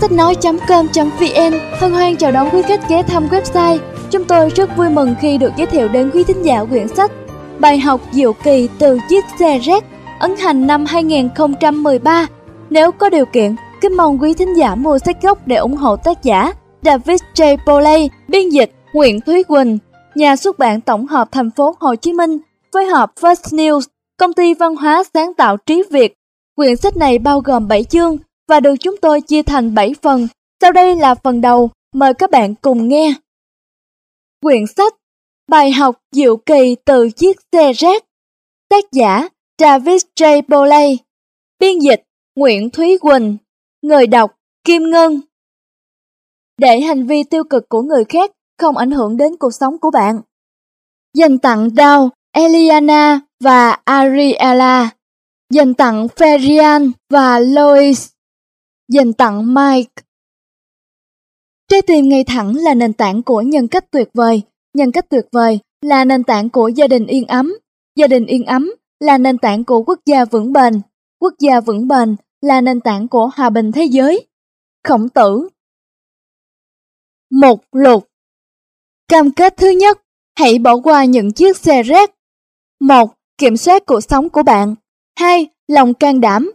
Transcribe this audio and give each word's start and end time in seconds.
Sách 0.00 0.12
nói.com.vn 0.12 1.58
hân 1.80 1.92
hoan 1.92 2.16
chào 2.16 2.32
đón 2.32 2.48
quý 2.52 2.62
khách 2.62 2.88
ghé 2.88 3.02
thăm 3.02 3.28
website. 3.28 3.78
Chúng 4.10 4.24
tôi 4.24 4.50
rất 4.56 4.76
vui 4.76 4.88
mừng 4.88 5.14
khi 5.20 5.38
được 5.38 5.52
giới 5.56 5.66
thiệu 5.66 5.88
đến 5.88 6.10
quý 6.14 6.24
thính 6.24 6.42
giả 6.42 6.64
quyển 6.64 6.88
sách 6.88 7.10
Bài 7.58 7.78
học 7.78 8.00
diệu 8.12 8.32
kỳ 8.32 8.68
từ 8.78 8.98
chiếc 9.08 9.24
xe 9.38 9.58
rác 9.58 9.84
ấn 10.20 10.36
hành 10.36 10.66
năm 10.66 10.84
2013. 10.84 12.26
Nếu 12.70 12.92
có 12.92 13.10
điều 13.10 13.24
kiện, 13.26 13.56
kính 13.80 13.96
mong 13.96 14.22
quý 14.22 14.34
thính 14.34 14.56
giả 14.56 14.74
mua 14.74 14.98
sách 14.98 15.22
gốc 15.22 15.46
để 15.46 15.56
ủng 15.56 15.76
hộ 15.76 15.96
tác 15.96 16.22
giả 16.22 16.52
David 16.82 17.20
J. 17.34 17.56
Poley, 17.66 18.10
biên 18.28 18.48
dịch 18.48 18.70
Nguyễn 18.92 19.20
Thúy 19.20 19.42
Quỳnh, 19.42 19.78
nhà 20.14 20.36
xuất 20.36 20.58
bản 20.58 20.80
tổng 20.80 21.06
hợp 21.06 21.28
thành 21.32 21.50
phố 21.50 21.74
Hồ 21.80 21.94
Chí 21.94 22.12
Minh, 22.12 22.38
phối 22.72 22.84
hợp 22.84 23.12
First 23.20 23.56
News, 23.56 23.80
công 24.18 24.32
ty 24.32 24.54
văn 24.54 24.76
hóa 24.76 25.04
sáng 25.14 25.34
tạo 25.34 25.56
trí 25.56 25.82
Việt. 25.90 26.14
Quyển 26.56 26.76
sách 26.76 26.96
này 26.96 27.18
bao 27.18 27.40
gồm 27.40 27.68
7 27.68 27.84
chương 27.84 28.18
và 28.48 28.60
được 28.60 28.74
chúng 28.80 28.96
tôi 29.02 29.20
chia 29.20 29.42
thành 29.42 29.74
7 29.74 29.94
phần. 30.02 30.28
Sau 30.60 30.72
đây 30.72 30.96
là 30.96 31.14
phần 31.14 31.40
đầu, 31.40 31.70
mời 31.94 32.14
các 32.14 32.30
bạn 32.30 32.54
cùng 32.54 32.88
nghe. 32.88 33.14
Quyển 34.42 34.66
sách 34.76 34.94
Bài 35.48 35.70
học 35.70 35.96
diệu 36.12 36.36
kỳ 36.36 36.76
từ 36.84 37.10
chiếc 37.10 37.36
xe 37.52 37.72
rác 37.72 38.04
Tác 38.68 38.84
giả 38.92 39.28
Travis 39.58 40.04
J. 40.16 40.42
Boley 40.48 40.98
Biên 41.58 41.78
dịch 41.78 42.02
Nguyễn 42.36 42.70
Thúy 42.70 42.98
Quỳnh 42.98 43.36
Người 43.82 44.06
đọc 44.06 44.30
Kim 44.64 44.90
Ngân 44.90 45.20
Để 46.58 46.80
hành 46.80 47.06
vi 47.06 47.24
tiêu 47.24 47.44
cực 47.44 47.68
của 47.68 47.82
người 47.82 48.04
khác 48.04 48.30
không 48.58 48.76
ảnh 48.76 48.90
hưởng 48.90 49.16
đến 49.16 49.36
cuộc 49.36 49.54
sống 49.54 49.78
của 49.78 49.90
bạn. 49.90 50.20
Dành 51.14 51.38
tặng 51.38 51.68
Dow, 51.68 52.08
Eliana 52.32 53.20
và 53.40 53.70
Ariella. 53.84 54.90
Dành 55.50 55.74
tặng 55.74 56.06
Ferian 56.06 56.90
và 57.10 57.38
Lois. 57.38 58.10
Dành 58.88 59.12
tặng 59.12 59.54
Mike. 59.54 60.02
Trái 61.68 61.82
tim 61.82 62.08
ngay 62.08 62.24
thẳng 62.24 62.54
là 62.56 62.74
nền 62.74 62.92
tảng 62.92 63.22
của 63.22 63.40
nhân 63.40 63.68
cách 63.68 63.90
tuyệt 63.90 64.08
vời. 64.14 64.42
Nhân 64.74 64.92
cách 64.92 65.06
tuyệt 65.10 65.24
vời 65.32 65.58
là 65.82 66.04
nền 66.04 66.24
tảng 66.24 66.50
của 66.50 66.68
gia 66.68 66.86
đình 66.86 67.06
yên 67.06 67.26
ấm. 67.26 67.54
Gia 67.96 68.06
đình 68.06 68.26
yên 68.26 68.44
ấm 68.44 68.72
là 69.00 69.18
nền 69.18 69.38
tảng 69.38 69.64
của 69.64 69.82
quốc 69.82 69.98
gia 70.06 70.24
vững 70.24 70.52
bền. 70.52 70.80
Quốc 71.20 71.34
gia 71.38 71.60
vững 71.60 71.88
bền 71.88 72.16
là 72.40 72.60
nền 72.60 72.80
tảng 72.80 73.08
của 73.08 73.30
hòa 73.34 73.50
bình 73.50 73.72
thế 73.72 73.84
giới. 73.84 74.26
Khổng 74.84 75.08
tử 75.08 75.48
Một 77.30 77.60
lục 77.72 78.08
Cam 79.08 79.30
kết 79.30 79.56
thứ 79.56 79.70
nhất, 79.70 80.02
hãy 80.38 80.58
bỏ 80.58 80.76
qua 80.84 81.04
những 81.04 81.32
chiếc 81.32 81.56
xe 81.56 81.82
rác. 81.82 82.10
Một, 82.80 83.14
Kiểm 83.38 83.56
soát 83.56 83.86
cuộc 83.86 84.00
sống 84.00 84.30
của 84.30 84.42
bạn. 84.42 84.74
Hai, 85.18 85.46
Lòng 85.68 85.94
can 85.94 86.20
đảm. 86.20 86.52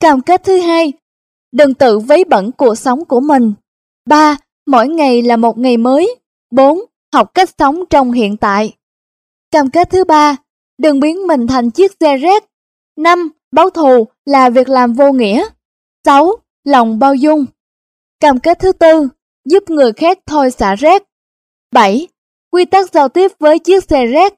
Cam 0.00 0.20
kết 0.22 0.44
thứ 0.44 0.60
hai, 0.60 0.92
đừng 1.56 1.74
tự 1.74 1.98
vấy 1.98 2.24
bẩn 2.24 2.52
cuộc 2.52 2.74
sống 2.74 3.04
của 3.04 3.20
mình. 3.20 3.52
3. 4.06 4.36
Mỗi 4.66 4.88
ngày 4.88 5.22
là 5.22 5.36
một 5.36 5.58
ngày 5.58 5.76
mới. 5.76 6.16
4. 6.50 6.78
Học 7.14 7.34
cách 7.34 7.50
sống 7.58 7.84
trong 7.90 8.12
hiện 8.12 8.36
tại. 8.36 8.76
Cam 9.50 9.70
kết 9.70 9.90
thứ 9.90 10.04
ba, 10.04 10.36
đừng 10.78 11.00
biến 11.00 11.26
mình 11.26 11.46
thành 11.46 11.70
chiếc 11.70 11.92
xe 12.00 12.16
rác. 12.16 12.44
5. 12.96 13.28
Báo 13.52 13.70
thù 13.70 14.06
là 14.24 14.50
việc 14.50 14.68
làm 14.68 14.92
vô 14.92 15.12
nghĩa. 15.12 15.48
6. 16.04 16.32
Lòng 16.64 16.98
bao 16.98 17.14
dung. 17.14 17.44
Cam 18.20 18.40
kết 18.40 18.58
thứ 18.58 18.72
tư, 18.72 19.08
giúp 19.44 19.62
người 19.70 19.92
khác 19.92 20.18
thôi 20.26 20.50
xả 20.50 20.74
rác. 20.74 21.02
7. 21.72 22.08
Quy 22.50 22.64
tắc 22.64 22.92
giao 22.92 23.08
tiếp 23.08 23.32
với 23.38 23.58
chiếc 23.58 23.84
xe 23.84 24.06
rác. 24.06 24.34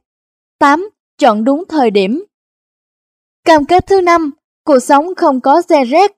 8. 0.58 0.90
Chọn 1.18 1.44
đúng 1.44 1.64
thời 1.68 1.90
điểm. 1.90 2.24
Cam 3.44 3.64
kết 3.64 3.86
thứ 3.86 4.00
năm, 4.00 4.30
cuộc 4.64 4.78
sống 4.78 5.14
không 5.14 5.40
có 5.40 5.62
xe 5.62 5.84
rác. 5.84 6.12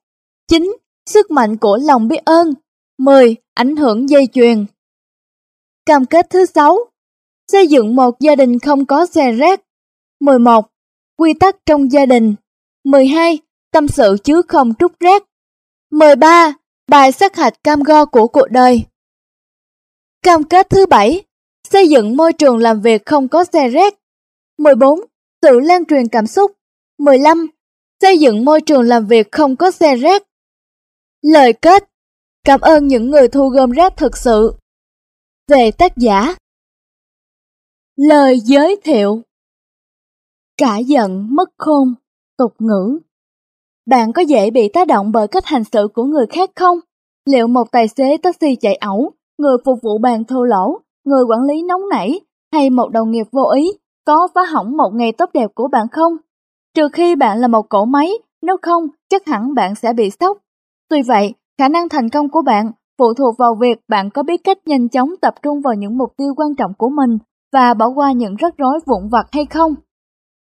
9. 0.49 0.73
Sức 1.11 1.31
mạnh 1.31 1.57
của 1.57 1.79
lòng 1.83 2.09
biết 2.09 2.25
ơn. 2.25 2.55
10. 2.99 3.37
Ảnh 3.55 3.77
hưởng 3.77 4.09
dây 4.09 4.27
chuyền. 4.33 4.67
Cam 5.87 6.07
kết 6.07 6.27
thứ 6.31 6.47
6. 6.47 6.79
Xây 7.53 7.67
dựng 7.67 7.97
một 7.97 8.21
gia 8.21 8.35
đình 8.35 8.59
không 8.59 8.87
có 8.87 9.07
xe 9.07 9.33
rác. 9.33 9.61
11. 10.21 10.67
Quy 11.17 11.35
tắc 11.35 11.57
trong 11.67 11.93
gia 11.93 12.07
đình. 12.07 12.35
12. 12.85 13.39
Tâm 13.73 13.89
sự 13.89 14.17
chứ 14.25 14.43
không 14.49 14.75
trút 14.75 15.01
rác. 15.01 15.23
13. 15.91 16.55
Bài 16.89 17.13
sát 17.13 17.37
hạch 17.37 17.65
cam 17.65 17.83
go 17.83 18.05
của 18.05 18.27
cuộc 18.27 18.51
đời. 18.51 18.83
Cam 20.23 20.45
kết 20.45 20.71
thứ 20.71 20.87
7. 20.87 21.23
Xây 21.71 21.89
dựng 21.89 22.17
môi 22.17 22.33
trường 22.33 22.57
làm 22.57 22.81
việc 22.81 23.07
không 23.07 23.29
có 23.29 23.45
xe 23.45 23.69
rác. 23.69 23.95
14. 24.59 25.01
Sự 25.43 25.61
lan 25.61 25.85
truyền 25.85 26.09
cảm 26.09 26.27
xúc. 26.27 26.53
15. 26.99 27.47
Xây 28.01 28.19
dựng 28.19 28.45
môi 28.45 28.61
trường 28.61 28.83
làm 28.83 29.07
việc 29.07 29.33
không 29.33 29.57
có 29.57 29.71
xe 29.71 29.97
rác. 29.97 30.23
Lời 31.23 31.53
kết 31.53 31.85
Cảm 32.45 32.61
ơn 32.61 32.87
những 32.87 33.11
người 33.11 33.29
thu 33.29 33.49
gom 33.49 33.71
rác 33.71 33.97
thực 33.97 34.17
sự. 34.17 34.55
Về 35.49 35.71
tác 35.71 35.97
giả 35.97 36.35
Lời 37.97 38.41
giới 38.41 38.77
thiệu 38.85 39.23
Cả 40.57 40.79
giận 40.79 41.27
mất 41.31 41.51
khôn, 41.59 41.95
tục 42.39 42.55
ngữ 42.59 42.99
Bạn 43.87 44.13
có 44.13 44.23
dễ 44.23 44.51
bị 44.51 44.69
tác 44.73 44.87
động 44.87 45.13
bởi 45.13 45.29
cách 45.29 45.47
hành 45.47 45.65
xử 45.65 45.89
của 45.95 46.05
người 46.05 46.27
khác 46.27 46.51
không? 46.57 46.79
Liệu 47.27 47.47
một 47.47 47.73
tài 47.73 47.89
xế 47.89 48.17
taxi 48.23 48.57
chạy 48.57 48.75
ẩu, 48.75 49.13
người 49.39 49.57
phục 49.65 49.79
vụ 49.83 49.99
bàn 49.99 50.25
thô 50.25 50.45
lỗ, 50.45 50.81
người 51.05 51.25
quản 51.25 51.43
lý 51.43 51.63
nóng 51.63 51.89
nảy 51.89 52.21
hay 52.53 52.71
một 52.71 52.89
đồng 52.93 53.11
nghiệp 53.11 53.27
vô 53.33 53.51
ý 53.55 53.73
có 54.05 54.29
phá 54.35 54.41
hỏng 54.53 54.77
một 54.77 54.91
ngày 54.95 55.13
tốt 55.13 55.31
đẹp 55.35 55.51
của 55.55 55.69
bạn 55.69 55.87
không? 55.93 56.17
Trừ 56.75 56.89
khi 56.93 57.15
bạn 57.15 57.39
là 57.39 57.49
một 57.49 57.69
cỗ 57.69 57.85
máy, 57.85 58.11
nếu 58.43 58.57
không 58.63 58.89
chắc 59.09 59.27
hẳn 59.27 59.55
bạn 59.55 59.75
sẽ 59.75 59.93
bị 59.93 60.11
sốc. 60.21 60.39
Tuy 60.91 61.03
vậy, 61.03 61.35
Khả 61.61 61.69
năng 61.69 61.89
thành 61.89 62.09
công 62.09 62.29
của 62.29 62.43
bạn 62.43 62.71
phụ 62.99 63.15
thuộc 63.15 63.35
vào 63.39 63.55
việc 63.61 63.79
bạn 63.89 64.11
có 64.11 64.23
biết 64.23 64.41
cách 64.45 64.59
nhanh 64.67 64.89
chóng 64.89 65.11
tập 65.23 65.35
trung 65.43 65.61
vào 65.61 65.75
những 65.75 65.99
mục 65.99 66.13
tiêu 66.17 66.35
quan 66.37 66.55
trọng 66.55 66.73
của 66.79 66.89
mình 66.89 67.19
và 67.53 67.75
bỏ 67.75 67.89
qua 67.89 68.13
những 68.13 68.37
rắc 68.37 68.55
rối 68.59 68.79
vụn 68.87 69.09
vặt 69.09 69.27
hay 69.33 69.47
không. 69.47 69.75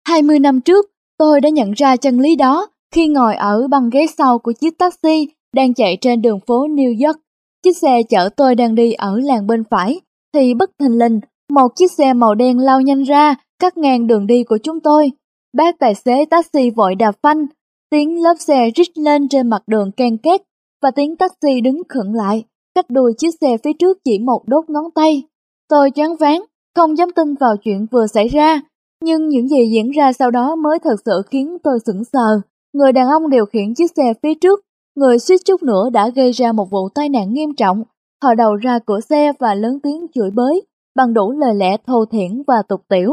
20 0.08 0.40
năm 0.40 0.62
trước, 0.62 0.86
tôi 1.18 1.42
đã 1.42 1.50
nhận 1.50 1.72
ra 1.72 1.96
chân 1.96 2.20
lý 2.20 2.36
đó 2.36 2.68
khi 2.94 3.08
ngồi 3.08 3.36
ở 3.36 3.68
băng 3.68 3.90
ghế 3.90 4.06
sau 4.18 4.40
của 4.40 4.52
chiếc 4.52 4.78
taxi 4.78 5.28
đang 5.56 5.74
chạy 5.74 5.98
trên 6.02 6.22
đường 6.22 6.40
phố 6.48 6.68
New 6.68 7.08
York. 7.08 7.20
Chiếc 7.64 7.78
xe 7.78 8.02
chở 8.10 8.30
tôi 8.38 8.56
đang 8.56 8.76
đi 8.76 8.94
ở 8.94 9.20
làng 9.24 9.48
bên 9.48 9.64
phải, 9.70 10.02
thì 10.34 10.54
bất 10.54 10.70
thình 10.80 10.98
lình, 11.00 11.20
một 11.50 11.68
chiếc 11.76 11.92
xe 11.92 12.14
màu 12.14 12.36
đen 12.36 12.60
lao 12.60 12.82
nhanh 12.82 13.04
ra, 13.04 13.36
cắt 13.60 13.78
ngang 13.78 14.08
đường 14.08 14.28
đi 14.28 14.44
của 14.44 14.58
chúng 14.64 14.80
tôi. 14.80 15.12
Bác 15.58 15.80
tài 15.80 15.96
xế 15.96 16.26
taxi 16.26 16.70
vội 16.70 16.96
đạp 16.96 17.16
phanh, 17.24 17.46
tiếng 17.94 18.24
lớp 18.24 18.34
xe 18.40 18.70
rít 18.76 18.98
lên 18.98 19.28
trên 19.28 19.50
mặt 19.50 19.62
đường 19.68 19.92
ken 19.92 20.18
két 20.18 20.42
và 20.82 20.92
tiếng 20.92 21.16
taxi 21.16 21.62
đứng 21.64 21.82
khựng 21.90 22.14
lại, 22.14 22.44
cách 22.76 22.86
đuôi 22.90 23.14
chiếc 23.18 23.30
xe 23.42 23.58
phía 23.64 23.74
trước 23.80 23.98
chỉ 24.04 24.20
một 24.20 24.42
đốt 24.48 24.70
ngón 24.70 24.92
tay. 24.96 25.24
Tôi 25.70 25.92
choáng 25.96 26.16
váng, 26.20 26.44
không 26.76 26.98
dám 26.98 27.10
tin 27.16 27.36
vào 27.36 27.58
chuyện 27.58 27.86
vừa 27.92 28.08
xảy 28.08 28.28
ra, 28.28 28.62
nhưng 29.04 29.28
những 29.28 29.48
gì 29.48 29.70
diễn 29.74 29.92
ra 29.92 30.14
sau 30.14 30.32
đó 30.32 30.56
mới 30.56 30.80
thật 30.84 30.96
sự 31.06 31.22
khiến 31.32 31.58
tôi 31.64 31.80
sững 31.86 32.04
sờ. 32.04 32.42
Người 32.74 32.92
đàn 32.92 33.08
ông 33.08 33.30
điều 33.30 33.46
khiển 33.46 33.74
chiếc 33.74 33.92
xe 33.96 34.14
phía 34.24 34.34
trước, 34.42 34.60
người 34.96 35.20
suýt 35.20 35.38
chút 35.46 35.64
nữa 35.64 35.90
đã 35.94 36.10
gây 36.10 36.32
ra 36.32 36.52
một 36.52 36.70
vụ 36.72 36.90
tai 36.90 37.10
nạn 37.10 37.34
nghiêm 37.34 37.56
trọng, 37.58 37.84
thò 38.22 38.34
đầu 38.34 38.56
ra 38.56 38.80
cửa 38.86 39.00
xe 39.00 39.32
và 39.40 39.56
lớn 39.56 39.80
tiếng 39.84 40.06
chửi 40.14 40.32
bới, 40.32 40.62
bằng 40.96 41.14
đủ 41.14 41.32
lời 41.32 41.56
lẽ 41.56 41.78
thô 41.88 42.06
thiển 42.06 42.44
và 42.48 42.64
tục 42.70 42.82
tiểu. 42.90 43.12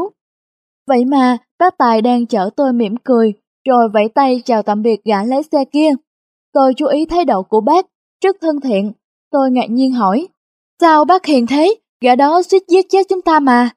Vậy 0.87 1.05
mà, 1.05 1.37
bác 1.59 1.77
Tài 1.77 2.01
đang 2.01 2.25
chở 2.25 2.49
tôi 2.55 2.73
mỉm 2.73 2.95
cười, 3.03 3.33
rồi 3.69 3.89
vẫy 3.93 4.09
tay 4.15 4.41
chào 4.45 4.63
tạm 4.63 4.81
biệt 4.81 5.03
gã 5.03 5.23
lái 5.23 5.43
xe 5.51 5.65
kia. 5.71 5.89
Tôi 6.53 6.73
chú 6.77 6.85
ý 6.85 7.05
thái 7.05 7.25
độ 7.25 7.43
của 7.43 7.61
bác, 7.61 7.85
rất 8.23 8.35
thân 8.41 8.61
thiện. 8.61 8.91
Tôi 9.31 9.51
ngạc 9.51 9.69
nhiên 9.69 9.91
hỏi, 9.91 10.27
sao 10.81 11.05
bác 11.05 11.25
hiền 11.25 11.47
thế, 11.47 11.75
gã 12.01 12.15
đó 12.15 12.41
suýt 12.41 12.63
giết 12.67 12.85
chết 12.89 13.05
chúng 13.09 13.21
ta 13.21 13.39
mà. 13.39 13.69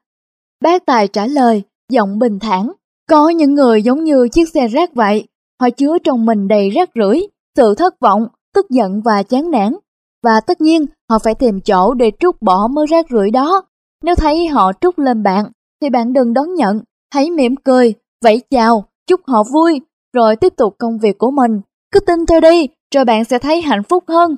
Bác 0.63 0.85
Tài 0.85 1.07
trả 1.07 1.27
lời, 1.27 1.63
giọng 1.89 2.19
bình 2.19 2.39
thản, 2.39 2.71
có 3.09 3.29
những 3.29 3.53
người 3.53 3.83
giống 3.83 4.03
như 4.03 4.27
chiếc 4.31 4.49
xe 4.49 4.67
rác 4.67 4.93
vậy, 4.93 5.27
họ 5.61 5.69
chứa 5.69 5.97
trong 6.03 6.25
mình 6.25 6.47
đầy 6.47 6.69
rác 6.69 6.89
rưởi, 6.95 7.27
sự 7.55 7.75
thất 7.75 7.99
vọng, 7.99 8.27
tức 8.53 8.69
giận 8.69 9.01
và 9.05 9.23
chán 9.23 9.51
nản. 9.51 9.73
Và 10.23 10.41
tất 10.47 10.61
nhiên, 10.61 10.85
họ 11.09 11.19
phải 11.19 11.35
tìm 11.35 11.61
chỗ 11.61 11.93
để 11.93 12.11
trút 12.19 12.35
bỏ 12.41 12.67
mớ 12.67 12.85
rác 12.89 13.05
rưởi 13.09 13.31
đó. 13.31 13.61
Nếu 14.03 14.15
thấy 14.15 14.47
họ 14.47 14.71
trút 14.81 14.99
lên 14.99 15.23
bạn, 15.23 15.45
thì 15.81 15.89
bạn 15.89 16.13
đừng 16.13 16.33
đón 16.33 16.53
nhận, 16.53 16.79
hãy 17.13 17.29
mỉm 17.29 17.55
cười, 17.55 17.93
vẫy 18.23 18.41
chào, 18.49 18.85
chúc 19.07 19.21
họ 19.27 19.43
vui, 19.53 19.81
rồi 20.13 20.35
tiếp 20.35 20.53
tục 20.57 20.75
công 20.79 20.97
việc 20.97 21.17
của 21.17 21.31
mình. 21.31 21.61
Cứ 21.91 21.99
tin 21.99 22.25
tôi 22.27 22.41
đi, 22.41 22.67
rồi 22.95 23.05
bạn 23.05 23.25
sẽ 23.25 23.39
thấy 23.39 23.61
hạnh 23.61 23.83
phúc 23.83 24.03
hơn. 24.07 24.35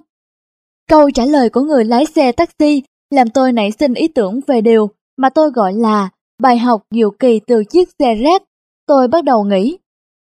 Câu 0.89 1.11
trả 1.11 1.25
lời 1.25 1.49
của 1.49 1.61
người 1.61 1.85
lái 1.85 2.05
xe 2.05 2.31
taxi 2.31 2.83
làm 3.09 3.29
tôi 3.29 3.51
nảy 3.51 3.71
sinh 3.71 3.93
ý 3.93 4.07
tưởng 4.07 4.39
về 4.47 4.61
điều 4.61 4.89
mà 5.17 5.29
tôi 5.29 5.51
gọi 5.51 5.73
là 5.73 6.09
bài 6.41 6.57
học 6.57 6.81
diệu 6.91 7.11
kỳ 7.11 7.39
từ 7.47 7.63
chiếc 7.63 7.89
xe 7.99 8.15
rác. 8.15 8.43
Tôi 8.87 9.07
bắt 9.07 9.23
đầu 9.23 9.43
nghĩ, 9.43 9.77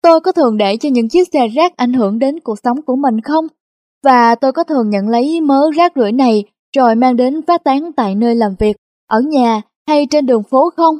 tôi 0.01 0.19
có 0.19 0.31
thường 0.31 0.57
để 0.57 0.77
cho 0.77 0.89
những 0.89 1.09
chiếc 1.09 1.27
xe 1.33 1.47
rác 1.47 1.77
ảnh 1.77 1.93
hưởng 1.93 2.19
đến 2.19 2.39
cuộc 2.39 2.59
sống 2.63 2.81
của 2.81 2.95
mình 2.95 3.21
không? 3.21 3.47
Và 4.03 4.35
tôi 4.35 4.51
có 4.51 4.63
thường 4.63 4.89
nhận 4.89 5.07
lấy 5.07 5.41
mớ 5.41 5.71
rác 5.75 5.91
rưởi 5.95 6.11
này 6.11 6.43
rồi 6.75 6.95
mang 6.95 7.15
đến 7.15 7.41
phát 7.47 7.63
tán 7.63 7.91
tại 7.93 8.15
nơi 8.15 8.35
làm 8.35 8.55
việc, 8.59 8.75
ở 9.07 9.19
nhà 9.19 9.61
hay 9.87 10.05
trên 10.05 10.25
đường 10.25 10.43
phố 10.43 10.69
không? 10.77 10.95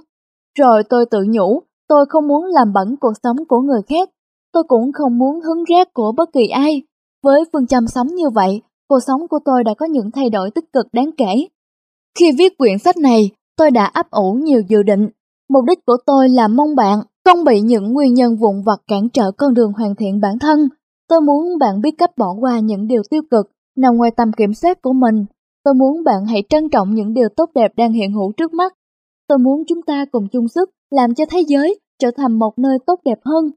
Rồi 0.59 0.83
tôi 0.89 1.05
tự 1.05 1.19
nhủ, 1.27 1.61
tôi 1.91 2.05
không 2.09 2.27
muốn 2.27 2.45
làm 2.45 2.73
bẩn 2.73 2.95
cuộc 3.01 3.13
sống 3.23 3.37
của 3.49 3.59
người 3.59 3.81
khác 3.89 4.09
tôi 4.53 4.63
cũng 4.67 4.91
không 4.93 5.17
muốn 5.17 5.41
hứng 5.41 5.63
rác 5.63 5.93
của 5.93 6.11
bất 6.17 6.29
kỳ 6.33 6.47
ai. 6.47 6.81
với 7.23 7.43
phương 7.53 7.67
châm 7.67 7.87
sống 7.87 8.07
như 8.07 8.29
vậy, 8.29 8.61
cuộc 8.89 8.99
sống 9.07 9.27
của 9.27 9.39
tôi 9.45 9.63
đã 9.63 9.73
có 9.73 9.85
những 9.85 10.11
thay 10.11 10.29
đổi 10.29 10.51
tích 10.51 10.73
cực 10.73 10.85
đáng 10.93 11.09
kể. 11.17 11.47
Khi 12.19 12.31
viết 12.37 12.57
quyển 12.57 12.77
sách 12.79 12.97
này, 12.97 13.29
tôi 13.57 13.71
đã 13.71 13.85
ấp 13.85 14.11
ủ 14.11 14.33
nhiều 14.33 14.61
dự 14.67 14.83
định. 14.83 15.09
Mục 15.49 15.65
đích 15.65 15.85
của 15.85 15.97
tôi 16.05 16.29
là 16.29 16.47
mong 16.47 16.75
bạn 16.75 16.99
không 17.25 17.43
bị 17.43 17.61
những 17.61 17.93
nguyên 17.93 18.13
nhân 18.13 18.35
vụn 18.35 18.61
vặt 18.65 18.81
cản 18.87 19.09
trở 19.09 19.31
con 19.31 19.53
đường 19.53 19.73
hoàn 19.73 19.95
thiện 19.95 20.19
bản 20.21 20.39
thân. 20.39 20.69
Tôi 21.09 21.21
muốn 21.21 21.57
bạn 21.59 21.81
biết 21.81 21.91
cách 21.97 22.17
bỏ 22.17 22.35
qua 22.39 22.59
những 22.59 22.87
điều 22.87 23.01
tiêu 23.09 23.21
cực 23.31 23.51
nằm 23.77 23.97
ngoài 23.97 24.11
tầm 24.17 24.31
kiểm 24.33 24.53
soát 24.53 24.81
của 24.81 24.93
mình. 24.93 25.25
Tôi 25.63 25.73
muốn 25.73 26.03
bạn 26.03 26.25
hãy 26.25 26.43
trân 26.49 26.69
trọng 26.69 26.95
những 26.95 27.13
điều 27.13 27.29
tốt 27.35 27.49
đẹp 27.55 27.71
đang 27.77 27.93
hiện 27.93 28.13
hữu 28.13 28.31
trước 28.31 28.53
mắt. 28.53 28.73
Tôi 29.27 29.37
muốn 29.37 29.63
chúng 29.67 29.81
ta 29.81 30.05
cùng 30.11 30.27
chung 30.27 30.47
sức 30.47 30.69
làm 30.91 31.13
cho 31.13 31.25
thế 31.29 31.43
giới 31.47 31.79
trở 31.99 32.11
thành 32.17 32.39
một 32.39 32.57
nơi 32.57 32.77
tốt 32.87 32.99
đẹp 33.05 33.19
hơn. 33.25 33.51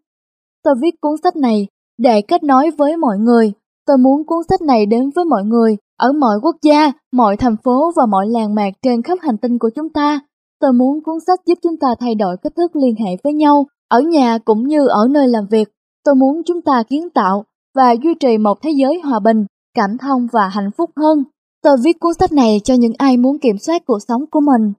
Tôi 0.65 0.75
viết 0.83 1.01
cuốn 1.01 1.13
sách 1.23 1.37
này 1.37 1.67
để 1.99 2.23
kết 2.23 2.43
nối 2.43 2.71
với 2.79 2.97
mọi 2.97 3.19
người. 3.19 3.53
Tôi 3.87 3.99
muốn 3.99 4.27
cuốn 4.27 4.39
sách 4.49 4.63
này 4.63 4.87
đến 4.87 5.11
với 5.15 5.25
mọi 5.25 5.45
người 5.45 5.77
ở 5.99 6.13
mọi 6.13 6.37
quốc 6.43 6.57
gia, 6.63 6.93
mọi 7.13 7.37
thành 7.37 7.57
phố 7.65 7.93
và 7.97 8.07
mọi 8.07 8.27
làng 8.29 8.55
mạc 8.55 8.71
trên 8.83 9.03
khắp 9.03 9.19
hành 9.21 9.39
tinh 9.39 9.59
của 9.59 9.71
chúng 9.75 9.89
ta. 9.89 10.21
Tôi 10.61 10.73
muốn 10.73 11.03
cuốn 11.05 11.17
sách 11.27 11.41
giúp 11.47 11.59
chúng 11.63 11.77
ta 11.77 11.89
thay 12.01 12.15
đổi 12.15 12.37
cách 12.43 12.53
thức 12.57 12.77
liên 12.77 12.95
hệ 12.97 13.17
với 13.25 13.33
nhau, 13.33 13.67
ở 13.89 14.01
nhà 14.01 14.39
cũng 14.45 14.69
như 14.69 14.87
ở 14.87 15.09
nơi 15.11 15.29
làm 15.29 15.47
việc. 15.51 15.69
Tôi 16.05 16.15
muốn 16.15 16.43
chúng 16.47 16.63
ta 16.63 16.83
kiến 16.89 17.11
tạo 17.11 17.45
và 17.75 17.93
duy 18.03 18.15
trì 18.21 18.39
một 18.39 18.59
thế 18.63 18.71
giới 18.71 19.01
hòa 19.05 19.19
bình, 19.19 19.47
cảm 19.75 19.99
thông 19.99 20.27
và 20.33 20.49
hạnh 20.49 20.71
phúc 20.77 20.91
hơn. 20.97 21.25
Tôi 21.63 21.77
viết 21.85 22.01
cuốn 22.01 22.15
sách 22.15 22.33
này 22.33 22.61
cho 22.65 22.75
những 22.75 22.93
ai 22.99 23.17
muốn 23.17 23.39
kiểm 23.39 23.59
soát 23.59 23.83
cuộc 23.87 23.99
sống 24.09 24.25
của 24.31 24.41
mình. 24.41 24.73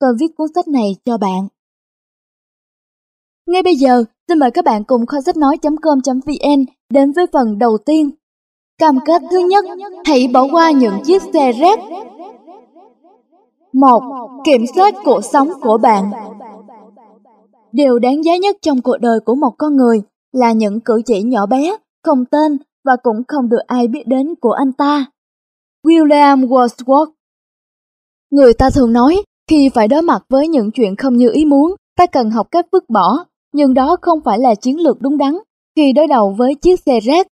Tôi 0.00 0.10
viết 0.20 0.36
cuốn 0.36 0.48
sách 0.54 0.68
này 0.68 0.96
cho 1.04 1.18
bạn. 1.18 1.48
Ngay 3.48 3.62
bây 3.62 3.76
giờ, 3.76 4.04
xin 4.28 4.38
mời 4.38 4.50
các 4.50 4.64
bạn 4.64 4.84
cùng 4.84 5.06
kho 5.06 5.20
sách 5.26 5.36
nói.com.vn 5.36 6.64
đến 6.90 7.12
với 7.12 7.26
phần 7.32 7.58
đầu 7.58 7.78
tiên. 7.86 8.10
Cam 8.78 8.98
kết 9.06 9.22
thứ 9.30 9.38
nhất, 9.38 9.64
hãy 10.04 10.28
bỏ 10.32 10.48
qua 10.50 10.70
những 10.70 10.94
chiếc 11.04 11.22
xe 11.32 11.52
rác. 11.52 11.78
1. 13.72 14.02
Kiểm 14.44 14.64
soát 14.74 14.94
cuộc 15.04 15.20
sống 15.24 15.48
của 15.60 15.78
bạn 15.78 16.10
Điều 17.72 17.98
đáng 17.98 18.24
giá 18.24 18.36
nhất 18.36 18.56
trong 18.62 18.82
cuộc 18.82 18.96
đời 19.00 19.20
của 19.20 19.34
một 19.34 19.52
con 19.58 19.76
người 19.76 20.02
là 20.32 20.52
những 20.52 20.80
cử 20.80 21.02
chỉ 21.06 21.22
nhỏ 21.22 21.46
bé, 21.46 21.76
không 22.04 22.24
tên 22.24 22.58
và 22.84 22.96
cũng 23.02 23.22
không 23.28 23.48
được 23.48 23.60
ai 23.66 23.88
biết 23.88 24.02
đến 24.06 24.34
của 24.40 24.52
anh 24.52 24.72
ta. 24.72 25.06
William 25.86 26.48
Wordsworth 26.48 27.10
Người 28.30 28.54
ta 28.54 28.70
thường 28.70 28.92
nói, 28.92 29.22
khi 29.50 29.70
phải 29.74 29.88
đối 29.88 30.02
mặt 30.02 30.22
với 30.28 30.48
những 30.48 30.70
chuyện 30.70 30.96
không 30.96 31.16
như 31.16 31.30
ý 31.32 31.44
muốn, 31.44 31.74
ta 31.96 32.06
cần 32.06 32.30
học 32.30 32.48
cách 32.50 32.66
vứt 32.72 32.84
bỏ, 32.90 33.24
nhưng 33.58 33.74
đó 33.74 33.96
không 34.02 34.20
phải 34.24 34.38
là 34.38 34.54
chiến 34.54 34.80
lược 34.80 35.00
đúng 35.00 35.18
đắn 35.18 35.38
khi 35.76 35.92
đối 35.92 36.06
đầu 36.06 36.34
với 36.38 36.54
chiếc 36.54 36.80
xe 36.80 37.00
rác. 37.00 37.26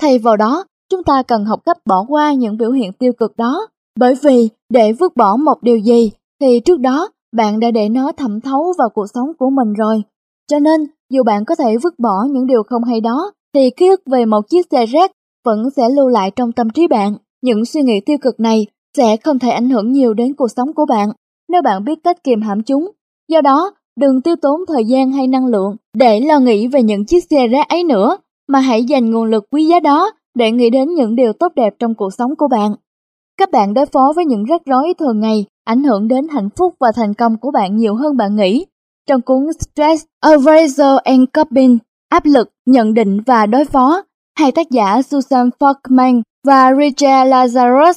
Thay 0.00 0.18
vào 0.18 0.36
đó, 0.36 0.64
chúng 0.90 1.04
ta 1.04 1.22
cần 1.22 1.44
học 1.44 1.60
cách 1.66 1.76
bỏ 1.86 2.04
qua 2.08 2.32
những 2.32 2.56
biểu 2.56 2.70
hiện 2.70 2.92
tiêu 2.92 3.12
cực 3.12 3.36
đó, 3.36 3.66
bởi 3.98 4.14
vì 4.22 4.48
để 4.68 4.92
vứt 4.92 5.16
bỏ 5.16 5.36
một 5.36 5.62
điều 5.62 5.78
gì 5.78 6.10
thì 6.40 6.60
trước 6.60 6.80
đó 6.80 7.08
bạn 7.36 7.60
đã 7.60 7.70
để 7.70 7.88
nó 7.88 8.12
thẩm 8.12 8.40
thấu 8.40 8.72
vào 8.78 8.88
cuộc 8.94 9.06
sống 9.14 9.32
của 9.38 9.50
mình 9.50 9.72
rồi. 9.72 10.02
Cho 10.50 10.58
nên, 10.58 10.80
dù 11.10 11.22
bạn 11.22 11.44
có 11.44 11.54
thể 11.54 11.76
vứt 11.82 11.98
bỏ 11.98 12.24
những 12.30 12.46
điều 12.46 12.62
không 12.62 12.84
hay 12.84 13.00
đó, 13.00 13.32
thì 13.54 13.70
ký 13.70 13.88
ức 13.88 14.02
về 14.06 14.24
một 14.24 14.48
chiếc 14.48 14.66
xe 14.70 14.86
rác 14.86 15.10
vẫn 15.44 15.70
sẽ 15.76 15.88
lưu 15.96 16.08
lại 16.08 16.30
trong 16.36 16.52
tâm 16.52 16.70
trí 16.70 16.86
bạn. 16.86 17.14
Những 17.42 17.64
suy 17.64 17.82
nghĩ 17.82 18.00
tiêu 18.06 18.18
cực 18.22 18.40
này 18.40 18.66
sẽ 18.96 19.16
không 19.16 19.38
thể 19.38 19.50
ảnh 19.50 19.70
hưởng 19.70 19.92
nhiều 19.92 20.14
đến 20.14 20.34
cuộc 20.34 20.48
sống 20.56 20.72
của 20.72 20.86
bạn 20.86 21.08
nếu 21.48 21.62
bạn 21.62 21.84
biết 21.84 21.98
cách 22.04 22.24
kiềm 22.24 22.42
hãm 22.42 22.62
chúng. 22.62 22.90
Do 23.28 23.40
đó, 23.40 23.72
đừng 24.00 24.20
tiêu 24.20 24.36
tốn 24.42 24.60
thời 24.68 24.84
gian 24.84 25.12
hay 25.12 25.26
năng 25.26 25.46
lượng 25.46 25.76
để 25.94 26.20
lo 26.20 26.38
nghĩ 26.38 26.66
về 26.66 26.82
những 26.82 27.04
chiếc 27.06 27.24
xe 27.30 27.46
rác 27.46 27.68
ấy 27.68 27.84
nữa, 27.84 28.16
mà 28.48 28.60
hãy 28.60 28.84
dành 28.84 29.10
nguồn 29.10 29.24
lực 29.24 29.44
quý 29.50 29.64
giá 29.64 29.80
đó 29.80 30.10
để 30.34 30.50
nghĩ 30.50 30.70
đến 30.70 30.94
những 30.94 31.16
điều 31.16 31.32
tốt 31.32 31.52
đẹp 31.56 31.74
trong 31.78 31.94
cuộc 31.94 32.14
sống 32.14 32.36
của 32.36 32.48
bạn. 32.48 32.74
Các 33.38 33.50
bạn 33.50 33.74
đối 33.74 33.86
phó 33.86 34.12
với 34.16 34.24
những 34.24 34.44
rắc 34.44 34.60
rối 34.66 34.94
thường 34.98 35.20
ngày 35.20 35.44
ảnh 35.64 35.84
hưởng 35.84 36.08
đến 36.08 36.28
hạnh 36.28 36.48
phúc 36.56 36.74
và 36.80 36.92
thành 36.96 37.14
công 37.14 37.36
của 37.36 37.50
bạn 37.50 37.76
nhiều 37.76 37.94
hơn 37.94 38.16
bạn 38.16 38.36
nghĩ. 38.36 38.66
Trong 39.08 39.20
cuốn 39.20 39.46
Stress, 39.60 40.04
Arousal 40.20 40.96
and 41.04 41.22
Coping, 41.32 41.78
áp 42.08 42.24
lực, 42.26 42.48
nhận 42.66 42.94
định 42.94 43.20
và 43.26 43.46
đối 43.46 43.64
phó, 43.64 44.02
hai 44.38 44.52
tác 44.52 44.70
giả 44.70 45.02
Susan 45.02 45.50
Falkman 45.60 46.22
và 46.46 46.70
Richard 46.80 47.30
Lazarus, 47.30 47.94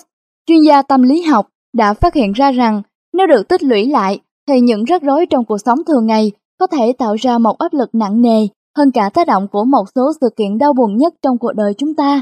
chuyên 0.48 0.62
gia 0.62 0.82
tâm 0.82 1.02
lý 1.02 1.22
học, 1.22 1.48
đã 1.74 1.94
phát 1.94 2.14
hiện 2.14 2.32
ra 2.32 2.52
rằng 2.52 2.82
nếu 3.14 3.28
được 3.28 3.48
tích 3.48 3.64
lũy 3.64 3.86
lại, 3.86 4.20
thì 4.48 4.60
những 4.60 4.84
rắc 4.84 5.02
rối 5.02 5.26
trong 5.26 5.46
cuộc 5.46 5.58
sống 5.58 5.80
thường 5.88 6.06
ngày 6.06 6.32
có 6.60 6.68
thể 6.68 6.94
tạo 6.98 7.16
ra 7.16 7.38
một 7.38 7.58
áp 7.58 7.74
lực 7.74 7.90
nặng 7.96 8.22
nề 8.22 8.48
hơn 8.78 8.92
cả 8.92 9.10
tác 9.14 9.28
động 9.28 9.48
của 9.48 9.64
một 9.64 9.84
số 9.96 10.12
sự 10.22 10.30
kiện 10.38 10.58
đau 10.58 10.74
buồn 10.74 10.98
nhất 10.98 11.14
trong 11.22 11.38
cuộc 11.38 11.54
đời 11.54 11.74
chúng 11.78 11.96
ta. 11.96 12.22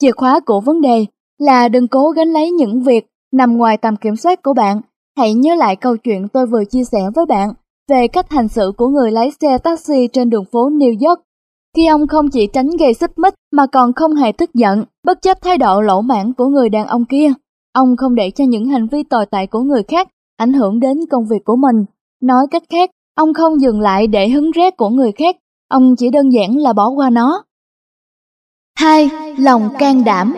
Chìa 0.00 0.12
khóa 0.12 0.40
của 0.40 0.60
vấn 0.60 0.80
đề 0.80 1.06
là 1.38 1.68
đừng 1.68 1.88
cố 1.88 2.10
gánh 2.10 2.28
lấy 2.28 2.50
những 2.50 2.82
việc 2.82 3.06
nằm 3.32 3.56
ngoài 3.56 3.76
tầm 3.76 3.96
kiểm 3.96 4.16
soát 4.16 4.42
của 4.42 4.54
bạn. 4.54 4.80
Hãy 5.16 5.34
nhớ 5.34 5.54
lại 5.54 5.76
câu 5.76 5.96
chuyện 5.96 6.28
tôi 6.28 6.46
vừa 6.46 6.64
chia 6.64 6.84
sẻ 6.84 7.00
với 7.14 7.26
bạn 7.26 7.52
về 7.88 8.08
cách 8.08 8.30
hành 8.30 8.48
xử 8.48 8.72
của 8.76 8.88
người 8.88 9.10
lái 9.10 9.30
xe 9.40 9.58
taxi 9.58 10.08
trên 10.12 10.30
đường 10.30 10.44
phố 10.52 10.70
New 10.70 11.08
York. 11.08 11.20
Khi 11.76 11.86
ông 11.86 12.06
không 12.06 12.30
chỉ 12.30 12.46
tránh 12.46 12.70
gây 12.78 12.94
xích 12.94 13.18
mích 13.18 13.34
mà 13.52 13.66
còn 13.66 13.92
không 13.92 14.14
hề 14.14 14.32
tức 14.32 14.54
giận, 14.54 14.84
bất 15.04 15.22
chấp 15.22 15.42
thái 15.42 15.58
độ 15.58 15.80
lỗ 15.80 16.00
mãn 16.00 16.32
của 16.32 16.46
người 16.46 16.68
đàn 16.68 16.86
ông 16.86 17.04
kia. 17.04 17.32
Ông 17.72 17.96
không 17.96 18.14
để 18.14 18.30
cho 18.30 18.44
những 18.44 18.66
hành 18.66 18.86
vi 18.86 19.02
tồi 19.02 19.26
tệ 19.26 19.46
của 19.46 19.60
người 19.60 19.82
khác 19.82 20.08
ảnh 20.42 20.52
hưởng 20.52 20.80
đến 20.80 20.96
công 21.10 21.26
việc 21.26 21.44
của 21.44 21.56
mình. 21.56 21.84
Nói 22.20 22.46
cách 22.50 22.62
khác, 22.70 22.90
ông 23.14 23.34
không 23.34 23.60
dừng 23.60 23.80
lại 23.80 24.06
để 24.06 24.28
hứng 24.28 24.50
rét 24.50 24.76
của 24.76 24.88
người 24.88 25.12
khác, 25.12 25.36
ông 25.68 25.96
chỉ 25.98 26.10
đơn 26.10 26.32
giản 26.32 26.56
là 26.56 26.72
bỏ 26.72 26.88
qua 26.88 27.10
nó. 27.10 27.44
2. 28.78 29.10
Lòng 29.38 29.68
can 29.78 30.04
đảm 30.04 30.34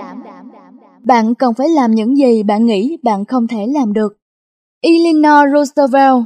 Bạn 1.05 1.35
cần 1.35 1.55
phải 1.55 1.69
làm 1.69 1.91
những 1.91 2.17
gì 2.17 2.43
bạn 2.43 2.67
nghĩ 2.67 2.99
bạn 3.03 3.25
không 3.25 3.47
thể 3.47 3.67
làm 3.67 3.93
được. 3.93 4.17
Eleanor 4.81 5.53
Roosevelt 5.55 6.25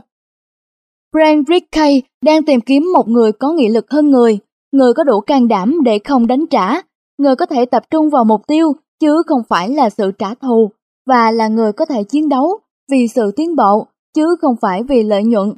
Frank 1.14 1.44
Rickey 1.48 2.02
đang 2.24 2.44
tìm 2.44 2.60
kiếm 2.60 2.92
một 2.92 3.08
người 3.08 3.32
có 3.32 3.52
nghị 3.52 3.68
lực 3.68 3.90
hơn 3.90 4.10
người, 4.10 4.38
người 4.72 4.94
có 4.94 5.04
đủ 5.04 5.20
can 5.20 5.48
đảm 5.48 5.78
để 5.84 5.98
không 6.04 6.26
đánh 6.26 6.46
trả, 6.50 6.80
người 7.18 7.36
có 7.36 7.46
thể 7.46 7.64
tập 7.64 7.82
trung 7.90 8.10
vào 8.10 8.24
mục 8.24 8.40
tiêu 8.46 8.72
chứ 9.00 9.22
không 9.26 9.42
phải 9.48 9.68
là 9.68 9.90
sự 9.90 10.10
trả 10.18 10.34
thù, 10.34 10.70
và 11.06 11.30
là 11.30 11.48
người 11.48 11.72
có 11.72 11.84
thể 11.84 12.02
chiến 12.02 12.28
đấu 12.28 12.60
vì 12.90 13.08
sự 13.14 13.32
tiến 13.36 13.56
bộ 13.56 13.86
chứ 14.14 14.36
không 14.40 14.54
phải 14.60 14.82
vì 14.88 15.02
lợi 15.02 15.24
nhuận. 15.24 15.52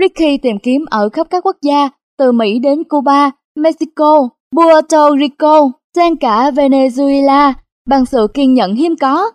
Ricky 0.00 0.38
tìm 0.38 0.58
kiếm 0.62 0.84
ở 0.90 1.08
khắp 1.08 1.26
các 1.30 1.46
quốc 1.46 1.56
gia, 1.62 1.88
từ 2.18 2.32
Mỹ 2.32 2.58
đến 2.58 2.84
Cuba, 2.84 3.30
Mexico, 3.56 4.28
Puerto 4.56 5.10
Rico, 5.20 5.70
sang 5.96 6.16
cả 6.16 6.50
Venezuela, 6.50 7.52
bằng 7.88 8.06
sự 8.06 8.26
kiên 8.34 8.54
nhẫn 8.54 8.74
hiếm 8.74 8.94
có. 9.00 9.30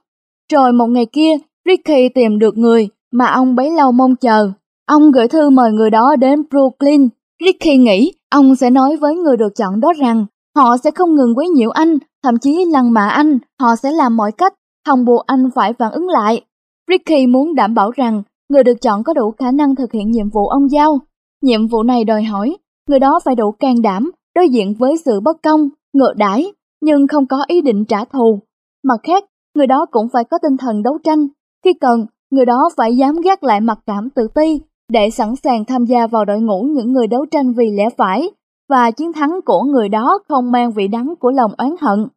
Rồi 0.52 0.74
một 0.74 0.88
ngày 0.88 1.06
kia, 1.12 1.38
Ricky 1.66 2.10
tìm 2.10 2.40
được 2.40 2.58
người 2.58 2.90
mà 3.12 3.26
ông 3.26 3.56
bấy 3.56 3.72
lâu 3.72 3.92
mong 3.92 4.16
chờ. 4.16 4.52
Ông 4.88 5.12
gửi 5.12 5.28
thư 5.28 5.50
mời 5.50 5.72
người 5.72 5.90
đó 5.90 6.16
đến 6.16 6.44
Brooklyn. 6.50 7.10
Ricky 7.46 7.78
nghĩ 7.78 8.14
ông 8.30 8.56
sẽ 8.56 8.70
nói 8.70 8.98
với 8.98 9.16
người 9.16 9.38
được 9.38 9.56
chọn 9.56 9.80
đó 9.80 9.94
rằng 10.00 10.26
họ 10.56 10.78
sẽ 10.84 10.92
không 10.92 11.16
ngừng 11.16 11.38
quấy 11.38 11.48
nhiễu 11.48 11.70
anh, 11.70 11.98
thậm 12.24 12.38
chí 12.38 12.66
lăng 12.66 12.94
mạ 12.94 13.08
anh, 13.08 13.38
họ 13.62 13.76
sẽ 13.76 13.92
làm 13.92 14.18
mọi 14.18 14.32
cách, 14.32 14.54
không 14.86 15.06
buộc 15.06 15.26
anh 15.26 15.50
phải 15.56 15.74
phản 15.74 15.92
ứng 15.92 16.08
lại. 16.08 16.42
Ricky 16.90 17.28
muốn 17.28 17.56
đảm 17.56 17.74
bảo 17.74 17.92
rằng 17.92 18.24
người 18.50 18.64
được 18.64 18.82
chọn 18.82 19.04
có 19.04 19.14
đủ 19.14 19.32
khả 19.32 19.52
năng 19.52 19.76
thực 19.76 19.92
hiện 19.92 20.12
nhiệm 20.12 20.30
vụ 20.30 20.48
ông 20.48 20.72
giao. 20.72 21.00
Nhiệm 21.42 21.68
vụ 21.68 21.84
này 21.84 22.04
đòi 22.04 22.24
hỏi 22.24 22.58
người 22.90 23.00
đó 23.00 23.20
phải 23.26 23.36
đủ 23.36 23.52
can 23.52 23.82
đảm 23.82 24.12
đối 24.36 24.50
diện 24.50 24.74
với 24.80 24.98
sự 25.06 25.20
bất 25.20 25.38
công, 25.44 25.70
ngược 25.94 26.14
đãi 26.16 26.54
nhưng 26.82 27.08
không 27.08 27.28
có 27.28 27.38
ý 27.48 27.62
định 27.62 27.86
trả 27.86 28.06
thù. 28.06 28.40
Mặt 28.84 29.00
khác, 29.04 29.24
người 29.56 29.68
đó 29.68 29.86
cũng 29.92 30.10
phải 30.10 30.24
có 30.24 30.38
tinh 30.42 30.58
thần 30.58 30.84
đấu 30.84 30.98
tranh. 31.04 31.28
Khi 31.64 31.74
cần, 31.74 32.06
người 32.32 32.46
đó 32.46 32.70
phải 32.78 32.98
dám 32.98 33.16
gác 33.24 33.44
lại 33.44 33.62
mặc 33.62 33.80
cảm 33.86 34.10
tự 34.10 34.28
ti 34.36 34.62
để 34.90 35.10
sẵn 35.10 35.36
sàng 35.36 35.66
tham 35.66 35.86
gia 35.86 36.08
vào 36.08 36.26
đội 36.26 36.40
ngũ 36.40 36.62
những 36.62 36.94
người 36.94 37.08
đấu 37.08 37.26
tranh 37.32 37.54
vì 37.54 37.72
lẽ 37.72 37.84
phải 37.98 38.30
và 38.70 38.92
chiến 38.92 39.14
thắng 39.14 39.40
của 39.46 39.62
người 39.64 39.90
đó 39.90 40.20
không 40.28 40.52
mang 40.52 40.72
vị 40.72 40.88
đắng 40.88 41.14
của 41.20 41.32
lòng 41.32 41.52
oán 41.58 41.76
hận. 41.82 42.08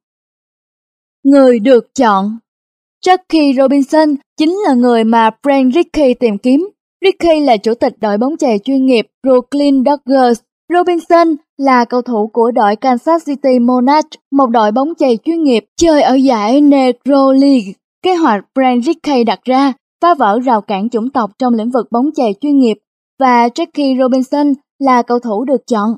Người 1.25 1.59
được 1.59 1.95
chọn 1.95 2.39
Jackie 3.07 3.57
Robinson 3.57 4.15
chính 4.39 4.59
là 4.67 4.75
người 4.75 5.05
mà 5.05 5.31
Frank 5.43 5.73
Rickey 5.73 6.15
tìm 6.15 6.39
kiếm. 6.39 6.69
Rickey 7.05 7.41
là 7.41 7.57
chủ 7.57 7.75
tịch 7.75 7.93
đội 8.01 8.19
bóng 8.19 8.37
chày 8.37 8.59
chuyên 8.59 8.87
nghiệp 8.87 9.07
Brooklyn 9.23 9.85
Dodgers. 9.85 10.41
Robinson 10.75 11.37
là 11.59 11.85
cầu 11.85 12.03
thủ 12.03 12.31
của 12.33 12.51
đội 12.51 12.77
Kansas 12.77 13.27
City 13.27 13.59
Monarchs, 13.59 14.17
một 14.33 14.47
đội 14.47 14.73
bóng 14.73 14.95
chày 14.99 15.19
chuyên 15.25 15.43
nghiệp 15.43 15.65
chơi 15.77 16.03
ở 16.03 16.15
giải 16.15 16.61
Negro 16.61 17.33
League. 17.33 17.73
Kế 18.03 18.15
hoạch 18.15 18.45
Frank 18.55 18.83
Rickey 18.83 19.25
đặt 19.25 19.41
ra 19.45 19.73
phá 20.03 20.15
vỡ 20.15 20.41
rào 20.45 20.61
cản 20.61 20.89
chủng 20.89 21.11
tộc 21.11 21.31
trong 21.39 21.55
lĩnh 21.55 21.71
vực 21.71 21.87
bóng 21.91 22.11
chày 22.15 22.35
chuyên 22.41 22.59
nghiệp 22.59 22.79
và 23.21 23.49
Jackie 23.49 24.03
Robinson 24.03 24.53
là 24.79 25.03
cầu 25.03 25.19
thủ 25.19 25.45
được 25.45 25.67
chọn. 25.67 25.91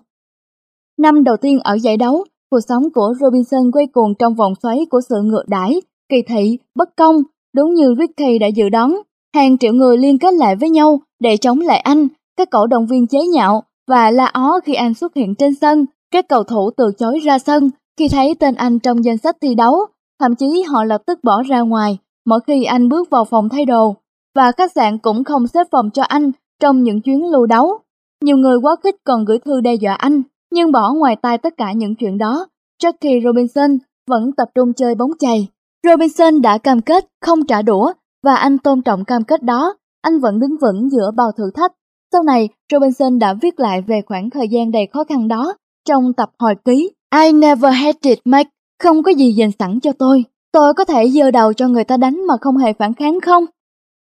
Năm 0.99 1.25
đầu 1.25 1.37
tiên 1.37 1.59
ở 1.61 1.75
giải 1.75 1.97
đấu, 1.97 2.25
cuộc 2.51 2.61
sống 2.69 2.83
của 2.95 3.15
Robinson 3.21 3.71
quay 3.73 3.87
cuồng 3.87 4.15
trong 4.19 4.35
vòng 4.35 4.53
xoáy 4.63 4.79
của 4.91 5.01
sự 5.09 5.17
ngược 5.23 5.45
đãi 5.49 5.81
kỳ 6.09 6.23
thị, 6.29 6.59
bất 6.75 6.97
công, 6.97 7.17
đúng 7.55 7.75
như 7.75 7.95
Ricky 7.99 8.39
đã 8.39 8.47
dự 8.47 8.69
đoán. 8.69 9.01
Hàng 9.35 9.59
triệu 9.59 9.73
người 9.73 9.99
liên 9.99 10.19
kết 10.19 10.35
lại 10.35 10.57
với 10.57 10.71
nhau 10.71 11.01
để 11.21 11.37
chống 11.37 11.61
lại 11.61 11.79
anh, 11.79 12.09
các 12.37 12.51
cổ 12.51 12.67
động 12.67 12.87
viên 12.87 13.07
chế 13.07 13.19
nhạo 13.35 13.63
và 13.89 14.11
la 14.11 14.27
ó 14.27 14.61
khi 14.65 14.75
anh 14.75 14.95
xuất 14.95 15.15
hiện 15.15 15.35
trên 15.35 15.55
sân, 15.55 15.87
các 16.11 16.29
cầu 16.29 16.43
thủ 16.43 16.71
từ 16.77 16.93
chối 16.99 17.19
ra 17.19 17.39
sân, 17.39 17.71
khi 17.99 18.09
thấy 18.09 18.35
tên 18.35 18.55
anh 18.55 18.79
trong 18.79 19.05
danh 19.05 19.19
sách 19.19 19.37
thi 19.41 19.55
đấu, 19.55 19.77
thậm 20.21 20.35
chí 20.35 20.63
họ 20.69 20.85
lập 20.85 21.03
tức 21.07 21.19
bỏ 21.25 21.43
ra 21.43 21.61
ngoài 21.61 21.99
mỗi 22.25 22.41
khi 22.47 22.65
anh 22.65 22.89
bước 22.89 23.11
vào 23.11 23.25
phòng 23.25 23.49
thay 23.49 23.65
đồ, 23.65 23.97
và 24.35 24.53
khách 24.53 24.73
sạn 24.73 24.99
cũng 24.99 25.25
không 25.25 25.47
xếp 25.47 25.67
phòng 25.71 25.91
cho 25.91 26.03
anh 26.03 26.31
trong 26.61 26.83
những 26.83 27.01
chuyến 27.01 27.31
lưu 27.31 27.47
đấu. 27.47 27.79
Nhiều 28.25 28.37
người 28.37 28.57
quá 28.63 28.77
khích 28.83 28.97
còn 29.05 29.25
gửi 29.25 29.39
thư 29.39 29.61
đe 29.61 29.75
dọa 29.75 29.95
anh, 29.95 30.23
nhưng 30.53 30.73
bỏ 30.73 30.93
ngoài 30.93 31.17
tai 31.23 31.39
tất 31.39 31.55
cả 31.57 31.73
những 31.73 31.95
chuyện 31.95 32.19
đó, 32.19 32.47
Jackie 32.83 33.25
Robinson 33.25 33.79
vẫn 34.09 34.33
tập 34.37 34.49
trung 34.55 34.73
chơi 34.73 34.95
bóng 34.95 35.11
chày. 35.19 35.49
Robinson 35.85 36.43
đã 36.43 36.59
cam 36.59 36.81
kết 36.81 37.05
không 37.21 37.47
trả 37.47 37.63
đũa 37.63 37.93
và 38.23 38.35
anh 38.35 38.59
tôn 38.59 38.83
trọng 38.83 39.05
cam 39.05 39.25
kết 39.25 39.43
đó, 39.43 39.75
anh 40.03 40.21
vẫn 40.21 40.41
đứng 40.41 40.57
vững 40.63 40.91
giữa 40.91 41.11
bao 41.17 41.33
thử 41.37 41.45
thách. 41.55 41.73
Sau 42.13 42.23
này, 42.23 42.49
Robinson 42.73 43.19
đã 43.19 43.35
viết 43.43 43.61
lại 43.61 43.81
về 43.81 44.01
khoảng 44.07 44.31
thời 44.31 44.49
gian 44.49 44.71
đầy 44.71 44.87
khó 44.93 45.05
khăn 45.05 45.29
đó 45.29 45.55
trong 45.89 46.13
tập 46.17 46.31
hồi 46.39 46.55
ký 46.65 46.91
I 47.15 47.33
never 47.33 47.75
had 47.75 47.97
it 48.03 48.19
Mike, 48.25 48.51
không 48.83 49.03
có 49.03 49.11
gì 49.11 49.33
dành 49.33 49.51
sẵn 49.59 49.81
cho 49.81 49.93
tôi. 49.99 50.25
Tôi 50.53 50.75
có 50.75 50.85
thể 50.85 51.09
giơ 51.11 51.31
đầu 51.31 51.53
cho 51.53 51.69
người 51.69 51.85
ta 51.85 51.97
đánh 51.97 52.27
mà 52.27 52.35
không 52.41 52.57
hề 52.57 52.73
phản 52.73 52.95
kháng 52.95 53.21
không? 53.21 53.45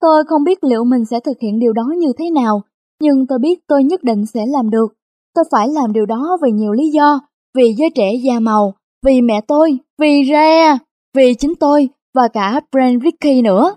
Tôi 0.02 0.24
không 0.28 0.44
biết 0.44 0.64
liệu 0.64 0.84
mình 0.84 1.06
sẽ 1.06 1.20
thực 1.20 1.40
hiện 1.42 1.60
điều 1.60 1.74
đó 1.74 1.84
như 1.98 2.08
thế 2.18 2.30
nào, 2.30 2.62
nhưng 3.02 3.28
tôi 3.28 3.40
biết 3.40 3.68
tôi 3.68 3.84
nhất 3.84 4.04
định 4.04 4.26
sẽ 4.26 4.46
làm 4.46 4.70
được. 4.70 4.94
Tôi 5.36 5.46
phải 5.52 5.68
làm 5.68 5.94
điều 5.94 6.06
đó 6.06 6.38
vì 6.44 6.52
nhiều 6.52 6.72
lý 6.72 6.90
do, 6.90 7.20
vì 7.56 7.74
giới 7.78 7.90
trẻ 7.96 8.12
da 8.24 8.40
màu, 8.40 8.74
vì 9.06 9.22
mẹ 9.22 9.42
tôi, 9.48 9.78
vì 10.00 10.24
Rhea, 10.30 10.78
vì 11.14 11.34
chính 11.40 11.54
tôi 11.60 11.90
và 12.14 12.28
cả 12.34 12.62
Brent 12.72 13.02
Ricky 13.04 13.42
nữa. 13.42 13.76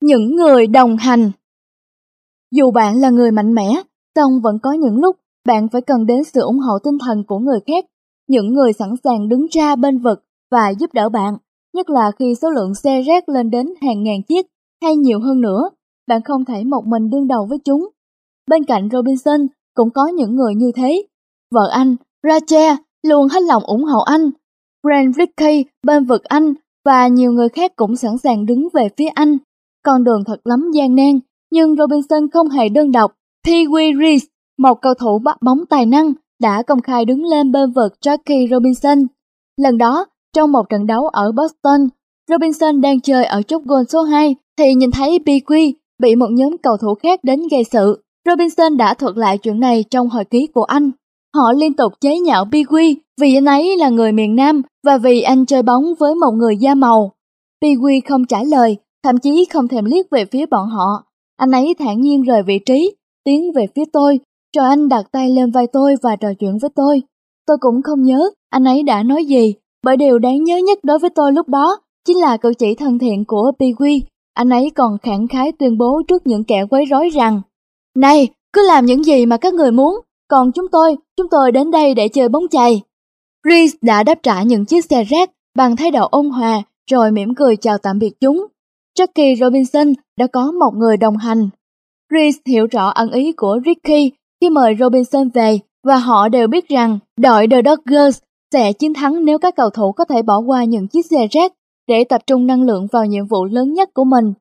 Những 0.00 0.36
người 0.36 0.66
đồng 0.66 0.96
hành 0.96 1.32
Dù 2.50 2.70
bạn 2.70 3.00
là 3.00 3.10
người 3.10 3.30
mạnh 3.30 3.54
mẽ, 3.54 3.82
song 4.16 4.40
vẫn 4.42 4.58
có 4.62 4.72
những 4.72 5.00
lúc 5.00 5.16
bạn 5.44 5.68
phải 5.68 5.80
cần 5.80 6.06
đến 6.06 6.24
sự 6.24 6.40
ủng 6.40 6.58
hộ 6.58 6.78
tinh 6.78 6.98
thần 7.06 7.24
của 7.24 7.38
người 7.38 7.58
khác, 7.66 7.84
những 8.28 8.52
người 8.52 8.72
sẵn 8.72 8.88
sàng 9.04 9.28
đứng 9.28 9.46
ra 9.50 9.76
bên 9.76 9.98
vực 9.98 10.24
và 10.50 10.72
giúp 10.78 10.90
đỡ 10.94 11.08
bạn, 11.08 11.36
nhất 11.74 11.90
là 11.90 12.12
khi 12.18 12.34
số 12.42 12.50
lượng 12.50 12.74
xe 12.74 13.02
rác 13.02 13.28
lên 13.28 13.50
đến 13.50 13.66
hàng 13.82 14.02
ngàn 14.02 14.22
chiếc 14.28 14.46
hay 14.82 14.96
nhiều 14.96 15.20
hơn 15.20 15.40
nữa, 15.40 15.70
bạn 16.06 16.22
không 16.24 16.44
thể 16.44 16.64
một 16.64 16.82
mình 16.86 17.10
đương 17.10 17.28
đầu 17.28 17.46
với 17.50 17.58
chúng. 17.64 17.88
Bên 18.50 18.64
cạnh 18.64 18.88
Robinson 18.92 19.46
cũng 19.74 19.90
có 19.90 20.06
những 20.06 20.36
người 20.36 20.54
như 20.54 20.72
thế. 20.76 21.06
Vợ 21.50 21.68
anh, 21.72 21.96
Rachel, 22.22 22.74
luôn 23.02 23.28
hết 23.28 23.42
lòng 23.42 23.62
ủng 23.64 23.84
hộ 23.84 24.00
anh. 24.00 24.30
Brand 24.84 25.16
Ricky 25.16 25.64
bên 25.86 26.04
vực 26.04 26.24
anh 26.24 26.54
và 26.84 27.08
nhiều 27.08 27.32
người 27.32 27.48
khác 27.48 27.76
cũng 27.76 27.96
sẵn 27.96 28.18
sàng 28.18 28.46
đứng 28.46 28.68
về 28.74 28.88
phía 28.96 29.08
anh. 29.14 29.38
Con 29.84 30.04
đường 30.04 30.24
thật 30.26 30.36
lắm 30.44 30.70
gian 30.74 30.94
nan, 30.94 31.20
nhưng 31.50 31.76
Robinson 31.76 32.30
không 32.32 32.48
hề 32.48 32.68
đơn 32.68 32.92
độc. 32.92 33.12
Pee 33.44 33.64
Reese, 34.00 34.26
một 34.58 34.82
cầu 34.82 34.94
thủ 34.94 35.18
bắt 35.18 35.36
bóng 35.42 35.66
tài 35.66 35.86
năng, 35.86 36.12
đã 36.40 36.62
công 36.62 36.82
khai 36.82 37.04
đứng 37.04 37.24
lên 37.24 37.52
bên 37.52 37.72
vực 37.72 37.92
Jackie 38.04 38.48
Robinson. 38.50 38.98
Lần 39.56 39.78
đó, 39.78 40.06
trong 40.34 40.52
một 40.52 40.68
trận 40.68 40.86
đấu 40.86 41.08
ở 41.08 41.32
Boston, 41.32 41.88
Robinson 42.28 42.80
đang 42.80 43.00
chơi 43.00 43.24
ở 43.24 43.42
chốt 43.42 43.62
gôn 43.64 43.84
số 43.84 44.02
2 44.02 44.36
thì 44.58 44.74
nhìn 44.74 44.90
thấy 44.90 45.18
BQ 45.24 45.72
bị 45.98 46.16
một 46.16 46.28
nhóm 46.30 46.56
cầu 46.62 46.76
thủ 46.76 46.94
khác 46.94 47.20
đến 47.22 47.40
gây 47.50 47.64
sự. 47.64 48.02
Robinson 48.28 48.76
đã 48.76 48.94
thuật 48.94 49.16
lại 49.16 49.38
chuyện 49.38 49.60
này 49.60 49.84
trong 49.90 50.08
hồi 50.08 50.24
ký 50.24 50.46
của 50.46 50.64
anh. 50.64 50.90
Họ 51.34 51.52
liên 51.52 51.72
tục 51.72 51.92
chế 52.00 52.18
nhạo 52.18 52.44
BQ 52.44 52.94
vì 53.20 53.36
anh 53.36 53.44
ấy 53.44 53.76
là 53.76 53.88
người 53.88 54.12
miền 54.12 54.36
Nam 54.36 54.62
và 54.86 54.98
vì 54.98 55.22
anh 55.22 55.46
chơi 55.46 55.62
bóng 55.62 55.84
với 55.98 56.14
một 56.14 56.30
người 56.30 56.56
da 56.56 56.74
màu. 56.74 57.12
piwi 57.62 58.00
không 58.08 58.26
trả 58.26 58.42
lời, 58.42 58.76
thậm 59.04 59.18
chí 59.18 59.44
không 59.52 59.68
thèm 59.68 59.84
liếc 59.84 60.10
về 60.10 60.24
phía 60.24 60.46
bọn 60.46 60.68
họ. 60.68 61.04
Anh 61.36 61.50
ấy 61.50 61.74
thản 61.78 62.00
nhiên 62.00 62.22
rời 62.22 62.42
vị 62.42 62.58
trí, 62.58 62.94
tiến 63.24 63.52
về 63.52 63.66
phía 63.74 63.84
tôi, 63.92 64.20
rồi 64.56 64.68
anh 64.68 64.88
đặt 64.88 65.06
tay 65.12 65.30
lên 65.30 65.50
vai 65.50 65.66
tôi 65.66 65.96
và 66.02 66.16
trò 66.16 66.28
chuyện 66.38 66.58
với 66.58 66.70
tôi. 66.74 67.02
Tôi 67.46 67.56
cũng 67.60 67.82
không 67.82 68.02
nhớ 68.02 68.30
anh 68.50 68.64
ấy 68.64 68.82
đã 68.82 69.02
nói 69.02 69.24
gì, 69.24 69.54
bởi 69.82 69.96
điều 69.96 70.18
đáng 70.18 70.44
nhớ 70.44 70.56
nhất 70.56 70.78
đối 70.82 70.98
với 70.98 71.10
tôi 71.10 71.32
lúc 71.32 71.48
đó 71.48 71.78
chính 72.06 72.20
là 72.20 72.36
cử 72.36 72.54
chỉ 72.58 72.74
thân 72.74 72.98
thiện 72.98 73.24
của 73.24 73.52
piwi. 73.58 74.00
Anh 74.34 74.50
ấy 74.50 74.70
còn 74.70 74.98
khẳng 75.02 75.28
khái 75.28 75.52
tuyên 75.52 75.78
bố 75.78 76.02
trước 76.08 76.26
những 76.26 76.44
kẻ 76.44 76.64
quấy 76.70 76.84
rối 76.84 77.08
rằng 77.08 77.40
Này, 77.96 78.28
cứ 78.52 78.66
làm 78.66 78.86
những 78.86 79.04
gì 79.04 79.26
mà 79.26 79.36
các 79.36 79.54
người 79.54 79.72
muốn, 79.72 80.00
còn 80.28 80.52
chúng 80.52 80.68
tôi, 80.72 80.96
chúng 81.16 81.28
tôi 81.30 81.52
đến 81.52 81.70
đây 81.70 81.94
để 81.94 82.08
chơi 82.08 82.28
bóng 82.28 82.48
chày. 82.50 82.82
Chris 83.48 83.74
đã 83.82 84.02
đáp 84.02 84.18
trả 84.22 84.42
những 84.42 84.64
chiếc 84.64 84.84
xe 84.84 85.04
rác 85.04 85.30
bằng 85.56 85.76
thái 85.76 85.90
độ 85.90 86.08
ôn 86.10 86.30
hòa 86.30 86.62
rồi 86.90 87.12
mỉm 87.12 87.34
cười 87.34 87.56
chào 87.56 87.78
tạm 87.78 87.98
biệt 87.98 88.12
chúng. 88.20 88.46
Jackie 88.98 89.36
Robinson 89.36 89.92
đã 90.18 90.26
có 90.26 90.52
một 90.52 90.70
người 90.74 90.96
đồng 90.96 91.16
hành. 91.16 91.48
Chris 92.10 92.36
hiểu 92.46 92.66
rõ 92.70 92.88
ẩn 92.88 93.10
ý 93.10 93.32
của 93.32 93.58
Ricky 93.66 94.10
khi 94.40 94.50
mời 94.50 94.76
Robinson 94.80 95.28
về 95.28 95.58
và 95.86 95.96
họ 95.96 96.28
đều 96.28 96.48
biết 96.48 96.68
rằng 96.68 96.98
đội 97.16 97.46
The 97.50 97.62
Dodgers 97.64 98.18
sẽ 98.52 98.72
chiến 98.72 98.94
thắng 98.94 99.24
nếu 99.24 99.38
các 99.38 99.56
cầu 99.56 99.70
thủ 99.70 99.92
có 99.92 100.04
thể 100.04 100.22
bỏ 100.22 100.38
qua 100.38 100.64
những 100.64 100.88
chiếc 100.88 101.06
xe 101.10 101.26
rác 101.30 101.52
để 101.88 102.04
tập 102.04 102.20
trung 102.26 102.46
năng 102.46 102.62
lượng 102.62 102.86
vào 102.92 103.06
nhiệm 103.06 103.26
vụ 103.26 103.44
lớn 103.44 103.72
nhất 103.72 103.88
của 103.94 104.04
mình. 104.04 104.32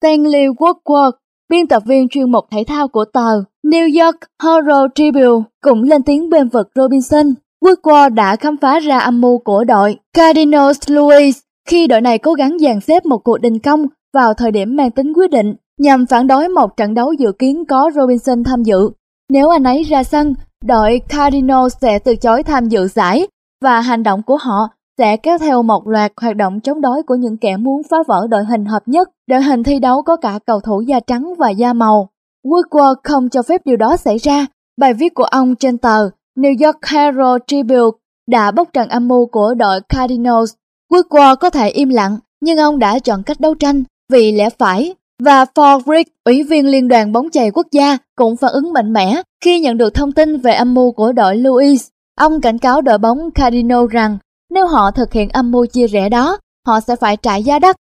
Stanley 0.00 0.46
Woodward, 0.46 1.12
biên 1.48 1.66
tập 1.66 1.82
viên 1.86 2.08
chuyên 2.08 2.32
mục 2.32 2.44
thể 2.50 2.64
thao 2.66 2.88
của 2.88 3.04
tờ 3.04 3.42
New 3.64 4.04
York 4.04 4.16
Herald 4.42 4.92
Tribune 4.94 5.44
cũng 5.62 5.82
lên 5.82 6.02
tiếng 6.02 6.30
bên 6.30 6.48
vực 6.48 6.68
Robinson. 6.74 7.34
Woodward 7.66 8.14
đã 8.14 8.36
khám 8.36 8.56
phá 8.56 8.78
ra 8.78 8.98
âm 8.98 9.20
mưu 9.20 9.38
của 9.38 9.64
đội 9.64 9.96
Cardinals 10.14 10.78
Louis 10.86 11.38
khi 11.68 11.86
đội 11.86 12.00
này 12.00 12.18
cố 12.18 12.32
gắng 12.32 12.56
dàn 12.58 12.80
xếp 12.80 13.06
một 13.06 13.18
cuộc 13.18 13.38
đình 13.38 13.58
công 13.58 13.86
vào 14.14 14.34
thời 14.34 14.50
điểm 14.50 14.76
mang 14.76 14.90
tính 14.90 15.12
quyết 15.12 15.30
định 15.30 15.54
nhằm 15.78 16.06
phản 16.06 16.26
đối 16.26 16.48
một 16.48 16.76
trận 16.76 16.94
đấu 16.94 17.12
dự 17.12 17.32
kiến 17.32 17.64
có 17.68 17.90
Robinson 17.94 18.44
tham 18.44 18.62
dự. 18.62 18.90
Nếu 19.30 19.48
anh 19.48 19.64
ấy 19.64 19.82
ra 19.82 20.02
sân, 20.02 20.34
đội 20.64 21.00
Cardinals 21.08 21.76
sẽ 21.80 21.98
từ 21.98 22.16
chối 22.16 22.42
tham 22.42 22.68
dự 22.68 22.88
giải 22.88 23.26
và 23.62 23.80
hành 23.80 24.02
động 24.02 24.22
của 24.22 24.36
họ 24.36 24.68
sẽ 24.98 25.16
kéo 25.16 25.38
theo 25.38 25.62
một 25.62 25.88
loạt 25.88 26.12
hoạt 26.20 26.36
động 26.36 26.60
chống 26.60 26.80
đối 26.80 27.02
của 27.02 27.14
những 27.14 27.36
kẻ 27.36 27.56
muốn 27.56 27.82
phá 27.90 27.96
vỡ 28.06 28.26
đội 28.30 28.44
hình 28.44 28.64
hợp 28.64 28.82
nhất. 28.86 29.10
Đội 29.28 29.42
hình 29.42 29.62
thi 29.62 29.78
đấu 29.78 30.02
có 30.02 30.16
cả 30.16 30.38
cầu 30.46 30.60
thủ 30.60 30.80
da 30.80 31.00
trắng 31.00 31.34
và 31.38 31.50
da 31.50 31.72
màu. 31.72 32.08
Woodward 32.44 32.94
không 33.04 33.28
cho 33.28 33.42
phép 33.42 33.60
điều 33.64 33.76
đó 33.76 33.96
xảy 33.96 34.18
ra. 34.18 34.46
Bài 34.80 34.94
viết 34.94 35.14
của 35.14 35.24
ông 35.24 35.54
trên 35.56 35.78
tờ 35.78 36.10
New 36.36 36.66
York 36.66 36.86
Herald 36.86 37.42
Tribune 37.46 37.98
đã 38.28 38.50
bóc 38.50 38.68
trần 38.72 38.88
âm 38.88 39.08
mưu 39.08 39.26
của 39.26 39.54
đội 39.54 39.80
Cardinals. 39.88 40.54
Woodward 40.92 41.36
có 41.36 41.50
thể 41.50 41.68
im 41.68 41.88
lặng, 41.88 42.18
nhưng 42.40 42.58
ông 42.58 42.78
đã 42.78 42.98
chọn 42.98 43.22
cách 43.22 43.40
đấu 43.40 43.54
tranh 43.54 43.84
vì 44.12 44.32
lẽ 44.32 44.50
phải. 44.50 44.94
Và 45.22 45.44
Ford 45.44 46.04
ủy 46.24 46.42
viên 46.42 46.66
Liên 46.66 46.88
đoàn 46.88 47.12
bóng 47.12 47.30
chày 47.30 47.50
quốc 47.50 47.66
gia, 47.72 47.98
cũng 48.16 48.36
phản 48.36 48.52
ứng 48.52 48.72
mạnh 48.72 48.92
mẽ 48.92 49.22
khi 49.44 49.60
nhận 49.60 49.76
được 49.76 49.94
thông 49.94 50.12
tin 50.12 50.40
về 50.40 50.52
âm 50.52 50.74
mưu 50.74 50.92
của 50.92 51.12
đội 51.12 51.36
Louis. 51.36 51.88
Ông 52.18 52.40
cảnh 52.40 52.58
cáo 52.58 52.80
đội 52.80 52.98
bóng 52.98 53.30
Cardinals 53.30 53.90
rằng 53.90 54.18
nếu 54.50 54.66
họ 54.66 54.90
thực 54.90 55.12
hiện 55.12 55.28
âm 55.28 55.50
mưu 55.50 55.66
chia 55.66 55.86
rẽ 55.86 56.08
đó, 56.08 56.38
họ 56.66 56.80
sẽ 56.80 56.96
phải 56.96 57.16
trả 57.16 57.36
giá 57.36 57.58
đắt. 57.58 57.76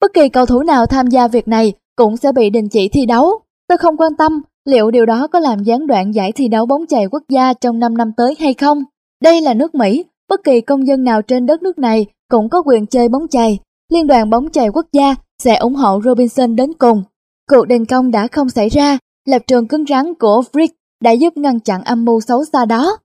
Bất 0.00 0.14
kỳ 0.14 0.28
cầu 0.28 0.46
thủ 0.46 0.62
nào 0.62 0.86
tham 0.86 1.06
gia 1.06 1.28
việc 1.28 1.48
này 1.48 1.72
cũng 1.96 2.16
sẽ 2.16 2.32
bị 2.32 2.50
đình 2.50 2.68
chỉ 2.68 2.88
thi 2.88 3.06
đấu. 3.06 3.32
Tôi 3.68 3.78
không 3.78 3.96
quan 3.96 4.16
tâm 4.16 4.42
liệu 4.64 4.90
điều 4.90 5.06
đó 5.06 5.26
có 5.26 5.38
làm 5.38 5.62
gián 5.62 5.86
đoạn 5.86 6.14
giải 6.14 6.32
thi 6.32 6.48
đấu 6.48 6.66
bóng 6.66 6.86
chày 6.86 7.06
quốc 7.10 7.22
gia 7.28 7.52
trong 7.52 7.78
5 7.78 7.96
năm 7.96 8.12
tới 8.16 8.34
hay 8.38 8.54
không. 8.54 8.84
Đây 9.22 9.40
là 9.40 9.54
nước 9.54 9.74
Mỹ, 9.74 10.04
bất 10.28 10.40
kỳ 10.44 10.60
công 10.60 10.86
dân 10.86 11.04
nào 11.04 11.22
trên 11.22 11.46
đất 11.46 11.62
nước 11.62 11.78
này 11.78 12.06
cũng 12.30 12.48
có 12.48 12.62
quyền 12.66 12.86
chơi 12.86 13.08
bóng 13.08 13.28
chày. 13.28 13.58
Liên 13.92 14.06
đoàn 14.06 14.30
bóng 14.30 14.50
chày 14.50 14.68
quốc 14.68 14.86
gia 14.92 15.14
sẽ 15.42 15.56
ủng 15.56 15.74
hộ 15.74 16.00
Robinson 16.04 16.56
đến 16.56 16.72
cùng. 16.78 17.02
Cuộc 17.50 17.64
đình 17.64 17.84
công 17.84 18.10
đã 18.10 18.26
không 18.26 18.48
xảy 18.48 18.68
ra, 18.68 18.98
lập 19.28 19.42
trường 19.46 19.68
cứng 19.68 19.84
rắn 19.86 20.14
của 20.14 20.42
Frick 20.52 20.68
đã 21.02 21.10
giúp 21.10 21.36
ngăn 21.36 21.60
chặn 21.60 21.82
âm 21.84 22.04
mưu 22.04 22.20
xấu 22.20 22.44
xa 22.52 22.64
đó. 22.64 22.96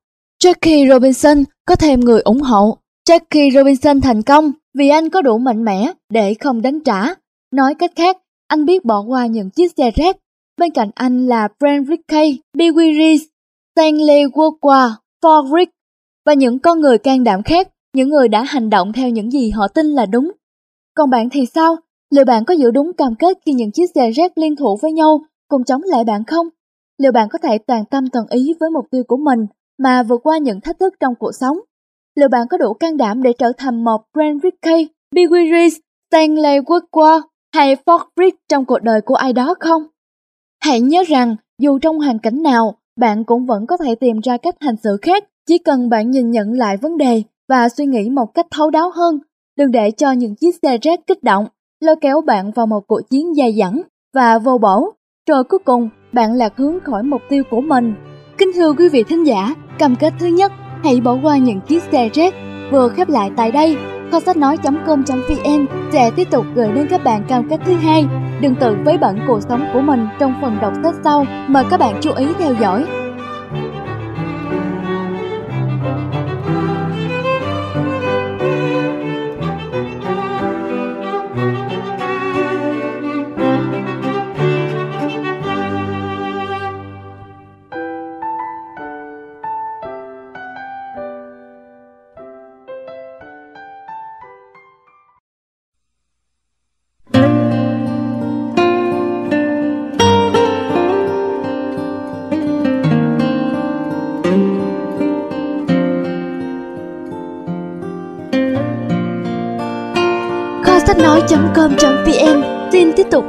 Jackie 0.44 0.90
Robinson 0.90 1.44
có 1.66 1.76
thêm 1.76 2.00
người 2.00 2.22
ủng 2.22 2.42
hộ. 2.42 2.78
Jackie 3.10 3.52
Robinson 3.54 4.02
thành 4.02 4.22
công 4.22 4.52
vì 4.78 4.90
anh 4.90 5.10
có 5.10 5.22
đủ 5.22 5.38
mạnh 5.38 5.64
mẽ 5.64 5.94
để 6.10 6.34
không 6.34 6.62
đánh 6.62 6.80
trả. 6.80 7.14
Nói 7.52 7.76
cách 7.76 7.92
khác, 7.96 8.18
anh 8.48 8.66
biết 8.66 8.86
bỏ 8.86 9.02
qua 9.02 9.26
những 9.26 9.50
chiếc 9.50 9.72
xe 9.78 9.92
rác. 9.92 10.18
Bên 10.60 10.72
cạnh 10.72 10.90
anh 10.96 11.28
là 11.28 11.48
Brent 11.60 11.88
Rickey, 11.88 12.40
Bill 12.58 12.78
Reese, 12.78 13.26
Stanley 13.76 14.26
Wokwa, 14.26 14.90
Paul 15.24 15.46
Rick 15.58 15.72
và 16.26 16.34
những 16.34 16.60
con 16.60 16.80
người 16.80 16.98
can 16.98 17.24
đảm 17.24 17.44
khác, 17.44 17.68
những 17.96 18.10
người 18.10 18.28
đã 18.28 18.44
hành 18.44 18.70
động 18.70 18.94
theo 18.94 19.10
những 19.10 19.32
gì 19.32 19.50
họ 19.50 19.68
tin 19.68 19.86
là 19.86 20.06
đúng. 20.06 20.32
Còn 20.96 21.10
bạn 21.10 21.30
thì 21.30 21.46
sao? 21.54 21.76
Liệu 22.16 22.26
bạn 22.26 22.46
có 22.46 22.54
giữ 22.54 22.72
đúng 22.72 22.94
cam 22.94 23.16
kết 23.20 23.38
khi 23.46 23.54
những 23.54 23.72
chiếc 23.72 23.86
xe 23.96 24.12
rác 24.12 24.38
liên 24.38 24.56
thủ 24.56 24.78
với 24.82 24.92
nhau 24.92 25.22
cùng 25.48 25.64
chống 25.64 25.82
lại 25.84 26.04
bạn 26.04 26.24
không? 26.24 26.48
Liệu 26.98 27.12
bạn 27.12 27.30
có 27.32 27.40
thể 27.44 27.58
toàn 27.58 27.86
tâm 27.86 28.10
toàn 28.10 28.26
ý 28.30 28.54
với 28.60 28.70
mục 28.70 28.86
tiêu 28.92 29.04
của 29.08 29.18
mình 29.18 29.46
mà 29.78 30.04
vượt 30.04 30.22
qua 30.24 30.38
những 30.38 30.62
thách 30.62 30.80
thức 30.80 30.94
trong 31.00 31.14
cuộc 31.20 31.32
sống. 31.40 31.58
Liệu 32.16 32.30
bạn 32.30 32.48
có 32.50 32.58
đủ 32.58 32.74
can 32.74 32.98
đảm 32.98 33.24
để 33.24 33.34
trở 33.38 33.52
thành 33.58 33.84
một 33.84 34.02
Brent 34.14 34.44
Rickey, 34.44 34.88
Big 35.16 35.30
Reese, 35.52 35.78
Stanley 36.12 36.60
Woodward 36.60 37.22
hay 37.54 37.76
Ford 37.86 38.06
Rick 38.18 38.38
trong 38.50 38.66
cuộc 38.66 38.80
đời 38.84 39.02
của 39.02 39.16
ai 39.16 39.34
đó 39.34 39.56
không? 39.60 39.84
Hãy 40.64 40.82
nhớ 40.82 41.04
rằng 41.08 41.36
dù 41.62 41.80
trong 41.80 42.00
hoàn 42.00 42.20
cảnh 42.20 42.44
nào, 42.44 42.76
bạn 43.00 43.24
cũng 43.24 43.46
vẫn 43.46 43.68
có 43.68 43.78
thể 43.78 43.96
tìm 43.96 44.20
ra 44.20 44.38
cách 44.38 44.56
hành 44.60 44.76
xử 44.84 44.98
khác, 45.02 45.24
chỉ 45.48 45.58
cần 45.58 45.90
bạn 45.90 46.12
nhìn 46.12 46.32
nhận 46.32 46.52
lại 46.54 46.78
vấn 46.78 46.98
đề 46.98 47.24
và 47.50 47.70
suy 47.70 47.86
nghĩ 47.86 48.10
một 48.10 48.34
cách 48.34 48.48
thấu 48.52 48.70
đáo 48.70 48.92
hơn. 48.96 49.20
Đừng 49.58 49.72
để 49.72 49.92
cho 49.92 50.12
những 50.12 50.36
chiếc 50.36 50.56
xe 50.62 50.78
rác 50.78 51.00
kích 51.08 51.24
động, 51.24 51.46
lôi 51.80 51.96
kéo 52.02 52.22
bạn 52.22 52.52
vào 52.52 52.68
một 52.68 52.88
cuộc 52.88 53.02
chiến 53.10 53.36
dài 53.36 53.56
dẳng 53.60 53.82
và 54.14 54.38
vô 54.38 54.58
bổ, 54.58 54.94
rồi 55.30 55.44
cuối 55.44 55.60
cùng 55.66 55.90
bạn 56.14 56.34
lạc 56.34 56.54
hướng 56.58 56.80
khỏi 56.84 57.04
mục 57.04 57.22
tiêu 57.30 57.44
của 57.52 57.62
mình. 57.62 57.94
Kính 58.38 58.52
thưa 58.56 58.74
quý 58.74 58.90
vị 58.90 59.04
thính 59.04 59.28
giả, 59.28 59.56
cam 59.80 59.96
kết 59.96 60.14
thứ 60.20 60.28
nhất, 60.28 60.52
hãy 60.84 61.02
bỏ 61.02 61.18
qua 61.24 61.38
những 61.38 61.62
chiếc 61.68 61.84
xe 61.92 62.10
rác 62.14 62.34
vừa 62.72 62.90
khép 62.90 63.10
lại 63.10 63.32
tại 63.36 63.52
đây. 63.52 63.78
Kho 64.12 64.20
sách 64.20 64.38
nói.com.vn 64.38 65.66
sẽ 65.92 66.12
tiếp 66.16 66.28
tục 66.32 66.46
gửi 66.56 66.72
đến 66.72 66.88
các 66.90 67.04
bạn 67.04 67.24
cam 67.28 67.50
kết 67.50 67.60
thứ 67.66 67.74
hai. 67.74 68.06
Đừng 68.42 68.56
tự 68.56 68.78
với 68.86 68.98
bẩn 68.98 69.20
cuộc 69.28 69.40
sống 69.42 69.70
của 69.74 69.82
mình 69.82 70.08
trong 70.20 70.34
phần 70.42 70.58
đọc 70.62 70.74
sách 70.84 70.96
sau. 71.04 71.26
Mời 71.48 71.64
các 71.70 71.80
bạn 71.80 72.00
chú 72.02 72.12
ý 72.14 72.28
theo 72.40 72.54
dõi. 72.54 72.86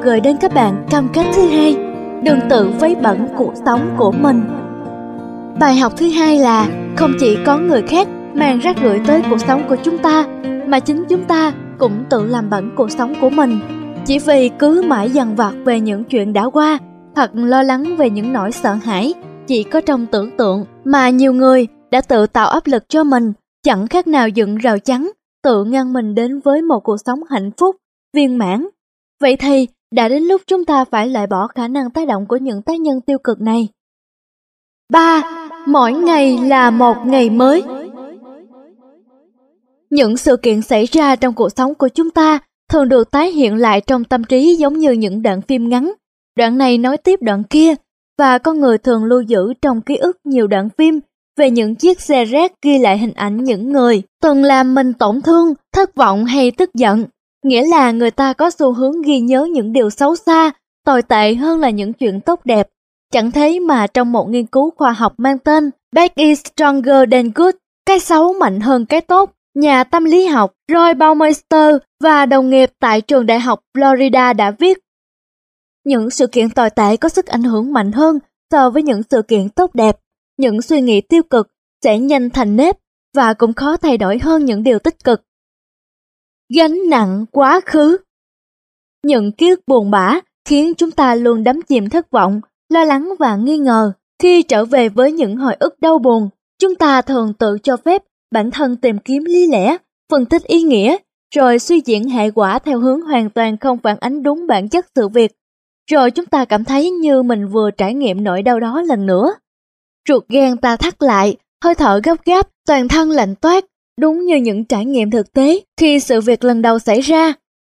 Gửi 0.02 0.20
đến 0.20 0.36
các 0.40 0.54
bạn 0.54 0.86
cam 0.90 1.08
kết 1.12 1.26
thứ 1.34 1.48
hai. 1.48 1.76
Đừng 2.22 2.38
tự 2.50 2.70
vấy 2.80 2.96
bẩn 3.02 3.28
cuộc 3.36 3.52
sống 3.66 3.94
của 3.98 4.12
mình. 4.12 4.42
Bài 5.60 5.76
học 5.76 5.92
thứ 5.96 6.08
hai 6.08 6.38
là 6.38 6.68
không 6.96 7.12
chỉ 7.20 7.38
có 7.46 7.58
người 7.58 7.82
khác 7.82 8.08
mang 8.34 8.58
rác 8.58 8.76
rưởi 8.82 9.00
tới 9.06 9.22
cuộc 9.30 9.40
sống 9.40 9.62
của 9.68 9.76
chúng 9.82 9.98
ta 9.98 10.26
mà 10.66 10.80
chính 10.80 11.04
chúng 11.08 11.24
ta 11.24 11.52
cũng 11.78 12.04
tự 12.10 12.26
làm 12.26 12.50
bẩn 12.50 12.70
cuộc 12.76 12.90
sống 12.90 13.14
của 13.20 13.30
mình. 13.30 13.58
Chỉ 14.06 14.18
vì 14.18 14.50
cứ 14.58 14.82
mãi 14.86 15.10
dằn 15.10 15.36
vặt 15.36 15.52
về 15.64 15.80
những 15.80 16.04
chuyện 16.04 16.32
đã 16.32 16.44
qua 16.44 16.78
hoặc 17.14 17.30
lo 17.34 17.62
lắng 17.62 17.96
về 17.96 18.10
những 18.10 18.32
nỗi 18.32 18.52
sợ 18.52 18.72
hãi 18.72 19.14
chỉ 19.46 19.62
có 19.62 19.80
trong 19.80 20.06
tưởng 20.06 20.36
tượng 20.36 20.64
mà 20.84 21.10
nhiều 21.10 21.32
người 21.32 21.66
đã 21.90 22.00
tự 22.00 22.26
tạo 22.26 22.48
áp 22.48 22.66
lực 22.66 22.88
cho 22.88 23.04
mình 23.04 23.32
chẳng 23.62 23.86
khác 23.86 24.06
nào 24.06 24.28
dựng 24.28 24.56
rào 24.56 24.78
chắn 24.78 25.10
tự 25.42 25.64
ngăn 25.64 25.92
mình 25.92 26.14
đến 26.14 26.40
với 26.40 26.62
một 26.62 26.80
cuộc 26.80 26.96
sống 27.06 27.20
hạnh 27.30 27.50
phúc, 27.56 27.76
viên 28.14 28.38
mãn. 28.38 28.66
Vậy 29.20 29.36
thì, 29.36 29.66
đã 29.90 30.08
đến 30.08 30.22
lúc 30.22 30.42
chúng 30.46 30.64
ta 30.64 30.84
phải 30.84 31.08
loại 31.08 31.26
bỏ 31.26 31.46
khả 31.46 31.68
năng 31.68 31.90
tác 31.90 32.08
động 32.08 32.26
của 32.26 32.36
những 32.36 32.62
tác 32.62 32.80
nhân 32.80 33.00
tiêu 33.00 33.18
cực 33.24 33.40
này. 33.40 33.68
3. 34.92 35.22
Mỗi 35.66 35.92
ngày 35.92 36.38
là 36.38 36.70
một 36.70 36.96
ngày 37.06 37.30
mới 37.30 37.62
Những 39.90 40.16
sự 40.16 40.36
kiện 40.36 40.62
xảy 40.62 40.86
ra 40.86 41.16
trong 41.16 41.34
cuộc 41.34 41.48
sống 41.56 41.74
của 41.74 41.88
chúng 41.88 42.10
ta 42.10 42.38
thường 42.70 42.88
được 42.88 43.10
tái 43.10 43.30
hiện 43.30 43.56
lại 43.56 43.80
trong 43.80 44.04
tâm 44.04 44.24
trí 44.24 44.54
giống 44.54 44.78
như 44.78 44.92
những 44.92 45.22
đoạn 45.22 45.42
phim 45.42 45.68
ngắn. 45.68 45.92
Đoạn 46.36 46.58
này 46.58 46.78
nói 46.78 46.96
tiếp 46.96 47.18
đoạn 47.22 47.42
kia, 47.50 47.74
và 48.18 48.38
con 48.38 48.60
người 48.60 48.78
thường 48.78 49.04
lưu 49.04 49.20
giữ 49.20 49.54
trong 49.62 49.80
ký 49.80 49.96
ức 49.96 50.16
nhiều 50.24 50.46
đoạn 50.46 50.68
phim 50.78 51.00
về 51.36 51.50
những 51.50 51.74
chiếc 51.74 52.00
xe 52.00 52.24
rác 52.24 52.52
ghi 52.62 52.78
lại 52.78 52.98
hình 52.98 53.12
ảnh 53.12 53.44
những 53.44 53.72
người 53.72 54.02
từng 54.22 54.42
làm 54.42 54.74
mình 54.74 54.92
tổn 54.92 55.22
thương, 55.22 55.54
thất 55.72 55.94
vọng 55.94 56.24
hay 56.24 56.50
tức 56.50 56.74
giận. 56.74 57.04
Nghĩa 57.44 57.66
là 57.66 57.90
người 57.90 58.10
ta 58.10 58.32
có 58.32 58.50
xu 58.50 58.72
hướng 58.72 59.02
ghi 59.02 59.20
nhớ 59.20 59.48
những 59.52 59.72
điều 59.72 59.90
xấu 59.90 60.16
xa, 60.16 60.50
tồi 60.86 61.02
tệ 61.02 61.34
hơn 61.34 61.60
là 61.60 61.70
những 61.70 61.92
chuyện 61.92 62.20
tốt 62.20 62.40
đẹp. 62.44 62.68
Chẳng 63.12 63.30
thế 63.30 63.58
mà 63.60 63.86
trong 63.86 64.12
một 64.12 64.28
nghiên 64.28 64.46
cứu 64.46 64.70
khoa 64.76 64.92
học 64.92 65.14
mang 65.18 65.38
tên 65.38 65.70
Bad 65.92 66.10
is 66.14 66.40
Stronger 66.44 67.10
Than 67.10 67.30
Good, 67.34 67.54
cái 67.86 68.00
xấu 68.00 68.32
mạnh 68.32 68.60
hơn 68.60 68.86
cái 68.86 69.00
tốt, 69.00 69.32
nhà 69.54 69.84
tâm 69.84 70.04
lý 70.04 70.26
học 70.26 70.52
Roy 70.72 70.94
Baumeister 70.94 71.76
và 72.02 72.26
đồng 72.26 72.50
nghiệp 72.50 72.70
tại 72.80 73.00
trường 73.00 73.26
đại 73.26 73.40
học 73.40 73.60
Florida 73.76 74.36
đã 74.36 74.50
viết. 74.50 74.78
Những 75.84 76.10
sự 76.10 76.26
kiện 76.26 76.50
tồi 76.50 76.70
tệ 76.70 76.96
có 76.96 77.08
sức 77.08 77.26
ảnh 77.26 77.42
hưởng 77.42 77.72
mạnh 77.72 77.92
hơn 77.92 78.18
so 78.52 78.70
với 78.70 78.82
những 78.82 79.02
sự 79.10 79.22
kiện 79.22 79.48
tốt 79.48 79.74
đẹp 79.74 79.96
những 80.40 80.62
suy 80.62 80.80
nghĩ 80.80 81.00
tiêu 81.00 81.22
cực 81.22 81.48
sẽ 81.84 81.98
nhanh 81.98 82.30
thành 82.30 82.56
nếp 82.56 82.76
và 83.16 83.34
cũng 83.34 83.52
khó 83.52 83.76
thay 83.76 83.96
đổi 83.98 84.18
hơn 84.18 84.44
những 84.44 84.62
điều 84.62 84.78
tích 84.78 85.04
cực. 85.04 85.22
Gánh 86.56 86.78
nặng 86.90 87.26
quá 87.32 87.60
khứ 87.66 87.98
Những 89.06 89.32
ký 89.32 89.50
ức 89.50 89.60
buồn 89.66 89.90
bã 89.90 90.20
khiến 90.48 90.74
chúng 90.74 90.90
ta 90.90 91.14
luôn 91.14 91.44
đắm 91.44 91.62
chìm 91.62 91.88
thất 91.88 92.10
vọng, 92.10 92.40
lo 92.68 92.84
lắng 92.84 93.14
và 93.18 93.36
nghi 93.36 93.58
ngờ. 93.58 93.92
Khi 94.22 94.42
trở 94.42 94.64
về 94.64 94.88
với 94.88 95.12
những 95.12 95.36
hồi 95.36 95.56
ức 95.60 95.80
đau 95.80 95.98
buồn, 95.98 96.28
chúng 96.58 96.74
ta 96.74 97.02
thường 97.02 97.34
tự 97.34 97.58
cho 97.62 97.76
phép 97.76 98.02
bản 98.30 98.50
thân 98.50 98.76
tìm 98.76 98.98
kiếm 98.98 99.24
lý 99.24 99.46
lẽ, 99.46 99.76
phân 100.10 100.26
tích 100.26 100.42
ý 100.42 100.62
nghĩa, 100.62 100.96
rồi 101.34 101.58
suy 101.58 101.82
diễn 101.84 102.08
hệ 102.08 102.30
quả 102.30 102.58
theo 102.58 102.80
hướng 102.80 103.00
hoàn 103.00 103.30
toàn 103.30 103.56
không 103.56 103.78
phản 103.78 103.96
ánh 104.00 104.22
đúng 104.22 104.46
bản 104.46 104.68
chất 104.68 104.86
sự 104.94 105.08
việc. 105.08 105.32
Rồi 105.90 106.10
chúng 106.10 106.26
ta 106.26 106.44
cảm 106.44 106.64
thấy 106.64 106.90
như 106.90 107.22
mình 107.22 107.46
vừa 107.48 107.70
trải 107.70 107.94
nghiệm 107.94 108.24
nỗi 108.24 108.42
đau 108.42 108.60
đó 108.60 108.82
lần 108.82 109.06
nữa. 109.06 109.34
Ruột 110.08 110.28
gan 110.28 110.56
ta 110.56 110.76
thắt 110.76 111.02
lại, 111.02 111.36
hơi 111.64 111.74
thở 111.74 112.00
gấp 112.04 112.24
gáp, 112.24 112.48
toàn 112.66 112.88
thân 112.88 113.10
lạnh 113.10 113.34
toát, 113.34 113.64
đúng 114.00 114.24
như 114.24 114.36
những 114.36 114.64
trải 114.64 114.84
nghiệm 114.84 115.10
thực 115.10 115.32
tế 115.32 115.60
khi 115.80 116.00
sự 116.00 116.20
việc 116.20 116.44
lần 116.44 116.62
đầu 116.62 116.78
xảy 116.78 117.00
ra. 117.00 117.32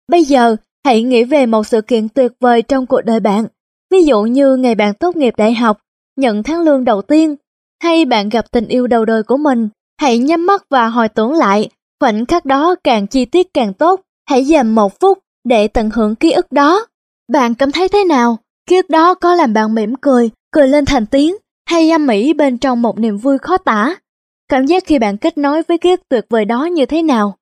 Bây 0.07 0.23
giờ, 0.23 0.55
hãy 0.85 1.01
nghĩ 1.01 1.23
về 1.23 1.45
một 1.45 1.67
sự 1.67 1.81
kiện 1.81 2.09
tuyệt 2.09 2.31
vời 2.39 2.61
trong 2.61 2.85
cuộc 2.85 3.01
đời 3.01 3.19
bạn. 3.19 3.45
Ví 3.91 4.03
dụ 4.03 4.21
như 4.21 4.55
ngày 4.55 4.75
bạn 4.75 4.93
tốt 4.93 5.15
nghiệp 5.15 5.33
đại 5.37 5.53
học, 5.53 5.77
nhận 6.15 6.43
tháng 6.43 6.61
lương 6.61 6.85
đầu 6.85 7.01
tiên, 7.01 7.35
hay 7.83 8.05
bạn 8.05 8.29
gặp 8.29 8.45
tình 8.51 8.67
yêu 8.67 8.87
đầu 8.87 9.05
đời 9.05 9.23
của 9.23 9.37
mình. 9.37 9.69
Hãy 10.01 10.17
nhắm 10.17 10.45
mắt 10.45 10.65
và 10.69 10.87
hồi 10.87 11.09
tưởng 11.09 11.33
lại, 11.33 11.69
khoảnh 11.99 12.25
khắc 12.25 12.45
đó 12.45 12.75
càng 12.83 13.07
chi 13.07 13.25
tiết 13.25 13.53
càng 13.53 13.73
tốt. 13.73 14.01
Hãy 14.29 14.45
dành 14.45 14.75
một 14.75 14.99
phút 14.99 15.19
để 15.43 15.67
tận 15.67 15.89
hưởng 15.89 16.15
ký 16.15 16.31
ức 16.31 16.51
đó. 16.51 16.85
Bạn 17.31 17.55
cảm 17.55 17.71
thấy 17.71 17.89
thế 17.89 18.03
nào? 18.03 18.37
Ký 18.69 18.75
ức 18.75 18.89
đó 18.89 19.13
có 19.13 19.35
làm 19.35 19.53
bạn 19.53 19.75
mỉm 19.75 19.95
cười, 19.95 20.29
cười 20.51 20.67
lên 20.67 20.85
thành 20.85 21.05
tiếng, 21.05 21.35
hay 21.69 21.89
âm 21.89 22.07
mỹ 22.07 22.33
bên 22.33 22.57
trong 22.57 22.81
một 22.81 22.99
niềm 22.99 23.17
vui 23.17 23.37
khó 23.37 23.57
tả. 23.57 23.95
Cảm 24.49 24.65
giác 24.65 24.83
khi 24.85 24.99
bạn 24.99 25.17
kết 25.17 25.37
nối 25.37 25.61
với 25.67 25.77
ký 25.77 25.89
ức 25.89 26.01
tuyệt 26.09 26.25
vời 26.29 26.45
đó 26.45 26.65
như 26.65 26.85
thế 26.85 27.03
nào? 27.03 27.37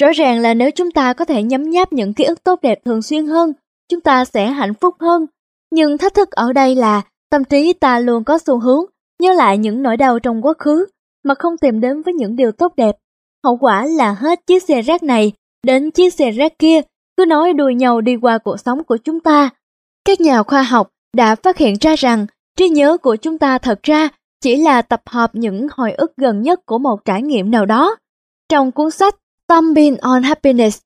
Rõ 0.00 0.08
ràng 0.12 0.38
là 0.40 0.54
nếu 0.54 0.70
chúng 0.70 0.90
ta 0.90 1.12
có 1.12 1.24
thể 1.24 1.42
nhấm 1.42 1.70
nháp 1.70 1.92
những 1.92 2.14
ký 2.14 2.24
ức 2.24 2.44
tốt 2.44 2.58
đẹp 2.62 2.78
thường 2.84 3.02
xuyên 3.02 3.26
hơn, 3.26 3.52
chúng 3.88 4.00
ta 4.00 4.24
sẽ 4.24 4.46
hạnh 4.46 4.74
phúc 4.74 4.94
hơn. 5.00 5.26
Nhưng 5.72 5.98
thách 5.98 6.14
thức 6.14 6.30
ở 6.30 6.52
đây 6.52 6.74
là 6.74 7.02
tâm 7.30 7.44
trí 7.44 7.72
ta 7.72 7.98
luôn 7.98 8.24
có 8.24 8.38
xu 8.38 8.58
hướng 8.58 8.84
nhớ 9.22 9.32
lại 9.32 9.58
những 9.58 9.82
nỗi 9.82 9.96
đau 9.96 10.18
trong 10.18 10.42
quá 10.42 10.52
khứ 10.58 10.86
mà 11.24 11.34
không 11.34 11.58
tìm 11.58 11.80
đến 11.80 12.02
với 12.02 12.14
những 12.14 12.36
điều 12.36 12.52
tốt 12.52 12.72
đẹp. 12.76 12.96
Hậu 13.44 13.56
quả 13.56 13.86
là 13.86 14.12
hết 14.12 14.46
chiếc 14.46 14.62
xe 14.62 14.82
rác 14.82 15.02
này 15.02 15.32
đến 15.66 15.90
chiếc 15.90 16.14
xe 16.14 16.30
rác 16.30 16.58
kia 16.58 16.80
cứ 17.16 17.24
nói 17.24 17.52
đùi 17.52 17.74
nhau 17.74 18.00
đi 18.00 18.16
qua 18.16 18.38
cuộc 18.38 18.56
sống 18.60 18.84
của 18.84 18.96
chúng 18.96 19.20
ta. 19.20 19.50
Các 20.04 20.20
nhà 20.20 20.42
khoa 20.42 20.62
học 20.62 20.88
đã 21.16 21.34
phát 21.34 21.58
hiện 21.58 21.76
ra 21.80 21.94
rằng 21.96 22.26
Trí 22.56 22.68
nhớ 22.68 22.96
của 22.96 23.16
chúng 23.16 23.38
ta 23.38 23.58
thật 23.58 23.82
ra 23.82 24.08
chỉ 24.42 24.56
là 24.56 24.82
tập 24.82 25.02
hợp 25.06 25.30
những 25.34 25.68
hồi 25.70 25.92
ức 25.92 26.12
gần 26.16 26.42
nhất 26.42 26.66
của 26.66 26.78
một 26.78 27.04
trải 27.04 27.22
nghiệm 27.22 27.50
nào 27.50 27.66
đó. 27.66 27.96
Trong 28.48 28.72
cuốn 28.72 28.90
sách 28.90 29.14
Thumbing 29.48 29.96
on 29.96 30.22
Happiness, 30.22 30.78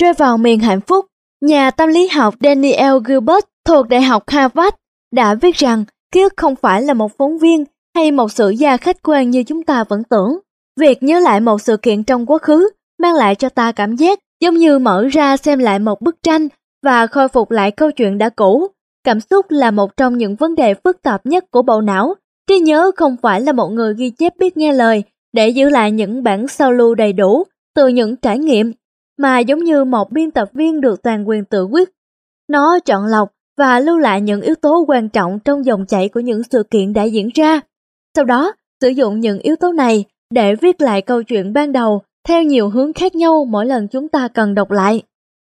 Rơi 0.00 0.12
vào 0.12 0.38
miền 0.38 0.60
hạnh 0.60 0.80
phúc, 0.80 1.06
nhà 1.40 1.70
tâm 1.70 1.88
lý 1.88 2.08
học 2.08 2.34
Daniel 2.40 2.92
Gilbert 3.04 3.44
thuộc 3.64 3.88
Đại 3.88 4.02
học 4.02 4.24
Harvard 4.26 4.76
đã 5.12 5.34
viết 5.34 5.56
rằng 5.56 5.84
ký 6.12 6.22
ức 6.22 6.32
không 6.36 6.56
phải 6.56 6.82
là 6.82 6.94
một 6.94 7.12
phóng 7.18 7.38
viên 7.38 7.64
hay 7.94 8.10
một 8.10 8.32
sự 8.32 8.50
gia 8.50 8.76
khách 8.76 9.02
quan 9.02 9.30
như 9.30 9.42
chúng 9.42 9.62
ta 9.62 9.84
vẫn 9.84 10.04
tưởng. 10.04 10.38
Việc 10.80 11.02
nhớ 11.02 11.18
lại 11.18 11.40
một 11.40 11.60
sự 11.60 11.76
kiện 11.76 12.04
trong 12.04 12.26
quá 12.26 12.38
khứ 12.38 12.70
mang 13.02 13.14
lại 13.14 13.34
cho 13.34 13.48
ta 13.48 13.72
cảm 13.72 13.96
giác 13.96 14.18
giống 14.40 14.54
như 14.54 14.78
mở 14.78 15.08
ra 15.12 15.36
xem 15.36 15.58
lại 15.58 15.78
một 15.78 16.00
bức 16.00 16.22
tranh 16.22 16.48
và 16.82 17.06
khôi 17.06 17.28
phục 17.28 17.50
lại 17.50 17.70
câu 17.70 17.90
chuyện 17.90 18.18
đã 18.18 18.28
cũ 18.28 18.68
Cảm 19.04 19.20
xúc 19.20 19.46
là 19.48 19.70
một 19.70 19.96
trong 19.96 20.18
những 20.18 20.36
vấn 20.36 20.54
đề 20.54 20.74
phức 20.74 21.02
tạp 21.02 21.26
nhất 21.26 21.44
của 21.50 21.62
bộ 21.62 21.80
não. 21.80 22.14
Trí 22.48 22.58
nhớ 22.58 22.90
không 22.96 23.16
phải 23.22 23.40
là 23.40 23.52
một 23.52 23.68
người 23.68 23.94
ghi 23.94 24.10
chép 24.10 24.32
biết 24.38 24.56
nghe 24.56 24.72
lời 24.72 25.02
để 25.32 25.48
giữ 25.48 25.68
lại 25.68 25.92
những 25.92 26.22
bản 26.22 26.48
sao 26.48 26.72
lưu 26.72 26.94
đầy 26.94 27.12
đủ 27.12 27.44
từ 27.74 27.88
những 27.88 28.16
trải 28.16 28.38
nghiệm, 28.38 28.72
mà 29.18 29.38
giống 29.38 29.64
như 29.64 29.84
một 29.84 30.10
biên 30.10 30.30
tập 30.30 30.48
viên 30.52 30.80
được 30.80 31.02
toàn 31.02 31.28
quyền 31.28 31.44
tự 31.44 31.64
quyết. 31.64 31.90
Nó 32.48 32.78
chọn 32.84 33.06
lọc 33.06 33.32
và 33.58 33.80
lưu 33.80 33.98
lại 33.98 34.20
những 34.20 34.40
yếu 34.40 34.54
tố 34.54 34.84
quan 34.88 35.08
trọng 35.08 35.38
trong 35.38 35.64
dòng 35.64 35.86
chảy 35.86 36.08
của 36.08 36.20
những 36.20 36.42
sự 36.50 36.62
kiện 36.62 36.92
đã 36.92 37.02
diễn 37.02 37.28
ra. 37.34 37.60
Sau 38.16 38.24
đó, 38.24 38.52
sử 38.80 38.88
dụng 38.88 39.20
những 39.20 39.38
yếu 39.38 39.56
tố 39.56 39.72
này 39.72 40.04
để 40.30 40.54
viết 40.54 40.80
lại 40.80 41.02
câu 41.02 41.22
chuyện 41.22 41.52
ban 41.52 41.72
đầu 41.72 42.02
theo 42.28 42.42
nhiều 42.42 42.68
hướng 42.68 42.92
khác 42.92 43.14
nhau 43.14 43.44
mỗi 43.44 43.66
lần 43.66 43.88
chúng 43.88 44.08
ta 44.08 44.28
cần 44.28 44.54
đọc 44.54 44.70
lại. 44.70 45.02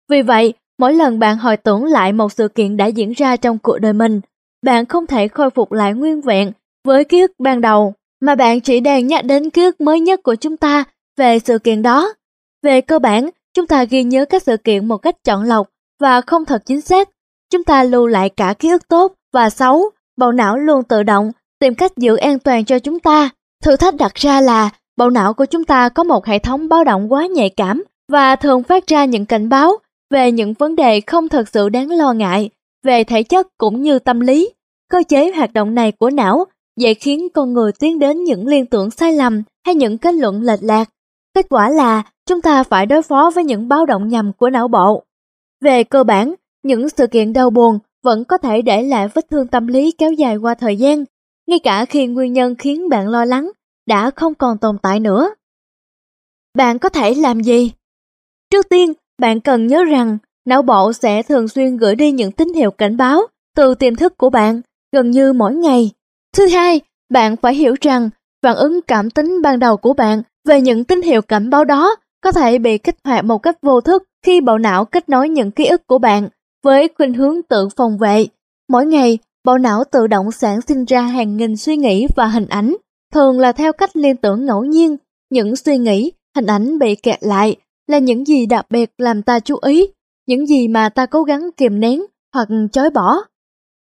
Vì 0.08 0.22
vậy, 0.22 0.54
Mỗi 0.82 0.94
lần 0.94 1.18
bạn 1.18 1.38
hồi 1.38 1.56
tưởng 1.56 1.84
lại 1.84 2.12
một 2.12 2.32
sự 2.32 2.48
kiện 2.48 2.76
đã 2.76 2.86
diễn 2.86 3.12
ra 3.12 3.36
trong 3.36 3.58
cuộc 3.58 3.78
đời 3.78 3.92
mình, 3.92 4.20
bạn 4.64 4.86
không 4.86 5.06
thể 5.06 5.28
khôi 5.28 5.50
phục 5.50 5.72
lại 5.72 5.94
nguyên 5.94 6.20
vẹn 6.20 6.52
với 6.84 7.04
ký 7.04 7.20
ức 7.20 7.32
ban 7.38 7.60
đầu, 7.60 7.94
mà 8.20 8.34
bạn 8.34 8.60
chỉ 8.60 8.80
đang 8.80 9.06
nhắc 9.06 9.24
đến 9.24 9.50
ký 9.50 9.64
ức 9.64 9.80
mới 9.80 10.00
nhất 10.00 10.22
của 10.22 10.34
chúng 10.34 10.56
ta 10.56 10.84
về 11.16 11.38
sự 11.38 11.58
kiện 11.58 11.82
đó. 11.82 12.14
Về 12.62 12.80
cơ 12.80 12.98
bản, 12.98 13.30
chúng 13.54 13.66
ta 13.66 13.84
ghi 13.84 14.02
nhớ 14.02 14.24
các 14.24 14.42
sự 14.42 14.56
kiện 14.56 14.88
một 14.88 14.96
cách 14.96 15.24
chọn 15.24 15.42
lọc 15.42 15.68
và 16.00 16.20
không 16.20 16.44
thật 16.44 16.62
chính 16.66 16.80
xác. 16.80 17.08
Chúng 17.50 17.64
ta 17.64 17.82
lưu 17.82 18.06
lại 18.06 18.28
cả 18.28 18.54
ký 18.58 18.70
ức 18.70 18.88
tốt 18.88 19.12
và 19.32 19.50
xấu, 19.50 19.90
bộ 20.16 20.32
não 20.32 20.56
luôn 20.56 20.82
tự 20.84 21.02
động 21.02 21.32
tìm 21.60 21.74
cách 21.74 21.96
giữ 21.96 22.16
an 22.16 22.38
toàn 22.38 22.64
cho 22.64 22.78
chúng 22.78 22.98
ta. 22.98 23.30
Thử 23.64 23.76
thách 23.76 23.94
đặt 23.94 24.14
ra 24.14 24.40
là 24.40 24.70
bộ 24.96 25.10
não 25.10 25.34
của 25.34 25.44
chúng 25.44 25.64
ta 25.64 25.88
có 25.88 26.04
một 26.04 26.26
hệ 26.26 26.38
thống 26.38 26.68
báo 26.68 26.84
động 26.84 27.12
quá 27.12 27.26
nhạy 27.26 27.50
cảm 27.50 27.84
và 28.12 28.36
thường 28.36 28.62
phát 28.62 28.86
ra 28.86 29.04
những 29.04 29.26
cảnh 29.26 29.48
báo 29.48 29.72
về 30.10 30.32
những 30.32 30.52
vấn 30.52 30.76
đề 30.76 31.00
không 31.00 31.28
thật 31.28 31.48
sự 31.48 31.68
đáng 31.68 31.90
lo 31.90 32.12
ngại 32.12 32.50
về 32.84 33.04
thể 33.04 33.22
chất 33.22 33.46
cũng 33.58 33.82
như 33.82 33.98
tâm 33.98 34.20
lý. 34.20 34.50
Cơ 34.90 35.02
chế 35.08 35.32
hoạt 35.32 35.52
động 35.52 35.74
này 35.74 35.92
của 35.92 36.10
não 36.10 36.46
dễ 36.76 36.94
khiến 36.94 37.28
con 37.34 37.52
người 37.52 37.72
tiến 37.72 37.98
đến 37.98 38.24
những 38.24 38.46
liên 38.46 38.66
tưởng 38.66 38.90
sai 38.90 39.12
lầm 39.12 39.42
hay 39.66 39.74
những 39.74 39.98
kết 39.98 40.14
luận 40.14 40.42
lệch 40.42 40.62
lạc. 40.62 40.90
Kết 41.34 41.46
quả 41.50 41.68
là 41.68 42.02
chúng 42.26 42.40
ta 42.40 42.62
phải 42.62 42.86
đối 42.86 43.02
phó 43.02 43.30
với 43.34 43.44
những 43.44 43.68
báo 43.68 43.86
động 43.86 44.08
nhầm 44.08 44.32
của 44.32 44.50
não 44.50 44.68
bộ. 44.68 45.04
Về 45.60 45.84
cơ 45.84 46.04
bản, 46.04 46.34
những 46.62 46.88
sự 46.88 47.06
kiện 47.06 47.32
đau 47.32 47.50
buồn 47.50 47.78
vẫn 48.04 48.24
có 48.24 48.38
thể 48.38 48.62
để 48.62 48.82
lại 48.82 49.08
vết 49.14 49.30
thương 49.30 49.46
tâm 49.46 49.66
lý 49.66 49.92
kéo 49.98 50.12
dài 50.12 50.36
qua 50.36 50.54
thời 50.54 50.76
gian, 50.76 51.04
ngay 51.46 51.58
cả 51.58 51.84
khi 51.84 52.06
nguyên 52.06 52.32
nhân 52.32 52.54
khiến 52.54 52.88
bạn 52.88 53.08
lo 53.08 53.24
lắng 53.24 53.50
đã 53.86 54.10
không 54.10 54.34
còn 54.34 54.58
tồn 54.58 54.78
tại 54.82 55.00
nữa. 55.00 55.34
Bạn 56.54 56.78
có 56.78 56.88
thể 56.88 57.14
làm 57.14 57.42
gì? 57.42 57.72
Trước 58.50 58.68
tiên, 58.68 58.92
bạn 59.18 59.40
cần 59.40 59.66
nhớ 59.66 59.84
rằng 59.84 60.18
não 60.44 60.62
bộ 60.62 60.92
sẽ 60.92 61.22
thường 61.22 61.48
xuyên 61.48 61.76
gửi 61.76 61.96
đi 61.96 62.12
những 62.12 62.32
tín 62.32 62.52
hiệu 62.52 62.70
cảnh 62.70 62.96
báo 62.96 63.22
từ 63.56 63.74
tiềm 63.74 63.96
thức 63.96 64.18
của 64.18 64.30
bạn 64.30 64.60
gần 64.92 65.10
như 65.10 65.32
mỗi 65.32 65.54
ngày. 65.54 65.90
Thứ 66.36 66.48
hai, 66.48 66.80
bạn 67.10 67.36
phải 67.36 67.54
hiểu 67.54 67.74
rằng 67.80 68.10
phản 68.42 68.56
ứng 68.56 68.80
cảm 68.82 69.10
tính 69.10 69.42
ban 69.42 69.58
đầu 69.58 69.76
của 69.76 69.92
bạn 69.92 70.22
về 70.48 70.60
những 70.60 70.84
tín 70.84 71.02
hiệu 71.02 71.22
cảnh 71.22 71.50
báo 71.50 71.64
đó 71.64 71.96
có 72.20 72.32
thể 72.32 72.58
bị 72.58 72.78
kích 72.78 72.96
hoạt 73.04 73.24
một 73.24 73.38
cách 73.38 73.56
vô 73.62 73.80
thức 73.80 74.02
khi 74.24 74.40
bộ 74.40 74.58
não 74.58 74.84
kết 74.84 75.08
nối 75.08 75.28
những 75.28 75.50
ký 75.50 75.66
ức 75.66 75.86
của 75.86 75.98
bạn 75.98 76.28
với 76.64 76.88
khuynh 76.98 77.14
hướng 77.14 77.42
tự 77.42 77.68
phòng 77.76 77.98
vệ. 77.98 78.26
Mỗi 78.68 78.86
ngày, 78.86 79.18
bộ 79.44 79.58
não 79.58 79.84
tự 79.84 80.06
động 80.06 80.32
sản 80.32 80.60
sinh 80.60 80.84
ra 80.84 81.02
hàng 81.02 81.36
nghìn 81.36 81.56
suy 81.56 81.76
nghĩ 81.76 82.06
và 82.16 82.26
hình 82.26 82.46
ảnh, 82.46 82.76
thường 83.12 83.38
là 83.38 83.52
theo 83.52 83.72
cách 83.72 83.96
liên 83.96 84.16
tưởng 84.16 84.46
ngẫu 84.46 84.64
nhiên. 84.64 84.96
Những 85.30 85.56
suy 85.56 85.78
nghĩ, 85.78 86.12
hình 86.36 86.46
ảnh 86.46 86.78
bị 86.78 86.94
kẹt 86.94 87.18
lại 87.20 87.56
là 87.86 87.98
những 87.98 88.24
gì 88.24 88.46
đặc 88.46 88.66
biệt 88.70 88.90
làm 88.98 89.22
ta 89.22 89.40
chú 89.40 89.56
ý, 89.62 89.86
những 90.26 90.46
gì 90.46 90.68
mà 90.68 90.88
ta 90.88 91.06
cố 91.06 91.22
gắng 91.22 91.50
kiềm 91.56 91.80
nén 91.80 92.02
hoặc 92.34 92.48
chối 92.72 92.90
bỏ. 92.90 93.16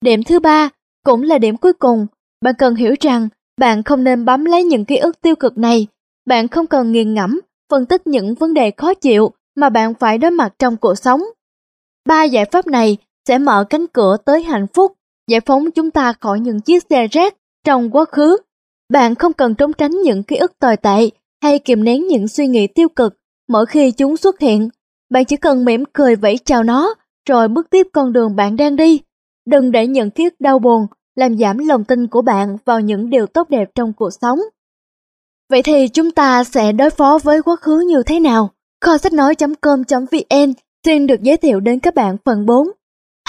Điểm 0.01 0.23
thứ 0.23 0.39
ba, 0.39 0.69
cũng 1.05 1.23
là 1.23 1.37
điểm 1.37 1.57
cuối 1.57 1.73
cùng, 1.73 2.07
bạn 2.41 2.55
cần 2.57 2.75
hiểu 2.75 2.95
rằng 2.99 3.29
bạn 3.57 3.83
không 3.83 4.03
nên 4.03 4.25
bám 4.25 4.45
lấy 4.45 4.63
những 4.63 4.85
ký 4.85 4.97
ức 4.97 5.21
tiêu 5.21 5.35
cực 5.35 5.57
này. 5.57 5.87
Bạn 6.25 6.47
không 6.47 6.67
cần 6.67 6.91
nghiền 6.91 7.13
ngẫm, 7.13 7.39
phân 7.69 7.85
tích 7.85 8.07
những 8.07 8.35
vấn 8.35 8.53
đề 8.53 8.71
khó 8.71 8.93
chịu 8.93 9.31
mà 9.55 9.69
bạn 9.69 9.93
phải 9.93 10.17
đối 10.17 10.31
mặt 10.31 10.53
trong 10.59 10.77
cuộc 10.77 10.95
sống. 10.95 11.21
Ba 12.07 12.23
giải 12.23 12.45
pháp 12.51 12.67
này 12.67 12.97
sẽ 13.27 13.37
mở 13.37 13.63
cánh 13.69 13.87
cửa 13.87 14.17
tới 14.25 14.43
hạnh 14.43 14.67
phúc, 14.73 14.93
giải 15.27 15.41
phóng 15.41 15.71
chúng 15.71 15.91
ta 15.91 16.13
khỏi 16.13 16.39
những 16.39 16.61
chiếc 16.61 16.83
xe 16.89 17.07
rác 17.07 17.35
trong 17.65 17.89
quá 17.91 18.05
khứ. 18.05 18.37
Bạn 18.93 19.15
không 19.15 19.33
cần 19.33 19.55
trốn 19.55 19.73
tránh 19.73 19.91
những 19.91 20.23
ký 20.23 20.35
ức 20.35 20.59
tồi 20.59 20.77
tệ 20.77 21.09
hay 21.43 21.59
kiềm 21.59 21.83
nén 21.83 22.07
những 22.07 22.27
suy 22.27 22.47
nghĩ 22.47 22.67
tiêu 22.67 22.89
cực 22.89 23.17
mỗi 23.47 23.65
khi 23.65 23.91
chúng 23.91 24.17
xuất 24.17 24.39
hiện. 24.39 24.69
Bạn 25.09 25.25
chỉ 25.25 25.35
cần 25.35 25.65
mỉm 25.65 25.83
cười 25.93 26.15
vẫy 26.15 26.37
chào 26.45 26.63
nó, 26.63 26.93
rồi 27.29 27.47
bước 27.47 27.69
tiếp 27.69 27.87
con 27.93 28.13
đường 28.13 28.35
bạn 28.35 28.55
đang 28.55 28.75
đi. 28.75 29.01
Đừng 29.45 29.71
để 29.71 29.87
những 29.87 30.11
ký 30.11 30.23
ức 30.23 30.33
đau 30.39 30.59
buồn 30.59 30.87
làm 31.19 31.37
giảm 31.37 31.57
lòng 31.57 31.83
tin 31.83 32.07
của 32.07 32.21
bạn 32.21 32.57
vào 32.65 32.79
những 32.79 33.09
điều 33.09 33.25
tốt 33.25 33.49
đẹp 33.49 33.69
trong 33.75 33.93
cuộc 33.93 34.09
sống. 34.21 34.39
Vậy 35.49 35.63
thì 35.63 35.87
chúng 35.87 36.11
ta 36.11 36.43
sẽ 36.43 36.71
đối 36.71 36.89
phó 36.89 37.19
với 37.23 37.41
quá 37.41 37.55
khứ 37.55 37.83
như 37.87 38.03
thế 38.05 38.19
nào? 38.19 38.49
Kho 38.81 38.97
sách 38.97 39.13
nói.com.vn 39.13 40.53
xin 40.85 41.07
được 41.07 41.21
giới 41.21 41.37
thiệu 41.37 41.59
đến 41.59 41.79
các 41.79 41.95
bạn 41.95 42.17
phần 42.25 42.45
4. 42.45 42.67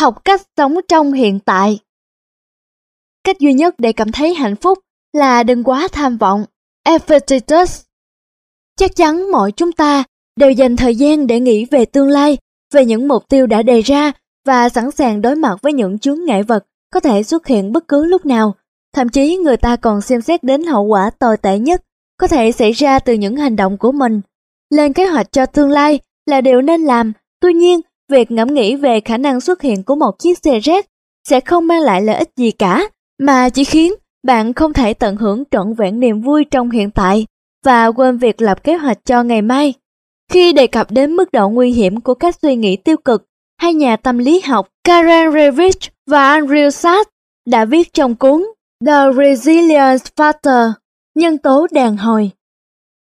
Học 0.01 0.25
cách 0.25 0.43
sống 0.57 0.77
trong 0.89 1.13
hiện 1.13 1.39
tại. 1.41 1.79
Cách 3.25 3.39
duy 3.39 3.53
nhất 3.53 3.75
để 3.79 3.93
cảm 3.93 4.13
thấy 4.13 4.35
hạnh 4.35 4.57
phúc 4.57 4.79
là 5.13 5.43
đừng 5.43 5.65
quá 5.65 5.89
tham 5.93 6.17
vọng. 6.17 6.45
Epictetus 6.85 7.83
Chắc 8.77 8.97
chắn 8.97 9.31
mọi 9.33 9.53
chúng 9.53 9.73
ta 9.73 10.05
đều 10.37 10.51
dành 10.51 10.77
thời 10.77 10.97
gian 10.97 11.27
để 11.27 11.41
nghĩ 11.41 11.65
về 11.65 11.85
tương 11.85 12.09
lai, 12.09 12.39
về 12.73 12.85
những 12.85 13.09
mục 13.09 13.29
tiêu 13.29 13.47
đã 13.47 13.63
đề 13.63 13.81
ra 13.81 14.13
và 14.47 14.69
sẵn 14.69 14.91
sàng 14.91 15.23
đối 15.23 15.37
mặt 15.37 15.57
với 15.63 15.73
những 15.73 15.99
chướng 15.99 16.25
ngại 16.25 16.43
vật 16.43 16.67
có 16.93 17.01
thể 17.01 17.23
xuất 17.23 17.47
hiện 17.47 17.73
bất 17.73 17.89
cứ 17.89 18.05
lúc 18.05 18.27
nào. 18.27 18.55
Thậm 18.95 19.09
chí 19.09 19.37
người 19.37 19.57
ta 19.57 19.77
còn 19.77 20.01
xem 20.01 20.21
xét 20.21 20.45
đến 20.45 20.65
hậu 20.65 20.85
quả 20.85 21.11
tồi 21.19 21.37
tệ 21.37 21.59
nhất 21.59 21.83
có 22.21 22.27
thể 22.27 22.53
xảy 22.53 22.73
ra 22.73 22.99
từ 22.99 23.13
những 23.13 23.37
hành 23.37 23.57
động 23.57 23.79
của 23.79 23.93
mình. 23.93 24.21
Lên 24.71 24.93
kế 24.93 25.07
hoạch 25.07 25.33
cho 25.33 25.47
tương 25.47 25.71
lai 25.71 25.99
là 26.27 26.41
điều 26.41 26.63
nên 26.63 26.81
làm, 26.81 27.13
tuy 27.41 27.53
nhiên 27.53 27.81
việc 28.09 28.31
ngẫm 28.31 28.55
nghĩ 28.55 28.77
về 28.77 29.01
khả 29.01 29.17
năng 29.17 29.41
xuất 29.41 29.63
hiện 29.63 29.83
của 29.83 29.95
một 29.95 30.19
chiếc 30.19 30.39
xe 30.39 30.59
rác 30.59 30.87
sẽ 31.29 31.41
không 31.41 31.67
mang 31.67 31.81
lại 31.81 32.03
lợi 32.03 32.17
ích 32.17 32.31
gì 32.37 32.51
cả, 32.51 32.89
mà 33.19 33.49
chỉ 33.49 33.65
khiến 33.65 33.93
bạn 34.23 34.53
không 34.53 34.73
thể 34.73 34.95
tận 34.95 35.17
hưởng 35.17 35.45
trọn 35.51 35.75
vẹn 35.75 36.01
niềm 36.01 36.21
vui 36.21 36.45
trong 36.45 36.71
hiện 36.71 36.91
tại 36.91 37.27
và 37.65 37.87
quên 37.87 38.19
việc 38.19 38.43
lập 38.43 38.65
kế 38.65 38.77
hoạch 38.77 38.99
cho 39.05 39.23
ngày 39.23 39.43
mai. 39.43 39.75
Khi 40.33 40.53
đề 40.53 40.67
cập 40.67 40.91
đến 40.91 41.13
mức 41.13 41.33
độ 41.33 41.49
nguy 41.49 41.73
hiểm 41.73 42.01
của 42.01 42.15
các 42.15 42.37
suy 42.43 42.57
nghĩ 42.57 42.77
tiêu 42.77 42.97
cực, 43.05 43.25
hai 43.61 43.75
nhà 43.75 43.97
tâm 43.97 44.19
lý 44.19 44.41
học 44.41 44.69
Karen 44.85 45.33
Revich 45.33 45.79
và 46.07 46.39
Andrew 46.39 46.71
Sass 46.71 47.09
đã 47.47 47.65
viết 47.65 47.93
trong 47.93 48.15
cuốn 48.15 48.45
The 48.87 49.13
Resilience 49.17 50.05
Factor, 50.17 50.73
nhân 51.15 51.39
tố 51.39 51.67
đàn 51.71 51.97
hồi. 51.97 52.31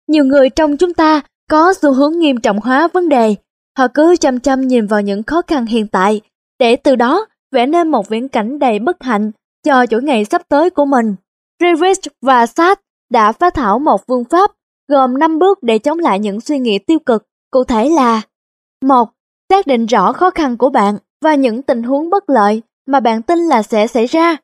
Nhiều 0.08 0.26
người 0.26 0.50
trong 0.50 0.78
chúng 0.78 0.93
ta 0.93 1.22
có 1.50 1.74
xu 1.82 1.93
hướng 1.93 2.19
nghiêm 2.19 2.38
trọng 2.41 2.60
hóa 2.60 2.88
vấn 2.93 3.10
đề, 3.10 3.36
họ 3.78 3.88
cứ 3.93 4.15
chăm 4.19 4.39
chăm 4.39 4.62
nhìn 4.62 4.88
vào 4.88 5.02
những 5.02 5.24
khó 5.24 5.41
khăn 5.48 5.65
hiện 5.65 5.88
tại, 5.88 6.22
để 6.60 6.76
từ 6.76 6.95
đó 6.95 7.26
vẽ 7.52 7.65
nên 7.65 7.91
một 7.91 8.10
viễn 8.10 8.28
cảnh 8.28 8.60
đầy 8.60 8.80
bất 8.80 9.04
hạnh 9.04 9.32
cho 9.63 9.86
chuỗi 9.86 10.04
ngày 10.04 10.26
sắp 10.26 10.41
tới 10.50 10.69
của 10.69 10.86
mình. 10.86 11.15
Revich 11.60 12.00
và 12.22 12.45
Sass 12.45 12.82
đã 13.12 13.32
phát 13.32 13.54
thảo 13.54 13.80
một 13.80 14.02
phương 14.08 14.24
pháp 14.26 14.52
gồm 14.88 15.19
5 15.19 15.39
bước 15.39 15.63
để 15.63 15.78
chống 15.78 16.00
lại 16.00 16.19
những 16.19 16.41
suy 16.41 16.60
nghĩ 16.60 16.80
tiêu 16.80 17.00
cực, 17.00 17.28
cụ 17.52 17.63
thể 17.63 17.89
là 17.89 18.22
một 18.82 19.10
Xác 19.50 19.68
định 19.68 19.86
rõ 19.86 20.14
khó 20.14 20.30
khăn 20.30 20.58
của 20.58 20.70
bạn 20.70 20.98
và 21.22 21.36
những 21.36 21.62
tình 21.62 21.84
huống 21.84 22.10
bất 22.10 22.30
lợi 22.30 22.62
mà 22.88 23.00
bạn 23.00 23.22
tin 23.22 23.40
là 23.40 23.64
sẽ 23.64 23.88
xảy 23.88 24.06
ra. 24.06 24.38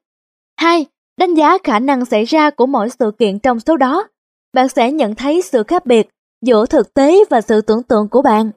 2. 0.57 0.85
Đánh 1.17 1.33
giá 1.33 1.57
khả 1.63 1.79
năng 1.79 2.05
xảy 2.05 2.25
ra 2.25 2.49
của 2.49 2.65
mỗi 2.65 2.89
sự 2.89 3.11
kiện 3.19 3.39
trong 3.39 3.59
số 3.59 3.77
đó. 3.77 4.07
Bạn 4.53 4.67
sẽ 4.67 4.91
nhận 4.91 5.15
thấy 5.15 5.41
sự 5.41 5.63
khác 5.63 5.85
biệt 5.85 6.09
giữa 6.41 6.65
thực 6.65 6.93
tế 6.93 7.23
và 7.29 7.41
sự 7.41 7.61
tưởng 7.61 7.83
tượng 7.83 8.09
của 8.09 8.21
bạn. 8.21 8.51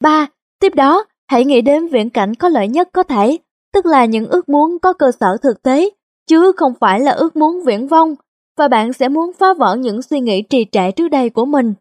3. 0.00 0.26
Tiếp 0.60 0.74
đó, 0.74 1.04
hãy 1.30 1.44
nghĩ 1.44 1.60
đến 1.60 1.88
viễn 1.88 2.10
cảnh 2.10 2.34
có 2.34 2.48
lợi 2.48 2.68
nhất 2.68 2.88
có 2.92 3.02
thể, 3.02 3.38
tức 3.72 3.86
là 3.86 4.04
những 4.04 4.26
ước 4.26 4.48
muốn 4.48 4.78
có 4.78 4.92
cơ 4.92 5.10
sở 5.20 5.36
thực 5.42 5.62
tế, 5.62 5.90
chứ 6.26 6.52
không 6.56 6.74
phải 6.80 7.00
là 7.00 7.12
ước 7.12 7.36
muốn 7.36 7.64
viễn 7.64 7.88
vông, 7.88 8.14
và 8.58 8.68
bạn 8.68 8.92
sẽ 8.92 9.08
muốn 9.08 9.32
phá 9.32 9.46
vỡ 9.58 9.76
những 9.76 10.02
suy 10.02 10.20
nghĩ 10.20 10.42
trì 10.42 10.66
trệ 10.72 10.90
trước 10.90 11.08
đây 11.08 11.30
của 11.30 11.44
mình. 11.44 11.74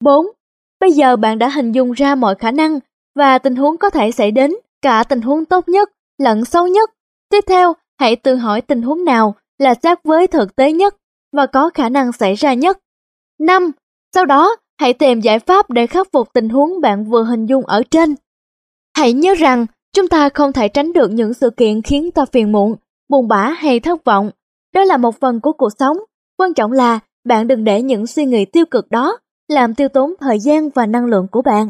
4. 0.00 0.26
Bây 0.80 0.92
giờ 0.92 1.16
bạn 1.16 1.38
đã 1.38 1.48
hình 1.48 1.72
dung 1.72 1.92
ra 1.92 2.14
mọi 2.14 2.34
khả 2.34 2.50
năng 2.50 2.78
và 3.18 3.38
tình 3.38 3.56
huống 3.56 3.78
có 3.78 3.90
thể 3.90 4.10
xảy 4.10 4.30
đến, 4.30 4.54
cả 4.82 5.04
tình 5.04 5.20
huống 5.20 5.44
tốt 5.44 5.68
nhất 5.68 5.90
lẫn 6.18 6.44
xấu 6.44 6.66
nhất. 6.66 6.90
Tiếp 7.30 7.44
theo, 7.46 7.72
hãy 8.00 8.16
tự 8.16 8.36
hỏi 8.36 8.60
tình 8.60 8.82
huống 8.82 9.04
nào 9.04 9.34
là 9.58 9.74
sát 9.82 10.04
với 10.04 10.26
thực 10.26 10.56
tế 10.56 10.72
nhất 10.72 10.96
và 11.32 11.46
có 11.46 11.70
khả 11.74 11.88
năng 11.88 12.12
xảy 12.12 12.34
ra 12.34 12.54
nhất. 12.54 12.78
5. 13.40 13.70
Sau 14.14 14.26
đó, 14.26 14.56
hãy 14.80 14.92
tìm 14.92 15.20
giải 15.20 15.38
pháp 15.38 15.70
để 15.70 15.86
khắc 15.86 16.12
phục 16.12 16.32
tình 16.32 16.48
huống 16.48 16.80
bạn 16.80 17.04
vừa 17.04 17.22
hình 17.22 17.46
dung 17.46 17.66
ở 17.66 17.82
trên. 17.90 18.14
Hãy 18.96 19.12
nhớ 19.12 19.34
rằng, 19.34 19.66
chúng 19.92 20.08
ta 20.08 20.28
không 20.28 20.52
thể 20.52 20.68
tránh 20.68 20.92
được 20.92 21.10
những 21.10 21.34
sự 21.34 21.50
kiện 21.50 21.82
khiến 21.82 22.10
ta 22.10 22.24
phiền 22.32 22.52
muộn, 22.52 22.76
buồn 23.08 23.28
bã 23.28 23.50
hay 23.50 23.80
thất 23.80 24.04
vọng. 24.04 24.30
Đó 24.74 24.84
là 24.84 24.96
một 24.96 25.20
phần 25.20 25.40
của 25.40 25.52
cuộc 25.52 25.70
sống. 25.78 25.96
Quan 26.36 26.54
trọng 26.54 26.72
là 26.72 26.98
bạn 27.24 27.48
đừng 27.48 27.64
để 27.64 27.82
những 27.82 28.06
suy 28.06 28.24
nghĩ 28.24 28.44
tiêu 28.44 28.64
cực 28.70 28.90
đó 28.90 29.18
làm 29.48 29.74
tiêu 29.74 29.88
tốn 29.88 30.14
thời 30.20 30.38
gian 30.38 30.70
và 30.70 30.86
năng 30.86 31.06
lượng 31.06 31.26
của 31.30 31.42
bạn. 31.42 31.68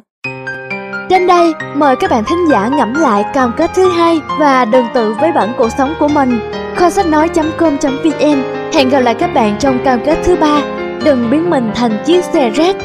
Trên 1.08 1.26
đây, 1.26 1.54
mời 1.74 1.96
các 1.96 2.10
bạn 2.10 2.24
thính 2.24 2.48
giả 2.50 2.68
ngẫm 2.68 2.94
lại 2.94 3.24
cam 3.34 3.52
kết 3.56 3.70
thứ 3.74 3.88
hai 3.88 4.20
và 4.38 4.64
đừng 4.64 4.86
tự 4.94 5.14
với 5.20 5.32
bản 5.32 5.52
cuộc 5.58 5.68
sống 5.78 5.94
của 6.00 6.08
mình. 6.08 6.40
Kho 6.76 6.90
sách 6.90 7.06
nói.com.vn 7.06 8.42
Hẹn 8.72 8.88
gặp 8.88 9.00
lại 9.00 9.14
các 9.14 9.34
bạn 9.34 9.56
trong 9.58 9.84
cam 9.84 10.00
kết 10.04 10.18
thứ 10.24 10.36
ba. 10.36 10.62
Đừng 11.04 11.30
biến 11.30 11.50
mình 11.50 11.70
thành 11.74 12.02
chiếc 12.06 12.24
xe 12.24 12.50
rác. 12.50 12.76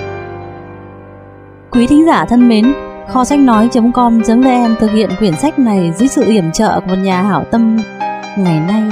Quý 1.72 1.88
thính 1.88 2.06
giả 2.06 2.26
thân 2.26 2.50
mến, 2.50 2.74
kho 3.10 3.24
sách 3.24 3.40
nói.com.vn 3.40 4.76
thực 4.80 4.92
hiện 4.92 5.10
quyển 5.20 5.36
sách 5.36 5.60
này 5.60 5.92
dưới 5.98 6.08
sự 6.08 6.24
yểm 6.26 6.52
trợ 6.52 6.80
của 6.80 6.88
một 6.88 6.98
nhà 7.04 7.22
hảo 7.22 7.44
tâm. 7.52 7.78
Ngày 8.38 8.60
nay, 8.60 8.84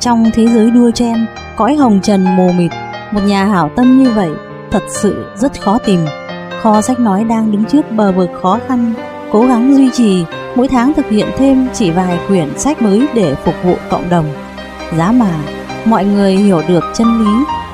trong 0.00 0.30
thế 0.34 0.46
giới 0.46 0.70
đua 0.70 0.90
chen, 0.90 1.26
cõi 1.56 1.74
hồng 1.74 2.00
trần 2.02 2.36
mù 2.36 2.52
mịt, 2.52 2.70
một 3.10 3.20
nhà 3.26 3.44
hảo 3.44 3.70
tâm 3.76 4.02
như 4.02 4.10
vậy 4.10 4.30
thật 4.70 4.82
sự 4.88 5.24
rất 5.36 5.60
khó 5.60 5.78
tìm. 5.78 6.00
Kho 6.62 6.80
sách 6.80 7.00
nói 7.00 7.24
đang 7.24 7.52
đứng 7.52 7.64
trước 7.64 7.90
bờ 7.90 8.12
vực 8.12 8.30
khó 8.42 8.58
khăn, 8.68 8.92
cố 9.32 9.46
gắng 9.46 9.74
duy 9.76 9.90
trì, 9.92 10.24
mỗi 10.54 10.68
tháng 10.68 10.92
thực 10.92 11.10
hiện 11.10 11.26
thêm 11.36 11.68
chỉ 11.74 11.90
vài 11.90 12.18
quyển 12.28 12.58
sách 12.58 12.82
mới 12.82 13.08
để 13.14 13.34
phục 13.44 13.54
vụ 13.64 13.74
cộng 13.90 14.08
đồng. 14.10 14.24
Giá 14.96 15.12
mà, 15.12 15.30
mọi 15.84 16.04
người 16.04 16.36
hiểu 16.36 16.62
được 16.68 16.84
chân 16.94 17.24
lý, 17.24 17.32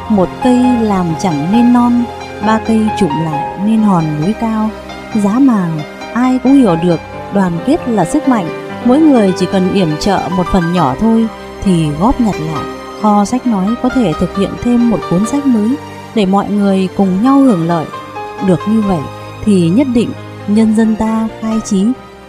một 0.09 0.29
cây 0.45 0.59
làm 0.81 1.07
chẳng 1.21 1.53
nên 1.53 1.73
non, 1.73 2.05
ba 2.47 2.61
cây 2.67 2.81
trụm 2.99 3.09
lại 3.09 3.59
nên 3.67 3.83
hòn 3.83 4.05
núi 4.23 4.35
cao. 4.41 4.71
Giá 5.15 5.39
mà, 5.39 5.69
ai 6.15 6.39
cũng 6.43 6.55
hiểu 6.55 6.77
được 6.83 7.01
đoàn 7.35 7.53
kết 7.67 7.89
là 7.89 8.05
sức 8.05 8.29
mạnh, 8.29 8.47
mỗi 8.85 9.01
người 9.01 9.33
chỉ 9.37 9.47
cần 9.53 9.73
yểm 9.75 9.89
trợ 10.01 10.21
một 10.37 10.47
phần 10.53 10.73
nhỏ 10.73 10.95
thôi 11.01 11.27
thì 11.63 11.87
góp 12.01 12.21
nhặt 12.21 12.35
lại 12.41 12.65
Kho 13.03 13.25
sách 13.25 13.47
nói 13.47 13.67
có 13.83 13.89
thể 13.89 14.13
thực 14.13 14.37
hiện 14.39 14.51
thêm 14.63 14.91
một 14.91 14.99
cuốn 15.11 15.27
sách 15.27 15.47
mới 15.47 15.77
để 16.15 16.27
mọi 16.27 16.51
người 16.51 16.89
cùng 16.97 17.23
nhau 17.23 17.39
hưởng 17.39 17.69
lợi. 17.69 17.87
Được 18.47 18.59
như 18.69 18.83
vậy 18.89 19.03
thì 19.45 19.71
nhất 19.71 19.87
định 19.95 20.09
nhân 20.49 20.77
dân 20.77 20.97
ta 20.99 21.29
khai 21.41 21.61
trí, 21.65 21.85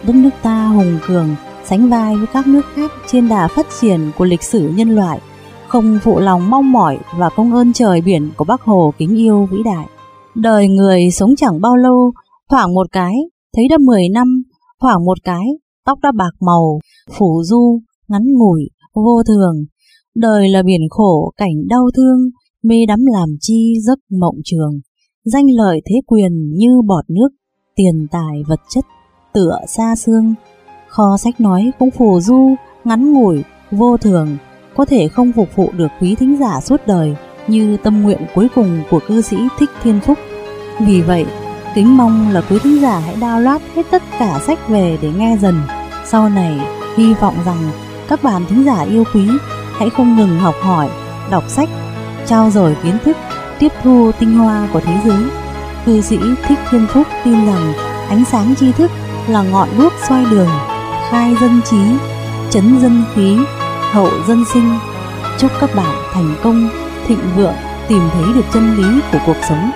đất 0.06 0.14
nước 0.14 0.30
ta 0.42 0.66
hùng 0.66 0.98
cường, 1.06 1.28
sánh 1.64 1.90
vai 1.90 2.16
với 2.16 2.26
các 2.26 2.46
nước 2.46 2.62
khác 2.74 2.92
trên 3.06 3.28
đà 3.28 3.48
phát 3.48 3.66
triển 3.80 4.00
của 4.18 4.24
lịch 4.24 4.42
sử 4.42 4.68
nhân 4.76 4.90
loại, 4.90 5.20
không 5.68 5.98
phụ 6.02 6.18
lòng 6.18 6.50
mong 6.50 6.72
mỏi 6.72 6.98
và 7.18 7.30
công 7.30 7.54
ơn 7.54 7.72
trời 7.72 8.00
biển 8.00 8.30
của 8.36 8.44
Bác 8.44 8.62
Hồ 8.62 8.92
kính 8.98 9.16
yêu 9.16 9.48
vĩ 9.50 9.58
đại. 9.64 9.86
Đời 10.34 10.68
người 10.68 11.10
sống 11.10 11.36
chẳng 11.36 11.60
bao 11.60 11.76
lâu, 11.76 12.12
thoảng 12.50 12.74
một 12.74 12.86
cái, 12.92 13.14
thấy 13.56 13.68
đã 13.70 13.78
10 13.78 14.08
năm, 14.08 14.42
thoảng 14.80 15.04
một 15.04 15.18
cái, 15.24 15.44
tóc 15.86 15.98
đã 16.02 16.12
bạc 16.16 16.32
màu, 16.40 16.78
phủ 17.18 17.42
du, 17.44 17.80
ngắn 18.08 18.22
ngủi, 18.26 18.68
vô 18.94 19.22
thường. 19.28 19.64
Đời 20.14 20.48
là 20.48 20.62
biển 20.62 20.80
khổ, 20.90 21.32
cảnh 21.36 21.54
đau 21.68 21.84
thương, 21.96 22.18
mê 22.62 22.86
đắm 22.88 23.00
làm 23.12 23.28
chi 23.40 23.74
giấc 23.86 23.98
mộng 24.20 24.36
trường. 24.44 24.80
Danh 25.32 25.46
lợi 25.56 25.80
thế 25.84 25.94
quyền 26.06 26.52
như 26.52 26.82
bọt 26.86 27.04
nước, 27.10 27.28
tiền 27.76 28.06
tài 28.10 28.42
vật 28.48 28.60
chất, 28.74 28.84
tựa 29.32 29.58
xa 29.68 29.94
xương. 29.96 30.34
Kho 30.88 31.16
sách 31.16 31.40
nói 31.40 31.70
cũng 31.78 31.90
phù 31.90 32.20
du, 32.20 32.54
ngắn 32.84 33.12
ngủi, 33.12 33.42
vô 33.70 33.96
thường, 33.96 34.36
có 34.76 34.84
thể 34.84 35.08
không 35.08 35.32
phục 35.32 35.56
vụ 35.56 35.70
được 35.76 35.88
quý 36.00 36.14
thính 36.14 36.36
giả 36.40 36.60
suốt 36.60 36.80
đời 36.86 37.16
như 37.48 37.76
tâm 37.76 38.02
nguyện 38.02 38.18
cuối 38.34 38.48
cùng 38.54 38.82
của 38.90 39.00
cư 39.08 39.20
sĩ 39.20 39.36
Thích 39.58 39.70
Thiên 39.82 40.00
Phúc. 40.00 40.18
Vì 40.86 41.02
vậy, 41.02 41.26
kính 41.74 41.96
mong 41.96 42.30
là 42.30 42.42
quý 42.50 42.58
thính 42.62 42.80
giả 42.80 42.98
hãy 42.98 43.16
download 43.16 43.60
hết 43.74 43.86
tất 43.90 44.02
cả 44.18 44.40
sách 44.46 44.68
về 44.68 44.98
để 45.02 45.10
nghe 45.18 45.36
dần. 45.40 45.54
Sau 46.06 46.28
này, 46.28 46.60
hy 46.96 47.14
vọng 47.14 47.34
rằng 47.46 47.70
các 48.08 48.22
bạn 48.22 48.42
thính 48.48 48.64
giả 48.64 48.82
yêu 48.82 49.04
quý 49.14 49.28
hãy 49.72 49.90
không 49.90 50.16
ngừng 50.16 50.38
học 50.38 50.54
hỏi, 50.62 50.88
đọc 51.30 51.44
sách, 51.48 51.68
trao 52.26 52.50
dồi 52.50 52.76
kiến 52.82 52.94
thức, 53.04 53.16
tiếp 53.58 53.72
thu 53.82 54.12
tinh 54.18 54.38
hoa 54.38 54.68
của 54.72 54.80
thế 54.80 54.94
giới. 55.04 55.22
Cư 55.86 56.00
sĩ 56.00 56.18
Thích 56.48 56.58
Thiên 56.70 56.86
Phúc 56.86 57.06
tin 57.24 57.46
rằng 57.46 57.72
ánh 58.08 58.24
sáng 58.24 58.54
tri 58.60 58.72
thức 58.72 58.90
là 59.28 59.42
ngọn 59.42 59.68
đuốc 59.78 59.92
soi 60.08 60.24
đường, 60.30 60.48
khai 61.10 61.36
dân 61.40 61.60
trí, 61.70 61.82
chấn 62.50 62.78
dân 62.82 63.04
khí, 63.14 63.38
hậu 63.92 64.10
dân 64.28 64.44
sinh. 64.52 64.78
Chúc 65.38 65.50
các 65.60 65.74
bạn 65.74 65.94
thành 66.12 66.34
công, 66.42 66.68
thịnh 67.06 67.20
vượng, 67.36 67.54
tìm 67.88 68.02
thấy 68.12 68.32
được 68.34 68.44
chân 68.52 68.76
lý 68.76 69.00
của 69.12 69.18
cuộc 69.26 69.36
sống. 69.48 69.70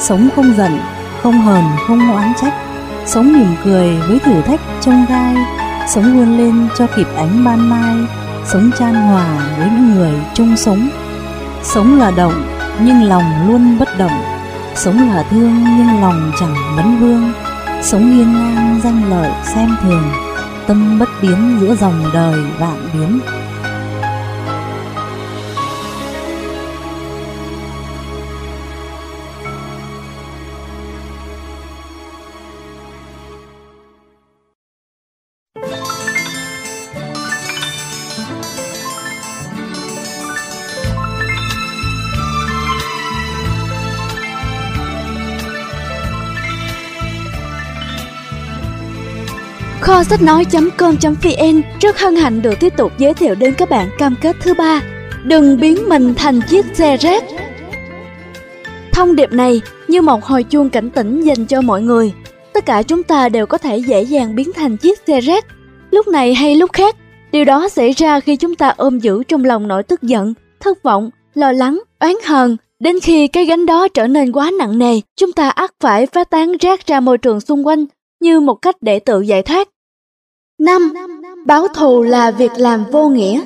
Sống 0.00 0.28
không 0.36 0.54
giận, 0.56 0.80
không 1.22 1.40
hờn, 1.40 1.64
không 1.86 2.12
oán 2.12 2.32
trách. 2.40 2.54
Sống 3.06 3.32
mỉm 3.32 3.54
cười 3.64 3.96
với 4.08 4.18
thử 4.18 4.42
thách 4.42 4.60
trông 4.80 5.06
gai. 5.08 5.36
Sống 5.88 6.16
vươn 6.16 6.38
lên 6.38 6.68
cho 6.78 6.86
kịp 6.96 7.06
ánh 7.16 7.44
ban 7.44 7.70
mai. 7.70 7.96
Sống 8.46 8.70
chan 8.78 8.94
hòa 8.94 9.26
với 9.58 9.66
những 9.66 9.94
người 9.94 10.12
chung 10.34 10.56
sống. 10.56 10.88
Sống 11.62 11.98
là 11.98 12.10
động, 12.10 12.44
nhưng 12.84 13.02
lòng 13.02 13.46
luôn 13.46 13.78
bất 13.78 13.88
động. 13.98 14.22
Sống 14.74 15.08
là 15.08 15.22
thương 15.30 15.64
nhưng 15.64 16.00
lòng 16.00 16.32
chẳng 16.40 16.54
vấn 16.76 16.98
vương. 17.00 17.32
Sống 17.82 18.10
hiên 18.10 18.32
ngang 18.32 18.80
danh 18.84 19.10
lợi 19.10 19.30
xem 19.54 19.76
thường, 19.82 20.04
tâm 20.66 20.98
bất 20.98 21.08
biến 21.22 21.58
giữa 21.60 21.74
dòng 21.74 22.04
đời 22.14 22.40
vạn 22.58 22.88
biến 22.92 23.20
Kho 50.02 50.08
sách 50.08 50.22
nói.com.vn 50.22 51.62
rất 51.80 51.98
hân 51.98 52.16
hạnh 52.16 52.42
được 52.42 52.54
tiếp 52.60 52.72
tục 52.76 52.92
giới 52.98 53.14
thiệu 53.14 53.34
đến 53.34 53.54
các 53.58 53.70
bạn 53.70 53.88
cam 53.98 54.14
kết 54.20 54.36
thứ 54.40 54.54
ba. 54.54 54.80
Đừng 55.24 55.60
biến 55.60 55.88
mình 55.88 56.14
thành 56.14 56.40
chiếc 56.48 56.66
xe 56.74 56.96
rác. 56.96 57.24
Thông 58.92 59.16
điệp 59.16 59.32
này 59.32 59.60
như 59.88 60.02
một 60.02 60.24
hồi 60.24 60.42
chuông 60.42 60.70
cảnh 60.70 60.90
tỉnh 60.90 61.22
dành 61.22 61.46
cho 61.46 61.60
mọi 61.60 61.82
người. 61.82 62.12
Tất 62.52 62.66
cả 62.66 62.82
chúng 62.82 63.02
ta 63.02 63.28
đều 63.28 63.46
có 63.46 63.58
thể 63.58 63.76
dễ 63.78 64.02
dàng 64.02 64.34
biến 64.34 64.52
thành 64.52 64.76
chiếc 64.76 64.98
xe 65.06 65.20
rác. 65.20 65.44
Lúc 65.90 66.08
này 66.08 66.34
hay 66.34 66.56
lúc 66.56 66.72
khác 66.72 66.96
Điều 67.32 67.44
đó 67.44 67.68
xảy 67.68 67.92
ra 67.92 68.20
khi 68.20 68.36
chúng 68.36 68.54
ta 68.54 68.74
ôm 68.76 68.98
giữ 68.98 69.22
trong 69.28 69.44
lòng 69.44 69.68
nỗi 69.68 69.82
tức 69.82 70.02
giận, 70.02 70.34
thất 70.60 70.82
vọng, 70.82 71.10
lo 71.34 71.52
lắng, 71.52 71.80
oán 72.00 72.14
hờn. 72.24 72.56
Đến 72.80 73.00
khi 73.00 73.28
cái 73.28 73.44
gánh 73.44 73.66
đó 73.66 73.88
trở 73.88 74.06
nên 74.06 74.32
quá 74.32 74.50
nặng 74.58 74.78
nề, 74.78 75.00
chúng 75.16 75.32
ta 75.32 75.48
ắt 75.48 75.70
phải 75.80 76.06
phá 76.06 76.24
tán 76.24 76.52
rác 76.60 76.86
ra 76.86 77.00
môi 77.00 77.18
trường 77.18 77.40
xung 77.40 77.66
quanh 77.66 77.86
như 78.20 78.40
một 78.40 78.54
cách 78.54 78.76
để 78.80 78.98
tự 78.98 79.20
giải 79.20 79.42
thoát. 79.42 79.68
5. 80.62 80.92
Báo 81.46 81.68
thù 81.68 82.02
là 82.02 82.30
việc 82.30 82.52
làm 82.56 82.84
vô 82.92 83.08
nghĩa 83.08 83.40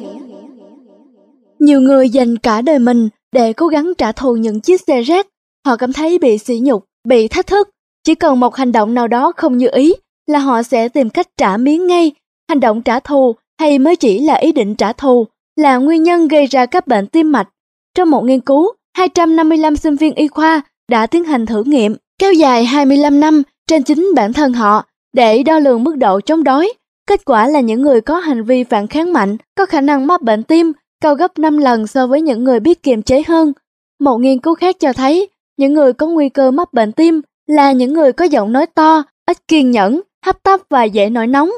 Nhiều 1.59 1.81
người 1.81 2.11
dành 2.11 2.37
cả 2.37 2.61
đời 2.61 2.79
mình 2.79 3.09
để 3.33 3.53
cố 3.53 3.67
gắng 3.67 3.93
trả 3.99 4.13
thù 4.13 4.37
những 4.37 4.61
chiếc 4.61 4.81
xe 4.81 5.03
rác. 5.03 5.27
Họ 5.67 5.77
cảm 5.77 5.93
thấy 5.93 6.19
bị 6.19 6.39
sỉ 6.39 6.59
nhục, 6.63 6.85
bị 7.09 7.29
thách 7.29 7.47
thức. 7.47 7.69
Chỉ 8.05 8.15
cần 8.15 8.41
một 8.41 8.57
hành 8.57 8.73
động 8.73 8.95
nào 8.95 9.09
đó 9.09 9.33
không 9.37 9.59
như 9.59 9.69
ý 9.73 9.95
là 10.27 10.39
họ 10.39 10.63
sẽ 10.63 10.89
tìm 10.89 11.11
cách 11.11 11.27
trả 11.37 11.57
miếng 11.57 11.87
ngay. 11.87 12.13
Hành 12.49 12.61
động 12.61 12.83
trả 12.83 13.01
thù 13.01 13.35
hay 13.61 13.79
mới 13.79 13.97
chỉ 13.97 14.19
là 14.19 14.35
ý 14.35 14.53
định 14.53 14.75
trả 14.75 14.93
thù 14.93 15.27
là 15.57 15.77
nguyên 15.77 16.03
nhân 16.03 16.29
gây 16.29 16.47
ra 16.47 16.67
các 16.67 16.87
bệnh 16.87 17.07
tim 17.07 17.33
mạch. 17.33 17.49
Trong 17.95 18.11
một 18.11 18.25
nghiên 18.25 18.41
cứu, 18.41 18.73
255 18.97 19.77
sinh 19.77 19.97
viên 19.97 20.15
y 20.15 20.29
khoa 20.29 20.63
đã 20.91 21.07
tiến 21.07 21.25
hành 21.25 21.47
thử 21.47 21.63
nghiệm 21.65 21.97
kéo 22.19 22.33
dài 22.33 22.65
25 22.65 23.21
năm 23.21 23.43
trên 23.67 23.83
chính 23.83 24.13
bản 24.17 24.33
thân 24.33 24.53
họ 24.53 24.85
để 25.13 25.43
đo 25.43 25.59
lường 25.59 25.85
mức 25.85 25.97
độ 25.97 26.21
chống 26.21 26.45
đói 26.45 26.73
Kết 27.07 27.25
quả 27.25 27.49
là 27.49 27.61
những 27.61 27.83
người 27.83 28.01
có 28.01 28.19
hành 28.19 28.45
vi 28.45 28.65
phản 28.65 28.87
kháng 28.87 29.13
mạnh 29.13 29.37
có 29.57 29.67
khả 29.67 29.81
năng 29.81 30.07
mắc 30.07 30.23
bệnh 30.23 30.43
tim 30.43 30.73
cao 31.01 31.15
gấp 31.15 31.39
5 31.39 31.59
lần 31.59 31.87
so 31.87 32.07
với 32.07 32.21
những 32.21 32.45
người 32.45 32.61
biết 32.61 32.83
kiềm 32.83 33.03
chế 33.03 33.23
hơn. 33.29 33.53
Một 34.01 34.19
nghiên 34.19 34.39
cứu 34.39 34.55
khác 34.55 34.77
cho 34.81 34.93
thấy, 34.93 35.29
những 35.57 35.75
người 35.75 35.93
có 35.93 36.07
nguy 36.07 36.29
cơ 36.29 36.51
mắc 36.51 36.73
bệnh 36.73 36.93
tim 36.93 37.21
là 37.47 37.73
những 37.73 37.93
người 37.93 38.13
có 38.13 38.25
giọng 38.25 38.53
nói 38.53 38.67
to, 38.67 39.03
ít 39.27 39.49
kiên 39.49 39.71
nhẫn, 39.71 40.01
hấp 40.25 40.43
tấp 40.43 40.61
và 40.71 40.85
dễ 40.85 41.11
nổi 41.11 41.27
nóng. 41.27 41.51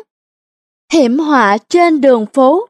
Hiểm 0.92 1.18
họa 1.18 1.58
trên 1.68 2.00
đường 2.00 2.26
phố 2.26 2.66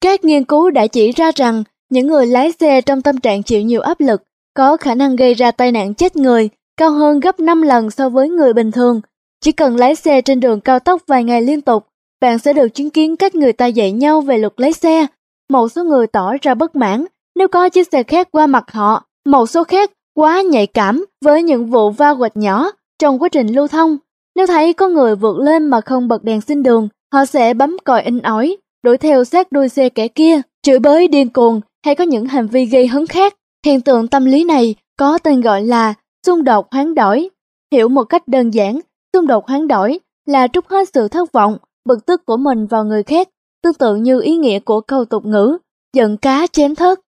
Các 0.00 0.24
nghiên 0.24 0.44
cứu 0.44 0.70
đã 0.70 0.86
chỉ 0.86 1.12
ra 1.12 1.30
rằng 1.34 1.64
những 1.90 2.06
người 2.06 2.26
lái 2.26 2.52
xe 2.52 2.80
trong 2.80 3.02
tâm 3.02 3.20
trạng 3.20 3.42
chịu 3.42 3.62
nhiều 3.62 3.80
áp 3.80 4.00
lực 4.00 4.22
có 4.54 4.76
khả 4.76 4.94
năng 4.94 5.16
gây 5.16 5.34
ra 5.34 5.50
tai 5.50 5.72
nạn 5.72 5.94
chết 5.94 6.16
người 6.16 6.48
cao 6.76 6.90
hơn 6.90 7.20
gấp 7.20 7.40
5 7.40 7.62
lần 7.62 7.90
so 7.90 8.08
với 8.08 8.28
người 8.28 8.52
bình 8.52 8.70
thường. 8.70 9.00
Chỉ 9.40 9.52
cần 9.52 9.76
lái 9.76 9.94
xe 9.94 10.20
trên 10.20 10.40
đường 10.40 10.60
cao 10.60 10.78
tốc 10.78 11.02
vài 11.06 11.24
ngày 11.24 11.42
liên 11.42 11.60
tục, 11.60 11.86
bạn 12.20 12.38
sẽ 12.38 12.52
được 12.52 12.68
chứng 12.68 12.90
kiến 12.90 13.16
cách 13.16 13.34
người 13.34 13.52
ta 13.52 13.66
dạy 13.66 13.92
nhau 13.92 14.20
về 14.20 14.38
luật 14.38 14.52
lái 14.56 14.72
xe. 14.72 15.06
Một 15.50 15.68
số 15.68 15.84
người 15.84 16.06
tỏ 16.06 16.32
ra 16.42 16.54
bất 16.54 16.76
mãn 16.76 17.04
nếu 17.36 17.48
có 17.48 17.68
chiếc 17.68 17.88
xe 17.92 18.02
khác 18.02 18.28
qua 18.32 18.46
mặt 18.46 18.64
họ, 18.72 19.04
một 19.26 19.46
số 19.46 19.64
khác 19.64 19.90
quá 20.14 20.42
nhạy 20.42 20.66
cảm 20.66 21.04
với 21.24 21.42
những 21.42 21.66
vụ 21.66 21.90
va 21.90 22.14
quạch 22.14 22.36
nhỏ 22.36 22.70
trong 22.98 23.22
quá 23.22 23.28
trình 23.28 23.46
lưu 23.46 23.68
thông. 23.68 23.98
Nếu 24.36 24.46
thấy 24.46 24.72
có 24.72 24.88
người 24.88 25.16
vượt 25.16 25.38
lên 25.38 25.66
mà 25.66 25.80
không 25.80 26.08
bật 26.08 26.24
đèn 26.24 26.40
xin 26.40 26.62
đường, 26.62 26.88
họ 27.12 27.24
sẽ 27.24 27.54
bấm 27.54 27.76
còi 27.84 28.02
in 28.02 28.18
ỏi, 28.18 28.56
đuổi 28.84 28.98
theo 28.98 29.24
sát 29.24 29.52
đuôi 29.52 29.68
xe 29.68 29.88
kẻ 29.88 30.08
kia, 30.08 30.40
chửi 30.62 30.78
bới 30.78 31.08
điên 31.08 31.28
cuồng 31.28 31.60
hay 31.84 31.94
có 31.94 32.04
những 32.04 32.26
hành 32.26 32.46
vi 32.46 32.64
gây 32.64 32.86
hấn 32.86 33.06
khác. 33.06 33.34
Hiện 33.66 33.80
tượng 33.80 34.08
tâm 34.08 34.24
lý 34.24 34.44
này 34.44 34.74
có 34.98 35.18
tên 35.18 35.40
gọi 35.40 35.62
là 35.62 35.94
xung 36.26 36.44
đột 36.44 36.72
hoán 36.72 36.94
đổi. 36.94 37.28
Hiểu 37.72 37.88
một 37.88 38.04
cách 38.04 38.28
đơn 38.28 38.50
giản 38.50 38.80
Xung 39.12 39.26
đột 39.26 39.46
hoán 39.46 39.68
đổi 39.68 40.00
là 40.26 40.48
trút 40.48 40.66
hết 40.68 40.88
sự 40.94 41.08
thất 41.08 41.32
vọng, 41.32 41.58
bực 41.84 42.06
tức 42.06 42.26
của 42.26 42.36
mình 42.36 42.66
vào 42.66 42.84
người 42.84 43.02
khác, 43.02 43.28
tương 43.62 43.74
tự 43.74 43.94
như 43.94 44.20
ý 44.20 44.36
nghĩa 44.36 44.58
của 44.58 44.80
câu 44.80 45.04
tục 45.04 45.26
ngữ, 45.26 45.58
giận 45.96 46.16
cá 46.16 46.46
chém 46.46 46.74
thớt. 46.74 46.98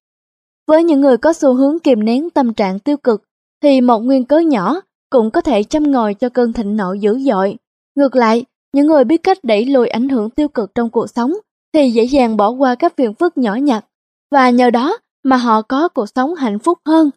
Với 0.67 0.85
những 0.85 1.01
người 1.01 1.17
có 1.17 1.33
xu 1.33 1.55
hướng 1.55 1.79
kìm 1.79 2.05
nén 2.05 2.31
tâm 2.31 2.55
trạng 2.55 2.79
tiêu 2.79 2.97
cực, 2.97 3.23
thì 3.63 3.81
một 3.81 3.99
nguyên 3.99 4.25
cớ 4.25 4.39
nhỏ 4.39 4.81
cũng 5.11 5.31
có 5.31 5.41
thể 5.41 5.63
châm 5.63 5.91
ngòi 5.91 6.15
cho 6.15 6.29
cơn 6.29 6.53
thịnh 6.53 6.77
nộ 6.77 6.93
dữ 6.93 7.19
dội. 7.19 7.57
Ngược 7.95 8.17
lại, 8.17 8.45
những 8.73 8.87
người 8.87 9.05
biết 9.05 9.23
cách 9.23 9.39
đẩy 9.43 9.67
lùi 9.67 9.89
ảnh 9.89 10.09
hưởng 10.09 10.31
tiêu 10.31 10.49
cực 10.49 10.75
trong 10.75 10.91
cuộc 10.91 11.07
sống 11.07 11.33
thì 11.73 11.91
dễ 11.91 12.05
dàng 12.05 12.37
bỏ 12.37 12.51
qua 12.51 12.75
các 12.75 12.97
phiền 12.97 13.15
phức 13.15 13.39
nhỏ 13.39 13.55
nhặt 13.55 13.85
và 14.31 14.51
nhờ 14.51 14.71
đó 14.71 14.99
mà 15.23 15.37
họ 15.37 15.63
có 15.63 15.89
cuộc 15.89 16.07
sống 16.15 16.35
hạnh 16.35 16.59
phúc 16.59 16.79
hơn. 16.87 17.11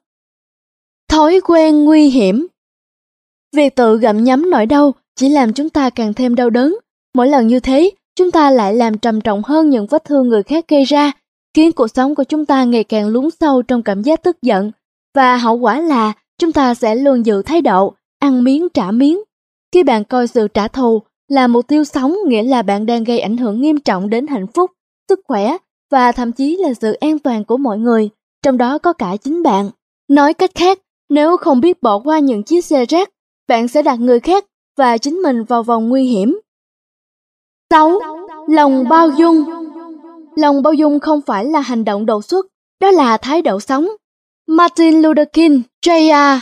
Thói 1.10 1.42
quen 1.44 1.86
nguy 1.86 2.10
hiểm 2.10 2.48
Việc 3.56 3.76
tự 3.76 3.98
gặm 3.98 4.24
nhấm 4.24 4.50
nỗi 4.50 4.66
đau 4.66 4.94
chỉ 5.16 5.30
làm 5.30 5.54
chúng 5.54 5.70
ta 5.70 5.90
càng 5.90 6.14
thêm 6.14 6.36
đau 6.36 6.50
đớn. 6.50 6.78
Mỗi 7.16 7.28
lần 7.28 7.48
như 7.48 7.60
thế, 7.60 7.92
chúng 8.16 8.32
ta 8.32 8.50
lại 8.52 8.76
làm 8.76 8.98
trầm 8.98 9.22
trọng 9.22 9.44
hơn 9.44 9.70
những 9.70 9.88
vết 9.88 10.06
thương 10.06 10.30
người 10.30 10.44
khác 10.44 10.66
gây 10.68 10.84
ra, 10.84 11.12
khiến 11.54 11.72
cuộc 11.72 11.88
sống 11.88 12.16
của 12.16 12.24
chúng 12.24 12.46
ta 12.46 12.64
ngày 12.64 12.84
càng 12.84 13.08
lún 13.08 13.30
sâu 13.40 13.62
trong 13.62 13.84
cảm 13.84 14.02
giác 14.02 14.24
tức 14.24 14.42
giận. 14.42 14.72
Và 15.16 15.38
hậu 15.38 15.56
quả 15.56 15.82
là 15.82 16.14
chúng 16.38 16.52
ta 16.52 16.74
sẽ 16.74 16.96
luôn 16.96 17.26
giữ 17.26 17.42
thái 17.42 17.62
độ, 17.62 17.94
ăn 18.20 18.44
miếng 18.44 18.68
trả 18.70 18.92
miếng. 18.92 19.22
Khi 19.74 19.84
bạn 19.84 20.04
coi 20.04 20.28
sự 20.28 20.48
trả 20.48 20.68
thù 20.68 21.02
là 21.28 21.48
mục 21.48 21.68
tiêu 21.68 21.84
sống 21.84 22.16
nghĩa 22.28 22.44
là 22.44 22.62
bạn 22.62 22.86
đang 22.86 23.04
gây 23.04 23.20
ảnh 23.20 23.38
hưởng 23.38 23.62
nghiêm 23.62 23.80
trọng 23.80 24.10
đến 24.10 24.28
hạnh 24.28 24.48
phúc, 24.48 24.72
sức 25.10 25.20
khỏe 25.28 25.58
và 25.92 26.12
thậm 26.12 26.32
chí 26.32 26.58
là 26.58 26.74
sự 26.74 26.94
an 26.94 27.20
toàn 27.20 27.46
của 27.46 27.58
mọi 27.58 27.78
người, 27.78 28.10
trong 28.44 28.58
đó 28.58 28.78
có 28.78 28.94
cả 28.94 29.16
chính 29.24 29.44
bạn. 29.44 29.70
Nói 30.10 30.34
cách 30.34 30.52
khác, 30.56 30.80
nếu 31.10 31.38
không 31.38 31.62
biết 31.62 31.84
bỏ 31.84 32.00
qua 32.00 32.20
những 32.20 32.44
chiếc 32.44 32.66
xe 32.66 32.86
rác, 32.86 33.10
bạn 33.48 33.68
sẽ 33.68 33.82
đặt 33.82 34.00
người 34.00 34.20
khác 34.20 34.46
và 34.78 34.98
chính 34.98 35.16
mình 35.16 35.44
vào 35.44 35.64
vòng 35.64 35.90
nguy 35.90 36.04
hiểm. 36.04 36.40
6. 37.70 38.00
Lòng 38.48 38.90
bao 38.90 39.10
dung 39.10 39.44
Lòng 40.36 40.64
bao 40.64 40.74
dung 40.74 41.00
không 41.00 41.22
phải 41.22 41.46
là 41.46 41.60
hành 41.60 41.86
động 41.86 42.06
đột 42.06 42.26
xuất, 42.26 42.46
đó 42.80 42.92
là 42.92 43.18
thái 43.18 43.42
độ 43.42 43.60
sống. 43.60 43.88
Martin 44.48 45.02
Luther 45.02 45.28
King, 45.34 45.62
Jr. 45.86 46.40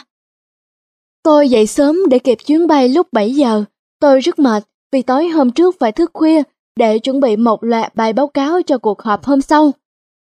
Tôi 1.23 1.49
dậy 1.49 1.67
sớm 1.67 1.97
để 2.09 2.19
kịp 2.19 2.37
chuyến 2.45 2.67
bay 2.67 2.89
lúc 2.89 3.07
7 3.11 3.35
giờ. 3.35 3.63
Tôi 3.99 4.19
rất 4.19 4.39
mệt 4.39 4.63
vì 4.91 5.01
tối 5.01 5.27
hôm 5.27 5.51
trước 5.51 5.75
phải 5.79 5.91
thức 5.91 6.11
khuya 6.13 6.43
để 6.75 6.99
chuẩn 6.99 7.19
bị 7.19 7.35
một 7.35 7.63
loạt 7.63 7.95
bài 7.95 8.13
báo 8.13 8.27
cáo 8.27 8.61
cho 8.61 8.77
cuộc 8.77 9.01
họp 9.01 9.25
hôm 9.25 9.41
sau. 9.41 9.71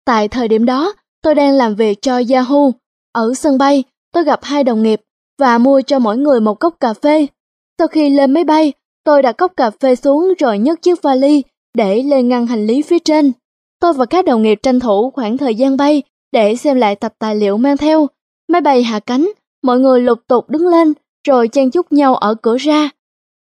Tại 0.05 0.27
thời 0.27 0.47
điểm 0.47 0.65
đó, 0.65 0.93
tôi 1.21 1.35
đang 1.35 1.53
làm 1.53 1.75
việc 1.75 2.01
cho 2.01 2.21
Yahoo. 2.29 2.71
Ở 3.11 3.33
sân 3.33 3.57
bay, 3.57 3.83
tôi 4.13 4.23
gặp 4.23 4.39
hai 4.43 4.63
đồng 4.63 4.83
nghiệp 4.83 5.01
và 5.41 5.57
mua 5.57 5.81
cho 5.81 5.99
mỗi 5.99 6.17
người 6.17 6.39
một 6.39 6.59
cốc 6.59 6.75
cà 6.79 6.93
phê. 6.93 7.27
Sau 7.79 7.87
khi 7.87 8.09
lên 8.09 8.31
máy 8.31 8.43
bay, 8.43 8.73
tôi 9.03 9.21
đặt 9.21 9.31
cốc 9.37 9.51
cà 9.57 9.69
phê 9.69 9.95
xuống 9.95 10.33
rồi 10.39 10.59
nhấc 10.59 10.81
chiếc 10.81 11.01
vali 11.01 11.43
để 11.73 12.03
lên 12.03 12.29
ngăn 12.29 12.47
hành 12.47 12.65
lý 12.65 12.81
phía 12.81 12.99
trên. 12.99 13.31
Tôi 13.79 13.93
và 13.93 14.05
các 14.05 14.25
đồng 14.25 14.41
nghiệp 14.41 14.59
tranh 14.63 14.79
thủ 14.79 15.11
khoảng 15.11 15.37
thời 15.37 15.55
gian 15.55 15.77
bay 15.77 16.03
để 16.31 16.55
xem 16.55 16.77
lại 16.77 16.95
tập 16.95 17.13
tài 17.19 17.35
liệu 17.35 17.57
mang 17.57 17.77
theo. 17.77 18.07
Máy 18.47 18.61
bay 18.61 18.83
hạ 18.83 18.99
cánh, 18.99 19.31
mọi 19.63 19.79
người 19.79 20.01
lục 20.01 20.19
tục 20.27 20.49
đứng 20.49 20.67
lên 20.67 20.93
rồi 21.27 21.47
chen 21.47 21.71
chúc 21.71 21.91
nhau 21.91 22.15
ở 22.15 22.35
cửa 22.35 22.57
ra. 22.57 22.89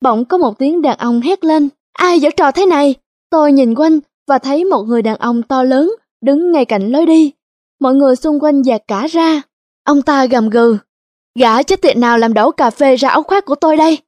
Bỗng 0.00 0.24
có 0.24 0.38
một 0.38 0.58
tiếng 0.58 0.82
đàn 0.82 0.98
ông 0.98 1.20
hét 1.20 1.44
lên, 1.44 1.68
ai 1.92 2.20
giở 2.20 2.28
trò 2.36 2.50
thế 2.52 2.66
này? 2.66 2.94
Tôi 3.30 3.52
nhìn 3.52 3.74
quanh 3.74 3.98
và 4.28 4.38
thấy 4.38 4.64
một 4.64 4.82
người 4.82 5.02
đàn 5.02 5.16
ông 5.16 5.42
to 5.42 5.62
lớn 5.62 5.92
đứng 6.22 6.52
ngay 6.52 6.64
cạnh 6.64 6.92
lối 6.92 7.06
đi. 7.06 7.32
Mọi 7.80 7.94
người 7.94 8.16
xung 8.16 8.40
quanh 8.40 8.62
dạt 8.62 8.82
cả 8.88 9.06
ra. 9.06 9.42
Ông 9.84 10.02
ta 10.02 10.26
gầm 10.26 10.50
gừ, 10.50 10.78
gã 11.38 11.62
chết 11.62 11.82
tiệt 11.82 11.96
nào 11.96 12.18
làm 12.18 12.34
đổ 12.34 12.50
cà 12.50 12.70
phê 12.70 12.96
ra 12.96 13.08
áo 13.08 13.22
khoác 13.22 13.44
của 13.44 13.54
tôi 13.54 13.76
đây? 13.76 13.98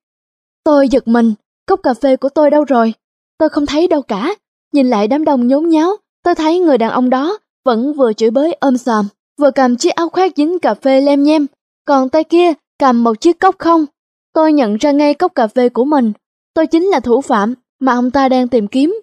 Tôi 0.65 0.89
giật 0.89 1.09
mình, 1.09 1.35
cốc 1.67 1.81
cà 1.83 1.95
phê 1.95 2.17
của 2.17 2.29
tôi 2.29 2.51
đâu 2.51 2.65
rồi? 2.65 2.95
Tôi 3.39 3.49
không 3.49 3.67
thấy 3.67 3.89
đâu 3.89 4.03
cả. 4.03 4.35
Nhìn 4.73 4.91
lại 4.91 5.09
đám 5.09 5.25
đông 5.25 5.47
nhốn 5.47 5.69
nháo, 5.69 5.97
tôi 6.23 6.35
thấy 6.35 6.59
người 6.59 6.79
đàn 6.79 6.91
ông 6.91 7.11
đó 7.11 7.39
vẫn 7.65 7.93
vừa 7.93 8.13
chửi 8.13 8.31
bới 8.31 8.53
ôm 8.61 8.79
sòm, 8.79 9.09
vừa 9.41 9.51
cầm 9.51 9.77
chiếc 9.77 9.95
áo 9.95 10.09
khoác 10.09 10.33
dính 10.37 10.59
cà 10.59 10.75
phê 10.75 11.01
lem 11.01 11.23
nhem, 11.23 11.47
còn 11.85 12.09
tay 12.09 12.25
kia 12.25 12.53
cầm 12.79 13.05
một 13.05 13.21
chiếc 13.21 13.41
cốc 13.41 13.55
không. 13.59 13.87
Tôi 14.33 14.53
nhận 14.53 14.77
ra 14.77 14.91
ngay 14.91 15.15
cốc 15.15 15.35
cà 15.35 15.47
phê 15.47 15.69
của 15.69 15.85
mình, 15.85 16.13
tôi 16.55 16.67
chính 16.67 16.85
là 16.85 17.01
thủ 17.01 17.21
phạm 17.21 17.55
mà 17.81 17.93
ông 17.93 18.11
ta 18.11 18.29
đang 18.29 18.49
tìm 18.49 18.69
kiếm. 18.69 19.01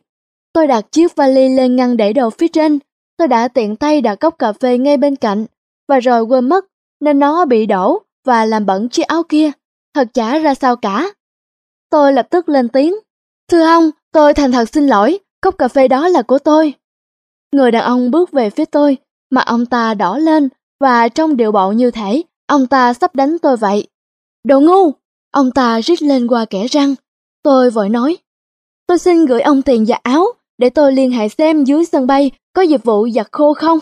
Tôi 0.53 0.67
đặt 0.67 0.91
chiếc 0.91 1.15
vali 1.15 1.49
lên 1.49 1.75
ngăn 1.75 1.97
để 1.97 2.13
đồ 2.13 2.29
phía 2.29 2.47
trên, 2.47 2.79
tôi 3.17 3.27
đã 3.27 3.47
tiện 3.47 3.75
tay 3.75 4.01
đặt 4.01 4.15
cốc 4.15 4.35
cà 4.39 4.53
phê 4.53 4.77
ngay 4.77 4.97
bên 4.97 5.15
cạnh, 5.15 5.45
và 5.87 5.99
rồi 5.99 6.21
quên 6.21 6.49
mất 6.49 6.65
nên 6.99 7.19
nó 7.19 7.45
bị 7.45 7.65
đổ 7.65 8.02
và 8.25 8.45
làm 8.45 8.65
bẩn 8.65 8.89
chiếc 8.89 9.07
áo 9.07 9.23
kia, 9.29 9.51
thật 9.93 10.07
chả 10.13 10.37
ra 10.37 10.55
sao 10.55 10.75
cả. 10.75 11.09
Tôi 11.89 12.13
lập 12.13 12.27
tức 12.29 12.49
lên 12.49 12.69
tiếng, 12.69 12.95
thưa 13.51 13.65
ông, 13.65 13.89
tôi 14.11 14.33
thành 14.33 14.51
thật 14.51 14.69
xin 14.69 14.87
lỗi, 14.87 15.19
cốc 15.41 15.55
cà 15.57 15.67
phê 15.67 15.87
đó 15.87 16.07
là 16.07 16.21
của 16.21 16.39
tôi. 16.39 16.73
Người 17.51 17.71
đàn 17.71 17.83
ông 17.83 18.11
bước 18.11 18.31
về 18.31 18.49
phía 18.49 18.65
tôi, 18.65 18.97
mặt 19.29 19.43
ông 19.45 19.65
ta 19.65 19.93
đỏ 19.93 20.17
lên 20.17 20.49
và 20.79 21.09
trong 21.09 21.37
điệu 21.37 21.51
bộ 21.51 21.71
như 21.71 21.91
thể 21.91 22.23
ông 22.47 22.67
ta 22.67 22.93
sắp 22.93 23.15
đánh 23.15 23.39
tôi 23.39 23.57
vậy. 23.57 23.87
Đồ 24.43 24.59
ngu! 24.59 24.91
Ông 25.31 25.51
ta 25.51 25.81
rít 25.81 26.01
lên 26.01 26.27
qua 26.27 26.45
kẻ 26.45 26.67
răng. 26.67 26.95
Tôi 27.43 27.69
vội 27.69 27.89
nói, 27.89 28.17
tôi 28.87 28.99
xin 28.99 29.25
gửi 29.25 29.41
ông 29.41 29.61
tiền 29.61 29.85
và 29.87 29.99
áo 30.03 30.25
để 30.57 30.69
tôi 30.69 30.93
liên 30.93 31.11
hệ 31.11 31.29
xem 31.29 31.63
dưới 31.63 31.85
sân 31.85 32.07
bay 32.07 32.31
có 32.53 32.61
dịch 32.61 32.83
vụ 32.83 33.09
giặt 33.09 33.27
khô 33.31 33.53
không, 33.53 33.79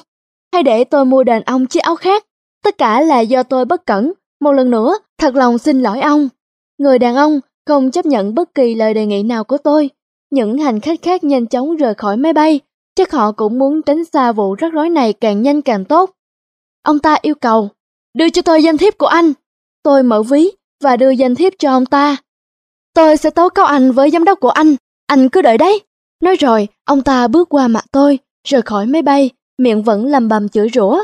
hay 0.53 0.63
để 0.63 0.83
tôi 0.83 1.05
mua 1.05 1.23
đền 1.23 1.43
ông 1.43 1.65
chiếc 1.65 1.79
áo 1.79 1.95
khác. 1.95 2.25
Tất 2.63 2.77
cả 2.77 3.01
là 3.01 3.19
do 3.19 3.43
tôi 3.43 3.65
bất 3.65 3.85
cẩn. 3.85 4.13
Một 4.41 4.51
lần 4.51 4.71
nữa, 4.71 4.97
thật 5.17 5.35
lòng 5.35 5.57
xin 5.57 5.79
lỗi 5.81 6.01
ông. 6.01 6.29
Người 6.77 6.99
đàn 6.99 7.15
ông 7.15 7.39
không 7.67 7.91
chấp 7.91 8.05
nhận 8.05 8.35
bất 8.35 8.55
kỳ 8.55 8.75
lời 8.75 8.93
đề 8.93 9.05
nghị 9.05 9.23
nào 9.23 9.43
của 9.43 9.57
tôi. 9.57 9.89
Những 10.31 10.57
hành 10.57 10.79
khách 10.79 11.01
khác 11.01 11.23
nhanh 11.23 11.47
chóng 11.47 11.75
rời 11.75 11.93
khỏi 11.93 12.17
máy 12.17 12.33
bay 12.33 12.59
chắc 12.95 13.11
họ 13.11 13.31
cũng 13.31 13.59
muốn 13.59 13.81
tránh 13.81 14.05
xa 14.05 14.31
vụ 14.31 14.55
rắc 14.55 14.73
rối 14.73 14.89
này 14.89 15.13
càng 15.13 15.41
nhanh 15.41 15.61
càng 15.61 15.85
tốt. 15.85 16.09
Ông 16.83 16.99
ta 16.99 17.17
yêu 17.21 17.35
cầu, 17.35 17.69
đưa 18.13 18.29
cho 18.29 18.41
tôi 18.41 18.63
danh 18.63 18.77
thiếp 18.77 18.97
của 18.97 19.05
anh. 19.05 19.33
Tôi 19.83 20.03
mở 20.03 20.23
ví 20.23 20.51
và 20.83 20.97
đưa 20.97 21.09
danh 21.09 21.35
thiếp 21.35 21.53
cho 21.59 21.71
ông 21.71 21.85
ta. 21.85 22.17
Tôi 22.93 23.17
sẽ 23.17 23.29
tố 23.29 23.49
cáo 23.49 23.65
anh 23.65 23.91
với 23.91 24.11
giám 24.11 24.23
đốc 24.23 24.39
của 24.39 24.49
anh, 24.49 24.75
anh 25.07 25.29
cứ 25.29 25.41
đợi 25.41 25.57
đấy. 25.57 25.81
Nói 26.23 26.35
rồi, 26.35 26.67
ông 26.85 27.01
ta 27.01 27.27
bước 27.27 27.49
qua 27.49 27.67
mặt 27.67 27.85
tôi, 27.91 28.19
rời 28.47 28.61
khỏi 28.61 28.85
máy 28.85 29.01
bay, 29.01 29.29
miệng 29.57 29.83
vẫn 29.83 30.05
lầm 30.05 30.27
bầm 30.27 30.49
chửi 30.49 30.69
rủa. 30.73 31.01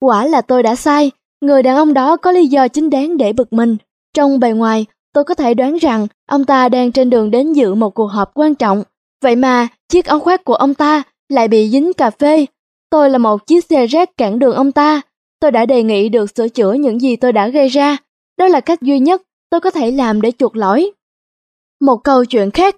Quả 0.00 0.26
là 0.26 0.40
tôi 0.40 0.62
đã 0.62 0.74
sai, 0.74 1.10
người 1.40 1.62
đàn 1.62 1.76
ông 1.76 1.94
đó 1.94 2.16
có 2.16 2.32
lý 2.32 2.46
do 2.46 2.68
chính 2.68 2.90
đáng 2.90 3.16
để 3.16 3.32
bực 3.32 3.52
mình. 3.52 3.76
Trong 4.14 4.40
bề 4.40 4.52
ngoài, 4.52 4.86
tôi 5.12 5.24
có 5.24 5.34
thể 5.34 5.54
đoán 5.54 5.76
rằng 5.76 6.06
ông 6.28 6.44
ta 6.44 6.68
đang 6.68 6.92
trên 6.92 7.10
đường 7.10 7.30
đến 7.30 7.52
dự 7.52 7.74
một 7.74 7.94
cuộc 7.94 8.06
họp 8.06 8.30
quan 8.34 8.54
trọng. 8.54 8.82
Vậy 9.22 9.36
mà, 9.36 9.68
chiếc 9.88 10.06
áo 10.06 10.20
khoác 10.20 10.44
của 10.44 10.54
ông 10.54 10.74
ta 10.74 11.02
lại 11.28 11.48
bị 11.48 11.68
dính 11.68 11.92
cà 11.92 12.10
phê. 12.10 12.46
Tôi 12.90 13.10
là 13.10 13.18
một 13.18 13.46
chiếc 13.46 13.64
xe 13.64 13.86
rác 13.86 14.16
cản 14.16 14.38
đường 14.38 14.54
ông 14.54 14.72
ta. 14.72 15.00
Tôi 15.40 15.50
đã 15.50 15.66
đề 15.66 15.82
nghị 15.82 16.08
được 16.08 16.30
sửa 16.36 16.48
chữa 16.48 16.72
những 16.72 17.00
gì 17.00 17.16
tôi 17.16 17.32
đã 17.32 17.48
gây 17.48 17.68
ra. 17.68 17.96
Đó 18.38 18.48
là 18.48 18.60
cách 18.60 18.82
duy 18.82 18.98
nhất 18.98 19.22
tôi 19.50 19.60
có 19.60 19.70
thể 19.70 19.90
làm 19.90 20.20
để 20.20 20.32
chuộc 20.38 20.56
lỗi. 20.56 20.90
Một 21.80 21.96
câu 21.96 22.24
chuyện 22.24 22.50
khác. 22.50 22.76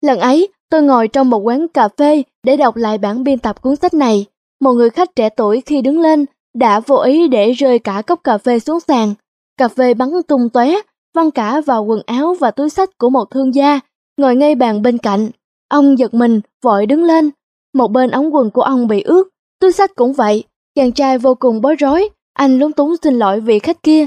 Lần 0.00 0.18
ấy, 0.18 0.48
tôi 0.70 0.82
ngồi 0.82 1.08
trong 1.08 1.30
một 1.30 1.38
quán 1.38 1.68
cà 1.68 1.88
phê 1.88 2.22
để 2.42 2.56
đọc 2.56 2.76
lại 2.76 2.98
bản 2.98 3.24
biên 3.24 3.38
tập 3.38 3.62
cuốn 3.62 3.76
sách 3.76 3.94
này. 3.94 4.26
Một 4.60 4.72
người 4.72 4.90
khách 4.90 5.16
trẻ 5.16 5.28
tuổi 5.28 5.62
khi 5.66 5.82
đứng 5.82 6.00
lên 6.00 6.26
đã 6.54 6.80
vô 6.80 6.96
ý 6.96 7.28
để 7.28 7.52
rơi 7.52 7.78
cả 7.78 8.02
cốc 8.06 8.20
cà 8.24 8.38
phê 8.38 8.58
xuống 8.58 8.80
sàn. 8.80 9.14
Cà 9.56 9.68
phê 9.68 9.94
bắn 9.94 10.10
tung 10.28 10.48
tóe, 10.48 10.74
văng 11.14 11.30
cả 11.30 11.60
vào 11.60 11.84
quần 11.84 12.02
áo 12.06 12.34
và 12.34 12.50
túi 12.50 12.70
sách 12.70 12.98
của 12.98 13.10
một 13.10 13.30
thương 13.30 13.54
gia, 13.54 13.80
ngồi 14.16 14.36
ngay 14.36 14.54
bàn 14.54 14.82
bên 14.82 14.98
cạnh. 14.98 15.30
Ông 15.68 15.98
giật 15.98 16.14
mình, 16.14 16.40
vội 16.62 16.86
đứng 16.86 17.04
lên, 17.04 17.30
một 17.74 17.88
bên 17.88 18.10
ống 18.10 18.34
quần 18.34 18.50
của 18.50 18.62
ông 18.62 18.88
bị 18.88 19.02
ướt, 19.02 19.28
túi 19.60 19.72
sách 19.72 19.94
cũng 19.94 20.12
vậy. 20.12 20.44
Chàng 20.74 20.92
trai 20.92 21.18
vô 21.18 21.34
cùng 21.34 21.60
bối 21.60 21.76
rối, 21.76 22.08
anh 22.32 22.58
lúng 22.58 22.72
túng 22.72 22.96
xin 23.02 23.18
lỗi 23.18 23.40
vị 23.40 23.58
khách 23.58 23.82
kia. 23.82 24.06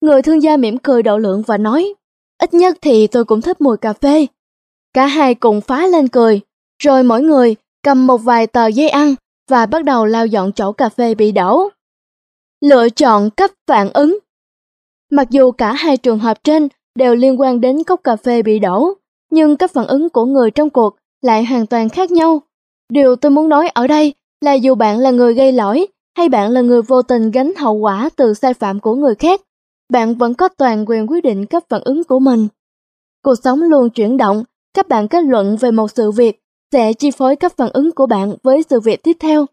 Người 0.00 0.22
thương 0.22 0.42
gia 0.42 0.56
mỉm 0.56 0.78
cười 0.78 1.02
độ 1.02 1.18
lượng 1.18 1.42
và 1.46 1.58
nói, 1.58 1.94
ít 2.38 2.54
nhất 2.54 2.76
thì 2.80 3.06
tôi 3.06 3.24
cũng 3.24 3.40
thích 3.40 3.60
mùi 3.60 3.76
cà 3.76 3.92
phê. 3.92 4.26
Cả 4.94 5.06
hai 5.06 5.34
cùng 5.34 5.60
phá 5.60 5.86
lên 5.86 6.08
cười, 6.08 6.40
rồi 6.82 7.02
mỗi 7.02 7.22
người 7.22 7.56
cầm 7.82 8.06
một 8.06 8.16
vài 8.16 8.46
tờ 8.46 8.66
giấy 8.66 8.88
ăn 8.88 9.14
và 9.50 9.66
bắt 9.66 9.84
đầu 9.84 10.04
lau 10.04 10.26
dọn 10.26 10.52
chỗ 10.52 10.72
cà 10.72 10.88
phê 10.88 11.14
bị 11.14 11.32
đổ. 11.32 11.68
Lựa 12.60 12.88
chọn 12.88 13.30
cấp 13.30 13.50
phản 13.66 13.90
ứng 13.92 14.18
Mặc 15.10 15.30
dù 15.30 15.50
cả 15.50 15.72
hai 15.72 15.96
trường 15.96 16.18
hợp 16.18 16.44
trên 16.44 16.68
đều 16.94 17.14
liên 17.14 17.40
quan 17.40 17.60
đến 17.60 17.84
cốc 17.84 18.00
cà 18.04 18.16
phê 18.16 18.42
bị 18.42 18.58
đổ, 18.58 18.94
nhưng 19.30 19.56
cách 19.56 19.70
phản 19.72 19.86
ứng 19.86 20.08
của 20.08 20.24
người 20.24 20.50
trong 20.50 20.70
cuộc 20.70 20.96
lại 21.22 21.44
hoàn 21.44 21.66
toàn 21.66 21.88
khác 21.88 22.10
nhau. 22.10 22.42
Điều 22.92 23.16
tôi 23.16 23.30
muốn 23.30 23.48
nói 23.48 23.68
ở 23.68 23.86
đây 23.86 24.14
là 24.40 24.52
dù 24.52 24.74
bạn 24.74 24.98
là 24.98 25.10
người 25.10 25.34
gây 25.34 25.52
lỗi 25.52 25.86
hay 26.16 26.28
bạn 26.28 26.50
là 26.50 26.60
người 26.60 26.82
vô 26.82 27.02
tình 27.02 27.30
gánh 27.30 27.52
hậu 27.56 27.74
quả 27.74 28.10
từ 28.16 28.34
sai 28.34 28.54
phạm 28.54 28.80
của 28.80 28.94
người 28.94 29.14
khác, 29.14 29.40
bạn 29.92 30.14
vẫn 30.14 30.34
có 30.34 30.48
toàn 30.48 30.84
quyền 30.88 31.10
quyết 31.10 31.24
định 31.24 31.46
cách 31.46 31.64
phản 31.68 31.80
ứng 31.84 32.04
của 32.04 32.18
mình. 32.18 32.48
Cuộc 33.22 33.34
sống 33.44 33.62
luôn 33.62 33.90
chuyển 33.90 34.16
động, 34.16 34.44
các 34.74 34.88
bạn 34.88 35.08
kết 35.08 35.24
luận 35.24 35.56
về 35.56 35.70
một 35.70 35.90
sự 35.90 36.10
việc 36.10 36.40
sẽ 36.74 36.92
chi 36.92 37.10
phối 37.10 37.36
cách 37.36 37.56
phản 37.56 37.70
ứng 37.72 37.92
của 37.92 38.06
bạn 38.06 38.34
với 38.42 38.62
sự 38.70 38.80
việc 38.80 39.02
tiếp 39.02 39.16
theo. 39.20 39.46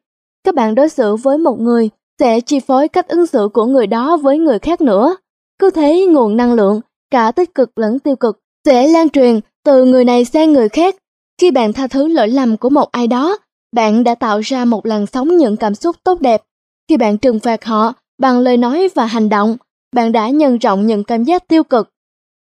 Các 0.44 0.56
bạn 0.56 0.76
đối 0.76 0.90
xử 0.90 1.16
với 1.16 1.38
một 1.38 1.60
người 1.60 1.90
sẽ 2.20 2.40
chi 2.40 2.60
phối 2.60 2.88
cách 2.88 3.08
ứng 3.08 3.28
xử 3.28 3.50
của 3.54 3.66
người 3.66 3.88
đó 3.88 4.18
với 4.18 4.38
người 4.38 4.60
khác 4.60 4.82
nữa. 4.82 5.16
Cứ 5.60 5.70
thế 5.70 6.06
nguồn 6.10 6.38
năng 6.38 6.54
lượng, 6.54 6.82
cả 7.12 7.32
tích 7.32 7.56
cực 7.56 7.78
lẫn 7.78 8.00
tiêu 8.00 8.16
cực, 8.16 8.40
sẽ 8.66 8.88
lan 8.88 9.10
truyền 9.10 9.40
từ 9.66 9.86
người 9.86 10.06
này 10.06 10.26
sang 10.26 10.54
người 10.54 10.70
khác 10.70 10.96
khi 11.42 11.52
bạn 11.52 11.74
tha 11.74 11.88
thứ 11.88 12.08
lỗi 12.08 12.28
lầm 12.28 12.58
của 12.58 12.70
một 12.70 12.92
ai 12.92 13.08
đó, 13.08 13.38
bạn 13.76 14.04
đã 14.04 14.16
tạo 14.16 14.40
ra 14.40 14.66
một 14.66 14.86
làn 14.86 15.06
sóng 15.06 15.38
những 15.38 15.58
cảm 15.58 15.76
xúc 15.76 15.96
tốt 16.04 16.22
đẹp. 16.22 16.42
Khi 16.90 16.98
bạn 16.98 17.18
trừng 17.18 17.40
phạt 17.40 17.66
họ 17.66 17.94
bằng 18.20 18.40
lời 18.40 18.58
nói 18.58 18.90
và 18.96 19.06
hành 19.06 19.30
động, 19.30 19.58
bạn 19.96 20.12
đã 20.12 20.30
nhân 20.30 20.58
rộng 20.58 20.88
những 20.88 21.04
cảm 21.04 21.24
giác 21.24 21.48
tiêu 21.48 21.64
cực. 21.64 21.90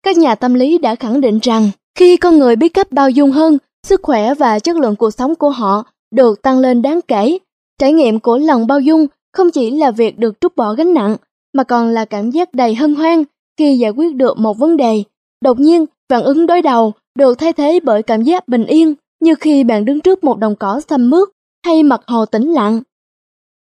Các 0.02 0.16
nhà 0.16 0.34
tâm 0.34 0.54
lý 0.54 0.78
đã 0.78 0.94
khẳng 0.94 1.20
định 1.20 1.38
rằng, 1.42 1.70
khi 1.98 2.16
con 2.16 2.38
người 2.38 2.56
biết 2.56 2.68
cách 2.68 2.92
bao 2.92 3.10
dung 3.10 3.30
hơn, 3.30 3.58
sức 3.84 4.00
khỏe 4.02 4.34
và 4.34 4.58
chất 4.58 4.76
lượng 4.76 4.96
cuộc 4.96 5.10
sống 5.10 5.34
của 5.34 5.50
họ 5.50 5.84
được 6.14 6.42
tăng 6.42 6.58
lên 6.58 6.82
đáng 6.82 7.00
kể. 7.08 7.38
Trải 7.78 7.92
nghiệm 7.92 8.20
của 8.20 8.38
lòng 8.38 8.66
bao 8.66 8.80
dung 8.80 9.06
không 9.32 9.50
chỉ 9.50 9.70
là 9.70 9.90
việc 9.90 10.18
được 10.18 10.40
trút 10.40 10.56
bỏ 10.56 10.74
gánh 10.74 10.94
nặng, 10.94 11.16
mà 11.52 11.64
còn 11.64 11.88
là 11.88 12.04
cảm 12.04 12.30
giác 12.30 12.54
đầy 12.54 12.74
hân 12.74 12.94
hoan 12.94 13.24
khi 13.58 13.78
giải 13.78 13.90
quyết 13.90 14.14
được 14.14 14.38
một 14.38 14.58
vấn 14.58 14.76
đề. 14.76 15.02
Đột 15.44 15.60
nhiên, 15.60 15.86
phản 16.08 16.22
ứng 16.22 16.46
đối 16.46 16.62
đầu 16.62 16.92
được 17.18 17.38
thay 17.38 17.52
thế 17.52 17.80
bởi 17.82 18.02
cảm 18.02 18.22
giác 18.22 18.48
bình 18.48 18.66
yên 18.66 18.94
như 19.20 19.34
khi 19.34 19.64
bạn 19.64 19.84
đứng 19.84 20.00
trước 20.00 20.24
một 20.24 20.38
đồng 20.38 20.56
cỏ 20.56 20.80
xanh 20.88 21.10
mướt 21.10 21.28
hay 21.66 21.82
mặt 21.82 22.00
hồ 22.06 22.26
tĩnh 22.26 22.52
lặng. 22.52 22.80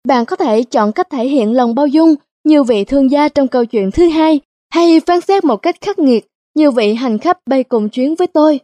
Bạn 0.07 0.25
có 0.25 0.35
thể 0.35 0.63
chọn 0.63 0.91
cách 0.91 1.07
thể 1.09 1.27
hiện 1.27 1.53
lòng 1.53 1.75
bao 1.75 1.87
dung 1.87 2.15
như 2.43 2.63
vị 2.63 2.83
thương 2.83 3.11
gia 3.11 3.29
trong 3.29 3.47
câu 3.47 3.65
chuyện 3.65 3.91
thứ 3.91 4.07
hai 4.07 4.39
hay 4.73 4.99
phán 4.99 5.21
xét 5.21 5.43
một 5.43 5.57
cách 5.57 5.75
khắc 5.81 5.99
nghiệt 5.99 6.27
như 6.55 6.71
vị 6.71 6.93
hành 6.93 7.17
khách 7.17 7.37
bay 7.45 7.63
cùng 7.63 7.89
chuyến 7.89 8.15
với 8.15 8.27
tôi. 8.27 8.59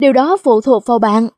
Điều 0.00 0.12
đó 0.12 0.36
phụ 0.44 0.60
thuộc 0.60 0.86
vào 0.86 0.98
bạn. 0.98 1.28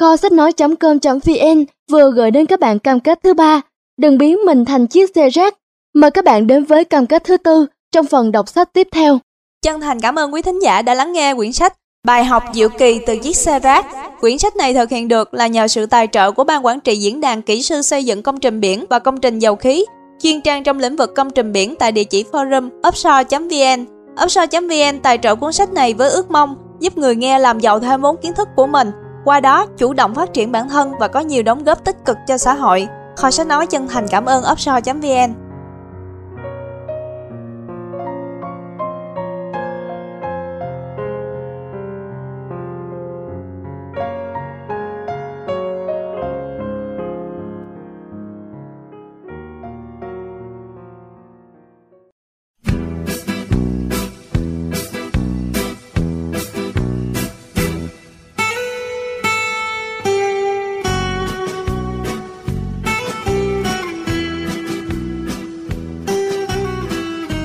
Kho 0.00 0.16
sách 0.16 0.32
nói.com.vn 0.32 1.64
vừa 1.90 2.10
gửi 2.10 2.30
đến 2.30 2.46
các 2.46 2.60
bạn 2.60 2.78
cam 2.78 3.00
kết 3.00 3.18
thứ 3.22 3.34
ba, 3.34 3.60
đừng 3.96 4.18
biến 4.18 4.38
mình 4.46 4.64
thành 4.64 4.86
chiếc 4.86 5.10
xe 5.14 5.28
rác. 5.28 5.54
Mời 5.94 6.10
các 6.10 6.24
bạn 6.24 6.46
đến 6.46 6.64
với 6.64 6.84
cam 6.84 7.06
kết 7.06 7.24
thứ 7.24 7.36
tư 7.36 7.66
trong 7.92 8.06
phần 8.06 8.32
đọc 8.32 8.48
sách 8.48 8.72
tiếp 8.72 8.88
theo. 8.92 9.18
Chân 9.62 9.80
thành 9.80 10.00
cảm 10.00 10.18
ơn 10.18 10.34
quý 10.34 10.42
thính 10.42 10.62
giả 10.62 10.82
đã 10.82 10.94
lắng 10.94 11.12
nghe 11.12 11.34
quyển 11.34 11.52
sách 11.52 11.76
Bài 12.06 12.24
học 12.24 12.44
diệu 12.54 12.68
kỳ 12.68 13.00
từ 13.06 13.16
chiếc 13.16 13.36
xe 13.36 13.58
rác. 13.58 13.86
Quyển 14.20 14.38
sách 14.38 14.56
này 14.56 14.74
thực 14.74 14.90
hiện 14.90 15.08
được 15.08 15.34
là 15.34 15.46
nhờ 15.46 15.68
sự 15.68 15.86
tài 15.86 16.06
trợ 16.12 16.30
của 16.30 16.44
Ban 16.44 16.66
Quản 16.66 16.80
trị 16.80 16.96
Diễn 16.96 17.20
đàn 17.20 17.42
Kỹ 17.42 17.62
sư 17.62 17.82
xây 17.82 18.04
dựng 18.04 18.22
công 18.22 18.40
trình 18.40 18.60
biển 18.60 18.84
và 18.90 18.98
công 18.98 19.20
trình 19.20 19.38
dầu 19.38 19.56
khí, 19.56 19.84
chuyên 20.22 20.40
trang 20.40 20.64
trong 20.64 20.78
lĩnh 20.78 20.96
vực 20.96 21.14
công 21.16 21.30
trình 21.30 21.52
biển 21.52 21.74
tại 21.78 21.92
địa 21.92 22.04
chỉ 22.04 22.24
forum 22.32 22.80
offshore.vn. 22.82 23.84
Offshore.vn 24.16 25.00
tài 25.02 25.18
trợ 25.18 25.34
cuốn 25.34 25.52
sách 25.52 25.72
này 25.72 25.94
với 25.94 26.10
ước 26.10 26.30
mong 26.30 26.56
giúp 26.82 26.96
người 26.96 27.16
nghe 27.16 27.38
làm 27.38 27.60
giàu 27.60 27.80
thêm 27.80 28.00
vốn 28.00 28.16
kiến 28.16 28.32
thức 28.34 28.48
của 28.56 28.66
mình, 28.66 28.90
qua 29.24 29.40
đó 29.40 29.66
chủ 29.76 29.92
động 29.92 30.14
phát 30.14 30.32
triển 30.32 30.52
bản 30.52 30.68
thân 30.68 30.92
và 31.00 31.08
có 31.08 31.20
nhiều 31.20 31.42
đóng 31.42 31.64
góp 31.64 31.84
tích 31.84 31.96
cực 32.04 32.16
cho 32.26 32.38
xã 32.38 32.54
hội. 32.54 32.88
Kho 33.16 33.30
sách 33.30 33.46
nói 33.46 33.66
chân 33.66 33.88
thành 33.88 34.06
cảm 34.10 34.24
ơn 34.24 34.44
offshore.vn. 34.44 35.34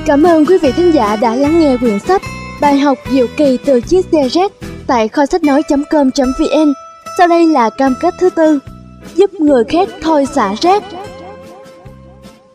Cảm 0.07 0.23
ơn 0.23 0.45
quý 0.45 0.57
vị 0.57 0.71
thính 0.71 0.93
giả 0.93 1.15
đã 1.15 1.35
lắng 1.35 1.59
nghe 1.59 1.77
quyển 1.77 1.99
sách 1.99 2.21
Bài 2.61 2.79
học 2.79 2.97
diệu 3.11 3.27
kỳ 3.37 3.57
từ 3.65 3.81
chiếc 3.81 4.05
xe 4.11 4.27
rác 4.27 4.51
tại 4.87 5.07
kho 5.07 5.25
sách 5.25 5.43
nói.com.vn. 5.43 6.73
Sau 7.17 7.27
đây 7.27 7.47
là 7.47 7.69
cam 7.69 7.93
kết 8.01 8.13
thứ 8.19 8.29
tư, 8.29 8.59
giúp 9.15 9.33
người 9.33 9.63
khác 9.63 9.89
thôi 10.01 10.25
xả 10.25 10.55
rác. 10.61 10.83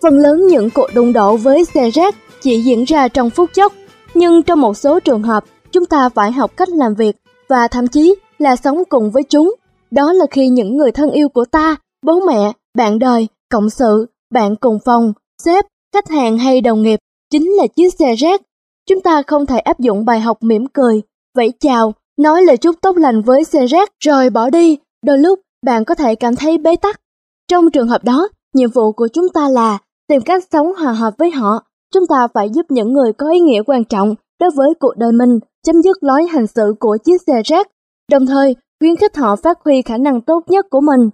Phần 0.03 0.19
lớn 0.19 0.47
những 0.47 0.71
cuộc 0.71 0.87
đụng 0.95 1.13
độ 1.13 1.37
với 1.37 1.65
xe 1.65 1.91
rác 1.91 2.15
chỉ 2.43 2.63
diễn 2.63 2.85
ra 2.85 3.09
trong 3.09 3.31
phút 3.31 3.51
chốc, 3.55 3.73
nhưng 4.15 4.43
trong 4.43 4.61
một 4.61 4.77
số 4.77 5.01
trường 5.01 5.23
hợp, 5.23 5.45
chúng 5.73 5.87
ta 5.87 6.09
phải 6.09 6.33
học 6.33 6.51
cách 6.57 6.69
làm 6.69 6.95
việc 6.95 7.17
và 7.49 7.69
thậm 7.69 7.87
chí 7.87 8.15
là 8.39 8.57
sống 8.57 8.83
cùng 8.89 9.11
với 9.11 9.23
chúng. 9.23 9.55
Đó 9.91 10.13
là 10.13 10.27
khi 10.31 10.49
những 10.49 10.77
người 10.77 10.93
thân 10.93 11.11
yêu 11.11 11.29
của 11.29 11.45
ta, 11.45 11.77
bố 12.07 12.21
mẹ, 12.27 12.53
bạn 12.79 12.99
đời, 12.99 13.29
cộng 13.51 13.71
sự, 13.71 14.07
bạn 14.31 14.57
cùng 14.57 14.79
phòng, 14.85 15.13
sếp, 15.45 15.65
khách 15.95 16.09
hàng 16.09 16.39
hay 16.39 16.61
đồng 16.61 16.83
nghiệp 16.83 16.99
chính 17.33 17.53
là 17.57 17.67
chiếc 17.67 17.95
xe 17.99 18.15
rác. 18.15 18.41
Chúng 18.89 19.01
ta 19.01 19.23
không 19.27 19.47
thể 19.47 19.59
áp 19.59 19.81
dụng 19.81 20.05
bài 20.05 20.21
học 20.21 20.39
mỉm 20.43 20.67
cười, 20.67 21.03
vẫy 21.37 21.53
chào, 21.61 21.95
nói 22.19 22.43
lời 22.43 22.57
chúc 22.57 22.75
tốt 22.83 22.97
lành 22.97 23.23
với 23.23 23.45
xe 23.45 23.67
rác 23.67 23.93
rồi 24.05 24.31
bỏ 24.31 24.51
đi. 24.51 24.79
Đôi 25.07 25.19
lúc 25.19 25.41
bạn 25.67 25.85
có 25.85 25.95
thể 25.95 26.15
cảm 26.15 26.37
thấy 26.37 26.59
bế 26.59 26.77
tắc. 26.77 27.01
Trong 27.49 27.71
trường 27.71 27.89
hợp 27.89 28.05
đó, 28.05 28.29
nhiệm 28.55 28.71
vụ 28.71 28.93
của 28.93 29.09
chúng 29.13 29.29
ta 29.29 29.49
là 29.49 29.79
tìm 30.09 30.23
cách 30.23 30.45
sống 30.53 30.67
hòa 30.79 30.93
hợp 30.93 31.15
với 31.19 31.31
họ. 31.31 31.65
Chúng 31.95 32.07
ta 32.07 32.29
phải 32.35 32.51
giúp 32.51 32.67
những 32.69 32.93
người 32.93 33.13
có 33.13 33.31
ý 33.31 33.41
nghĩa 33.41 33.63
quan 33.67 33.85
trọng 33.85 34.15
đối 34.41 34.51
với 34.51 34.69
cuộc 34.81 34.93
đời 34.97 35.13
mình 35.13 35.39
chấm 35.67 35.83
dứt 35.83 36.03
lối 36.03 36.27
hành 36.27 36.47
xử 36.47 36.75
của 36.81 36.97
chiếc 37.05 37.23
xe 37.27 37.43
rác, 37.45 37.69
đồng 38.11 38.27
thời 38.27 38.57
khuyến 38.81 38.97
khích 38.97 39.17
họ 39.17 39.37
phát 39.37 39.59
huy 39.65 39.83
khả 39.83 39.99
năng 39.99 40.21
tốt 40.21 40.45
nhất 40.49 40.67
của 40.71 40.81
mình. 40.81 41.11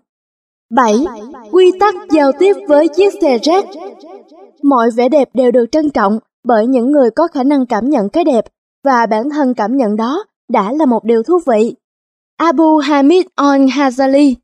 7. 0.71 0.95
Quy 1.53 1.73
tắc 1.81 1.95
giao 2.11 2.33
tiếp 2.39 2.53
với 2.69 2.89
chiếc 2.89 3.13
xe 3.21 3.39
rác 3.39 3.65
Mọi 4.63 4.91
vẻ 4.97 5.09
đẹp 5.09 5.29
đều 5.35 5.51
được 5.51 5.67
trân 5.73 5.91
trọng 5.91 6.19
bởi 6.45 6.67
những 6.67 6.93
người 6.93 7.11
có 7.11 7.29
khả 7.29 7.43
năng 7.43 7.67
cảm 7.67 7.91
nhận 7.91 8.09
cái 8.09 8.25
đẹp 8.25 8.45
và 8.85 9.07
bản 9.07 9.31
thân 9.31 9.55
cảm 9.55 9.77
nhận 9.77 9.97
đó 9.97 10.25
đã 10.49 10.73
là 10.73 10.87
một 10.87 11.05
điều 11.05 11.23
thú 11.23 11.39
vị. 11.47 11.75
Abu 12.37 12.77
Hamid 12.77 13.27
al-Hazali 13.37 14.35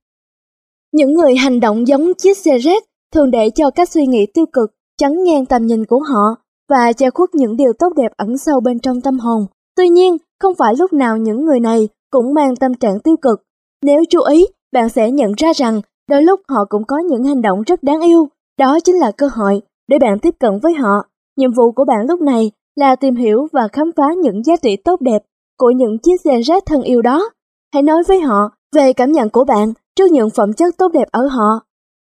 Những 0.92 1.12
người 1.14 1.36
hành 1.36 1.60
động 1.60 1.88
giống 1.88 2.14
chiếc 2.14 2.38
xe 2.38 2.58
rác 2.58 2.82
thường 3.14 3.30
để 3.30 3.50
cho 3.50 3.70
các 3.70 3.88
suy 3.88 4.06
nghĩ 4.06 4.26
tiêu 4.34 4.46
cực 4.52 4.70
chắn 4.98 5.24
ngang 5.24 5.46
tầm 5.46 5.66
nhìn 5.66 5.84
của 5.84 6.00
họ 6.00 6.36
và 6.68 6.92
che 6.92 7.10
khuất 7.10 7.34
những 7.34 7.56
điều 7.56 7.72
tốt 7.78 7.92
đẹp 7.96 8.12
ẩn 8.16 8.38
sâu 8.38 8.60
bên 8.60 8.78
trong 8.78 9.00
tâm 9.00 9.18
hồn. 9.18 9.46
Tuy 9.76 9.88
nhiên, 9.88 10.16
không 10.40 10.54
phải 10.54 10.74
lúc 10.78 10.92
nào 10.92 11.16
những 11.16 11.44
người 11.44 11.60
này 11.60 11.88
cũng 12.10 12.34
mang 12.34 12.56
tâm 12.56 12.74
trạng 12.74 13.00
tiêu 13.00 13.16
cực. 13.22 13.42
Nếu 13.82 14.04
chú 14.10 14.20
ý, 14.22 14.46
bạn 14.72 14.88
sẽ 14.88 15.10
nhận 15.10 15.32
ra 15.36 15.52
rằng 15.52 15.80
đôi 16.08 16.22
lúc 16.22 16.40
họ 16.48 16.64
cũng 16.68 16.84
có 16.84 16.98
những 16.98 17.24
hành 17.24 17.42
động 17.42 17.62
rất 17.62 17.82
đáng 17.82 18.00
yêu. 18.00 18.28
Đó 18.58 18.78
chính 18.84 18.96
là 18.96 19.12
cơ 19.16 19.28
hội 19.32 19.62
để 19.88 19.98
bạn 19.98 20.18
tiếp 20.18 20.34
cận 20.40 20.58
với 20.62 20.74
họ. 20.74 21.02
Nhiệm 21.36 21.52
vụ 21.52 21.72
của 21.72 21.84
bạn 21.84 22.06
lúc 22.08 22.20
này 22.20 22.50
là 22.76 22.96
tìm 22.96 23.14
hiểu 23.14 23.46
và 23.52 23.68
khám 23.68 23.90
phá 23.96 24.04
những 24.22 24.42
giá 24.44 24.56
trị 24.62 24.76
tốt 24.76 25.00
đẹp 25.00 25.22
của 25.58 25.70
những 25.70 25.98
chiếc 25.98 26.20
xe 26.24 26.40
rác 26.40 26.62
thân 26.66 26.82
yêu 26.82 27.02
đó. 27.02 27.30
Hãy 27.74 27.82
nói 27.82 28.02
với 28.08 28.20
họ 28.20 28.50
về 28.76 28.92
cảm 28.92 29.12
nhận 29.12 29.30
của 29.30 29.44
bạn 29.44 29.72
trước 29.96 30.10
những 30.10 30.30
phẩm 30.30 30.52
chất 30.52 30.74
tốt 30.78 30.88
đẹp 30.92 31.08
ở 31.12 31.26
họ. 31.26 31.60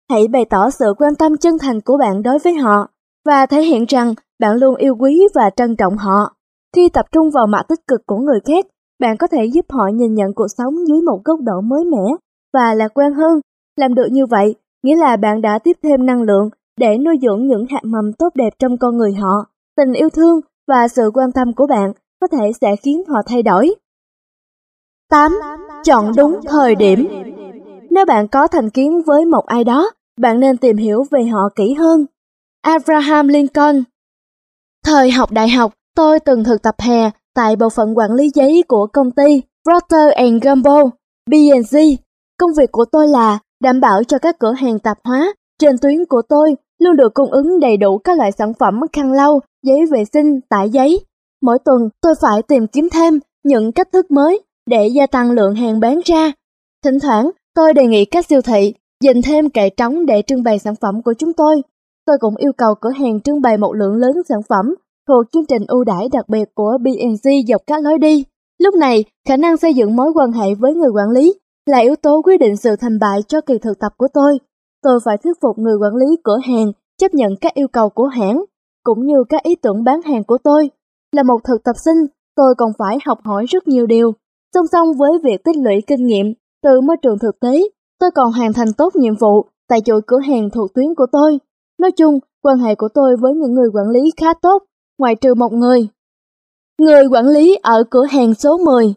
Hãy 0.09 0.27
bày 0.27 0.45
tỏ 0.45 0.69
sự 0.69 0.93
quan 0.97 1.15
tâm 1.15 1.37
chân 1.37 1.57
thành 1.57 1.81
của 1.81 1.97
bạn 1.97 2.23
đối 2.23 2.39
với 2.39 2.53
họ 2.53 2.87
và 3.25 3.45
thể 3.45 3.61
hiện 3.61 3.85
rằng 3.85 4.13
bạn 4.39 4.55
luôn 4.55 4.75
yêu 4.75 4.95
quý 4.99 5.27
và 5.35 5.49
trân 5.55 5.75
trọng 5.75 5.97
họ. 5.97 6.35
Khi 6.75 6.89
tập 6.89 7.05
trung 7.11 7.29
vào 7.31 7.47
mặt 7.47 7.65
tích 7.67 7.87
cực 7.87 8.01
của 8.05 8.17
người 8.17 8.39
khác, 8.45 8.65
bạn 8.99 9.17
có 9.17 9.27
thể 9.27 9.45
giúp 9.45 9.65
họ 9.69 9.87
nhìn 9.93 10.13
nhận 10.13 10.33
cuộc 10.33 10.47
sống 10.57 10.87
dưới 10.87 11.01
một 11.01 11.21
góc 11.25 11.39
độ 11.41 11.61
mới 11.61 11.85
mẻ 11.85 12.15
và 12.53 12.73
lạc 12.73 12.91
quan 12.93 13.13
hơn. 13.13 13.39
Làm 13.79 13.95
được 13.95 14.07
như 14.11 14.25
vậy, 14.25 14.55
nghĩa 14.83 14.95
là 14.95 15.17
bạn 15.17 15.41
đã 15.41 15.59
tiếp 15.59 15.77
thêm 15.83 16.05
năng 16.05 16.21
lượng 16.21 16.49
để 16.77 16.97
nuôi 16.97 17.15
dưỡng 17.21 17.47
những 17.47 17.65
hạt 17.69 17.83
mầm 17.83 18.13
tốt 18.13 18.29
đẹp 18.35 18.49
trong 18.59 18.77
con 18.77 18.97
người 18.97 19.13
họ. 19.13 19.45
Tình 19.77 19.93
yêu 19.93 20.09
thương 20.09 20.39
và 20.67 20.87
sự 20.87 21.11
quan 21.13 21.31
tâm 21.31 21.53
của 21.53 21.67
bạn 21.67 21.91
có 22.21 22.27
thể 22.27 22.51
sẽ 22.61 22.75
khiến 22.75 23.03
họ 23.07 23.21
thay 23.25 23.43
đổi. 23.43 23.75
8. 25.09 25.31
Chọn 25.83 26.11
đúng 26.17 26.39
thời 26.47 26.75
điểm 26.75 27.07
Nếu 27.89 28.05
bạn 28.05 28.27
có 28.27 28.47
thành 28.47 28.69
kiến 28.69 29.01
với 29.05 29.25
một 29.25 29.45
ai 29.45 29.63
đó, 29.63 29.91
bạn 30.17 30.39
nên 30.39 30.57
tìm 30.57 30.77
hiểu 30.77 31.03
về 31.11 31.23
họ 31.23 31.49
kỹ 31.55 31.73
hơn. 31.73 32.05
Abraham 32.61 33.27
Lincoln 33.27 33.83
Thời 34.85 35.11
học 35.11 35.31
đại 35.31 35.49
học, 35.49 35.73
tôi 35.95 36.19
từng 36.19 36.43
thực 36.43 36.61
tập 36.61 36.75
hè 36.79 37.09
tại 37.35 37.55
bộ 37.55 37.69
phận 37.69 37.97
quản 37.97 38.11
lý 38.11 38.29
giấy 38.35 38.63
của 38.67 38.87
công 38.93 39.11
ty 39.11 39.41
Procter 39.63 40.41
Gamble, 40.41 40.83
B&G. 41.29 41.77
Công 42.37 42.51
việc 42.57 42.71
của 42.71 42.85
tôi 42.91 43.07
là 43.07 43.39
đảm 43.63 43.79
bảo 43.79 44.03
cho 44.03 44.17
các 44.17 44.39
cửa 44.39 44.51
hàng 44.51 44.79
tạp 44.79 44.97
hóa 45.03 45.33
trên 45.59 45.75
tuyến 45.81 46.05
của 46.09 46.21
tôi 46.29 46.55
luôn 46.79 46.95
được 46.95 47.13
cung 47.13 47.31
ứng 47.31 47.59
đầy 47.59 47.77
đủ 47.77 47.97
các 47.97 48.17
loại 48.17 48.31
sản 48.31 48.53
phẩm 48.59 48.79
khăn 48.93 49.11
lau, 49.11 49.39
giấy 49.63 49.79
vệ 49.91 50.03
sinh, 50.13 50.41
tải 50.49 50.69
giấy. 50.69 50.99
Mỗi 51.41 51.57
tuần 51.65 51.89
tôi 52.01 52.13
phải 52.21 52.41
tìm 52.47 52.67
kiếm 52.67 52.89
thêm 52.93 53.19
những 53.43 53.71
cách 53.71 53.87
thức 53.91 54.11
mới 54.11 54.41
để 54.69 54.87
gia 54.87 55.07
tăng 55.07 55.31
lượng 55.31 55.55
hàng 55.55 55.79
bán 55.79 55.99
ra. 56.05 56.31
Thỉnh 56.83 56.99
thoảng 56.99 57.29
tôi 57.55 57.73
đề 57.73 57.87
nghị 57.87 58.05
các 58.05 58.25
siêu 58.25 58.41
thị 58.41 58.73
dành 59.03 59.21
thêm 59.21 59.49
kệ 59.49 59.69
trống 59.69 60.05
để 60.05 60.21
trưng 60.27 60.43
bày 60.43 60.59
sản 60.59 60.73
phẩm 60.81 61.01
của 61.01 61.13
chúng 61.17 61.33
tôi. 61.33 61.61
Tôi 62.05 62.17
cũng 62.19 62.35
yêu 62.35 62.51
cầu 62.57 62.75
cửa 62.81 62.89
hàng 62.89 63.21
trưng 63.21 63.41
bày 63.41 63.57
một 63.57 63.73
lượng 63.73 63.95
lớn 63.95 64.11
sản 64.29 64.39
phẩm 64.49 64.75
thuộc 65.07 65.25
chương 65.31 65.45
trình 65.45 65.65
ưu 65.67 65.83
đãi 65.83 66.07
đặc 66.11 66.29
biệt 66.29 66.49
của 66.55 66.77
B&G 66.81 67.29
dọc 67.47 67.61
các 67.67 67.83
lối 67.83 67.97
đi. 67.97 68.23
Lúc 68.59 68.75
này, 68.75 69.03
khả 69.27 69.37
năng 69.37 69.57
xây 69.57 69.73
dựng 69.73 69.95
mối 69.95 70.11
quan 70.15 70.31
hệ 70.31 70.55
với 70.59 70.75
người 70.75 70.89
quản 70.89 71.09
lý 71.09 71.33
là 71.69 71.77
yếu 71.77 71.95
tố 71.95 72.21
quyết 72.21 72.37
định 72.37 72.57
sự 72.57 72.75
thành 72.75 72.99
bại 72.99 73.19
cho 73.27 73.41
kỳ 73.41 73.57
thực 73.57 73.79
tập 73.79 73.93
của 73.97 74.07
tôi. 74.13 74.39
Tôi 74.83 74.99
phải 75.05 75.17
thuyết 75.17 75.31
phục 75.41 75.57
người 75.57 75.75
quản 75.81 75.95
lý 75.95 76.05
cửa 76.23 76.37
hàng 76.47 76.71
chấp 76.97 77.13
nhận 77.13 77.35
các 77.41 77.53
yêu 77.53 77.67
cầu 77.67 77.89
của 77.89 78.05
hãng, 78.05 78.43
cũng 78.83 79.05
như 79.05 79.15
các 79.29 79.43
ý 79.43 79.55
tưởng 79.55 79.83
bán 79.83 80.01
hàng 80.01 80.23
của 80.23 80.37
tôi. 80.43 80.69
Là 81.11 81.23
một 81.23 81.43
thực 81.43 81.63
tập 81.63 81.75
sinh, 81.85 82.05
tôi 82.35 82.55
còn 82.57 82.71
phải 82.77 82.97
học 83.05 83.19
hỏi 83.23 83.45
rất 83.49 83.67
nhiều 83.67 83.85
điều. 83.85 84.11
Song 84.53 84.67
song 84.71 84.87
với 84.97 85.11
việc 85.23 85.43
tích 85.43 85.57
lũy 85.57 85.81
kinh 85.87 86.05
nghiệm 86.05 86.33
từ 86.63 86.81
môi 86.81 86.97
trường 87.01 87.19
thực 87.19 87.39
tế, 87.39 87.61
tôi 87.99 88.11
còn 88.15 88.31
hoàn 88.31 88.53
thành 88.53 88.73
tốt 88.77 88.95
nhiệm 88.95 89.15
vụ 89.15 89.45
tại 89.67 89.81
chuỗi 89.85 90.01
cửa 90.07 90.19
hàng 90.27 90.49
thuộc 90.49 90.73
tuyến 90.73 90.95
của 90.97 91.05
tôi. 91.11 91.39
Nói 91.81 91.91
chung, 91.91 92.19
quan 92.43 92.57
hệ 92.57 92.75
của 92.75 92.89
tôi 92.93 93.15
với 93.21 93.33
những 93.33 93.53
người 93.53 93.69
quản 93.73 93.89
lý 93.89 94.01
khá 94.17 94.33
tốt, 94.41 94.63
ngoại 94.97 95.15
trừ 95.15 95.33
một 95.33 95.53
người. 95.53 95.87
Người 96.81 97.05
quản 97.11 97.27
lý 97.27 97.57
ở 97.63 97.83
cửa 97.89 98.05
hàng 98.11 98.33
số 98.33 98.57
10 98.57 98.93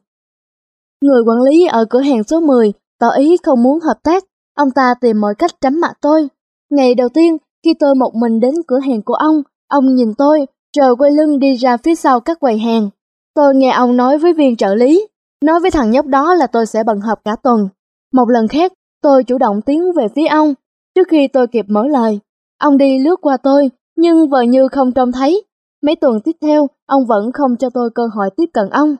Người 1.03 1.23
quản 1.27 1.43
lý 1.43 1.67
ở 1.67 1.85
cửa 1.91 2.01
hàng 2.01 2.25
số 2.25 2.41
10 2.41 2.73
tỏ 3.01 3.09
ý 3.09 3.37
không 3.45 3.63
muốn 3.63 3.81
hợp 3.81 4.03
tác 4.03 4.25
Ông 4.55 4.71
ta 4.71 4.95
tìm 5.01 5.21
mọi 5.21 5.35
cách 5.35 5.51
tránh 5.61 5.81
mặt 5.81 5.93
tôi. 6.01 6.29
Ngày 6.71 6.95
đầu 6.95 7.09
tiên, 7.09 7.37
khi 7.65 7.75
tôi 7.75 7.95
một 7.95 8.15
mình 8.15 8.41
đến 8.41 8.55
cửa 8.67 8.79
hàng 8.79 9.03
của 9.03 9.15
ông, 9.15 9.43
ông 9.69 9.95
nhìn 9.95 10.15
tôi, 10.19 10.47
rồi 10.77 10.97
quay 10.97 11.11
lưng 11.11 11.39
đi 11.39 11.55
ra 11.55 11.77
phía 11.77 11.95
sau 11.95 12.21
các 12.21 12.41
quầy 12.41 12.59
hàng. 12.59 12.91
Tôi 13.35 13.55
nghe 13.55 13.71
ông 13.71 13.97
nói 13.97 14.19
với 14.19 14.33
viên 14.33 14.57
trợ 14.57 14.75
lý, 14.75 15.07
nói 15.45 15.61
với 15.61 15.71
thằng 15.71 15.91
nhóc 15.91 16.07
đó 16.07 16.35
là 16.35 16.47
tôi 16.47 16.67
sẽ 16.67 16.85
bận 16.85 17.01
họp 17.01 17.25
cả 17.25 17.37
tuần. 17.43 17.69
Một 18.13 18.29
lần 18.29 18.49
khác, 18.49 18.73
tôi 19.03 19.25
chủ 19.25 19.39
động 19.39 19.63
tiến 19.63 19.93
về 19.97 20.07
phía 20.15 20.27
ông, 20.27 20.55
trước 20.95 21.09
khi 21.09 21.29
tôi 21.29 21.47
kịp 21.47 21.65
mở 21.69 21.87
lời. 21.87 22.21
Ông 22.59 22.79
đi 22.79 22.99
lướt 22.99 23.17
qua 23.21 23.37
tôi, 23.37 23.71
nhưng 23.97 24.29
vờ 24.29 24.43
như 24.43 24.69
không 24.69 24.93
trông 24.93 25.13
thấy. 25.13 25.45
Mấy 25.83 25.97
tuần 25.97 26.21
tiếp 26.21 26.37
theo, 26.41 26.67
ông 26.87 27.07
vẫn 27.07 27.33
không 27.33 27.57
cho 27.57 27.71
tôi 27.71 27.91
cơ 27.95 28.03
hội 28.15 28.31
tiếp 28.37 28.47
cận 28.53 28.71
ông. 28.71 28.97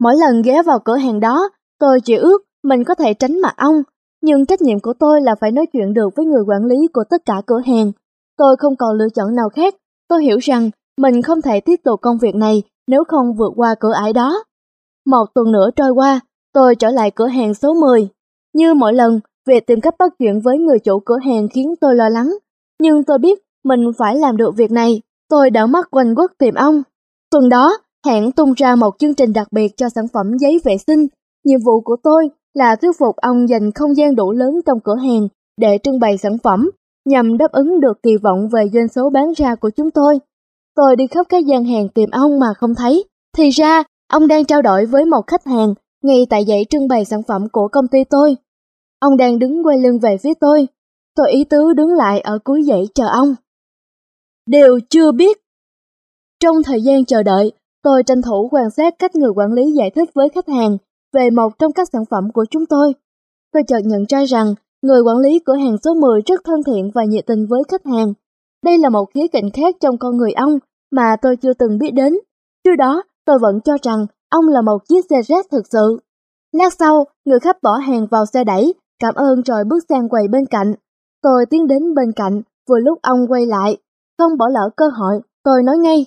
Mỗi 0.00 0.16
lần 0.16 0.42
ghé 0.42 0.62
vào 0.62 0.78
cửa 0.78 0.96
hàng 0.96 1.20
đó, 1.20 1.50
tôi 1.78 2.00
chỉ 2.00 2.14
ước 2.14 2.42
mình 2.62 2.84
có 2.84 2.94
thể 2.94 3.14
tránh 3.14 3.40
mặt 3.40 3.54
ông, 3.56 3.82
nhưng 4.22 4.46
trách 4.46 4.62
nhiệm 4.62 4.80
của 4.80 4.92
tôi 4.98 5.20
là 5.20 5.34
phải 5.40 5.50
nói 5.50 5.66
chuyện 5.72 5.94
được 5.94 6.08
với 6.16 6.26
người 6.26 6.42
quản 6.46 6.64
lý 6.64 6.76
của 6.92 7.04
tất 7.10 7.22
cả 7.24 7.42
cửa 7.46 7.60
hàng. 7.66 7.92
Tôi 8.36 8.56
không 8.58 8.76
còn 8.76 8.96
lựa 8.96 9.08
chọn 9.14 9.34
nào 9.34 9.48
khác, 9.48 9.74
tôi 10.08 10.24
hiểu 10.24 10.38
rằng 10.38 10.70
mình 10.98 11.22
không 11.22 11.42
thể 11.42 11.60
tiếp 11.60 11.76
tục 11.84 12.00
công 12.00 12.18
việc 12.18 12.34
này 12.34 12.62
nếu 12.86 13.04
không 13.08 13.34
vượt 13.34 13.52
qua 13.56 13.74
cửa 13.80 13.92
ải 13.92 14.12
đó. 14.12 14.44
Một 15.06 15.24
tuần 15.34 15.52
nữa 15.52 15.70
trôi 15.76 15.90
qua, 15.90 16.20
tôi 16.52 16.74
trở 16.74 16.90
lại 16.90 17.10
cửa 17.10 17.26
hàng 17.26 17.54
số 17.54 17.74
10. 17.74 18.08
Như 18.54 18.74
mỗi 18.74 18.94
lần, 18.94 19.20
việc 19.46 19.66
tìm 19.66 19.80
cách 19.80 19.94
bắt 19.98 20.12
chuyện 20.18 20.40
với 20.40 20.58
người 20.58 20.78
chủ 20.78 21.00
cửa 21.00 21.18
hàng 21.24 21.48
khiến 21.48 21.74
tôi 21.80 21.94
lo 21.94 22.08
lắng. 22.08 22.36
Nhưng 22.80 23.04
tôi 23.04 23.18
biết 23.18 23.38
mình 23.64 23.80
phải 23.98 24.16
làm 24.16 24.36
được 24.36 24.56
việc 24.56 24.70
này. 24.70 25.02
Tôi 25.28 25.50
đã 25.50 25.66
mắt 25.66 25.88
quanh 25.90 26.14
quất 26.14 26.30
tìm 26.38 26.54
ông. 26.54 26.82
Tuần 27.30 27.48
đó, 27.48 27.78
hãng 28.06 28.32
tung 28.32 28.52
ra 28.56 28.74
một 28.74 28.90
chương 28.98 29.14
trình 29.14 29.32
đặc 29.32 29.48
biệt 29.52 29.76
cho 29.76 29.88
sản 29.88 30.04
phẩm 30.12 30.26
giấy 30.38 30.60
vệ 30.64 30.76
sinh. 30.86 31.06
Nhiệm 31.44 31.58
vụ 31.66 31.80
của 31.80 31.96
tôi 32.02 32.28
là 32.54 32.76
thuyết 32.76 32.90
phục 32.98 33.16
ông 33.16 33.48
dành 33.48 33.72
không 33.74 33.96
gian 33.96 34.16
đủ 34.16 34.32
lớn 34.32 34.60
trong 34.66 34.80
cửa 34.84 34.96
hàng 34.96 35.28
để 35.56 35.78
trưng 35.82 36.00
bày 36.00 36.18
sản 36.18 36.38
phẩm, 36.42 36.70
nhằm 37.04 37.38
đáp 37.38 37.52
ứng 37.52 37.80
được 37.80 38.02
kỳ 38.02 38.16
vọng 38.22 38.48
về 38.52 38.68
doanh 38.72 38.88
số 38.88 39.10
bán 39.10 39.32
ra 39.36 39.54
của 39.54 39.70
chúng 39.76 39.90
tôi. 39.90 40.18
Tôi 40.76 40.96
đi 40.96 41.06
khắp 41.06 41.26
các 41.28 41.46
gian 41.46 41.64
hàng 41.64 41.88
tìm 41.88 42.10
ông 42.10 42.40
mà 42.40 42.46
không 42.56 42.74
thấy. 42.74 43.04
Thì 43.36 43.50
ra, 43.50 43.82
ông 44.12 44.28
đang 44.28 44.44
trao 44.44 44.62
đổi 44.62 44.86
với 44.86 45.04
một 45.04 45.26
khách 45.26 45.46
hàng 45.46 45.74
ngay 46.02 46.26
tại 46.30 46.44
dãy 46.48 46.66
trưng 46.70 46.88
bày 46.88 47.04
sản 47.04 47.22
phẩm 47.28 47.48
của 47.52 47.68
công 47.72 47.88
ty 47.88 47.98
tôi. 48.10 48.36
Ông 49.00 49.16
đang 49.16 49.38
đứng 49.38 49.66
quay 49.66 49.78
lưng 49.78 49.98
về 49.98 50.16
phía 50.22 50.34
tôi. 50.40 50.68
Tôi 51.16 51.30
ý 51.30 51.44
tứ 51.44 51.72
đứng 51.72 51.92
lại 51.92 52.20
ở 52.20 52.38
cuối 52.44 52.62
dãy 52.62 52.84
chờ 52.94 53.06
ông. 53.06 53.34
Đều 54.46 54.78
chưa 54.90 55.12
biết. 55.12 55.38
Trong 56.40 56.56
thời 56.64 56.82
gian 56.82 57.04
chờ 57.04 57.22
đợi, 57.22 57.52
tôi 57.82 58.02
tranh 58.02 58.22
thủ 58.22 58.48
quan 58.52 58.70
sát 58.70 58.94
cách 58.98 59.14
người 59.14 59.30
quản 59.30 59.52
lý 59.52 59.72
giải 59.72 59.90
thích 59.90 60.10
với 60.14 60.28
khách 60.28 60.48
hàng 60.48 60.76
về 61.12 61.30
một 61.30 61.58
trong 61.58 61.72
các 61.72 61.88
sản 61.92 62.02
phẩm 62.10 62.32
của 62.32 62.44
chúng 62.50 62.66
tôi. 62.66 62.94
Tôi 63.52 63.62
chợt 63.68 63.80
nhận 63.84 64.04
ra 64.08 64.24
rằng 64.24 64.54
người 64.82 65.00
quản 65.00 65.18
lý 65.18 65.38
cửa 65.38 65.54
hàng 65.54 65.76
số 65.84 65.94
10 65.94 66.20
rất 66.26 66.40
thân 66.44 66.62
thiện 66.66 66.90
và 66.94 67.04
nhiệt 67.04 67.26
tình 67.26 67.46
với 67.46 67.62
khách 67.68 67.86
hàng. 67.86 68.12
Đây 68.64 68.78
là 68.78 68.88
một 68.88 69.04
khía 69.14 69.28
cạnh 69.32 69.50
khác 69.50 69.74
trong 69.80 69.98
con 69.98 70.16
người 70.16 70.32
ông 70.32 70.58
mà 70.90 71.16
tôi 71.22 71.36
chưa 71.36 71.52
từng 71.52 71.78
biết 71.78 71.90
đến. 71.90 72.18
Trước 72.64 72.76
đó, 72.78 73.02
tôi 73.24 73.38
vẫn 73.38 73.60
cho 73.60 73.76
rằng 73.82 74.06
ông 74.30 74.48
là 74.48 74.62
một 74.62 74.78
chiếc 74.88 75.04
xe 75.10 75.22
rác 75.22 75.46
thực 75.50 75.66
sự. 75.66 75.98
Lát 76.52 76.72
sau, 76.78 77.04
người 77.24 77.40
khách 77.40 77.62
bỏ 77.62 77.76
hàng 77.76 78.06
vào 78.10 78.26
xe 78.26 78.44
đẩy, 78.44 78.74
cảm 78.98 79.14
ơn 79.14 79.42
rồi 79.42 79.64
bước 79.64 79.84
sang 79.88 80.08
quầy 80.08 80.28
bên 80.28 80.46
cạnh. 80.46 80.74
Tôi 81.22 81.46
tiến 81.46 81.66
đến 81.66 81.94
bên 81.94 82.12
cạnh, 82.16 82.42
vừa 82.68 82.78
lúc 82.78 82.98
ông 83.02 83.18
quay 83.28 83.46
lại. 83.46 83.76
Không 84.18 84.38
bỏ 84.38 84.48
lỡ 84.48 84.70
cơ 84.76 84.84
hội, 84.98 85.20
tôi 85.44 85.62
nói 85.62 85.78
ngay. 85.78 86.06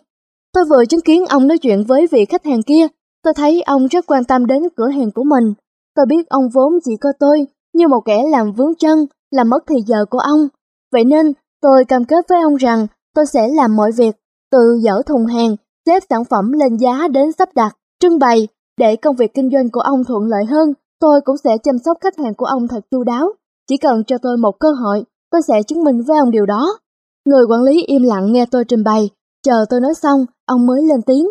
Tôi 0.53 0.63
vừa 0.69 0.85
chứng 0.85 1.01
kiến 1.01 1.25
ông 1.25 1.47
nói 1.47 1.57
chuyện 1.57 1.83
với 1.87 2.07
vị 2.11 2.25
khách 2.25 2.45
hàng 2.45 2.63
kia, 2.63 2.87
tôi 3.23 3.33
thấy 3.33 3.61
ông 3.61 3.87
rất 3.87 4.05
quan 4.07 4.23
tâm 4.23 4.45
đến 4.45 4.63
cửa 4.75 4.87
hàng 4.87 5.11
của 5.11 5.23
mình. 5.23 5.53
Tôi 5.95 6.05
biết 6.09 6.29
ông 6.29 6.49
vốn 6.53 6.73
chỉ 6.83 6.91
coi 7.01 7.13
tôi 7.19 7.47
như 7.73 7.87
một 7.87 7.99
kẻ 8.05 8.23
làm 8.31 8.51
vướng 8.51 8.75
chân, 8.75 9.05
làm 9.31 9.49
mất 9.49 9.63
thời 9.67 9.81
giờ 9.87 10.05
của 10.09 10.19
ông. 10.19 10.47
Vậy 10.91 11.03
nên, 11.03 11.33
tôi 11.61 11.85
cam 11.85 12.05
kết 12.05 12.25
với 12.29 12.41
ông 12.41 12.55
rằng 12.55 12.87
tôi 13.15 13.25
sẽ 13.25 13.47
làm 13.47 13.75
mọi 13.75 13.91
việc, 13.97 14.15
từ 14.51 14.79
dỡ 14.83 15.01
thùng 15.05 15.25
hàng, 15.25 15.55
xếp 15.85 16.03
sản 16.09 16.25
phẩm 16.25 16.51
lên 16.51 16.77
giá 16.77 17.07
đến 17.07 17.31
sắp 17.31 17.49
đặt, 17.55 17.77
trưng 17.99 18.19
bày, 18.19 18.47
để 18.77 18.95
công 18.95 19.15
việc 19.15 19.33
kinh 19.33 19.49
doanh 19.53 19.69
của 19.69 19.81
ông 19.81 20.03
thuận 20.03 20.23
lợi 20.27 20.45
hơn, 20.45 20.73
tôi 20.99 21.21
cũng 21.21 21.37
sẽ 21.37 21.57
chăm 21.63 21.75
sóc 21.85 21.97
khách 22.01 22.17
hàng 22.17 22.33
của 22.35 22.45
ông 22.45 22.67
thật 22.67 22.79
chu 22.91 23.03
đáo. 23.03 23.29
Chỉ 23.67 23.77
cần 23.77 24.03
cho 24.03 24.17
tôi 24.17 24.37
một 24.37 24.59
cơ 24.59 24.71
hội, 24.71 25.03
tôi 25.31 25.41
sẽ 25.47 25.63
chứng 25.63 25.83
minh 25.83 26.01
với 26.07 26.17
ông 26.19 26.31
điều 26.31 26.45
đó. 26.45 26.79
Người 27.25 27.45
quản 27.49 27.61
lý 27.61 27.83
im 27.83 28.03
lặng 28.03 28.31
nghe 28.31 28.45
tôi 28.45 28.65
trình 28.65 28.83
bày, 28.83 29.09
chờ 29.43 29.65
tôi 29.69 29.81
nói 29.81 29.93
xong, 29.93 30.25
ông 30.45 30.65
mới 30.65 30.81
lên 30.81 31.01
tiếng. 31.05 31.27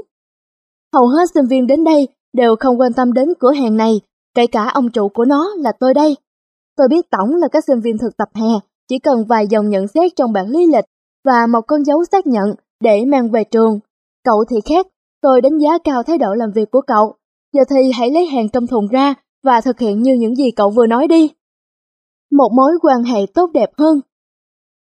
Hầu 0.94 1.06
hết 1.06 1.30
sinh 1.34 1.46
viên 1.46 1.66
đến 1.66 1.84
đây 1.84 2.08
đều 2.32 2.56
không 2.60 2.80
quan 2.80 2.92
tâm 2.92 3.12
đến 3.12 3.28
cửa 3.40 3.52
hàng 3.52 3.76
này, 3.76 4.00
kể 4.34 4.46
cả 4.46 4.70
ông 4.74 4.90
chủ 4.90 5.08
của 5.08 5.24
nó 5.24 5.50
là 5.58 5.72
tôi 5.80 5.94
đây. 5.94 6.16
Tôi 6.76 6.88
biết 6.88 7.10
tổng 7.10 7.34
là 7.34 7.48
các 7.48 7.64
sinh 7.66 7.80
viên 7.80 7.98
thực 7.98 8.16
tập 8.16 8.28
hè, 8.34 8.48
chỉ 8.88 8.98
cần 8.98 9.24
vài 9.28 9.46
dòng 9.46 9.68
nhận 9.68 9.88
xét 9.88 10.12
trong 10.16 10.32
bản 10.32 10.48
lý 10.48 10.66
lịch 10.66 10.84
và 11.24 11.46
một 11.46 11.60
con 11.66 11.84
dấu 11.84 12.04
xác 12.12 12.26
nhận 12.26 12.54
để 12.80 13.04
mang 13.04 13.30
về 13.30 13.44
trường. 13.44 13.80
Cậu 14.24 14.44
thì 14.50 14.56
khác, 14.64 14.86
tôi 15.20 15.40
đánh 15.40 15.58
giá 15.58 15.78
cao 15.84 16.02
thái 16.02 16.18
độ 16.18 16.34
làm 16.34 16.52
việc 16.52 16.70
của 16.70 16.80
cậu. 16.80 17.14
Giờ 17.52 17.62
thì 17.70 17.92
hãy 17.92 18.10
lấy 18.10 18.26
hàng 18.26 18.48
trong 18.48 18.66
thùng 18.66 18.88
ra 18.88 19.14
và 19.42 19.60
thực 19.60 19.78
hiện 19.78 20.02
như 20.02 20.14
những 20.14 20.34
gì 20.34 20.50
cậu 20.56 20.70
vừa 20.70 20.86
nói 20.86 21.08
đi. 21.08 21.30
Một 22.30 22.48
mối 22.52 22.72
quan 22.82 23.02
hệ 23.02 23.26
tốt 23.34 23.50
đẹp 23.54 23.70
hơn. 23.78 24.00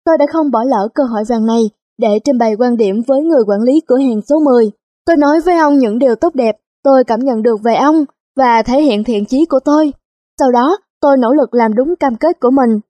Tôi 0.05 0.19
đã 0.19 0.27
không 0.33 0.51
bỏ 0.51 0.65
lỡ 0.65 0.89
cơ 0.95 1.05
hội 1.05 1.23
vàng 1.29 1.47
này 1.47 1.71
để 1.99 2.19
trình 2.25 2.39
bày 2.39 2.55
quan 2.59 2.77
điểm 2.77 3.03
với 3.07 3.23
người 3.23 3.43
quản 3.47 3.61
lý 3.61 3.81
cửa 3.87 3.99
hàng 3.99 4.21
số 4.29 4.39
10. 4.39 4.71
Tôi 5.07 5.17
nói 5.17 5.41
với 5.41 5.59
ông 5.59 5.79
những 5.79 5.99
điều 5.99 6.15
tốt 6.15 6.35
đẹp 6.35 6.57
tôi 6.83 7.05
cảm 7.05 7.21
nhận 7.21 7.43
được 7.43 7.57
về 7.63 7.75
ông 7.75 8.05
và 8.37 8.63
thể 8.63 8.83
hiện 8.83 9.05
thiện 9.05 9.25
chí 9.25 9.45
của 9.45 9.61
tôi. 9.65 9.93
Sau 10.39 10.53
đó, 10.53 10.77
tôi 11.01 11.17
nỗ 11.17 11.33
lực 11.33 11.55
làm 11.55 11.75
đúng 11.75 11.97
cam 11.97 12.17
kết 12.17 12.41
của 12.41 12.51
mình. 12.51 12.81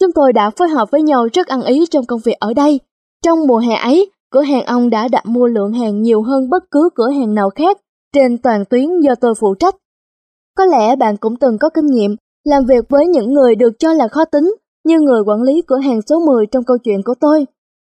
Chúng 0.00 0.12
tôi 0.12 0.32
đã 0.32 0.50
phối 0.50 0.68
hợp 0.68 0.90
với 0.90 1.02
nhau 1.02 1.28
rất 1.32 1.46
ăn 1.46 1.62
ý 1.62 1.86
trong 1.90 2.06
công 2.06 2.20
việc 2.24 2.36
ở 2.40 2.54
đây. 2.54 2.80
Trong 3.24 3.46
mùa 3.46 3.58
hè 3.58 3.74
ấy, 3.74 4.10
cửa 4.30 4.42
hàng 4.42 4.64
ông 4.64 4.90
đã 4.90 5.08
đặt 5.08 5.26
mua 5.26 5.46
lượng 5.46 5.72
hàng 5.72 6.02
nhiều 6.02 6.22
hơn 6.22 6.50
bất 6.50 6.70
cứ 6.70 6.88
cửa 6.94 7.10
hàng 7.10 7.34
nào 7.34 7.50
khác 7.50 7.78
trên 8.12 8.38
toàn 8.38 8.64
tuyến 8.64 9.00
do 9.00 9.14
tôi 9.14 9.34
phụ 9.34 9.54
trách. 9.54 9.76
Có 10.56 10.64
lẽ 10.64 10.96
bạn 10.96 11.16
cũng 11.16 11.36
từng 11.36 11.58
có 11.58 11.70
kinh 11.70 11.86
nghiệm 11.86 12.16
làm 12.44 12.64
việc 12.64 12.84
với 12.88 13.06
những 13.06 13.32
người 13.32 13.54
được 13.54 13.78
cho 13.78 13.92
là 13.92 14.08
khó 14.08 14.24
tính 14.24 14.54
như 14.84 15.00
người 15.00 15.22
quản 15.26 15.42
lý 15.42 15.62
cửa 15.66 15.78
hàng 15.78 16.00
số 16.02 16.20
10 16.26 16.46
trong 16.46 16.64
câu 16.64 16.78
chuyện 16.78 17.02
của 17.02 17.14
tôi. 17.20 17.46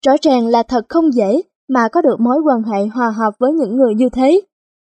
Rõ 0.06 0.12
ràng 0.22 0.46
là 0.46 0.62
thật 0.62 0.84
không 0.88 1.14
dễ 1.14 1.42
mà 1.68 1.88
có 1.92 2.02
được 2.02 2.20
mối 2.20 2.36
quan 2.44 2.62
hệ 2.62 2.86
hòa 2.86 3.10
hợp 3.10 3.34
với 3.38 3.52
những 3.52 3.76
người 3.76 3.94
như 3.94 4.08
thế. 4.08 4.40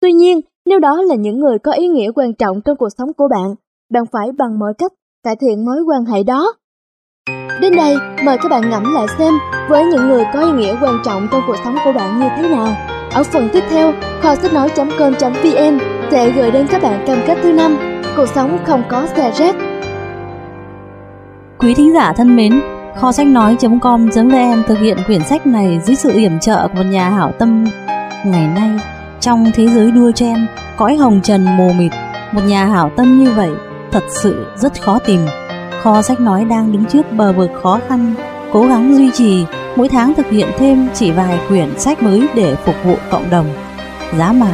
Tuy 0.00 0.12
nhiên, 0.12 0.40
nếu 0.66 0.78
đó 0.78 1.02
là 1.02 1.14
những 1.14 1.40
người 1.40 1.58
có 1.58 1.72
ý 1.72 1.88
nghĩa 1.88 2.10
quan 2.14 2.34
trọng 2.34 2.60
trong 2.60 2.76
cuộc 2.76 2.88
sống 2.98 3.12
của 3.12 3.28
bạn, 3.28 3.54
bạn 3.92 4.04
phải 4.12 4.32
bằng 4.38 4.58
mọi 4.58 4.74
cách 4.78 4.92
cải 5.24 5.36
thiện 5.36 5.64
mối 5.64 5.82
quan 5.86 6.04
hệ 6.04 6.22
đó. 6.22 6.54
Đến 7.60 7.76
đây, 7.76 7.96
mời 8.24 8.38
các 8.42 8.48
bạn 8.48 8.70
ngẫm 8.70 8.94
lại 8.94 9.06
xem 9.18 9.34
với 9.68 9.84
những 9.84 10.08
người 10.08 10.24
có 10.34 10.40
ý 10.40 10.52
nghĩa 10.52 10.76
quan 10.82 10.98
trọng 11.04 11.28
trong 11.32 11.42
cuộc 11.46 11.56
sống 11.64 11.76
của 11.84 11.92
bạn 11.92 12.20
như 12.20 12.28
thế 12.36 12.48
nào. 12.48 12.74
Ở 13.14 13.22
phần 13.22 13.48
tiếp 13.52 13.62
theo, 13.70 13.92
kho 14.22 14.34
sách 14.34 14.52
nói.com.vn 14.52 15.78
sẽ 16.10 16.32
gửi 16.36 16.50
đến 16.50 16.66
các 16.70 16.82
bạn 16.82 17.04
cam 17.06 17.18
kết 17.26 17.38
thứ 17.42 17.52
năm 17.52 17.76
cuộc 18.16 18.26
sống 18.34 18.58
không 18.66 18.82
có 18.90 19.06
xe 19.06 19.30
rác. 19.30 19.56
Quý 21.58 21.74
thính 21.74 21.92
giả 21.94 22.12
thân 22.16 22.36
mến, 22.36 22.52
kho 23.00 23.12
sách 23.12 23.26
nói.com.vn 23.26 24.62
thực 24.66 24.78
hiện 24.78 24.98
quyển 25.06 25.24
sách 25.24 25.46
này 25.46 25.80
dưới 25.84 25.96
sự 25.96 26.12
yểm 26.12 26.40
trợ 26.40 26.68
của 26.68 26.74
một 26.74 26.82
nhà 26.90 27.10
hảo 27.10 27.32
tâm. 27.38 27.64
Ngày 28.24 28.46
nay, 28.46 28.70
trong 29.20 29.50
thế 29.54 29.68
giới 29.68 29.90
đua 29.90 30.12
chen, 30.12 30.46
cõi 30.76 30.96
hồng 30.96 31.20
trần 31.22 31.56
mù 31.56 31.72
mịt, 31.72 31.92
một 32.32 32.40
nhà 32.46 32.64
hảo 32.64 32.90
tâm 32.96 33.18
như 33.18 33.32
vậy 33.32 33.50
thật 33.92 34.02
sự 34.08 34.46
rất 34.56 34.82
khó 34.82 34.98
tìm. 34.98 35.20
Kho 35.82 36.02
sách 36.02 36.20
nói 36.20 36.44
đang 36.44 36.72
đứng 36.72 36.84
trước 36.84 37.12
bờ 37.12 37.32
vực 37.32 37.50
khó 37.62 37.78
khăn, 37.88 38.14
cố 38.52 38.66
gắng 38.66 38.96
duy 38.96 39.10
trì, 39.10 39.44
mỗi 39.76 39.88
tháng 39.88 40.14
thực 40.14 40.30
hiện 40.30 40.48
thêm 40.58 40.88
chỉ 40.94 41.10
vài 41.10 41.38
quyển 41.48 41.78
sách 41.78 42.02
mới 42.02 42.28
để 42.34 42.56
phục 42.64 42.74
vụ 42.84 42.96
cộng 43.10 43.30
đồng. 43.30 43.46
Giá 44.18 44.32
mà, 44.32 44.52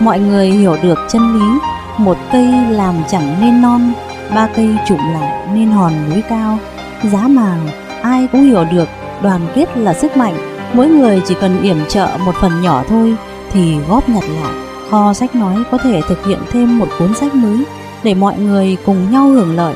mọi 0.00 0.18
người 0.20 0.50
hiểu 0.50 0.76
được 0.82 0.98
chân 1.08 1.34
lý, 1.34 1.58
một 1.98 2.16
cây 2.32 2.48
làm 2.70 2.94
chẳng 3.08 3.36
nên 3.40 3.62
non, 3.62 3.92
ba 4.34 4.48
cây 4.56 4.76
trụm 4.88 4.98
lại 4.98 5.48
nên 5.54 5.70
hòn 5.70 5.92
núi 6.10 6.22
cao. 6.28 6.58
Giá 7.04 7.28
màng, 7.28 7.68
ai 8.02 8.28
cũng 8.32 8.42
hiểu 8.42 8.64
được 8.72 8.88
đoàn 9.22 9.40
kết 9.54 9.76
là 9.76 9.94
sức 9.94 10.16
mạnh, 10.16 10.34
mỗi 10.74 10.88
người 10.88 11.22
chỉ 11.26 11.34
cần 11.40 11.62
yểm 11.62 11.76
trợ 11.88 12.08
một 12.24 12.34
phần 12.40 12.62
nhỏ 12.62 12.84
thôi 12.88 13.16
thì 13.52 13.76
góp 13.88 14.08
nhặt 14.08 14.24
lại. 14.42 14.52
Kho 14.90 15.12
sách 15.12 15.34
nói 15.34 15.62
có 15.70 15.78
thể 15.78 16.00
thực 16.08 16.26
hiện 16.26 16.38
thêm 16.50 16.78
một 16.78 16.86
cuốn 16.98 17.14
sách 17.14 17.34
mới 17.34 17.64
để 18.04 18.14
mọi 18.14 18.38
người 18.38 18.76
cùng 18.86 19.10
nhau 19.10 19.28
hưởng 19.28 19.56
lợi. 19.56 19.74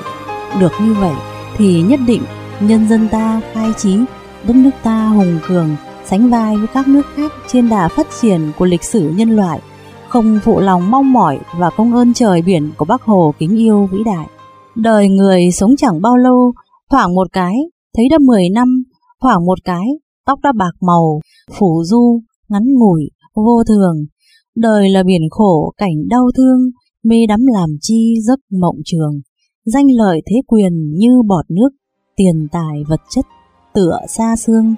Được 0.61 0.73
như 0.81 0.95
vậy 1.01 1.15
thì 1.57 1.83
nhất 1.83 2.01
định 2.07 2.23
nhân 2.61 2.89
dân 2.89 3.09
ta 3.09 3.41
khai 3.53 3.73
trí, 3.77 3.97
đất 4.45 4.57
nước 4.57 4.71
ta 4.83 5.07
hùng 5.07 5.39
cường, 5.49 5.77
sánh 6.05 6.31
vai 6.31 6.57
với 6.57 6.67
các 6.67 6.89
nước 6.89 7.07
khác 7.17 7.33
trên 7.47 7.69
đà 7.69 7.89
phát 7.89 8.07
triển 8.21 8.53
của 8.59 8.65
lịch 8.65 8.85
sử 8.85 9.13
nhân 9.17 9.37
loại, 9.37 9.61
không 10.09 10.41
phụ 10.45 10.61
lòng 10.61 10.91
mong 10.91 11.13
mỏi 11.13 11.39
và 11.59 11.71
công 11.71 11.95
ơn 11.95 12.15
trời 12.15 12.43
biển 12.43 12.71
của 12.77 12.85
Bác 12.85 13.03
Hồ 13.03 13.35
kính 13.39 13.59
yêu 13.59 13.89
vĩ 13.93 14.05
đại. 14.05 14.27
Đời 14.75 15.09
người 15.09 15.51
sống 15.53 15.75
chẳng 15.79 16.03
bao 16.03 16.17
lâu, 16.17 16.55
thoảng 16.93 17.15
một 17.15 17.29
cái, 17.33 17.55
thấy 17.97 18.09
đã 18.11 18.19
10 18.19 18.49
năm, 18.49 18.83
thoảng 19.23 19.47
một 19.47 19.59
cái, 19.65 19.87
tóc 20.27 20.39
đã 20.43 20.53
bạc 20.57 20.73
màu, 20.81 21.21
phủ 21.59 21.83
du, 21.85 22.21
ngắn 22.49 22.63
ngủi, 22.67 23.11
vô 23.35 23.65
thường. 23.69 23.97
Đời 24.57 24.89
là 24.89 25.03
biển 25.03 25.23
khổ, 25.31 25.73
cảnh 25.77 26.09
đau 26.09 26.31
thương, 26.37 26.71
mê 27.05 27.27
đắm 27.29 27.41
làm 27.47 27.71
chi 27.81 28.15
giấc 28.23 28.41
mộng 28.61 28.77
trường. 28.85 29.21
Danh 29.65 29.87
lợi 29.91 30.23
thế 30.27 30.37
quyền 30.47 30.73
như 30.95 31.23
bọt 31.29 31.45
nước, 31.51 31.69
tiền 32.17 32.49
tài 32.53 32.85
vật 32.89 33.01
chất, 33.11 33.25
tựa 33.75 33.99
xa 34.09 34.37
xương. 34.37 34.75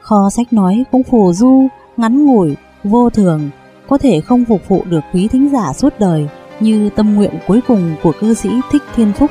Kho 0.00 0.30
sách 0.30 0.52
nói 0.52 0.84
cũng 0.92 1.02
phù 1.02 1.32
du, 1.32 1.62
ngắn 1.96 2.26
ngủi, 2.26 2.54
vô 2.84 3.10
thường, 3.10 3.50
có 3.88 3.98
thể 3.98 4.20
không 4.20 4.44
phục 4.44 4.60
vụ 4.68 4.82
được 4.90 5.00
quý 5.12 5.28
thính 5.28 5.48
giả 5.52 5.72
suốt 5.72 5.92
đời 5.98 6.28
như 6.60 6.90
tâm 6.96 7.14
nguyện 7.14 7.34
cuối 7.48 7.60
cùng 7.68 7.94
của 8.02 8.12
cư 8.20 8.34
sĩ 8.34 8.50
Thích 8.70 8.82
Thiên 8.94 9.12
Phúc. 9.12 9.30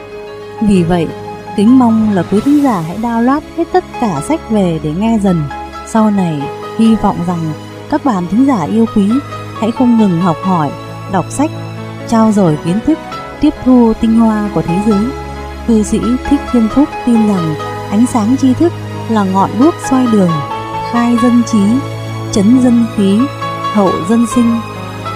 Vì 0.67 0.83
vậy, 0.83 1.07
kính 1.55 1.79
mong 1.79 2.13
là 2.13 2.23
quý 2.31 2.39
thính 2.45 2.63
giả 2.63 2.83
hãy 2.87 2.97
download 3.01 3.41
hết 3.57 3.63
tất 3.73 3.83
cả 4.01 4.21
sách 4.27 4.49
về 4.49 4.79
để 4.83 4.91
nghe 4.99 5.19
dần. 5.23 5.43
Sau 5.87 6.11
này, 6.11 6.41
hy 6.77 6.95
vọng 6.95 7.17
rằng 7.27 7.51
các 7.89 8.05
bạn 8.05 8.27
thính 8.31 8.45
giả 8.45 8.63
yêu 8.63 8.85
quý 8.95 9.09
hãy 9.59 9.71
không 9.71 9.97
ngừng 9.97 10.21
học 10.21 10.37
hỏi, 10.43 10.71
đọc 11.11 11.25
sách, 11.29 11.51
trao 12.07 12.31
dồi 12.31 12.57
kiến 12.65 12.79
thức 12.85 12.99
tiếp 13.41 13.53
thu 13.65 13.93
tinh 14.01 14.19
hoa 14.19 14.49
của 14.55 14.61
thế 14.61 14.79
giới. 14.87 15.05
Cư 15.67 15.83
sĩ 15.83 15.99
Thích 16.29 16.39
Thiên 16.51 16.67
Phúc 16.75 16.89
tin 17.05 17.27
rằng 17.27 17.55
ánh 17.91 18.05
sáng 18.05 18.35
tri 18.37 18.53
thức 18.53 18.73
là 19.09 19.23
ngọn 19.23 19.49
đuốc 19.59 19.73
soi 19.89 20.07
đường, 20.11 20.31
khai 20.91 21.17
dân 21.23 21.43
trí, 21.51 21.63
chấn 22.31 22.61
dân 22.63 22.85
khí, 22.95 23.19
hậu 23.73 23.91
dân 24.09 24.25
sinh. 24.35 24.59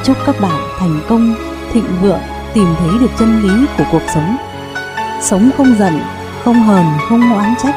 Chúc 0.03 0.17
các 0.25 0.41
bạn 0.41 0.61
thành 0.79 0.99
công, 1.09 1.35
thịnh 1.73 1.88
vượng, 2.01 2.21
tìm 2.53 2.67
thấy 2.79 2.89
được 2.99 3.11
chân 3.19 3.41
lý 3.41 3.65
của 3.77 3.83
cuộc 3.91 4.01
sống. 4.13 4.38
Sống 5.21 5.49
không 5.57 5.75
giận, 5.79 5.99
không 6.47 6.63
hờn, 6.63 6.85
không 7.09 7.33
oán 7.33 7.53
trách. 7.63 7.75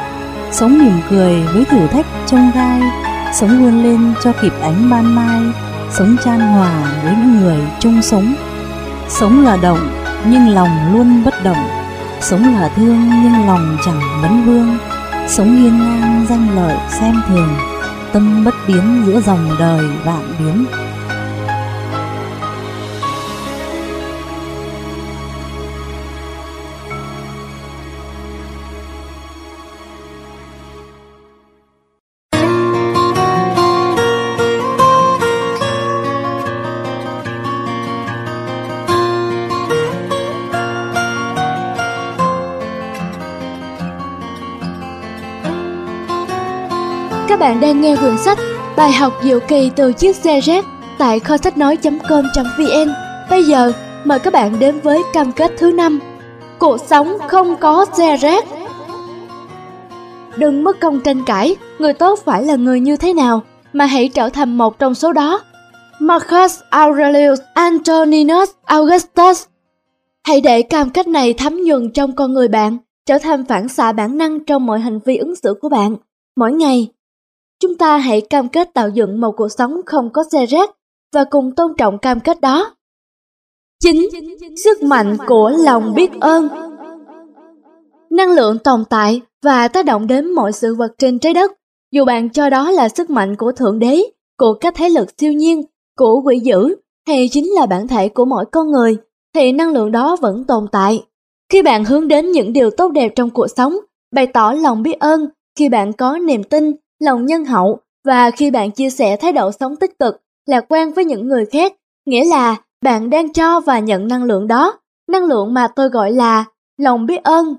Sống 0.51 0.79
mỉm 0.79 0.99
cười 1.09 1.43
với 1.53 1.65
thử 1.65 1.87
thách 1.87 2.05
trông 2.27 2.51
gai, 2.55 2.81
sống 3.33 3.49
vươn 3.49 3.83
lên 3.83 4.13
cho 4.23 4.31
kịp 4.41 4.53
ánh 4.61 4.89
ban 4.89 5.15
mai, 5.15 5.41
sống 5.89 6.15
chan 6.25 6.39
hòa 6.39 7.01
với 7.03 7.13
những 7.15 7.39
người 7.39 7.57
chung 7.79 8.01
sống. 8.01 8.35
Sống 9.09 9.43
là 9.43 9.57
động, 9.57 9.79
nhưng 10.25 10.49
lòng 10.49 10.93
luôn 10.93 11.23
bất 11.23 11.43
động. 11.43 11.67
Sống 12.21 12.55
là 12.55 12.69
thương 12.75 13.09
nhưng 13.23 13.47
lòng 13.47 13.77
chẳng 13.85 14.01
vấn 14.21 14.43
vương. 14.45 14.77
Sống 15.27 15.55
hiên 15.55 15.79
ngang 15.79 16.25
danh 16.29 16.55
lợi 16.55 16.77
xem 16.89 17.21
thường, 17.27 17.49
tâm 18.13 18.43
bất 18.45 18.55
biến 18.67 19.03
giữa 19.05 19.21
dòng 19.21 19.49
đời 19.59 19.85
vạn 20.05 20.33
biến. 20.39 20.65
Nghe 47.81 47.95
quyển 47.95 48.17
sách 48.17 48.37
Bài 48.77 48.91
học 48.91 49.13
diệu 49.23 49.39
kỳ 49.39 49.71
từ 49.75 49.93
chiếc 49.93 50.15
xe 50.15 50.39
rác 50.39 50.65
tại 50.97 51.19
kho 51.19 51.37
sách 51.37 51.57
nói.com.vn. 51.57 52.89
Bây 53.29 53.43
giờ, 53.43 53.71
mời 54.03 54.19
các 54.19 54.33
bạn 54.33 54.59
đến 54.59 54.79
với 54.79 55.01
cam 55.13 55.31
kết 55.31 55.51
thứ 55.57 55.71
năm 55.71 55.99
Cuộc 56.59 56.77
sống 56.87 57.17
không 57.27 57.55
có 57.59 57.85
xe 57.97 58.17
rác. 58.17 58.45
Đừng 60.37 60.63
mất 60.63 60.79
công 60.79 60.99
tranh 60.99 61.25
cãi, 61.25 61.55
người 61.79 61.93
tốt 61.93 62.19
phải 62.25 62.43
là 62.43 62.55
người 62.55 62.79
như 62.79 62.97
thế 62.97 63.13
nào, 63.13 63.41
mà 63.73 63.85
hãy 63.85 64.07
trở 64.07 64.29
thành 64.29 64.57
một 64.57 64.79
trong 64.79 64.95
số 64.95 65.13
đó. 65.13 65.41
Marcus 65.99 66.59
Aurelius 66.69 67.39
Antoninus 67.53 68.49
Augustus 68.65 69.45
Hãy 70.27 70.41
để 70.41 70.61
cam 70.61 70.89
kết 70.89 71.07
này 71.07 71.33
thấm 71.33 71.63
nhuần 71.63 71.91
trong 71.93 72.15
con 72.15 72.33
người 72.33 72.47
bạn, 72.47 72.77
trở 73.05 73.17
thành 73.17 73.45
phản 73.45 73.67
xạ 73.67 73.91
bản 73.91 74.17
năng 74.17 74.45
trong 74.45 74.65
mọi 74.65 74.79
hành 74.79 74.99
vi 75.05 75.17
ứng 75.17 75.35
xử 75.35 75.53
của 75.61 75.69
bạn. 75.69 75.95
Mỗi 76.35 76.51
ngày, 76.51 76.87
chúng 77.61 77.77
ta 77.77 77.97
hãy 77.97 78.21
cam 78.21 78.49
kết 78.49 78.73
tạo 78.73 78.89
dựng 78.89 79.21
một 79.21 79.31
cuộc 79.37 79.49
sống 79.49 79.81
không 79.85 80.09
có 80.13 80.23
xe 80.31 80.45
rác 80.45 80.69
và 81.13 81.23
cùng 81.23 81.55
tôn 81.55 81.71
trọng 81.77 81.97
cam 81.97 82.19
kết 82.19 82.41
đó. 82.41 82.75
9. 83.83 83.95
Sức 84.63 84.83
mạnh 84.83 85.17
của 85.27 85.49
lòng 85.49 85.93
biết 85.95 86.11
ơn 86.19 86.49
Năng 88.09 88.31
lượng 88.31 88.59
tồn 88.59 88.83
tại 88.89 89.21
và 89.43 89.67
tác 89.67 89.85
động 89.85 90.07
đến 90.07 90.31
mọi 90.31 90.51
sự 90.51 90.75
vật 90.75 90.91
trên 90.97 91.19
trái 91.19 91.33
đất, 91.33 91.51
dù 91.91 92.05
bạn 92.05 92.29
cho 92.29 92.49
đó 92.49 92.71
là 92.71 92.89
sức 92.89 93.09
mạnh 93.09 93.35
của 93.35 93.51
Thượng 93.51 93.79
Đế, 93.79 94.03
của 94.37 94.53
các 94.53 94.73
thế 94.77 94.89
lực 94.89 95.07
siêu 95.17 95.31
nhiên, 95.31 95.63
của 95.97 96.21
quỷ 96.25 96.39
dữ, 96.39 96.75
hay 97.07 97.29
chính 97.31 97.53
là 97.53 97.65
bản 97.65 97.87
thể 97.87 98.09
của 98.09 98.25
mỗi 98.25 98.45
con 98.51 98.71
người, 98.71 98.97
thì 99.35 99.51
năng 99.51 99.73
lượng 99.73 99.91
đó 99.91 100.17
vẫn 100.21 100.43
tồn 100.43 100.65
tại. 100.71 101.03
Khi 101.51 101.61
bạn 101.61 101.85
hướng 101.85 102.07
đến 102.07 102.31
những 102.31 102.53
điều 102.53 102.69
tốt 102.69 102.91
đẹp 102.91 103.11
trong 103.15 103.29
cuộc 103.29 103.47
sống, 103.47 103.77
bày 104.15 104.27
tỏ 104.27 104.53
lòng 104.53 104.83
biết 104.83 104.99
ơn, 104.99 105.27
khi 105.59 105.69
bạn 105.69 105.93
có 105.93 106.17
niềm 106.17 106.43
tin, 106.43 106.71
lòng 107.01 107.25
nhân 107.25 107.45
hậu 107.45 107.79
và 108.05 108.31
khi 108.31 108.51
bạn 108.51 108.71
chia 108.71 108.89
sẻ 108.89 109.17
thái 109.17 109.31
độ 109.31 109.51
sống 109.59 109.75
tích 109.75 109.99
cực, 109.99 110.21
lạc 110.45 110.65
quan 110.69 110.93
với 110.93 111.05
những 111.05 111.27
người 111.27 111.45
khác, 111.45 111.73
nghĩa 112.05 112.25
là 112.25 112.55
bạn 112.83 113.09
đang 113.09 113.33
cho 113.33 113.59
và 113.59 113.79
nhận 113.79 114.07
năng 114.07 114.23
lượng 114.23 114.47
đó, 114.47 114.79
năng 115.11 115.25
lượng 115.25 115.53
mà 115.53 115.67
tôi 115.75 115.89
gọi 115.89 116.11
là 116.11 116.45
lòng 116.77 117.05
biết 117.05 117.23
ơn. 117.23 117.55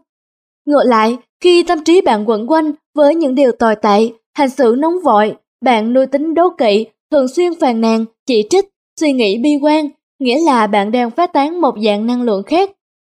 Ngược 0.67 0.83
lại, 0.85 1.19
khi 1.41 1.63
tâm 1.63 1.85
trí 1.85 2.01
bạn 2.01 2.29
quẩn 2.29 2.51
quanh 2.51 2.73
với 2.95 3.15
những 3.15 3.35
điều 3.35 3.53
tồi 3.53 3.77
tệ, 3.77 4.11
hành 4.35 4.51
xử 4.51 4.75
nóng 4.79 5.01
vội, 5.05 5.37
bạn 5.65 5.93
nuôi 5.93 6.07
tính 6.07 6.35
đố 6.35 6.51
kỵ, 6.59 6.87
thường 7.11 7.29
xuyên 7.29 7.53
phàn 7.61 7.81
nàn, 7.81 8.05
chỉ 8.27 8.47
trích, 8.51 8.69
suy 9.01 9.13
nghĩ 9.13 9.39
bi 9.39 9.51
quan, 9.63 9.89
nghĩa 10.19 10.41
là 10.47 10.67
bạn 10.67 10.93
đang 10.93 11.11
phát 11.11 11.33
tán 11.33 11.61
một 11.61 11.75
dạng 11.85 12.07
năng 12.07 12.23
lượng 12.23 12.43
khác. 12.43 12.71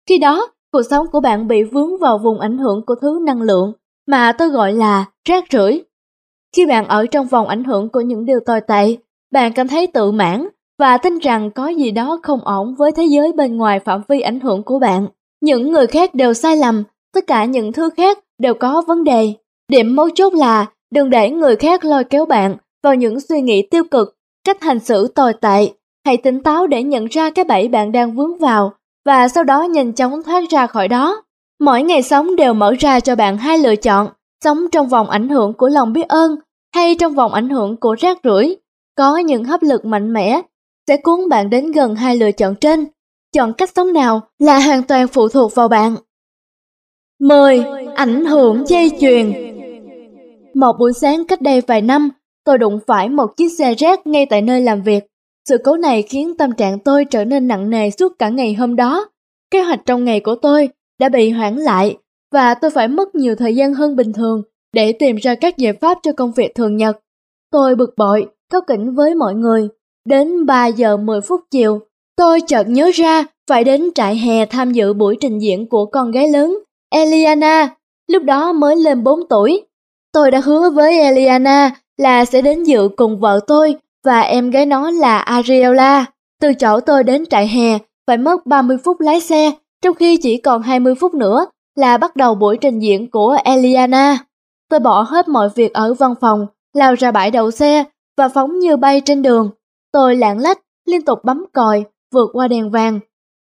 Khi 0.08 0.18
đó, 0.18 0.48
cuộc 0.72 0.82
sống 0.90 1.06
của 1.12 1.20
bạn 1.20 1.48
bị 1.48 1.62
vướng 1.62 1.98
vào 1.98 2.18
vùng 2.18 2.40
ảnh 2.40 2.58
hưởng 2.58 2.82
của 2.86 2.94
thứ 3.02 3.18
năng 3.26 3.42
lượng 3.42 3.72
mà 4.06 4.32
tôi 4.32 4.48
gọi 4.48 4.72
là 4.72 5.04
rác 5.28 5.44
rưởi. 5.52 5.82
Khi 6.56 6.66
bạn 6.66 6.88
ở 6.88 7.06
trong 7.06 7.26
vòng 7.26 7.48
ảnh 7.48 7.64
hưởng 7.64 7.88
của 7.88 8.00
những 8.00 8.24
điều 8.24 8.40
tồi 8.46 8.60
tệ, 8.60 8.96
bạn 9.32 9.52
cảm 9.52 9.68
thấy 9.68 9.86
tự 9.86 10.12
mãn 10.12 10.48
và 10.78 10.98
tin 10.98 11.18
rằng 11.18 11.50
có 11.50 11.68
gì 11.68 11.90
đó 11.90 12.20
không 12.22 12.40
ổn 12.44 12.74
với 12.78 12.92
thế 12.92 13.04
giới 13.04 13.32
bên 13.32 13.56
ngoài 13.56 13.80
phạm 13.80 14.02
vi 14.08 14.20
ảnh 14.20 14.40
hưởng 14.40 14.62
của 14.62 14.78
bạn. 14.78 15.06
Những 15.40 15.72
người 15.72 15.86
khác 15.86 16.14
đều 16.14 16.34
sai 16.34 16.56
lầm, 16.56 16.84
tất 17.14 17.26
cả 17.26 17.44
những 17.44 17.72
thứ 17.72 17.90
khác 17.96 18.18
đều 18.38 18.54
có 18.54 18.82
vấn 18.86 19.04
đề. 19.04 19.32
Điểm 19.68 19.96
mấu 19.96 20.10
chốt 20.14 20.34
là 20.34 20.66
đừng 20.92 21.10
để 21.10 21.30
người 21.30 21.56
khác 21.56 21.84
lôi 21.84 22.04
kéo 22.04 22.26
bạn 22.26 22.56
vào 22.82 22.94
những 22.94 23.20
suy 23.20 23.40
nghĩ 23.40 23.62
tiêu 23.70 23.84
cực, 23.90 24.16
cách 24.44 24.62
hành 24.62 24.78
xử 24.78 25.08
tồi 25.08 25.32
tệ. 25.32 25.70
Hãy 26.06 26.16
tỉnh 26.16 26.42
táo 26.42 26.66
để 26.66 26.82
nhận 26.82 27.06
ra 27.06 27.30
cái 27.30 27.44
bẫy 27.44 27.68
bạn 27.68 27.92
đang 27.92 28.12
vướng 28.16 28.38
vào 28.38 28.72
và 29.06 29.28
sau 29.28 29.44
đó 29.44 29.62
nhanh 29.62 29.92
chóng 29.92 30.22
thoát 30.22 30.44
ra 30.50 30.66
khỏi 30.66 30.88
đó. 30.88 31.22
Mỗi 31.60 31.82
ngày 31.82 32.02
sống 32.02 32.36
đều 32.36 32.54
mở 32.54 32.74
ra 32.80 33.00
cho 33.00 33.16
bạn 33.16 33.36
hai 33.36 33.58
lựa 33.58 33.76
chọn, 33.76 34.08
sống 34.44 34.58
trong 34.72 34.88
vòng 34.88 35.10
ảnh 35.10 35.28
hưởng 35.28 35.52
của 35.52 35.68
lòng 35.68 35.92
biết 35.92 36.08
ơn 36.08 36.36
hay 36.74 36.94
trong 36.94 37.14
vòng 37.14 37.32
ảnh 37.34 37.48
hưởng 37.48 37.76
của 37.76 37.94
rác 37.94 38.18
rưởi. 38.24 38.56
Có 38.96 39.18
những 39.18 39.44
hấp 39.44 39.62
lực 39.62 39.84
mạnh 39.84 40.12
mẽ 40.12 40.40
sẽ 40.88 40.96
cuốn 40.96 41.28
bạn 41.28 41.50
đến 41.50 41.72
gần 41.72 41.94
hai 41.94 42.16
lựa 42.16 42.32
chọn 42.32 42.54
trên. 42.54 42.86
Chọn 43.32 43.52
cách 43.52 43.70
sống 43.76 43.92
nào 43.92 44.20
là 44.38 44.58
hoàn 44.58 44.82
toàn 44.82 45.08
phụ 45.08 45.28
thuộc 45.28 45.54
vào 45.54 45.68
bạn. 45.68 45.96
10. 47.20 47.64
Ảnh 47.94 48.24
hưởng 48.24 48.64
dây 48.66 48.90
chuyền 49.00 49.32
Một 50.54 50.72
buổi 50.78 50.92
sáng 50.92 51.24
cách 51.24 51.40
đây 51.40 51.60
vài 51.60 51.82
năm, 51.82 52.10
tôi 52.44 52.58
đụng 52.58 52.78
phải 52.86 53.08
một 53.08 53.36
chiếc 53.36 53.48
xe 53.48 53.74
rác 53.74 54.06
ngay 54.06 54.26
tại 54.26 54.42
nơi 54.42 54.60
làm 54.60 54.82
việc. 54.82 55.04
Sự 55.48 55.56
cố 55.64 55.76
này 55.76 56.02
khiến 56.02 56.36
tâm 56.38 56.52
trạng 56.52 56.78
tôi 56.78 57.04
trở 57.04 57.24
nên 57.24 57.48
nặng 57.48 57.70
nề 57.70 57.90
suốt 57.90 58.12
cả 58.18 58.28
ngày 58.28 58.54
hôm 58.54 58.76
đó. 58.76 59.06
Kế 59.50 59.62
hoạch 59.62 59.80
trong 59.86 60.04
ngày 60.04 60.20
của 60.20 60.34
tôi 60.34 60.68
đã 60.98 61.08
bị 61.08 61.30
hoãn 61.30 61.56
lại 61.56 61.96
và 62.32 62.54
tôi 62.54 62.70
phải 62.70 62.88
mất 62.88 63.14
nhiều 63.14 63.34
thời 63.34 63.54
gian 63.54 63.74
hơn 63.74 63.96
bình 63.96 64.12
thường 64.12 64.42
để 64.72 64.92
tìm 64.92 65.16
ra 65.16 65.34
các 65.34 65.58
giải 65.58 65.72
pháp 65.72 65.98
cho 66.02 66.12
công 66.16 66.32
việc 66.32 66.54
thường 66.54 66.76
nhật. 66.76 66.98
Tôi 67.52 67.74
bực 67.74 67.94
bội, 67.96 68.26
cáo 68.52 68.60
kỉnh 68.60 68.94
với 68.94 69.14
mọi 69.14 69.34
người. 69.34 69.68
Đến 70.08 70.46
3 70.46 70.66
giờ 70.66 70.96
10 70.96 71.20
phút 71.20 71.40
chiều, 71.50 71.80
tôi 72.16 72.40
chợt 72.46 72.68
nhớ 72.68 72.90
ra 72.94 73.24
phải 73.48 73.64
đến 73.64 73.90
trại 73.94 74.16
hè 74.16 74.46
tham 74.46 74.72
dự 74.72 74.92
buổi 74.92 75.16
trình 75.20 75.38
diễn 75.38 75.68
của 75.68 75.86
con 75.86 76.10
gái 76.10 76.28
lớn, 76.28 76.58
Eliana, 76.90 77.68
lúc 78.08 78.22
đó 78.22 78.52
mới 78.52 78.76
lên 78.76 79.04
4 79.04 79.28
tuổi. 79.28 79.64
Tôi 80.12 80.30
đã 80.30 80.40
hứa 80.40 80.70
với 80.70 81.00
Eliana 81.00 81.70
là 81.96 82.24
sẽ 82.24 82.42
đến 82.42 82.64
dự 82.64 82.88
cùng 82.96 83.20
vợ 83.20 83.40
tôi 83.46 83.76
và 84.04 84.20
em 84.20 84.50
gái 84.50 84.66
nó 84.66 84.90
là 84.90 85.18
Ariella. 85.18 86.04
Từ 86.40 86.54
chỗ 86.54 86.80
tôi 86.80 87.04
đến 87.04 87.26
trại 87.26 87.48
hè 87.48 87.78
phải 88.06 88.16
mất 88.16 88.46
30 88.46 88.76
phút 88.84 89.00
lái 89.00 89.20
xe, 89.20 89.52
trong 89.82 89.94
khi 89.94 90.16
chỉ 90.16 90.36
còn 90.36 90.62
20 90.62 90.94
phút 90.94 91.14
nữa 91.14 91.46
là 91.76 91.98
bắt 91.98 92.16
đầu 92.16 92.34
buổi 92.34 92.56
trình 92.60 92.78
diễn 92.78 93.10
của 93.10 93.36
Eliana. 93.44 94.18
Tôi 94.70 94.80
bỏ 94.80 95.02
hết 95.02 95.28
mọi 95.28 95.48
việc 95.54 95.72
ở 95.72 95.94
văn 95.94 96.14
phòng, 96.20 96.46
lao 96.74 96.94
ra 96.94 97.10
bãi 97.10 97.30
đậu 97.30 97.50
xe 97.50 97.84
và 98.16 98.28
phóng 98.28 98.58
như 98.58 98.76
bay 98.76 99.00
trên 99.04 99.22
đường. 99.22 99.50
Tôi 99.92 100.16
lạng 100.16 100.38
lách, 100.38 100.58
liên 100.86 101.04
tục 101.04 101.24
bấm 101.24 101.44
còi, 101.52 101.84
vượt 102.12 102.30
qua 102.32 102.48
đèn 102.48 102.70
vàng. 102.70 103.00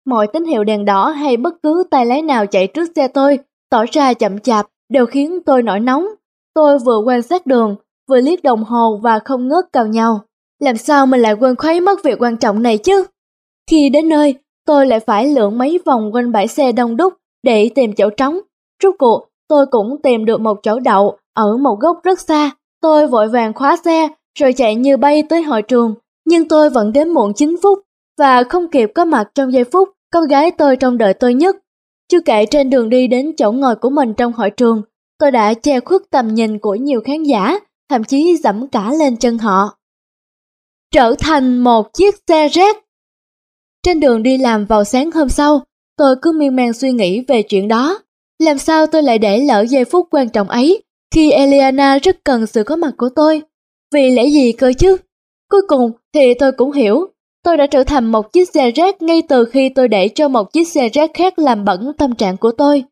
Mọi 0.06 0.26
tín 0.26 0.44
hiệu 0.44 0.64
đèn 0.64 0.84
đỏ 0.84 1.08
hay 1.08 1.36
bất 1.36 1.54
cứ 1.62 1.84
tay 1.90 2.06
lái 2.06 2.22
nào 2.22 2.46
chạy 2.46 2.66
trước 2.66 2.88
xe 2.96 3.08
tôi 3.08 3.38
tỏ 3.70 3.84
ra 3.92 4.14
chậm 4.14 4.38
chạp 4.38 4.66
đều 4.88 5.06
khiến 5.06 5.40
tôi 5.46 5.62
nổi 5.62 5.80
nóng. 5.80 6.06
Tôi 6.54 6.78
vừa 6.78 6.98
quan 6.98 7.22
sát 7.22 7.46
đường, 7.46 7.76
vừa 8.08 8.20
liếc 8.20 8.42
đồng 8.42 8.64
hồ 8.64 9.00
và 9.02 9.18
không 9.18 9.48
ngớt 9.48 9.64
cào 9.72 9.86
nhau. 9.86 10.20
Làm 10.60 10.76
sao 10.76 11.06
mình 11.06 11.20
lại 11.20 11.32
quên 11.32 11.56
khuấy 11.56 11.80
mất 11.80 12.04
việc 12.04 12.22
quan 12.22 12.36
trọng 12.36 12.62
này 12.62 12.78
chứ? 12.78 13.04
Khi 13.70 13.88
đến 13.88 14.08
nơi, 14.08 14.34
tôi 14.66 14.86
lại 14.86 15.00
phải 15.00 15.26
lượn 15.26 15.58
mấy 15.58 15.78
vòng 15.84 16.10
quanh 16.12 16.32
bãi 16.32 16.48
xe 16.48 16.72
đông 16.72 16.96
đúc 16.96 17.14
để 17.46 17.70
tìm 17.74 17.92
chỗ 17.92 18.10
trống. 18.10 18.38
Rốt 18.82 18.94
cuộc, 18.98 19.28
tôi 19.48 19.66
cũng 19.70 20.02
tìm 20.02 20.24
được 20.24 20.40
một 20.40 20.58
chỗ 20.62 20.80
đậu 20.80 21.18
ở 21.34 21.56
một 21.56 21.76
góc 21.80 22.00
rất 22.02 22.20
xa. 22.20 22.50
Tôi 22.80 23.06
vội 23.06 23.28
vàng 23.28 23.52
khóa 23.52 23.76
xe 23.84 24.08
rồi 24.38 24.52
chạy 24.52 24.74
như 24.74 24.96
bay 24.96 25.22
tới 25.22 25.42
hội 25.42 25.62
trường, 25.62 25.94
nhưng 26.26 26.48
tôi 26.48 26.70
vẫn 26.70 26.92
đến 26.92 27.08
muộn 27.08 27.32
9 27.34 27.56
phút 27.62 27.78
và 28.18 28.42
không 28.44 28.68
kịp 28.70 28.90
có 28.94 29.04
mặt 29.04 29.28
trong 29.34 29.52
giây 29.52 29.64
phút 29.64 29.88
con 30.12 30.28
gái 30.28 30.50
tôi 30.50 30.76
trong 30.76 30.98
đợi 30.98 31.14
tôi 31.14 31.34
nhất. 31.34 31.56
Chưa 32.08 32.20
kể 32.20 32.46
trên 32.46 32.70
đường 32.70 32.90
đi 32.90 33.06
đến 33.06 33.32
chỗ 33.36 33.52
ngồi 33.52 33.76
của 33.76 33.90
mình 33.90 34.14
trong 34.14 34.32
hội 34.32 34.50
trường, 34.50 34.82
tôi 35.18 35.30
đã 35.30 35.54
che 35.54 35.80
khuất 35.80 36.02
tầm 36.10 36.34
nhìn 36.34 36.58
của 36.58 36.74
nhiều 36.74 37.00
khán 37.04 37.22
giả, 37.22 37.58
thậm 37.88 38.04
chí 38.04 38.36
dẫm 38.36 38.68
cả 38.68 38.92
lên 38.98 39.16
chân 39.16 39.38
họ. 39.38 39.78
Trở 40.90 41.14
thành 41.18 41.58
một 41.58 41.92
chiếc 41.92 42.14
xe 42.28 42.48
rác. 42.48 42.76
Trên 43.82 44.00
đường 44.00 44.22
đi 44.22 44.38
làm 44.38 44.66
vào 44.66 44.84
sáng 44.84 45.10
hôm 45.10 45.28
sau, 45.28 45.60
tôi 45.96 46.16
cứ 46.22 46.32
miên 46.32 46.56
man 46.56 46.72
suy 46.72 46.92
nghĩ 46.92 47.20
về 47.28 47.42
chuyện 47.42 47.68
đó. 47.68 47.98
Làm 48.38 48.58
sao 48.58 48.86
tôi 48.86 49.02
lại 49.02 49.18
để 49.18 49.38
lỡ 49.38 49.64
giây 49.68 49.84
phút 49.84 50.08
quan 50.10 50.28
trọng 50.28 50.48
ấy 50.48 50.82
khi 51.14 51.30
Eliana 51.30 51.98
rất 51.98 52.24
cần 52.24 52.46
sự 52.46 52.64
có 52.64 52.76
mặt 52.76 52.94
của 52.96 53.08
tôi? 53.16 53.42
Vì 53.94 54.10
lẽ 54.10 54.26
gì 54.26 54.52
cơ 54.52 54.72
chứ? 54.78 54.96
Cuối 55.50 55.62
cùng 55.68 55.92
thì 56.14 56.34
tôi 56.34 56.52
cũng 56.52 56.72
hiểu, 56.72 57.06
tôi 57.44 57.56
đã 57.56 57.66
trở 57.66 57.84
thành 57.84 58.12
một 58.12 58.32
chiếc 58.32 58.48
xe 58.48 58.70
rác 58.70 59.02
ngay 59.02 59.22
từ 59.28 59.44
khi 59.44 59.68
tôi 59.68 59.88
để 59.88 60.08
cho 60.08 60.28
một 60.28 60.52
chiếc 60.52 60.68
xe 60.68 60.88
rác 60.88 61.10
khác 61.14 61.38
làm 61.38 61.64
bẩn 61.64 61.92
tâm 61.98 62.14
trạng 62.14 62.36
của 62.36 62.52
tôi. 62.52 62.84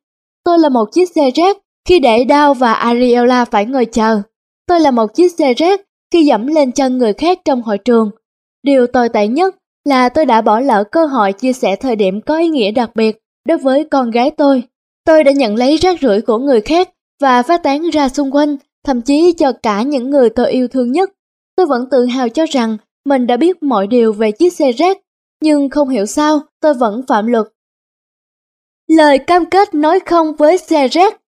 Tôi 0.44 0.58
là 0.58 0.68
một 0.68 0.92
chiếc 0.92 1.10
xe 1.10 1.30
rác 1.30 1.58
khi 1.88 1.98
để 1.98 2.24
Đao 2.24 2.54
và 2.54 2.72
Ariella 2.72 3.44
phải 3.44 3.64
ngồi 3.64 3.84
chờ. 3.84 4.22
Tôi 4.66 4.80
là 4.80 4.90
một 4.90 5.14
chiếc 5.14 5.32
xe 5.38 5.54
rác 5.54 5.80
khi 6.12 6.24
dẫm 6.24 6.46
lên 6.46 6.72
chân 6.72 6.98
người 6.98 7.12
khác 7.12 7.38
trong 7.44 7.62
hội 7.62 7.78
trường. 7.78 8.10
Điều 8.62 8.86
tồi 8.86 9.08
tệ 9.08 9.28
nhất 9.28 9.54
là 9.84 10.08
tôi 10.08 10.26
đã 10.26 10.40
bỏ 10.40 10.60
lỡ 10.60 10.84
cơ 10.92 11.06
hội 11.06 11.32
chia 11.32 11.52
sẻ 11.52 11.76
thời 11.76 11.96
điểm 11.96 12.20
có 12.20 12.38
ý 12.38 12.48
nghĩa 12.48 12.70
đặc 12.70 12.90
biệt 12.94 13.18
đối 13.46 13.58
với 13.58 13.84
con 13.90 14.10
gái 14.10 14.30
tôi. 14.30 14.62
Tôi 15.04 15.24
đã 15.24 15.32
nhận 15.32 15.56
lấy 15.56 15.76
rác 15.76 16.00
rưởi 16.00 16.20
của 16.20 16.38
người 16.38 16.60
khác 16.60 16.90
và 17.20 17.42
phát 17.42 17.62
tán 17.62 17.90
ra 17.90 18.08
xung 18.08 18.30
quanh, 18.34 18.56
thậm 18.84 19.00
chí 19.00 19.32
cho 19.32 19.52
cả 19.52 19.82
những 19.82 20.10
người 20.10 20.30
tôi 20.30 20.50
yêu 20.50 20.68
thương 20.68 20.92
nhất. 20.92 21.10
Tôi 21.56 21.66
vẫn 21.66 21.90
tự 21.90 22.04
hào 22.04 22.28
cho 22.28 22.46
rằng 22.50 22.76
mình 23.04 23.26
đã 23.26 23.36
biết 23.36 23.62
mọi 23.62 23.86
điều 23.86 24.12
về 24.12 24.32
chiếc 24.32 24.52
xe 24.52 24.72
rác, 24.72 24.98
nhưng 25.42 25.70
không 25.70 25.88
hiểu 25.88 26.06
sao 26.06 26.40
tôi 26.60 26.74
vẫn 26.74 27.02
phạm 27.06 27.26
luật. 27.26 27.46
Lời 28.88 29.18
cam 29.18 29.46
kết 29.46 29.74
nói 29.74 30.00
không 30.00 30.34
với 30.36 30.58
xe 30.58 30.88
rác 30.88 31.20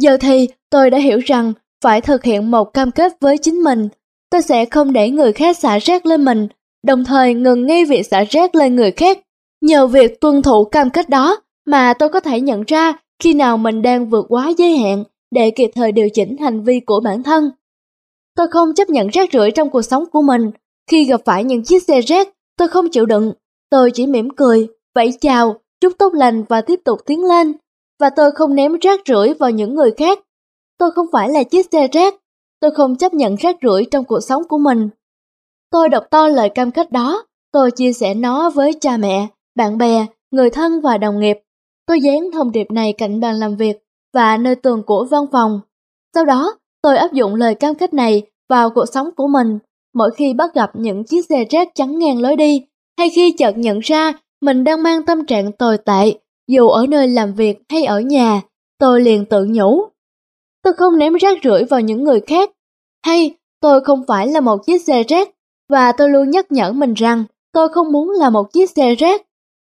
Giờ 0.00 0.16
thì 0.20 0.48
tôi 0.70 0.90
đã 0.90 0.98
hiểu 0.98 1.18
rằng 1.18 1.52
phải 1.84 2.00
thực 2.00 2.24
hiện 2.24 2.50
một 2.50 2.64
cam 2.64 2.90
kết 2.90 3.12
với 3.20 3.38
chính 3.38 3.62
mình. 3.62 3.88
Tôi 4.30 4.42
sẽ 4.42 4.64
không 4.64 4.92
để 4.92 5.10
người 5.10 5.32
khác 5.32 5.58
xả 5.58 5.78
rác 5.78 6.06
lên 6.06 6.24
mình, 6.24 6.48
đồng 6.82 7.04
thời 7.04 7.34
ngừng 7.34 7.66
nghi 7.66 7.84
việc 7.84 8.02
xả 8.02 8.24
rác 8.30 8.54
lên 8.54 8.76
người 8.76 8.90
khác. 8.90 9.18
Nhờ 9.60 9.86
việc 9.86 10.20
tuân 10.20 10.42
thủ 10.42 10.64
cam 10.64 10.90
kết 10.90 11.08
đó 11.08 11.40
mà 11.66 11.94
tôi 11.98 12.08
có 12.08 12.20
thể 12.20 12.40
nhận 12.40 12.62
ra 12.66 12.92
khi 13.22 13.34
nào 13.34 13.56
mình 13.56 13.82
đang 13.82 14.08
vượt 14.08 14.26
quá 14.28 14.52
giới 14.58 14.76
hạn 14.76 15.04
để 15.30 15.50
kịp 15.50 15.70
thời 15.74 15.92
điều 15.92 16.08
chỉnh 16.08 16.36
hành 16.36 16.62
vi 16.62 16.80
của 16.80 17.00
bản 17.00 17.22
thân. 17.22 17.50
Tôi 18.36 18.48
không 18.50 18.74
chấp 18.74 18.90
nhận 18.90 19.08
rác 19.08 19.32
rưởi 19.32 19.50
trong 19.50 19.70
cuộc 19.70 19.82
sống 19.82 20.04
của 20.12 20.22
mình. 20.22 20.50
Khi 20.90 21.04
gặp 21.04 21.20
phải 21.24 21.44
những 21.44 21.64
chiếc 21.64 21.82
xe 21.82 22.00
rác, 22.00 22.28
tôi 22.56 22.68
không 22.68 22.88
chịu 22.88 23.06
đựng. 23.06 23.32
Tôi 23.70 23.90
chỉ 23.90 24.06
mỉm 24.06 24.30
cười, 24.30 24.68
vẫy 24.94 25.12
chào, 25.20 25.56
chúc 25.80 25.92
tốt 25.98 26.14
lành 26.14 26.44
và 26.48 26.60
tiếp 26.60 26.80
tục 26.84 26.98
tiến 27.06 27.24
lên. 27.24 27.52
Và 28.00 28.10
tôi 28.10 28.30
không 28.32 28.54
ném 28.54 28.78
rác 28.78 29.00
rưởi 29.06 29.34
vào 29.34 29.50
những 29.50 29.74
người 29.74 29.90
khác. 29.96 30.18
Tôi 30.78 30.90
không 30.90 31.06
phải 31.12 31.28
là 31.28 31.42
chiếc 31.42 31.66
xe 31.72 31.88
rác. 31.88 32.14
Tôi 32.60 32.70
không 32.70 32.96
chấp 32.96 33.14
nhận 33.14 33.34
rác 33.34 33.56
rưởi 33.62 33.84
trong 33.90 34.04
cuộc 34.04 34.20
sống 34.20 34.42
của 34.48 34.58
mình. 34.58 34.88
Tôi 35.72 35.88
đọc 35.88 36.04
to 36.10 36.28
lời 36.28 36.48
cam 36.48 36.70
kết 36.70 36.92
đó. 36.92 37.24
Tôi 37.52 37.70
chia 37.70 37.92
sẻ 37.92 38.14
nó 38.14 38.50
với 38.50 38.72
cha 38.80 38.96
mẹ, 38.96 39.26
bạn 39.54 39.78
bè, 39.78 40.06
người 40.30 40.50
thân 40.50 40.80
và 40.80 40.98
đồng 40.98 41.20
nghiệp. 41.20 41.38
Tôi 41.86 42.00
dán 42.00 42.30
thông 42.32 42.52
điệp 42.52 42.70
này 42.70 42.92
cạnh 42.92 43.20
bàn 43.20 43.34
làm 43.34 43.56
việc 43.56 43.78
và 44.14 44.36
nơi 44.36 44.54
tường 44.54 44.82
của 44.86 45.06
văn 45.10 45.24
phòng. 45.32 45.60
Sau 46.14 46.24
đó, 46.24 46.54
tôi 46.82 46.96
áp 46.96 47.12
dụng 47.12 47.34
lời 47.34 47.54
cam 47.54 47.74
kết 47.74 47.94
này 47.94 48.22
vào 48.48 48.70
cuộc 48.70 48.86
sống 48.86 49.08
của 49.16 49.26
mình 49.26 49.58
mỗi 49.94 50.10
khi 50.16 50.34
bắt 50.34 50.54
gặp 50.54 50.70
những 50.74 51.04
chiếc 51.04 51.26
xe 51.28 51.44
rác 51.50 51.68
chắn 51.74 51.98
ngang 51.98 52.20
lối 52.20 52.36
đi 52.36 52.66
hay 52.98 53.10
khi 53.10 53.34
chợt 53.38 53.58
nhận 53.58 53.78
ra 53.78 54.12
mình 54.40 54.64
đang 54.64 54.82
mang 54.82 55.02
tâm 55.02 55.26
trạng 55.26 55.52
tồi 55.52 55.78
tệ 55.78 56.14
dù 56.48 56.68
ở 56.68 56.86
nơi 56.86 57.08
làm 57.08 57.34
việc 57.34 57.58
hay 57.68 57.84
ở 57.84 58.00
nhà, 58.00 58.40
tôi 58.78 59.00
liền 59.00 59.24
tự 59.24 59.46
nhủ. 59.48 59.82
Tôi 60.62 60.72
không 60.72 60.98
ném 60.98 61.14
rác 61.14 61.38
rưởi 61.44 61.64
vào 61.64 61.80
những 61.80 62.04
người 62.04 62.20
khác, 62.20 62.50
hay 63.06 63.34
tôi 63.60 63.80
không 63.80 64.04
phải 64.08 64.26
là 64.26 64.40
một 64.40 64.66
chiếc 64.66 64.82
xe 64.82 65.02
rác 65.02 65.28
và 65.72 65.92
tôi 65.92 66.10
luôn 66.10 66.30
nhắc 66.30 66.52
nhở 66.52 66.72
mình 66.72 66.94
rằng 66.94 67.24
tôi 67.52 67.68
không 67.68 67.92
muốn 67.92 68.10
là 68.10 68.30
một 68.30 68.52
chiếc 68.52 68.70
xe 68.70 68.94
rác. 68.94 69.22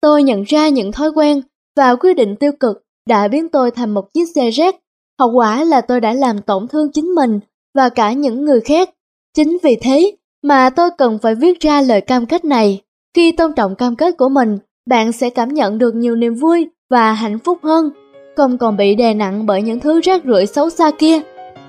Tôi 0.02 0.24
nhận 0.24 0.44
ra 0.44 0.70
những 0.70 0.92
thói 0.92 1.12
quen 1.12 1.42
và 1.78 1.96
quyết 1.96 2.14
định 2.14 2.36
tiêu 2.36 2.52
cực 2.60 2.84
đã 3.10 3.28
biến 3.28 3.50
tôi 3.50 3.72
thành 3.72 3.94
một 3.94 4.14
chiếc 4.14 4.26
xe 4.36 4.50
rác. 4.50 4.76
Hậu 5.20 5.32
quả 5.32 5.64
là 5.64 5.82
tôi 5.82 6.02
đã 6.02 6.14
làm 6.14 6.42
tổn 6.42 6.68
thương 6.68 6.92
chính 6.92 7.06
mình 7.06 7.40
và 7.76 7.90
cả 7.90 8.12
những 8.12 8.46
người 8.46 8.62
khác. 8.62 8.90
Chính 9.38 9.58
vì 9.64 9.78
thế 9.82 10.16
mà 10.44 10.70
tôi 10.70 10.90
cần 10.98 11.20
phải 11.22 11.36
viết 11.36 11.60
ra 11.60 11.82
lời 11.82 12.02
cam 12.02 12.26
kết 12.26 12.46
này. 12.46 12.82
Khi 13.16 13.32
tôn 13.32 13.54
trọng 13.54 13.76
cam 13.76 13.96
kết 13.96 14.18
của 14.18 14.30
mình, 14.30 14.58
bạn 14.90 15.12
sẽ 15.12 15.30
cảm 15.30 15.50
nhận 15.50 15.78
được 15.78 15.96
nhiều 15.96 16.16
niềm 16.16 16.36
vui 16.36 16.70
và 16.90 17.14
hạnh 17.14 17.40
phúc 17.40 17.60
hơn, 17.64 17.90
không 18.36 18.58
còn 18.58 18.78
bị 18.78 18.96
đè 18.96 19.14
nặng 19.14 19.46
bởi 19.46 19.62
những 19.62 19.80
thứ 19.80 20.02
rác 20.02 20.22
rưởi 20.26 20.46
xấu 20.46 20.70
xa 20.70 20.92
kia. 20.92 21.20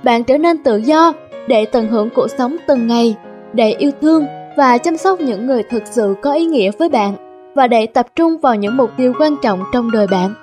Bạn 0.05 0.25
trở 0.25 0.39
nên 0.39 0.63
tự 0.63 0.77
do 0.77 1.13
để 1.49 1.65
tận 1.65 1.89
hưởng 1.89 2.09
cuộc 2.15 2.27
sống 2.39 2.57
từng 2.67 2.87
ngày, 2.87 3.17
để 3.53 3.71
yêu 3.79 3.91
thương 4.01 4.27
và 4.57 4.79
chăm 4.79 4.97
sóc 4.97 5.21
những 5.21 5.47
người 5.47 5.63
thực 5.63 5.83
sự 5.91 6.15
có 6.23 6.33
ý 6.33 6.47
nghĩa 6.47 6.71
với 6.79 6.89
bạn 6.89 7.15
và 7.55 7.67
để 7.67 7.87
tập 7.87 8.07
trung 8.17 8.39
vào 8.39 8.55
những 8.55 8.77
mục 8.77 8.91
tiêu 8.97 9.13
quan 9.19 9.37
trọng 9.43 9.65
trong 9.73 9.91
đời 9.91 10.07
bạn. 10.07 10.35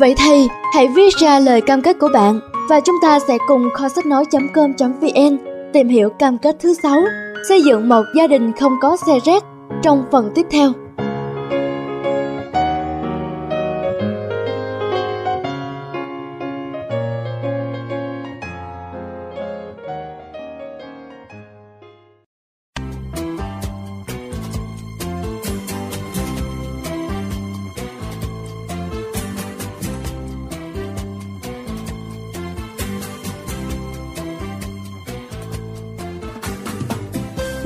Vậy 0.00 0.14
thì, 0.18 0.48
hãy 0.74 0.88
viết 0.88 1.14
ra 1.16 1.38
lời 1.38 1.60
cam 1.60 1.82
kết 1.82 1.98
của 1.98 2.08
bạn 2.14 2.40
và 2.70 2.80
chúng 2.80 2.96
ta 3.02 3.18
sẽ 3.20 3.38
cùng 3.48 3.68
kho 3.74 3.88
sách 3.88 4.06
nói.com.vn 4.06 5.38
tìm 5.72 5.88
hiểu 5.88 6.10
cam 6.10 6.38
kết 6.38 6.56
thứ 6.60 6.74
6, 6.82 7.02
xây 7.48 7.62
dựng 7.62 7.88
một 7.88 8.02
gia 8.14 8.26
đình 8.26 8.52
không 8.60 8.72
có 8.82 8.96
xe 9.06 9.18
rác 9.24 9.44
trong 9.82 10.04
phần 10.10 10.30
tiếp 10.34 10.46
theo. 10.50 10.72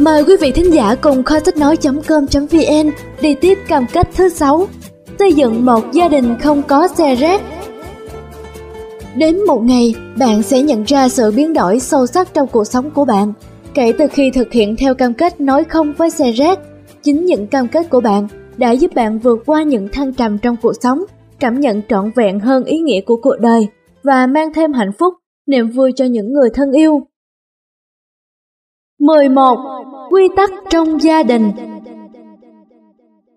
Mời 0.05 0.24
quý 0.24 0.36
vị 0.40 0.52
thính 0.52 0.74
giả 0.74 0.94
cùng 0.94 1.22
kho 1.22 1.40
sách 1.40 1.57
nói.com.vn 1.57 2.90
đi 3.20 3.34
tiếp 3.34 3.59
cam 3.68 3.86
kết 3.92 4.09
thứ 4.14 4.28
6 4.28 4.66
Xây 5.18 5.32
dựng 5.32 5.64
một 5.64 5.92
gia 5.92 6.09
đình 6.09 6.36
không 6.42 6.62
có 6.62 6.88
xe 6.88 7.14
rác. 7.14 7.40
Đến 9.16 9.46
một 9.46 9.61
ngày, 9.62 9.94
bạn 10.18 10.42
sẽ 10.42 10.62
nhận 10.62 10.84
ra 10.84 11.09
sự 11.09 11.32
biến 11.36 11.52
đổi 11.52 11.80
sâu 11.80 12.07
sắc 12.07 12.34
trong 12.34 12.48
cuộc 12.48 12.64
sống 12.64 12.90
của 12.90 13.05
bạn 13.05 13.32
Kể 13.74 13.92
từ 13.98 14.07
khi 14.12 14.30
thực 14.30 14.52
hiện 14.52 14.76
theo 14.76 14.94
cam 14.94 15.14
kết 15.14 15.40
nói 15.40 15.64
không 15.64 15.92
với 15.92 16.11
xe 16.11 16.32
rác. 16.32 16.59
Chính 17.02 17.24
những 17.24 17.46
cam 17.46 17.68
kết 17.68 17.90
của 17.90 18.00
bạn 18.00 18.28
đã 18.57 18.70
giúp 18.70 18.94
bạn 18.94 19.18
vượt 19.18 19.42
qua 19.46 19.62
những 19.62 19.88
thăng 19.92 20.12
trầm 20.12 20.38
trong 20.38 20.57
cuộc 20.62 20.72
sống 20.80 20.98
Cảm 21.40 21.61
nhận 21.61 21.82
trọn 21.88 22.11
vẹn 22.16 22.40
hơn 22.40 22.64
ý 22.64 22.78
nghĩa 22.78 23.00
của 23.00 23.16
cuộc 23.16 23.36
đời 23.40 23.68
Và 24.02 24.26
mang 24.26 24.52
thêm 24.52 24.72
hạnh 24.72 24.92
phúc, 24.98 25.14
niềm 25.46 25.70
vui 25.70 25.92
cho 25.96 26.05
những 26.05 26.32
người 26.32 26.50
thân 26.55 26.72
yêu. 26.72 27.00
11. 28.98 29.57
Quy 30.11 30.28
tắc 30.36 30.50
trong 30.70 31.02
gia 31.02 31.22
đình 31.22 31.52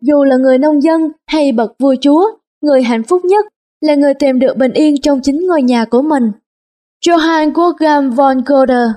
Dù 0.01 0.23
là 0.23 0.35
người 0.37 0.57
nông 0.57 0.81
dân 0.81 1.11
hay 1.27 1.51
bậc 1.51 1.71
vua 1.79 1.95
chúa, 2.01 2.25
người 2.61 2.83
hạnh 2.83 3.03
phúc 3.03 3.25
nhất 3.25 3.45
là 3.81 3.95
người 3.95 4.13
tìm 4.13 4.39
được 4.39 4.57
bình 4.57 4.73
yên 4.73 5.01
trong 5.01 5.21
chính 5.21 5.47
ngôi 5.47 5.61
nhà 5.61 5.85
của 5.85 6.01
mình. 6.01 6.31
Johann 7.05 7.53
Wolfgang 7.53 8.11
von 8.11 8.41
Goethe 8.45 8.93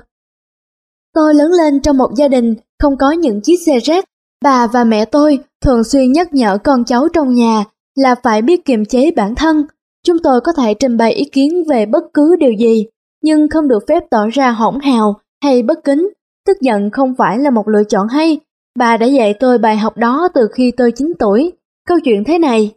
Tôi 1.13 1.33
lớn 1.33 1.51
lên 1.51 1.81
trong 1.81 1.97
một 1.97 2.09
gia 2.15 2.27
đình 2.27 2.55
không 2.79 2.97
có 2.97 3.11
những 3.11 3.41
chiếc 3.41 3.57
xe 3.65 3.79
rác. 3.79 4.05
Bà 4.43 4.67
và 4.67 4.83
mẹ 4.83 5.05
tôi 5.05 5.39
thường 5.61 5.83
xuyên 5.83 6.11
nhắc 6.11 6.33
nhở 6.33 6.57
con 6.63 6.85
cháu 6.85 7.07
trong 7.13 7.33
nhà 7.33 7.63
là 7.95 8.15
phải 8.23 8.41
biết 8.41 8.65
kiềm 8.65 8.85
chế 8.85 9.11
bản 9.11 9.35
thân. 9.35 9.65
Chúng 10.05 10.17
tôi 10.23 10.41
có 10.41 10.53
thể 10.57 10.73
trình 10.73 10.97
bày 10.97 11.13
ý 11.13 11.25
kiến 11.25 11.63
về 11.69 11.85
bất 11.85 12.03
cứ 12.13 12.35
điều 12.39 12.51
gì, 12.51 12.85
nhưng 13.23 13.49
không 13.49 13.67
được 13.67 13.83
phép 13.87 14.03
tỏ 14.09 14.27
ra 14.33 14.51
hỗn 14.51 14.79
hào 14.79 15.19
hay 15.43 15.63
bất 15.63 15.83
kính 15.83 16.09
Tức 16.47 16.57
giận 16.61 16.89
không 16.91 17.13
phải 17.17 17.39
là 17.39 17.49
một 17.49 17.67
lựa 17.67 17.83
chọn 17.83 18.07
hay, 18.07 18.39
bà 18.79 18.97
đã 18.97 19.05
dạy 19.05 19.33
tôi 19.33 19.57
bài 19.57 19.77
học 19.77 19.97
đó 19.97 20.27
từ 20.33 20.47
khi 20.53 20.71
tôi 20.77 20.91
9 20.91 21.13
tuổi. 21.19 21.53
Câu 21.87 21.99
chuyện 22.03 22.23
thế 22.23 22.39
này. 22.39 22.73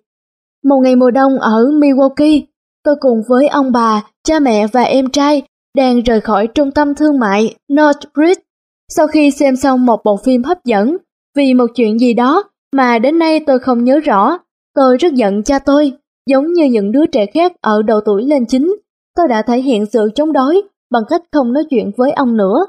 Một 0.65 0.81
ngày 0.83 0.97
mùa 0.97 1.11
đông 1.11 1.39
ở 1.39 1.65
Milwaukee, 1.65 2.43
tôi 2.85 2.95
cùng 3.01 3.23
với 3.29 3.49
ông 3.49 3.73
bà, 3.73 4.03
cha 4.25 4.41
mẹ 4.41 4.67
và 4.67 4.83
em 4.83 5.11
trai 5.11 5.43
đang 5.77 6.03
rời 6.03 6.21
khỏi 6.21 6.47
trung 6.47 6.71
tâm 6.71 6.95
thương 6.95 7.19
mại 7.19 7.55
Northbridge. 7.73 8.43
Sau 8.89 9.07
khi 9.07 9.31
xem 9.31 9.57
xong 9.57 9.87
một 9.87 10.01
bộ 10.05 10.17
phim 10.25 10.43
hấp 10.43 10.65
dẫn, 10.65 10.97
vì 11.37 11.55
một 11.55 11.67
chuyện 11.75 11.99
gì 11.99 12.15
đó 12.15 12.45
mà 12.73 12.99
đến 12.99 13.19
nay 13.19 13.41
tôi 13.47 13.59
không 13.59 13.85
nhớ 13.85 14.01
rõ, 14.01 14.39
tôi 14.75 14.97
rất 14.97 15.15
giận 15.15 15.43
cha 15.43 15.59
tôi, 15.59 15.93
giống 16.27 16.53
như 16.53 16.65
những 16.65 16.93
đứa 16.93 17.07
trẻ 17.07 17.27
khác 17.27 17.53
ở 17.61 17.83
độ 17.83 18.01
tuổi 18.01 18.23
lên 18.23 18.47
chính. 18.47 18.77
Tôi 19.17 19.29
đã 19.29 19.43
thể 19.43 19.61
hiện 19.61 19.87
sự 19.87 20.11
chống 20.15 20.33
đối 20.33 20.63
bằng 20.91 21.03
cách 21.09 21.23
không 21.33 21.53
nói 21.53 21.65
chuyện 21.71 21.91
với 21.97 22.13
ông 22.13 22.37
nữa. 22.37 22.67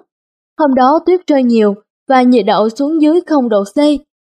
Hôm 0.59 0.75
đó 0.75 0.99
tuyết 1.05 1.27
rơi 1.27 1.43
nhiều 1.43 1.75
và 2.09 2.21
nhiệt 2.21 2.45
độ 2.45 2.69
xuống 2.69 3.01
dưới 3.01 3.21
0 3.27 3.49
độ 3.49 3.63
C. 3.63 3.77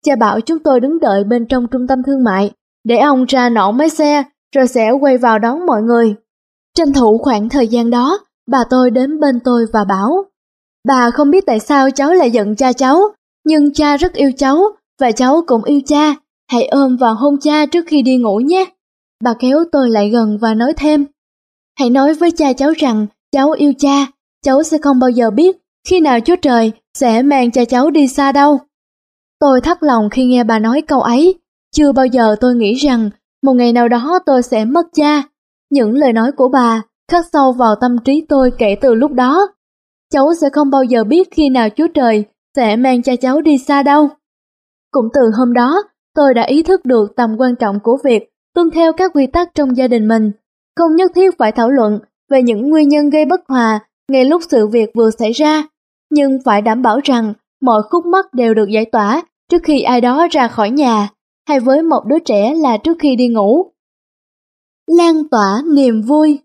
Cha 0.06 0.16
bảo 0.16 0.40
chúng 0.40 0.58
tôi 0.58 0.80
đứng 0.80 1.00
đợi 1.00 1.24
bên 1.24 1.46
trong 1.46 1.66
trung 1.66 1.86
tâm 1.86 2.02
thương 2.06 2.24
mại 2.24 2.50
để 2.84 2.98
ông 2.98 3.24
ra 3.24 3.48
nổ 3.48 3.72
máy 3.72 3.90
xe 3.90 4.22
rồi 4.54 4.68
sẽ 4.68 4.90
quay 5.00 5.18
vào 5.18 5.38
đón 5.38 5.66
mọi 5.66 5.82
người. 5.82 6.14
Tranh 6.74 6.92
thủ 6.92 7.18
khoảng 7.18 7.48
thời 7.48 7.68
gian 7.68 7.90
đó, 7.90 8.18
bà 8.50 8.64
tôi 8.70 8.90
đến 8.90 9.20
bên 9.20 9.40
tôi 9.44 9.66
và 9.72 9.84
bảo 9.84 10.24
Bà 10.88 11.10
không 11.10 11.30
biết 11.30 11.46
tại 11.46 11.60
sao 11.60 11.90
cháu 11.90 12.14
lại 12.14 12.30
giận 12.30 12.56
cha 12.56 12.72
cháu, 12.72 13.00
nhưng 13.46 13.72
cha 13.74 13.96
rất 13.96 14.12
yêu 14.12 14.32
cháu 14.36 14.64
và 15.00 15.12
cháu 15.12 15.42
cũng 15.46 15.64
yêu 15.64 15.80
cha. 15.86 16.14
hãy 16.50 16.66
ôm 16.66 16.96
và 17.00 17.10
hôn 17.10 17.40
cha 17.40 17.66
trước 17.66 17.84
khi 17.86 18.02
đi 18.02 18.16
ngủ 18.16 18.36
nhé. 18.36 18.64
Bà 19.24 19.34
kéo 19.38 19.64
tôi 19.72 19.90
lại 19.90 20.10
gần 20.10 20.38
và 20.40 20.54
nói 20.54 20.72
thêm, 20.76 21.06
hãy 21.78 21.90
nói 21.90 22.14
với 22.14 22.30
cha 22.30 22.52
cháu 22.52 22.70
rằng 22.76 23.06
cháu 23.32 23.50
yêu 23.50 23.72
cha, 23.78 24.06
cháu 24.44 24.62
sẽ 24.62 24.78
không 24.78 24.98
bao 24.98 25.10
giờ 25.10 25.30
biết 25.30 25.56
khi 25.88 26.00
nào 26.00 26.20
Chúa 26.20 26.36
Trời 26.42 26.72
sẽ 26.94 27.22
mang 27.22 27.50
cha 27.50 27.64
cháu 27.64 27.90
đi 27.90 28.08
xa 28.08 28.32
đâu. 28.32 28.58
Tôi 29.40 29.60
thắt 29.60 29.82
lòng 29.82 30.10
khi 30.10 30.24
nghe 30.24 30.44
bà 30.44 30.58
nói 30.58 30.82
câu 30.82 31.00
ấy, 31.00 31.34
chưa 31.76 31.92
bao 31.92 32.06
giờ 32.06 32.36
tôi 32.40 32.54
nghĩ 32.54 32.74
rằng 32.74 33.10
một 33.42 33.52
ngày 33.52 33.72
nào 33.72 33.88
đó 33.88 34.18
tôi 34.26 34.42
sẽ 34.42 34.64
mất 34.64 34.86
cha. 34.94 35.22
Những 35.70 35.94
lời 35.94 36.12
nói 36.12 36.32
của 36.32 36.48
bà 36.48 36.82
khắc 37.10 37.24
sâu 37.32 37.52
vào 37.52 37.74
tâm 37.80 37.96
trí 38.04 38.26
tôi 38.28 38.52
kể 38.58 38.76
từ 38.80 38.94
lúc 38.94 39.12
đó. 39.12 39.48
Cháu 40.12 40.34
sẽ 40.40 40.48
không 40.52 40.70
bao 40.70 40.82
giờ 40.82 41.04
biết 41.04 41.28
khi 41.30 41.48
nào 41.48 41.68
Chúa 41.76 41.88
Trời 41.94 42.24
sẽ 42.56 42.76
mang 42.76 43.02
cha 43.02 43.16
cháu 43.16 43.40
đi 43.40 43.58
xa 43.58 43.82
đâu. 43.82 44.08
Cũng 44.90 45.08
từ 45.14 45.20
hôm 45.38 45.52
đó, 45.52 45.82
tôi 46.14 46.34
đã 46.34 46.42
ý 46.42 46.62
thức 46.62 46.84
được 46.84 47.16
tầm 47.16 47.36
quan 47.38 47.56
trọng 47.56 47.80
của 47.80 47.98
việc 48.04 48.22
tuân 48.54 48.70
theo 48.70 48.92
các 48.92 49.10
quy 49.14 49.26
tắc 49.26 49.54
trong 49.54 49.76
gia 49.76 49.88
đình 49.88 50.08
mình, 50.08 50.32
không 50.76 50.96
nhất 50.96 51.10
thiết 51.14 51.38
phải 51.38 51.52
thảo 51.52 51.70
luận 51.70 51.98
về 52.30 52.42
những 52.42 52.68
nguyên 52.70 52.88
nhân 52.88 53.10
gây 53.10 53.24
bất 53.24 53.40
hòa 53.48 53.80
ngay 54.12 54.24
lúc 54.24 54.42
sự 54.50 54.66
việc 54.66 54.90
vừa 54.94 55.10
xảy 55.10 55.32
ra, 55.32 55.62
nhưng 56.10 56.38
phải 56.44 56.62
đảm 56.62 56.82
bảo 56.82 57.00
rằng 57.04 57.34
mọi 57.60 57.82
khúc 57.90 58.06
mắc 58.06 58.34
đều 58.34 58.54
được 58.54 58.68
giải 58.68 58.84
tỏa 58.84 59.22
trước 59.50 59.62
khi 59.64 59.82
ai 59.82 60.00
đó 60.00 60.26
ra 60.30 60.48
khỏi 60.48 60.70
nhà, 60.70 61.08
hay 61.48 61.60
với 61.60 61.82
một 61.82 62.00
đứa 62.06 62.18
trẻ 62.18 62.54
là 62.54 62.76
trước 62.76 62.96
khi 63.00 63.16
đi 63.16 63.28
ngủ. 63.28 63.72
Lan 64.86 65.28
tỏa 65.30 65.62
niềm 65.74 66.02
vui 66.02 66.40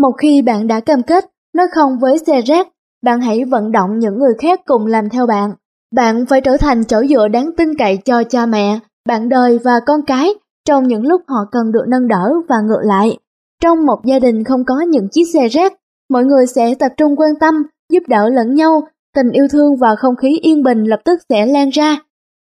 Một 0.00 0.12
khi 0.18 0.42
bạn 0.42 0.66
đã 0.66 0.80
cam 0.80 1.02
kết 1.02 1.24
nói 1.54 1.66
không 1.74 1.98
với 1.98 2.18
xe 2.18 2.40
rác, 2.40 2.68
bạn 3.02 3.20
hãy 3.20 3.44
vận 3.44 3.72
động 3.72 3.98
những 3.98 4.18
người 4.18 4.34
khác 4.38 4.60
cùng 4.64 4.86
làm 4.86 5.08
theo 5.08 5.26
bạn. 5.26 5.50
Bạn 5.94 6.26
phải 6.26 6.40
trở 6.40 6.56
thành 6.56 6.84
chỗ 6.84 7.04
dựa 7.04 7.28
đáng 7.28 7.50
tin 7.56 7.74
cậy 7.78 7.96
cho 7.96 8.22
cha 8.24 8.46
mẹ, 8.46 8.78
bạn 9.08 9.28
đời 9.28 9.58
và 9.64 9.80
con 9.86 10.00
cái 10.06 10.34
trong 10.64 10.88
những 10.88 11.02
lúc 11.02 11.22
họ 11.28 11.38
cần 11.52 11.72
được 11.72 11.84
nâng 11.88 12.08
đỡ 12.08 12.32
và 12.48 12.56
ngược 12.60 12.80
lại. 12.82 13.18
Trong 13.62 13.86
một 13.86 14.04
gia 14.04 14.18
đình 14.18 14.44
không 14.44 14.64
có 14.64 14.80
những 14.80 15.08
chiếc 15.08 15.24
xe 15.32 15.48
rác, 15.48 15.72
mọi 16.10 16.24
người 16.24 16.46
sẽ 16.46 16.74
tập 16.74 16.92
trung 16.96 17.16
quan 17.16 17.30
tâm, 17.40 17.54
giúp 17.92 18.02
đỡ 18.08 18.28
lẫn 18.28 18.54
nhau, 18.54 18.82
tình 19.14 19.30
yêu 19.30 19.46
thương 19.52 19.76
và 19.76 19.96
không 19.98 20.16
khí 20.16 20.38
yên 20.42 20.62
bình 20.62 20.84
lập 20.84 21.00
tức 21.04 21.20
sẽ 21.28 21.46
lan 21.46 21.68
ra. 21.68 21.98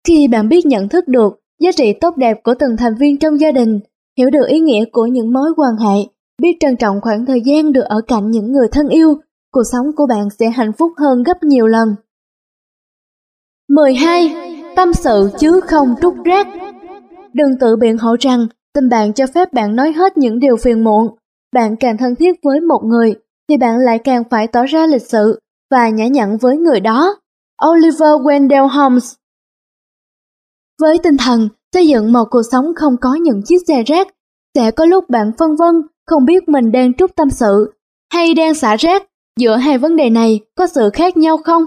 Khi 0.07 0.27
bạn 0.27 0.49
biết 0.49 0.65
nhận 0.65 0.89
thức 0.89 1.07
được 1.07 1.39
giá 1.59 1.71
trị 1.71 1.93
tốt 2.01 2.17
đẹp 2.17 2.43
của 2.43 2.53
từng 2.59 2.77
thành 2.77 2.95
viên 2.99 3.17
trong 3.17 3.39
gia 3.39 3.51
đình, 3.51 3.79
hiểu 4.17 4.29
được 4.29 4.47
ý 4.47 4.59
nghĩa 4.59 4.85
của 4.91 5.05
những 5.05 5.33
mối 5.33 5.49
quan 5.57 5.75
hệ, 5.77 6.07
biết 6.41 6.57
trân 6.59 6.75
trọng 6.75 7.01
khoảng 7.01 7.25
thời 7.25 7.41
gian 7.41 7.71
được 7.71 7.85
ở 7.85 8.01
cạnh 8.07 8.31
những 8.31 8.51
người 8.51 8.67
thân 8.71 8.87
yêu, 8.87 9.15
cuộc 9.51 9.63
sống 9.71 9.85
của 9.95 10.05
bạn 10.09 10.27
sẽ 10.39 10.49
hạnh 10.49 10.71
phúc 10.77 10.91
hơn 10.97 11.23
gấp 11.23 11.43
nhiều 11.43 11.67
lần. 11.67 11.95
12. 13.69 14.35
Tâm 14.75 14.93
sự 14.93 15.29
chứ 15.39 15.61
không 15.61 15.95
trút 16.01 16.13
rác 16.25 16.47
Đừng 17.33 17.59
tự 17.59 17.75
biện 17.75 17.97
hộ 17.97 18.15
rằng 18.19 18.47
tình 18.73 18.89
bạn 18.89 19.13
cho 19.13 19.25
phép 19.27 19.53
bạn 19.53 19.75
nói 19.75 19.91
hết 19.91 20.17
những 20.17 20.39
điều 20.39 20.57
phiền 20.57 20.83
muộn. 20.83 21.07
Bạn 21.53 21.75
càng 21.75 21.97
thân 21.97 22.15
thiết 22.15 22.35
với 22.43 22.61
một 22.61 22.81
người 22.83 23.15
thì 23.49 23.57
bạn 23.57 23.77
lại 23.77 23.99
càng 23.99 24.23
phải 24.29 24.47
tỏ 24.47 24.65
ra 24.65 24.85
lịch 24.85 25.09
sự 25.09 25.39
và 25.71 25.89
nhã 25.89 26.07
nhặn 26.07 26.37
với 26.37 26.57
người 26.57 26.79
đó. 26.79 27.15
Oliver 27.67 28.09
Wendell 28.09 28.67
Holmes 28.67 29.13
Với 30.81 30.97
tinh 31.03 31.17
thần 31.17 31.49
xây 31.73 31.87
dựng 31.87 32.13
một 32.13 32.25
cuộc 32.31 32.41
sống 32.51 32.65
không 32.75 32.95
có 33.01 33.13
những 33.13 33.41
chiếc 33.45 33.57
xe 33.67 33.83
rác, 33.83 34.07
sẽ 34.55 34.71
có 34.71 34.85
lúc 34.85 35.09
bạn 35.09 35.31
phân 35.39 35.55
vân 35.55 35.75
không 36.07 36.25
biết 36.25 36.49
mình 36.49 36.71
đang 36.71 36.93
trút 36.93 37.15
tâm 37.15 37.29
sự 37.29 37.73
hay 38.13 38.33
đang 38.33 38.55
xả 38.55 38.75
rác. 38.75 39.03
Giữa 39.39 39.55
hai 39.55 39.77
vấn 39.77 39.95
đề 39.95 40.09
này 40.09 40.39
có 40.57 40.67
sự 40.67 40.89
khác 40.93 41.17
nhau 41.17 41.37
không? 41.37 41.63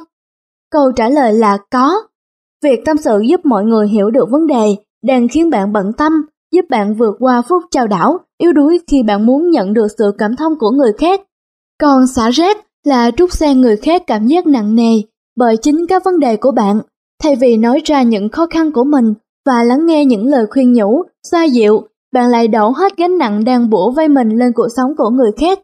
Câu 0.70 0.92
trả 0.96 1.08
lời 1.08 1.32
là 1.32 1.58
có. 1.70 2.02
Việc 2.62 2.80
tâm 2.84 2.96
sự 2.98 3.20
giúp 3.20 3.40
mọi 3.44 3.64
người 3.64 3.88
hiểu 3.88 4.10
được 4.10 4.28
vấn 4.30 4.46
đề 4.46 4.76
đang 5.02 5.28
khiến 5.28 5.50
bạn 5.50 5.72
bận 5.72 5.92
tâm, 5.92 6.12
giúp 6.52 6.64
bạn 6.70 6.94
vượt 6.94 7.16
qua 7.18 7.42
phút 7.48 7.62
trao 7.70 7.86
đảo, 7.86 8.18
yếu 8.38 8.52
đuối 8.52 8.80
khi 8.86 9.02
bạn 9.02 9.26
muốn 9.26 9.50
nhận 9.50 9.74
được 9.74 9.86
sự 9.98 10.12
cảm 10.18 10.36
thông 10.36 10.58
của 10.58 10.70
người 10.70 10.92
khác. 10.98 11.20
Còn 11.80 12.06
xả 12.06 12.30
rác 12.30 12.56
là 12.84 13.10
trút 13.10 13.32
sang 13.32 13.60
người 13.60 13.76
khác 13.76 14.02
cảm 14.06 14.26
giác 14.26 14.46
nặng 14.46 14.74
nề 14.74 14.92
bởi 15.36 15.56
chính 15.56 15.86
các 15.88 16.04
vấn 16.04 16.18
đề 16.18 16.36
của 16.36 16.50
bạn. 16.50 16.80
Thay 17.22 17.36
vì 17.36 17.56
nói 17.56 17.80
ra 17.84 18.02
những 18.02 18.28
khó 18.28 18.46
khăn 18.46 18.72
của 18.72 18.84
mình 18.84 19.14
và 19.46 19.62
lắng 19.62 19.86
nghe 19.86 20.04
những 20.04 20.26
lời 20.26 20.46
khuyên 20.50 20.72
nhủ, 20.72 21.02
xoa 21.30 21.44
dịu, 21.44 21.82
bạn 22.12 22.30
lại 22.30 22.48
đổ 22.48 22.70
hết 22.70 22.96
gánh 22.96 23.18
nặng 23.18 23.44
đang 23.44 23.70
bủa 23.70 23.90
vây 23.90 24.08
mình 24.08 24.28
lên 24.28 24.52
cuộc 24.52 24.68
sống 24.76 24.96
của 24.96 25.10
người 25.10 25.30
khác. 25.40 25.60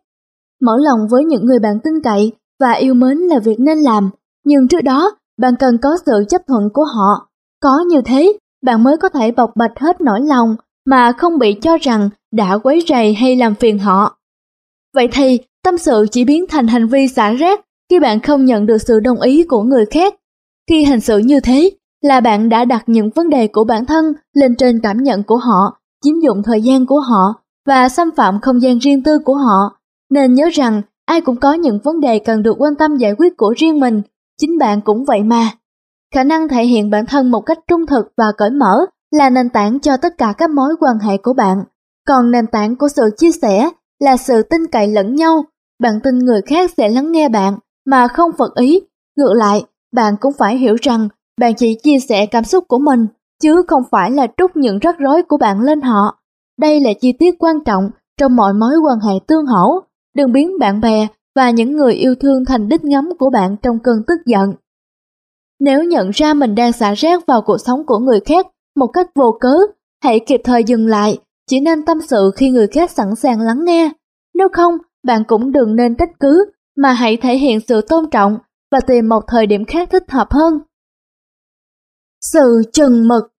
Mở 0.61 0.77
lòng 0.81 0.99
với 1.11 1.25
những 1.25 1.47
người 1.47 1.59
bạn 1.59 1.79
tin 1.85 1.95
cậy 2.05 2.33
và 2.61 2.73
yêu 2.73 2.95
mến 2.95 3.19
là 3.19 3.39
việc 3.39 3.61
nên 3.61 3.79
làm, 3.79 4.11
nhưng 4.45 4.69
trước 4.69 4.81
đó 4.81 5.11
bạn 5.39 5.55
cần 5.59 5.79
có 5.83 5.97
sự 6.07 6.25
chấp 6.29 6.43
thuận 6.47 6.69
của 6.73 6.85
họ. 6.85 7.29
Có 7.61 7.85
như 7.89 8.01
thế, 8.05 8.33
bạn 8.62 8.83
mới 8.83 8.97
có 8.97 9.09
thể 9.09 9.31
bộc 9.31 9.51
bạch 9.57 9.79
hết 9.79 10.01
nỗi 10.01 10.21
lòng 10.21 10.57
mà 10.87 11.12
không 11.12 11.39
bị 11.39 11.55
cho 11.62 11.79
rằng 11.81 12.11
đã 12.33 12.59
quấy 12.59 12.85
rầy 12.89 13.15
hay 13.15 13.37
làm 13.37 13.55
phiền 13.55 13.79
họ. 13.79 14.17
Vậy 14.95 15.09
thì, 15.12 15.39
tâm 15.65 15.79
sự 15.79 16.07
chỉ 16.11 16.25
biến 16.25 16.45
thành 16.49 16.67
hành 16.67 16.87
vi 16.87 17.09
xả 17.09 17.31
rác 17.31 17.61
khi 17.91 18.01
bạn 18.01 18.21
không 18.21 18.45
nhận 18.45 18.67
được 18.67 18.79
sự 18.79 19.01
đồng 19.01 19.21
ý 19.21 19.45
của 19.45 19.62
người 19.62 19.87
khác. 19.87 20.15
Khi 20.71 20.85
hành 20.85 21.01
xử 21.01 21.19
như 21.19 21.41
thế, 21.41 21.71
là 22.03 22.21
bạn 22.21 22.49
đã 22.49 22.65
đặt 22.65 22.85
những 22.87 23.11
vấn 23.15 23.31
đề 23.31 23.47
của 23.47 23.65
bản 23.65 23.87
thân 23.87 24.05
lên 24.35 24.57
trên 24.57 24.81
cảm 24.83 25.03
nhận 25.03 25.23
của 25.23 25.37
họ, 25.37 25.79
chiếm 26.05 26.21
dụng 26.21 26.43
thời 26.43 26.62
gian 26.62 26.87
của 26.87 27.01
họ 27.01 27.43
và 27.67 27.89
xâm 27.89 28.11
phạm 28.17 28.41
không 28.41 28.62
gian 28.62 28.79
riêng 28.79 29.03
tư 29.03 29.19
của 29.25 29.35
họ. 29.35 29.79
Nên 30.11 30.35
nhớ 30.35 30.49
rằng 30.53 30.83
ai 31.07 31.21
cũng 31.21 31.37
có 31.37 31.53
những 31.53 31.79
vấn 31.85 32.01
đề 32.01 32.19
cần 32.19 32.43
được 32.43 32.57
quan 32.59 32.75
tâm 32.75 32.97
giải 32.97 33.15
quyết 33.19 33.37
của 33.37 33.55
riêng 33.57 33.81
mình, 33.81 34.03
chính 34.41 34.59
bạn 34.59 34.81
cũng 34.81 35.05
vậy 35.05 35.23
mà. 35.23 35.49
Khả 36.15 36.25
năng 36.25 36.49
thể 36.49 36.65
hiện 36.65 36.91
bản 36.91 37.07
thân 37.07 37.31
một 37.31 37.41
cách 37.41 37.59
trung 37.69 37.87
thực 37.87 38.12
và 38.17 38.33
cởi 38.37 38.51
mở 38.51 38.87
là 39.11 39.31
nền 39.31 39.49
tảng 39.49 39.81
cho 39.81 39.97
tất 39.97 40.19
cả 40.19 40.35
các 40.39 40.51
mối 40.51 40.75
quan 40.81 40.99
hệ 40.99 41.17
của 41.17 41.33
bạn. 41.33 41.65
Còn 42.09 42.31
nền 42.31 42.47
tảng 42.47 42.77
của 42.77 42.89
sự 42.89 43.11
chia 43.17 43.33
sẻ 43.33 43.71
là 43.99 44.17
sự 44.17 44.43
tin 44.43 44.67
cậy 44.73 44.89
lẫn 44.89 45.15
nhau. 45.15 45.45
Bạn 45.79 46.01
tin 46.05 46.18
người 46.18 46.41
khác 46.47 46.70
sẽ 46.77 46.89
lắng 46.89 47.12
nghe 47.12 47.29
bạn 47.29 47.59
mà 47.87 48.09
không 48.09 48.31
phật 48.39 48.55
ý. 48.55 48.81
Ngược 49.16 49.33
lại, 49.35 49.64
bạn 49.93 50.14
cũng 50.20 50.33
phải 50.39 50.57
hiểu 50.57 50.77
rằng 50.83 51.09
bạn 51.41 51.55
chỉ 51.55 51.75
chia 51.83 51.99
sẻ 52.09 52.27
cảm 52.27 52.45
xúc 52.45 52.64
của 52.68 52.79
mình, 52.79 53.07
chứ 53.43 53.62
không 53.68 53.83
phải 53.91 54.11
là 54.11 54.27
trút 54.37 54.57
những 54.57 54.79
rắc 54.79 54.99
rối 54.99 55.22
của 55.22 55.37
bạn 55.37 55.61
lên 55.61 55.81
họ. 55.81 56.18
Đây 56.59 56.81
là 56.81 56.91
chi 57.01 57.12
tiết 57.18 57.35
quan 57.39 57.64
trọng 57.64 57.91
trong 58.20 58.37
mọi 58.37 58.55
mối 58.55 58.72
quan 58.87 58.99
hệ 59.01 59.18
tương 59.27 59.47
hỗ. 59.47 59.81
Đừng 60.16 60.33
biến 60.33 60.59
bạn 60.59 60.81
bè 60.81 61.07
và 61.37 61.51
những 61.51 61.77
người 61.77 61.95
yêu 61.95 62.14
thương 62.20 62.45
thành 62.45 62.68
đích 62.68 62.85
ngắm 62.85 63.11
của 63.18 63.31
bạn 63.31 63.57
trong 63.62 63.79
cơn 63.79 63.97
tức 64.07 64.20
giận. 64.27 64.55
Nếu 65.61 65.85
nhận 65.85 66.11
ra 66.11 66.35
mình 66.35 66.55
đang 66.55 66.72
xả 66.72 66.95
rác 66.95 67.27
vào 67.27 67.43
cuộc 67.43 67.59
sống 67.59 67.87
của 67.87 67.99
người 67.99 68.20
khác 68.20 68.47
một 68.77 68.87
cách 68.87 69.11
vô 69.14 69.39
cớ, 69.41 69.55
hãy 70.03 70.20
kịp 70.27 70.41
thời 70.45 70.64
dừng 70.64 70.87
lại, 70.87 71.18
chỉ 71.51 71.61
nên 71.61 71.85
tâm 71.85 72.01
sự 72.01 72.31
khi 72.37 72.51
người 72.51 72.66
khác 72.66 72.91
sẵn 72.91 73.14
sàng 73.14 73.41
lắng 73.41 73.64
nghe. 73.64 73.91
Nếu 74.35 74.49
không, 74.53 74.79
bạn 75.05 75.24
cũng 75.24 75.52
đừng 75.52 75.76
nên 75.76 75.94
trách 75.94 76.11
cứ, 76.20 76.44
mà 76.76 76.92
hãy 76.92 77.16
thể 77.16 77.36
hiện 77.36 77.59
sự 77.68 77.80
tôn 77.88 78.11
trọng 78.11 78.38
và 78.72 78.80
tìm 78.80 79.09
một 79.09 79.20
thời 79.28 79.46
điểm 79.46 79.64
khác 79.64 79.88
thích 79.92 80.11
hợp 80.11 80.28
hơn. 80.30 80.59
Sự 82.20 82.62
chừng 82.72 83.09
mực 83.09 83.34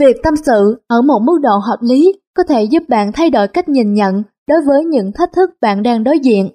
Việc 0.00 0.16
tâm 0.22 0.34
sự 0.36 0.82
ở 0.86 1.02
một 1.02 1.18
mức 1.22 1.38
độ 1.42 1.58
hợp 1.58 1.78
lý 1.80 2.12
có 2.36 2.42
thể 2.48 2.64
giúp 2.64 2.82
bạn 2.88 3.12
thay 3.12 3.30
đổi 3.30 3.48
cách 3.48 3.68
nhìn 3.68 3.94
nhận 3.94 4.22
đối 4.48 4.58
với 4.66 4.84
những 4.84 5.12
thách 5.12 5.32
thức 5.32 5.50
bạn 5.60 5.82
đang 5.82 6.04
đối 6.04 6.18
diện. 6.18 6.48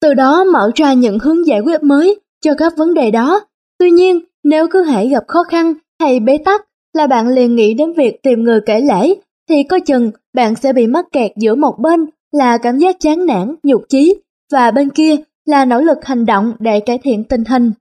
Từ 0.00 0.14
đó 0.14 0.44
mở 0.44 0.70
ra 0.74 0.92
những 0.92 1.18
hướng 1.18 1.46
giải 1.46 1.60
quyết 1.60 1.82
mới 1.82 2.20
cho 2.44 2.54
các 2.58 2.72
vấn 2.76 2.94
đề 2.94 3.10
đó. 3.10 3.40
Tuy 3.78 3.90
nhiên, 3.90 4.20
nếu 4.44 4.66
cứ 4.70 4.82
hãy 4.82 5.08
gặp 5.08 5.24
khó 5.28 5.42
khăn 5.42 5.74
hay 6.00 6.20
bế 6.20 6.38
tắc 6.44 6.66
là 6.92 7.06
bạn 7.06 7.28
liền 7.28 7.56
nghĩ 7.56 7.74
đến 7.74 7.92
việc 7.96 8.22
tìm 8.22 8.42
người 8.42 8.60
kể 8.66 8.80
lễ, 8.80 9.14
thì 9.48 9.62
có 9.62 9.78
chừng 9.86 10.10
bạn 10.34 10.54
sẽ 10.54 10.72
bị 10.72 10.86
mắc 10.86 11.06
kẹt 11.12 11.32
giữa 11.36 11.54
một 11.54 11.78
bên 11.78 12.06
là 12.32 12.58
cảm 12.58 12.78
giác 12.78 12.96
chán 13.00 13.26
nản, 13.26 13.54
nhục 13.62 13.82
chí, 13.88 14.22
và 14.52 14.70
bên 14.70 14.90
kia 14.90 15.16
là 15.44 15.64
nỗ 15.64 15.80
lực 15.80 15.98
hành 16.04 16.26
động 16.26 16.54
để 16.58 16.80
cải 16.80 16.98
thiện 17.02 17.24
tình 17.24 17.44
hình. 17.44 17.72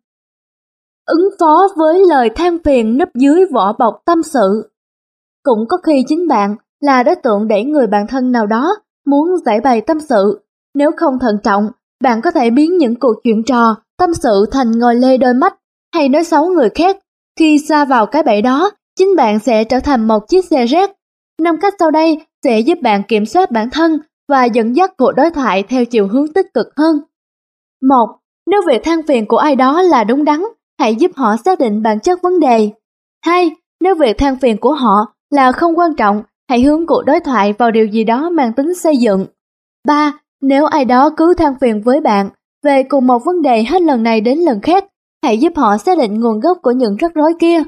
Ứng 1.05 1.29
phó 1.39 1.67
với 1.77 2.01
lời 2.09 2.29
than 2.35 2.57
phiền 2.65 2.97
nấp 2.97 3.09
dưới 3.15 3.45
vỏ 3.51 3.73
bọc 3.79 4.01
tâm 4.05 4.23
sự. 4.23 4.71
Cũng 5.43 5.59
có 5.69 5.77
khi 5.77 6.03
chính 6.07 6.27
bạn 6.27 6.55
là 6.79 7.03
đối 7.03 7.15
tượng 7.15 7.47
để 7.47 7.63
người 7.63 7.87
bạn 7.87 8.07
thân 8.07 8.31
nào 8.31 8.47
đó 8.47 8.75
muốn 9.05 9.29
giải 9.45 9.61
bày 9.61 9.81
tâm 9.81 9.99
sự. 9.99 10.41
Nếu 10.75 10.91
không 10.97 11.19
thận 11.19 11.37
trọng, 11.43 11.69
bạn 12.03 12.21
có 12.21 12.31
thể 12.31 12.49
biến 12.49 12.77
những 12.77 12.95
cuộc 12.95 13.13
chuyện 13.23 13.43
trò, 13.43 13.75
tâm 13.97 14.13
sự 14.13 14.45
thành 14.51 14.71
ngồi 14.71 14.95
lê 14.95 15.17
đôi 15.17 15.33
mắt 15.33 15.55
hay 15.93 16.09
nói 16.09 16.23
xấu 16.23 16.45
người 16.45 16.69
khác. 16.69 16.97
Khi 17.39 17.59
xa 17.69 17.85
vào 17.85 18.05
cái 18.05 18.23
bẫy 18.23 18.41
đó, 18.41 18.71
chính 18.97 19.15
bạn 19.17 19.39
sẽ 19.39 19.63
trở 19.63 19.79
thành 19.79 20.07
một 20.07 20.27
chiếc 20.27 20.45
xe 20.45 20.65
rác. 20.65 20.91
Năm 21.41 21.55
cách 21.61 21.73
sau 21.79 21.91
đây 21.91 22.21
sẽ 22.43 22.59
giúp 22.59 22.77
bạn 22.81 23.03
kiểm 23.07 23.25
soát 23.25 23.51
bản 23.51 23.69
thân 23.69 23.99
và 24.29 24.45
dẫn 24.45 24.75
dắt 24.75 24.97
cuộc 24.97 25.11
đối 25.11 25.31
thoại 25.31 25.63
theo 25.63 25.85
chiều 25.85 26.07
hướng 26.07 26.33
tích 26.33 26.53
cực 26.53 26.67
hơn. 26.77 26.99
1. 27.81 27.95
Nếu 28.47 28.61
việc 28.67 28.81
than 28.83 28.99
phiền 29.07 29.25
của 29.27 29.37
ai 29.37 29.55
đó 29.55 29.81
là 29.81 30.03
đúng 30.03 30.25
đắn, 30.25 30.43
hãy 30.79 30.95
giúp 30.95 31.11
họ 31.15 31.35
xác 31.45 31.59
định 31.59 31.81
bản 31.83 31.99
chất 31.99 32.21
vấn 32.21 32.39
đề. 32.39 32.71
2. 33.25 33.51
Nếu 33.81 33.95
việc 33.95 34.17
than 34.17 34.37
phiền 34.39 34.57
của 34.57 34.73
họ 34.73 35.05
là 35.29 35.51
không 35.51 35.79
quan 35.79 35.95
trọng, 35.95 36.23
hãy 36.49 36.61
hướng 36.61 36.85
cuộc 36.85 37.01
đối 37.05 37.19
thoại 37.19 37.53
vào 37.53 37.71
điều 37.71 37.85
gì 37.85 38.03
đó 38.03 38.29
mang 38.29 38.53
tính 38.53 38.73
xây 38.73 38.97
dựng. 38.97 39.25
3. 39.87 40.13
Nếu 40.41 40.65
ai 40.65 40.85
đó 40.85 41.09
cứ 41.17 41.33
than 41.33 41.53
phiền 41.61 41.81
với 41.81 42.01
bạn 42.01 42.29
về 42.63 42.83
cùng 42.83 43.07
một 43.07 43.21
vấn 43.25 43.41
đề 43.41 43.63
hết 43.63 43.81
lần 43.81 44.03
này 44.03 44.21
đến 44.21 44.39
lần 44.39 44.61
khác, 44.61 44.85
hãy 45.23 45.37
giúp 45.37 45.53
họ 45.55 45.77
xác 45.77 45.97
định 45.97 46.19
nguồn 46.19 46.39
gốc 46.39 46.57
của 46.61 46.71
những 46.71 46.95
rắc 46.95 47.11
rối 47.15 47.33
kia. 47.39 47.63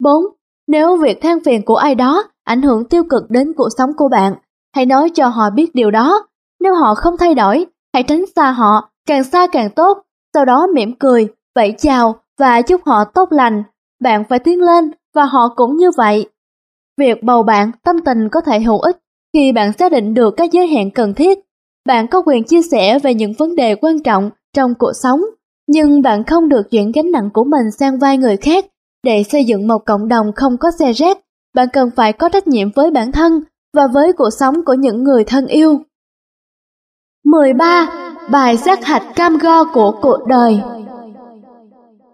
4. 0.00 0.24
Nếu 0.68 0.96
việc 0.96 1.20
than 1.22 1.38
phiền 1.44 1.64
của 1.64 1.76
ai 1.76 1.94
đó 1.94 2.24
ảnh 2.44 2.62
hưởng 2.62 2.84
tiêu 2.84 3.02
cực 3.10 3.30
đến 3.30 3.52
cuộc 3.56 3.68
sống 3.78 3.90
của 3.96 4.08
bạn, 4.08 4.34
hãy 4.78 4.86
nói 4.86 5.10
cho 5.14 5.28
họ 5.28 5.50
biết 5.50 5.74
điều 5.74 5.90
đó. 5.90 6.26
Nếu 6.60 6.74
họ 6.74 6.94
không 6.94 7.14
thay 7.18 7.34
đổi, 7.34 7.66
hãy 7.94 8.02
tránh 8.02 8.24
xa 8.36 8.50
họ, 8.50 8.90
càng 9.06 9.24
xa 9.24 9.46
càng 9.52 9.70
tốt, 9.70 9.98
sau 10.34 10.44
đó 10.44 10.66
mỉm 10.74 10.98
cười, 10.98 11.28
vẫy 11.54 11.74
chào 11.78 12.20
và 12.38 12.62
chúc 12.62 12.80
họ 12.86 13.04
tốt 13.04 13.32
lành. 13.32 13.62
Bạn 14.02 14.24
phải 14.28 14.38
tiến 14.38 14.60
lên 14.60 14.90
và 15.14 15.24
họ 15.24 15.48
cũng 15.56 15.76
như 15.76 15.90
vậy. 15.96 16.28
Việc 16.98 17.22
bầu 17.22 17.42
bạn 17.42 17.70
tâm 17.84 17.96
tình 18.04 18.28
có 18.28 18.40
thể 18.40 18.60
hữu 18.60 18.78
ích 18.78 18.98
khi 19.34 19.52
bạn 19.52 19.72
xác 19.72 19.92
định 19.92 20.14
được 20.14 20.34
các 20.36 20.52
giới 20.52 20.66
hạn 20.66 20.90
cần 20.90 21.14
thiết. 21.14 21.38
Bạn 21.86 22.06
có 22.08 22.22
quyền 22.26 22.44
chia 22.44 22.62
sẻ 22.62 22.98
về 22.98 23.14
những 23.14 23.32
vấn 23.38 23.56
đề 23.56 23.74
quan 23.74 24.02
trọng 24.02 24.30
trong 24.56 24.74
cuộc 24.78 24.92
sống, 25.02 25.20
nhưng 25.68 26.02
bạn 26.02 26.24
không 26.24 26.48
được 26.48 26.70
chuyển 26.70 26.92
gánh 26.92 27.10
nặng 27.10 27.30
của 27.34 27.44
mình 27.44 27.70
sang 27.78 27.98
vai 27.98 28.18
người 28.18 28.36
khác 28.36 28.66
để 29.04 29.22
xây 29.22 29.44
dựng 29.44 29.68
một 29.68 29.78
cộng 29.86 30.08
đồng 30.08 30.32
không 30.36 30.56
có 30.60 30.70
xe 30.78 30.92
rác. 30.92 31.18
Bạn 31.54 31.68
cần 31.72 31.90
phải 31.96 32.12
có 32.12 32.28
trách 32.28 32.46
nhiệm 32.46 32.70
với 32.70 32.90
bản 32.90 33.12
thân 33.12 33.40
và 33.74 33.86
với 33.94 34.12
cuộc 34.12 34.30
sống 34.30 34.64
của 34.64 34.74
những 34.74 35.04
người 35.04 35.24
thân 35.24 35.46
yêu. 35.46 35.80
13. 37.24 37.90
Bài 38.30 38.56
sát 38.56 38.84
hạch 38.84 39.02
cam 39.16 39.38
go 39.38 39.64
của 39.74 39.98
cuộc 40.02 40.18
đời 40.28 40.60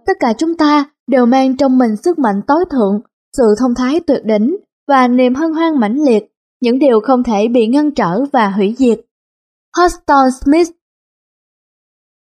Tất 0.07 0.13
cả 0.21 0.33
chúng 0.39 0.57
ta 0.57 0.85
đều 1.07 1.27
mang 1.27 1.57
trong 1.57 1.79
mình 1.79 1.97
sức 1.97 2.19
mạnh 2.19 2.41
tối 2.47 2.65
thượng, 2.71 3.01
sự 3.37 3.55
thông 3.61 3.75
thái 3.75 4.01
tuyệt 4.07 4.25
đỉnh 4.25 4.57
và 4.89 5.09
niềm 5.09 5.35
hân 5.35 5.53
hoan 5.53 5.81
mãnh 5.81 6.05
liệt, 6.05 6.25
những 6.61 6.79
điều 6.79 7.01
không 7.01 7.23
thể 7.23 7.49
bị 7.49 7.67
ngăn 7.67 7.91
trở 7.91 8.25
và 8.33 8.49
hủy 8.49 8.75
diệt. 8.79 9.01
Huston 9.77 10.31
Smith 10.31 10.69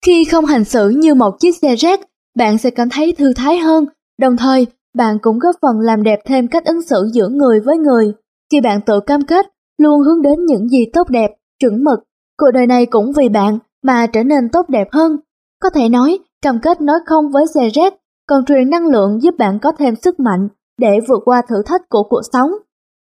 Khi 0.05 0.25
không 0.25 0.45
hành 0.45 0.65
xử 0.65 0.89
như 0.89 1.15
một 1.15 1.39
chiếc 1.39 1.57
xe 1.61 1.75
rác, 1.75 1.99
bạn 2.35 2.57
sẽ 2.57 2.69
cảm 2.69 2.89
thấy 2.89 3.15
thư 3.17 3.33
thái 3.33 3.57
hơn, 3.57 3.85
đồng 4.19 4.37
thời 4.37 4.67
bạn 4.93 5.17
cũng 5.21 5.39
góp 5.39 5.55
phần 5.61 5.79
làm 5.79 6.03
đẹp 6.03 6.19
thêm 6.25 6.47
cách 6.47 6.65
ứng 6.65 6.81
xử 6.81 7.09
giữa 7.13 7.27
người 7.27 7.59
với 7.59 7.77
người. 7.77 8.13
Khi 8.51 8.61
bạn 8.61 8.81
tự 8.85 8.99
cam 8.99 9.21
kết, 9.21 9.45
luôn 9.77 10.01
hướng 10.01 10.21
đến 10.21 10.45
những 10.45 10.69
gì 10.69 10.85
tốt 10.93 11.09
đẹp, 11.09 11.31
chuẩn 11.59 11.83
mực, 11.83 11.99
cuộc 12.37 12.51
đời 12.53 12.67
này 12.67 12.85
cũng 12.85 13.11
vì 13.17 13.29
bạn 13.29 13.59
mà 13.83 14.07
trở 14.07 14.23
nên 14.23 14.49
tốt 14.49 14.69
đẹp 14.69 14.87
hơn. 14.91 15.17
Có 15.61 15.69
thể 15.69 15.89
nói, 15.89 16.19
cam 16.41 16.59
kết 16.59 16.81
nói 16.81 16.99
không 17.05 17.31
với 17.31 17.45
xe 17.53 17.69
rác, 17.69 17.93
còn 18.27 18.45
truyền 18.45 18.69
năng 18.69 18.87
lượng 18.87 19.21
giúp 19.21 19.35
bạn 19.37 19.59
có 19.61 19.71
thêm 19.77 19.95
sức 19.95 20.19
mạnh 20.19 20.47
để 20.77 20.99
vượt 21.07 21.21
qua 21.25 21.41
thử 21.49 21.55
thách 21.65 21.89
của 21.89 22.03
cuộc 22.09 22.21
sống. 22.33 22.51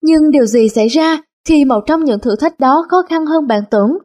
Nhưng 0.03 0.31
điều 0.31 0.47
gì 0.47 0.69
xảy 0.69 0.89
ra 0.89 1.23
khi 1.49 1.65
một 1.65 1.81
trong 1.87 2.05
những 2.05 2.21
thử 2.21 2.37
thách 2.37 2.61
đó 2.61 2.87
khó 2.89 2.97
khăn 3.09 3.27
hơn 3.27 3.47
bạn 3.47 3.63
tưởng? 3.71 3.99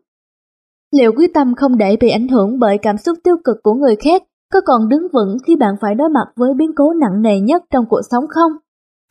Liệu 0.91 1.11
quyết 1.17 1.33
tâm 1.33 1.55
không 1.55 1.77
để 1.77 1.97
bị 1.99 2.09
ảnh 2.09 2.27
hưởng 2.27 2.59
bởi 2.59 2.77
cảm 2.77 2.97
xúc 2.97 3.17
tiêu 3.23 3.35
cực 3.43 3.57
của 3.63 3.73
người 3.73 3.95
khác 3.95 4.23
có 4.53 4.61
còn 4.65 4.89
đứng 4.89 5.07
vững 5.13 5.37
khi 5.47 5.55
bạn 5.55 5.75
phải 5.81 5.95
đối 5.95 6.09
mặt 6.09 6.27
với 6.35 6.53
biến 6.57 6.71
cố 6.75 6.93
nặng 6.93 7.21
nề 7.21 7.39
nhất 7.39 7.63
trong 7.73 7.85
cuộc 7.89 8.01
sống 8.11 8.23
không? 8.29 8.51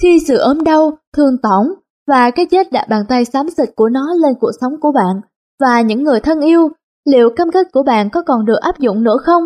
Khi 0.03 0.21
sự 0.27 0.37
ốm 0.37 0.65
đau, 0.65 0.99
thương 1.17 1.39
tổn 1.43 1.84
và 2.09 2.31
cái 2.31 2.47
chết 2.47 2.73
đặt 2.73 2.89
bàn 2.89 3.05
tay 3.09 3.25
xám 3.25 3.51
xịt 3.51 3.69
của 3.77 3.89
nó 3.89 4.15
lên 4.15 4.35
cuộc 4.41 4.51
sống 4.61 4.81
của 4.81 4.93
bạn 4.93 5.21
và 5.61 5.81
những 5.81 6.03
người 6.03 6.21
thân 6.21 6.41
yêu, 6.41 6.69
liệu 7.05 7.31
cam 7.37 7.51
kết 7.51 7.67
của 7.73 7.83
bạn 7.83 8.11
có 8.11 8.23
còn 8.23 8.45
được 8.45 8.61
áp 8.61 8.79
dụng 8.79 9.05
nữa 9.05 9.17
không? 9.23 9.43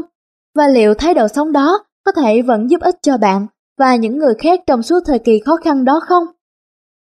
Và 0.57 0.69
liệu 0.69 0.95
thái 0.95 1.15
độ 1.15 1.29
sống 1.29 1.53
đó 1.53 1.79
có 2.05 2.13
thể 2.13 2.43
vẫn 2.43 2.71
giúp 2.71 2.81
ích 2.81 2.97
cho 3.03 3.19
bạn 3.19 3.47
và 3.79 3.97
những 3.97 4.19
người 4.19 4.35
khác 4.39 4.61
trong 4.67 4.83
suốt 4.83 5.01
thời 5.07 5.19
kỳ 5.19 5.41
khó 5.45 5.57
khăn 5.57 5.85
đó 5.85 6.01
không? 6.09 6.25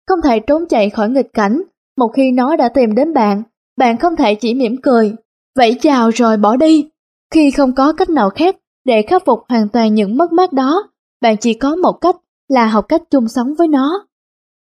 Không 0.08 0.22
thể 0.24 0.40
trốn 0.40 0.66
chạy 0.68 0.90
khỏi 0.90 1.08
nghịch 1.08 1.32
cảnh, 1.32 1.62
một 1.98 2.08
khi 2.08 2.32
nó 2.32 2.56
đã 2.56 2.68
tìm 2.68 2.94
đến 2.94 3.14
bạn, 3.14 3.42
bạn 3.76 3.98
không 3.98 4.16
thể 4.16 4.34
chỉ 4.34 4.54
mỉm 4.54 4.76
cười, 4.82 5.14
vẫy 5.58 5.78
chào 5.80 6.10
rồi 6.10 6.36
bỏ 6.36 6.56
đi. 6.56 6.90
Khi 7.34 7.50
không 7.50 7.74
có 7.74 7.92
cách 7.92 8.10
nào 8.10 8.30
khác 8.30 8.56
để 8.84 9.02
khắc 9.02 9.24
phục 9.24 9.40
hoàn 9.48 9.68
toàn 9.68 9.94
những 9.94 10.16
mất 10.16 10.32
mát 10.32 10.52
đó, 10.52 10.90
bạn 11.20 11.36
chỉ 11.36 11.54
có 11.54 11.76
một 11.76 11.92
cách 11.92 12.16
là 12.48 12.66
học 12.66 12.84
cách 12.88 13.02
chung 13.10 13.28
sống 13.28 13.54
với 13.58 13.68
nó. 13.68 14.06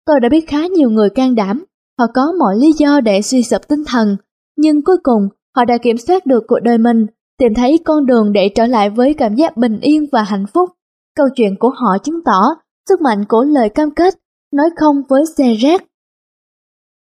Tôi 0.06 0.20
đã 0.20 0.30
biết 0.30 0.47
khá 0.47 0.68
nhiều 0.68 0.89
người 0.89 1.10
can 1.10 1.36
đảm, 1.36 1.64
họ 1.99 2.06
có 2.14 2.34
mọi 2.39 2.58
lý 2.58 2.72
do 2.78 3.01
để 3.01 3.22
suy 3.22 3.43
sụp 3.43 3.62
tinh 3.68 3.84
thần, 3.88 4.18
nhưng 4.58 4.84
cuối 4.84 4.97
cùng 5.04 5.28
họ 5.56 5.66
đã 5.66 5.78
kiểm 5.78 5.97
soát 5.97 6.26
được 6.26 6.43
cuộc 6.47 6.60
đời 6.64 6.78
mình, 6.78 7.06
tìm 7.38 7.54
thấy 7.56 7.80
con 7.86 8.06
đường 8.06 8.34
để 8.34 8.49
trở 8.56 8.66
lại 8.66 8.89
với 8.89 9.14
cảm 9.14 9.36
giác 9.36 9.58
bình 9.58 9.80
yên 9.80 10.06
và 10.12 10.24
hạnh 10.24 10.45
phúc. 10.54 10.70
Câu 11.16 11.28
chuyện 11.36 11.56
của 11.60 11.70
họ 11.70 11.97
chứng 12.04 12.24
tỏ 12.26 12.41
sức 12.89 13.01
mạnh 13.01 13.26
của 13.30 13.43
lời 13.43 13.70
cam 13.70 13.91
kết, 13.91 14.14
nói 14.54 14.70
không 14.76 15.01
với 15.10 15.24
xe 15.38 15.54
rác. 15.54 15.84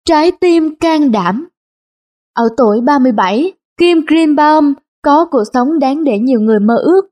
Trái 0.09 0.33
tim 0.41 0.77
can 0.77 1.13
đảm 1.13 1.49
Ở 2.35 2.49
tuổi 2.57 2.81
37, 2.81 3.53
Kim 3.79 4.01
Greenbaum 4.09 4.75
có 5.03 5.27
cuộc 5.31 5.45
sống 5.55 5.79
đáng 5.79 6.05
để 6.05 6.19
nhiều 6.19 6.41
người 6.41 6.61
mơ 6.61 6.75
ước. 6.83 7.03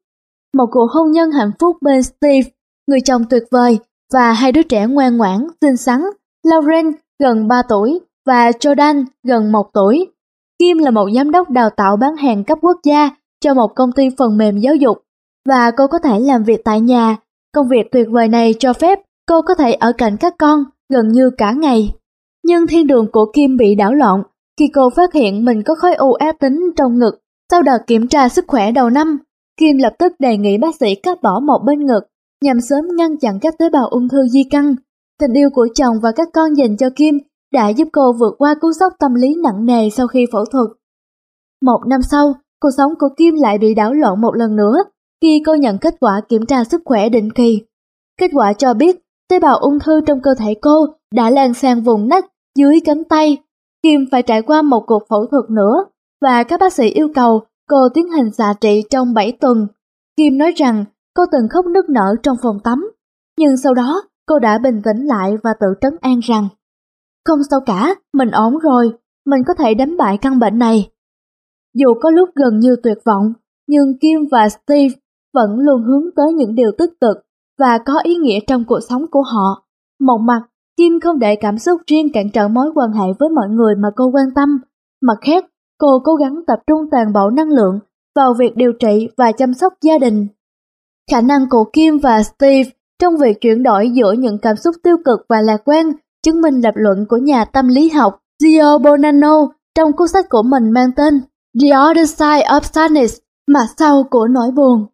Một 0.55 0.67
cuộc 0.71 0.87
hôn 0.91 1.11
nhân 1.13 1.31
hạnh 1.31 1.51
phúc 1.59 1.77
bên 1.81 2.03
Steve, 2.03 2.51
người 2.87 3.01
chồng 3.05 3.23
tuyệt 3.31 3.43
vời, 3.51 3.79
và 4.13 4.33
hai 4.33 4.53
đứa 4.53 4.63
trẻ 4.63 4.87
ngoan 4.87 5.17
ngoãn, 5.17 5.47
xinh 5.61 5.77
xắn, 5.77 6.01
Lauren 6.45 6.87
gần 7.19 7.49
3 7.49 7.63
tuổi 7.69 8.01
và 8.27 8.51
Jordan 8.51 9.05
gần 9.27 9.53
1 9.53 9.71
tuổi. 9.73 10.07
Kim 10.59 10.79
là 10.79 10.91
một 10.91 11.09
giám 11.15 11.31
đốc 11.31 11.51
đào 11.51 11.71
tạo 11.71 11.97
bán 11.97 12.17
hàng 12.17 12.45
cấp 12.45 12.59
quốc 12.63 12.77
gia 12.85 13.11
cho 13.41 13.55
một 13.55 13.75
công 13.75 13.93
ty 13.93 14.09
phần 14.19 14.39
mềm 14.39 14.59
giáo 14.59 14.75
dục 14.75 14.99
và 15.49 15.71
cô 15.71 15.87
có 15.87 15.99
thể 15.99 16.21
làm 16.21 16.43
việc 16.43 16.61
tại 16.65 16.81
nhà. 16.81 17.17
Công 17.55 17.69
việc 17.69 17.87
tuyệt 17.93 18.07
vời 18.11 18.29
này 18.29 18.55
cho 18.59 18.73
phép 18.73 18.99
cô 19.29 19.43
có 19.43 19.55
thể 19.55 19.73
ở 19.73 19.93
cạnh 19.93 20.17
các 20.17 20.35
con 20.39 20.65
gần 20.93 21.09
như 21.09 21.31
cả 21.39 21.53
ngày. 21.53 21.95
Nhưng 22.45 22.67
thiên 22.67 22.87
đường 22.87 23.07
của 23.13 23.27
Kim 23.33 23.57
bị 23.57 23.75
đảo 23.75 23.95
lộn 23.95 24.23
khi 24.59 24.69
cô 24.75 24.91
phát 24.91 25.13
hiện 25.13 25.45
mình 25.45 25.63
có 25.63 25.75
khối 25.75 25.95
u 25.95 26.13
ác 26.13 26.39
tính 26.39 26.71
trong 26.77 26.99
ngực. 26.99 27.19
Sau 27.51 27.63
đợt 27.63 27.79
kiểm 27.87 28.09
tra 28.09 28.29
sức 28.29 28.45
khỏe 28.49 28.73
đầu 28.73 28.91
năm, 28.91 29.19
Kim 29.61 29.79
lập 29.79 29.93
tức 29.99 30.13
đề 30.19 30.37
nghị 30.37 30.59
bác 30.59 30.75
sĩ 30.81 30.95
cắt 30.95 31.23
bỏ 31.23 31.41
một 31.41 31.59
bên 31.67 31.87
ngực 31.87 32.10
nhằm 32.45 32.61
sớm 32.61 32.85
ngăn 32.97 33.19
chặn 33.19 33.39
các 33.41 33.55
tế 33.59 33.71
bào 33.71 33.87
ung 33.89 34.09
thư 34.09 34.29
di 34.29 34.45
căn. 34.51 34.75
Tình 35.19 35.33
yêu 35.33 35.51
của 35.51 35.69
chồng 35.75 35.97
và 36.03 36.13
các 36.17 36.29
con 36.33 36.57
dành 36.57 36.77
cho 36.77 36.91
Kim 36.97 37.19
đã 37.53 37.69
giúp 37.69 37.89
cô 37.93 38.13
vượt 38.13 38.35
qua 38.39 38.55
cú 38.61 38.73
sốc 38.81 38.93
tâm 38.99 39.15
lý 39.15 39.35
nặng 39.45 39.67
nề 39.67 39.91
sau 39.91 40.07
khi 40.07 40.27
phẫu 40.33 40.45
thuật. 40.45 40.69
Một 41.63 41.81
năm 41.87 42.01
sau, 42.11 42.35
cuộc 42.61 42.71
sống 42.77 42.93
của 42.99 43.09
Kim 43.17 43.35
lại 43.35 43.59
bị 43.59 43.75
đảo 43.75 43.93
lộn 43.93 44.21
một 44.21 44.37
lần 44.37 44.57
nữa 44.57 44.77
khi 45.23 45.43
cô 45.47 45.55
nhận 45.55 45.79
kết 45.79 45.95
quả 46.01 46.21
kiểm 46.29 46.47
tra 46.47 46.65
sức 46.65 46.83
khỏe 46.85 47.09
định 47.09 47.31
kỳ. 47.31 47.63
Kết 48.21 48.31
quả 48.35 48.53
cho 48.53 48.75
biết 48.75 48.97
tế 49.29 49.39
bào 49.39 49.57
ung 49.57 49.79
thư 49.79 50.01
trong 50.07 50.21
cơ 50.23 50.35
thể 50.39 50.55
cô 50.63 50.87
đã 51.15 51.31
lan 51.31 51.55
sang 51.55 51.83
vùng 51.83 52.09
nách 52.09 52.25
dưới 52.57 52.81
cánh 52.85 53.05
tay. 53.05 53.37
Kim 53.83 54.01
phải 54.11 54.23
trải 54.23 54.43
qua 54.43 54.63
một 54.63 54.85
cuộc 54.87 55.03
phẫu 55.09 55.27
thuật 55.27 55.51
nữa 55.51 55.85
và 56.23 56.43
các 56.43 56.61
bác 56.61 56.73
sĩ 56.73 56.89
yêu 56.89 57.09
cầu 57.15 57.43
cô 57.69 57.89
tiến 57.95 58.09
hành 58.09 58.31
xạ 58.33 58.55
trị 58.61 58.83
trong 58.91 59.15
7 59.15 59.33
tuần. 59.33 59.67
Kim 60.17 60.39
nói 60.39 60.53
rằng 60.57 60.85
cô 61.15 61.23
từng 61.33 61.49
khóc 61.51 61.67
nức 61.67 61.89
nở 61.89 62.15
trong 62.23 62.37
phòng 62.43 62.59
tắm, 62.65 62.91
nhưng 63.39 63.57
sau 63.57 63.75
đó 63.75 64.03
cô 64.27 64.39
đã 64.39 64.59
bình 64.59 64.83
tĩnh 64.85 65.07
lại 65.07 65.37
và 65.43 65.55
tự 65.61 65.67
trấn 65.81 65.97
an 66.01 66.21
rằng 66.23 66.49
không 67.25 67.39
sao 67.51 67.61
cả, 67.67 67.95
mình 68.13 68.31
ổn 68.31 68.59
rồi, 68.59 68.93
mình 69.27 69.41
có 69.47 69.55
thể 69.55 69.75
đánh 69.75 69.97
bại 69.97 70.19
căn 70.19 70.39
bệnh 70.39 70.59
này. 70.59 70.91
Dù 71.75 71.95
có 72.03 72.11
lúc 72.11 72.29
gần 72.35 72.59
như 72.59 72.77
tuyệt 72.83 72.99
vọng, 73.05 73.33
nhưng 73.69 73.99
Kim 74.01 74.21
và 74.31 74.49
Steve 74.49 74.95
vẫn 75.35 75.59
luôn 75.59 75.83
hướng 75.83 76.05
tới 76.17 76.33
những 76.33 76.55
điều 76.55 76.71
tích 76.79 76.91
cực 77.01 77.17
và 77.59 77.79
có 77.87 78.01
ý 78.03 78.15
nghĩa 78.17 78.39
trong 78.47 78.65
cuộc 78.65 78.81
sống 78.89 79.07
của 79.11 79.23
họ. 79.23 79.67
Một 80.01 80.19
mặt, 80.19 80.43
Kim 80.77 81.01
không 81.01 81.19
để 81.19 81.37
cảm 81.41 81.59
xúc 81.59 81.81
riêng 81.87 82.13
cản 82.13 82.31
trở 82.33 82.49
mối 82.49 82.71
quan 82.75 82.93
hệ 82.93 83.07
với 83.19 83.29
mọi 83.29 83.49
người 83.49 83.75
mà 83.77 83.89
cô 83.97 84.11
quan 84.11 84.27
tâm. 84.35 84.59
Mặt 85.03 85.19
khác, 85.21 85.45
cô 85.79 86.01
cố 86.05 86.15
gắng 86.15 86.41
tập 86.47 86.59
trung 86.67 86.91
toàn 86.91 87.13
bộ 87.13 87.31
năng 87.31 87.49
lượng 87.49 87.79
vào 88.17 88.35
việc 88.39 88.57
điều 88.57 88.73
trị 88.73 89.09
và 89.17 89.33
chăm 89.33 89.55
sóc 89.55 89.73
gia 89.83 89.99
đình. 89.99 90.27
Khả 91.11 91.21
năng 91.21 91.49
của 91.51 91.65
Kim 91.73 91.99
và 91.99 92.23
Steve 92.23 92.71
trong 93.01 93.17
việc 93.17 93.41
chuyển 93.41 93.63
đổi 93.63 93.91
giữa 93.91 94.13
những 94.13 94.39
cảm 94.39 94.57
xúc 94.57 94.75
tiêu 94.83 94.97
cực 95.05 95.21
và 95.29 95.41
lạc 95.41 95.63
quan 95.65 95.93
chứng 96.23 96.41
minh 96.41 96.61
lập 96.61 96.75
luận 96.75 97.07
của 97.09 97.17
nhà 97.17 97.45
tâm 97.45 97.69
lý 97.69 97.89
học 97.89 98.19
Gio 98.43 98.79
Bonanno 98.79 99.49
trong 99.75 99.93
cuốn 99.93 100.09
sách 100.09 100.27
của 100.29 100.43
mình 100.43 100.71
mang 100.71 100.91
tên 100.97 101.21
The 101.63 101.69
Other 101.91 102.11
Side 102.11 102.47
of 102.49 102.61
Sadness, 102.61 103.19
mặt 103.49 103.67
sau 103.79 104.03
của 104.11 104.27
nỗi 104.29 104.51
buồn. 104.51 104.87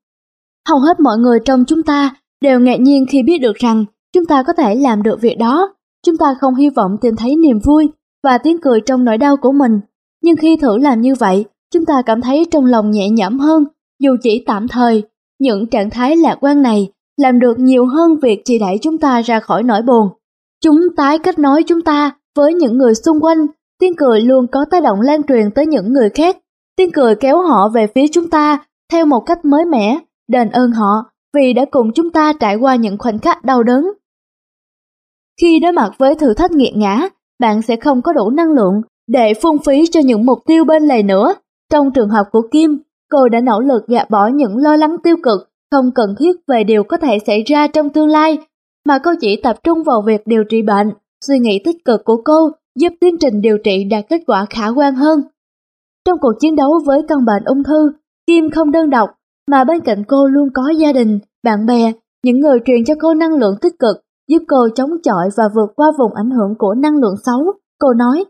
Hầu 0.69 0.79
hết 0.79 1.01
mọi 1.01 1.19
người 1.19 1.39
trong 1.45 1.64
chúng 1.64 1.83
ta 1.83 2.14
đều 2.43 2.61
ngạc 2.61 2.81
nhiên 2.81 3.07
khi 3.11 3.23
biết 3.23 3.39
được 3.39 3.57
rằng 3.57 3.85
chúng 4.12 4.25
ta 4.25 4.43
có 4.43 4.53
thể 4.53 4.75
làm 4.75 5.03
được 5.03 5.21
việc 5.21 5.37
đó. 5.39 5.75
Chúng 6.07 6.17
ta 6.17 6.27
không 6.41 6.55
hy 6.55 6.71
vọng 6.71 6.97
tìm 7.01 7.17
thấy 7.17 7.37
niềm 7.37 7.59
vui 7.64 7.89
và 8.25 8.39
tiếng 8.39 8.61
cười 8.61 8.81
trong 8.81 9.05
nỗi 9.05 9.19
đau 9.19 9.37
của 9.37 9.53
mình. 9.53 9.81
Nhưng 10.23 10.37
khi 10.37 10.57
thử 10.62 10.79
làm 10.79 11.01
như 11.01 11.14
vậy, 11.14 11.45
chúng 11.75 11.85
ta 11.85 12.03
cảm 12.07 12.21
thấy 12.21 12.45
trong 12.51 12.64
lòng 12.64 12.91
nhẹ 12.91 13.11
nhõm 13.11 13.39
hơn, 13.39 13.64
dù 14.01 14.17
chỉ 14.23 14.45
tạm 14.47 14.69
thời. 14.69 15.03
Những 15.39 15.66
trạng 15.66 15.91
thái 15.91 16.16
lạc 16.16 16.39
quan 16.41 16.62
này 16.62 16.89
làm 17.16 17.39
được 17.39 17.59
nhiều 17.59 17.87
hơn 17.87 18.16
việc 18.22 18.43
chỉ 18.45 18.59
đẩy 18.59 18.78
chúng 18.82 18.99
ta 18.99 19.20
ra 19.20 19.41
khỏi 19.41 19.62
nỗi 19.62 19.82
buồn. 19.82 20.09
Chúng 20.64 20.80
tái 20.97 21.18
kết 21.18 21.39
nối 21.39 21.62
chúng 21.62 21.82
ta 21.82 22.11
với 22.37 22.55
những 22.55 22.78
người 22.78 22.95
xung 22.95 23.20
quanh, 23.20 23.47
tiếng 23.80 23.97
cười 23.97 24.20
luôn 24.20 24.47
có 24.53 24.64
tác 24.70 24.82
động 24.82 25.01
lan 25.01 25.22
truyền 25.22 25.51
tới 25.51 25.66
những 25.66 25.93
người 25.93 26.11
khác. 26.11 26.37
Tiếng 26.76 26.93
cười 26.93 27.14
kéo 27.14 27.43
họ 27.43 27.68
về 27.68 27.87
phía 27.95 28.07
chúng 28.12 28.30
ta 28.30 28.64
theo 28.93 29.07
một 29.07 29.20
cách 29.20 29.45
mới 29.45 29.64
mẻ, 29.64 29.99
đền 30.28 30.51
ơn 30.51 30.72
họ 30.72 31.11
vì 31.37 31.53
đã 31.53 31.64
cùng 31.70 31.93
chúng 31.93 32.11
ta 32.11 32.32
trải 32.32 32.57
qua 32.57 32.76
những 32.76 32.99
khoảnh 32.99 33.18
khắc 33.18 33.45
đau 33.45 33.62
đớn. 33.62 33.91
Khi 35.41 35.59
đối 35.61 35.72
mặt 35.72 35.91
với 35.99 36.14
thử 36.14 36.34
thách 36.34 36.53
nghiệt 36.53 36.76
ngã, 36.76 37.09
bạn 37.41 37.62
sẽ 37.62 37.76
không 37.76 38.03
có 38.03 38.12
đủ 38.12 38.30
năng 38.30 38.53
lượng 38.53 38.82
để 39.09 39.34
phung 39.43 39.59
phí 39.59 39.87
cho 39.87 40.01
những 40.01 40.26
mục 40.26 40.39
tiêu 40.47 40.64
bên 40.64 40.82
lề 40.82 41.03
nữa. 41.03 41.34
Trong 41.72 41.91
trường 41.93 42.09
hợp 42.09 42.26
của 42.32 42.43
Kim, 42.51 42.78
cô 43.11 43.28
đã 43.28 43.40
nỗ 43.40 43.61
lực 43.61 43.86
gạt 43.86 44.11
bỏ 44.11 44.26
những 44.26 44.57
lo 44.57 44.76
lắng 44.76 44.96
tiêu 45.02 45.16
cực 45.22 45.40
không 45.70 45.90
cần 45.94 46.14
thiết 46.18 46.36
về 46.46 46.64
điều 46.64 46.84
có 46.84 46.96
thể 46.96 47.18
xảy 47.26 47.42
ra 47.42 47.66
trong 47.66 47.90
tương 47.90 48.09
lai 48.09 48.38
mà 48.86 48.98
cô 49.04 49.11
chỉ 49.20 49.40
tập 49.42 49.57
trung 49.64 49.82
vào 49.82 50.02
việc 50.07 50.26
điều 50.26 50.44
trị 50.44 50.62
bệnh. 50.62 50.92
Suy 51.26 51.38
nghĩ 51.38 51.61
tích 51.64 51.84
cực 51.84 52.04
của 52.04 52.22
cô 52.24 52.50
giúp 52.78 52.92
tiến 53.00 53.16
trình 53.20 53.40
điều 53.40 53.59
trị 53.64 53.84
đạt 53.90 54.04
kết 54.09 54.22
quả 54.26 54.46
khả 54.50 54.68
quan 54.68 54.94
hơn. 54.94 55.20
Trong 56.04 56.18
cuộc 56.20 56.32
chiến 56.40 56.57
đấu 56.57 56.80
với 56.86 57.02
căn 57.09 57.24
bệnh 57.24 57.44
ung 57.44 57.64
thư, 57.64 57.92
Kim 58.26 58.50
không 58.50 58.70
đơn 58.70 58.90
độc, 58.90 59.11
mà 59.50 59.64
bên 59.64 59.80
cạnh 59.80 60.04
cô 60.09 60.26
luôn 60.26 60.48
có 60.54 60.62
gia 60.78 60.92
đình, 60.92 61.18
bạn 61.44 61.66
bè, 61.66 61.92
những 62.24 62.40
người 62.40 62.59
truyền 62.64 62.84
cho 62.84 62.94
cô 63.00 63.14
năng 63.14 63.34
lượng 63.34 63.54
tích 63.61 63.78
cực, 63.78 63.96
giúp 64.28 64.42
cô 64.48 64.68
chống 64.74 64.90
chọi 65.02 65.28
và 65.36 65.44
vượt 65.54 65.70
qua 65.76 65.92
vùng 65.98 66.14
ảnh 66.14 66.30
hưởng 66.30 66.54
của 66.59 66.74
năng 66.74 66.96
lượng 66.96 67.14
xấu. 67.26 67.52
Cô 67.78 67.92
nói, 67.94 68.24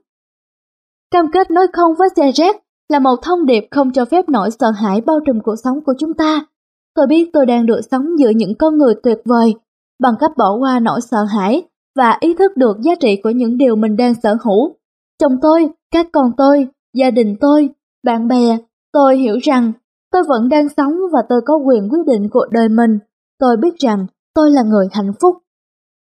Cam 1.11 1.31
kết 1.33 1.51
nói 1.51 1.67
không 1.73 1.93
với 1.99 2.09
xe 2.17 2.31
rác 2.33 2.57
là 2.89 2.99
một 2.99 3.17
thông 3.23 3.47
điệp 3.47 3.67
không 3.71 3.93
cho 3.93 4.05
phép 4.05 4.29
nỗi 4.29 4.51
sợ 4.51 4.71
hãi 4.71 5.01
bao 5.01 5.21
trùm 5.27 5.41
cuộc 5.41 5.57
sống 5.65 5.81
của 5.85 5.95
chúng 5.99 6.15
ta. 6.15 6.47
Tôi 6.95 7.07
biết 7.07 7.31
tôi 7.33 7.47
đang 7.47 7.67
được 7.67 7.81
sống 7.91 8.19
giữa 8.19 8.31
những 8.31 8.55
con 8.59 8.79
người 8.79 8.95
tuyệt 9.03 9.19
vời, 9.25 9.55
bằng 10.01 10.15
cách 10.21 10.31
bỏ 10.37 10.57
qua 10.61 10.81
nỗi 10.81 11.01
sợ 11.01 11.25
hãi 11.25 11.63
và 11.97 12.17
ý 12.21 12.35
thức 12.35 12.57
được 12.57 12.77
giá 12.81 12.95
trị 13.01 13.21
của 13.23 13.31
những 13.31 13.59
điều 13.59 13.77
mình 13.77 13.97
đang 13.97 14.15
sở 14.23 14.37
hữu. 14.45 14.75
Chồng 15.19 15.39
tôi, 15.43 15.69
các 15.91 16.07
con 16.13 16.33
tôi, 16.37 16.69
gia 16.95 17.11
đình 17.11 17.37
tôi, 17.41 17.69
bạn 18.05 18.29
bè, 18.29 18.59
tôi 18.93 19.17
hiểu 19.17 19.39
rằng 19.43 19.73
tôi 20.13 20.23
vẫn 20.29 20.49
đang 20.49 20.69
sống 20.69 20.93
và 21.13 21.23
tôi 21.29 21.41
có 21.47 21.57
quyền 21.57 21.89
quyết 21.89 22.07
định 22.07 22.29
cuộc 22.29 22.47
đời 22.51 22.69
mình. 22.69 22.99
Tôi 23.39 23.57
biết 23.57 23.79
rằng 23.79 24.07
tôi 24.35 24.51
là 24.51 24.63
người 24.63 24.89
hạnh 24.93 25.13
phúc. 25.21 25.37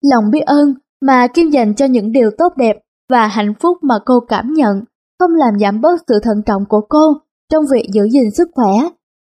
Lòng 0.02 0.30
biết 0.30 0.40
ơn 0.40 0.74
mà 1.00 1.26
Kim 1.26 1.50
dành 1.50 1.74
cho 1.74 1.86
những 1.86 2.12
điều 2.12 2.30
tốt 2.38 2.52
đẹp 2.56 2.76
và 3.10 3.26
hạnh 3.26 3.54
phúc 3.60 3.78
mà 3.82 3.98
cô 4.04 4.20
cảm 4.20 4.52
nhận 4.52 4.84
không 5.18 5.30
làm 5.34 5.58
giảm 5.60 5.80
bớt 5.80 5.96
sự 6.08 6.14
thận 6.22 6.42
trọng 6.46 6.64
của 6.68 6.80
cô 6.88 7.12
trong 7.52 7.64
việc 7.72 7.86
giữ 7.92 8.02
gìn 8.12 8.30
sức 8.36 8.48
khỏe, 8.54 8.72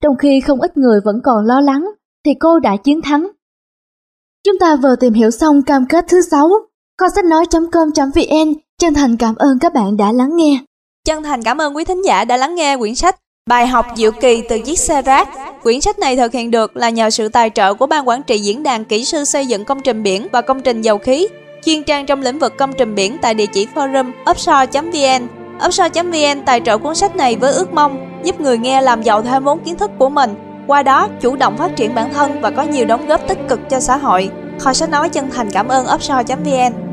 trong 0.03 0.17
khi 0.17 0.41
không 0.47 0.61
ít 0.61 0.77
người 0.77 0.99
vẫn 1.05 1.15
còn 1.23 1.45
lo 1.45 1.61
lắng, 1.61 1.85
thì 2.25 2.31
cô 2.39 2.59
đã 2.59 2.77
chiến 2.83 3.01
thắng. 3.01 3.27
Chúng 4.45 4.59
ta 4.59 4.75
vừa 4.75 4.95
tìm 4.99 5.13
hiểu 5.13 5.31
xong 5.31 5.61
cam 5.61 5.85
kết 5.89 6.05
thứ 6.07 6.21
6. 6.21 6.49
Kho 6.99 7.07
sách 7.15 7.25
nói.com.vn 7.25 8.53
chân 8.79 8.93
thành 8.93 9.17
cảm 9.17 9.35
ơn 9.35 9.59
các 9.61 9.73
bạn 9.73 9.97
đã 9.97 10.11
lắng 10.11 10.35
nghe. 10.35 10.59
Chân 11.05 11.23
thành 11.23 11.43
cảm 11.43 11.57
ơn 11.57 11.75
quý 11.75 11.85
thính 11.85 12.05
giả 12.05 12.25
đã 12.25 12.37
lắng 12.37 12.55
nghe 12.55 12.77
quyển 12.77 12.95
sách 12.95 13.15
Bài 13.49 13.67
học 13.67 13.85
diệu 13.95 14.11
kỳ 14.11 14.41
từ 14.49 14.59
chiếc 14.59 14.79
xe 14.79 15.01
rác. 15.01 15.29
Quyển 15.63 15.81
sách 15.81 15.99
này 15.99 16.15
thực 16.17 16.31
hiện 16.31 16.51
được 16.51 16.77
là 16.77 16.89
nhờ 16.89 17.09
sự 17.09 17.29
tài 17.29 17.49
trợ 17.49 17.73
của 17.73 17.87
Ban 17.87 18.07
Quản 18.07 18.23
trị 18.23 18.37
Diễn 18.37 18.63
đàn 18.63 18.85
Kỹ 18.85 19.05
sư 19.05 19.23
xây 19.23 19.47
dựng 19.47 19.65
công 19.65 19.81
trình 19.81 20.03
biển 20.03 20.27
và 20.31 20.41
công 20.41 20.61
trình 20.61 20.81
dầu 20.81 20.97
khí, 20.97 21.27
chuyên 21.65 21.83
trang 21.83 22.05
trong 22.05 22.21
lĩnh 22.21 22.39
vực 22.39 22.57
công 22.57 22.73
trình 22.77 22.95
biển 22.95 23.17
tại 23.21 23.33
địa 23.33 23.45
chỉ 23.45 23.67
forum 23.75 24.11
offshore.vn. 24.25 25.38
Offshore.vn 25.59 26.41
tài 26.45 26.61
trợ 26.65 26.77
cuốn 26.77 26.95
sách 26.95 27.15
này 27.15 27.35
với 27.35 27.53
ước 27.53 27.73
mong 27.73 28.21
giúp 28.23 28.39
người 28.41 28.57
nghe 28.57 28.81
làm 28.81 29.01
giàu 29.01 29.21
thêm 29.21 29.43
vốn 29.43 29.59
kiến 29.59 29.77
thức 29.77 29.91
của 29.97 30.09
mình, 30.09 30.35
qua 30.67 30.83
đó 30.83 31.07
chủ 31.21 31.35
động 31.35 31.57
phát 31.57 31.75
triển 31.75 31.95
bản 31.95 32.13
thân 32.13 32.41
và 32.41 32.49
có 32.49 32.63
nhiều 32.63 32.85
đóng 32.85 33.07
góp 33.07 33.27
tích 33.27 33.39
cực 33.49 33.69
cho 33.69 33.79
xã 33.79 33.97
hội. 33.97 34.29
Kho 34.59 34.73
sách 34.73 34.89
nói 34.89 35.09
chân 35.09 35.29
thành 35.31 35.51
cảm 35.51 35.67
ơn 35.67 35.85
offshore.vn. 35.85 36.88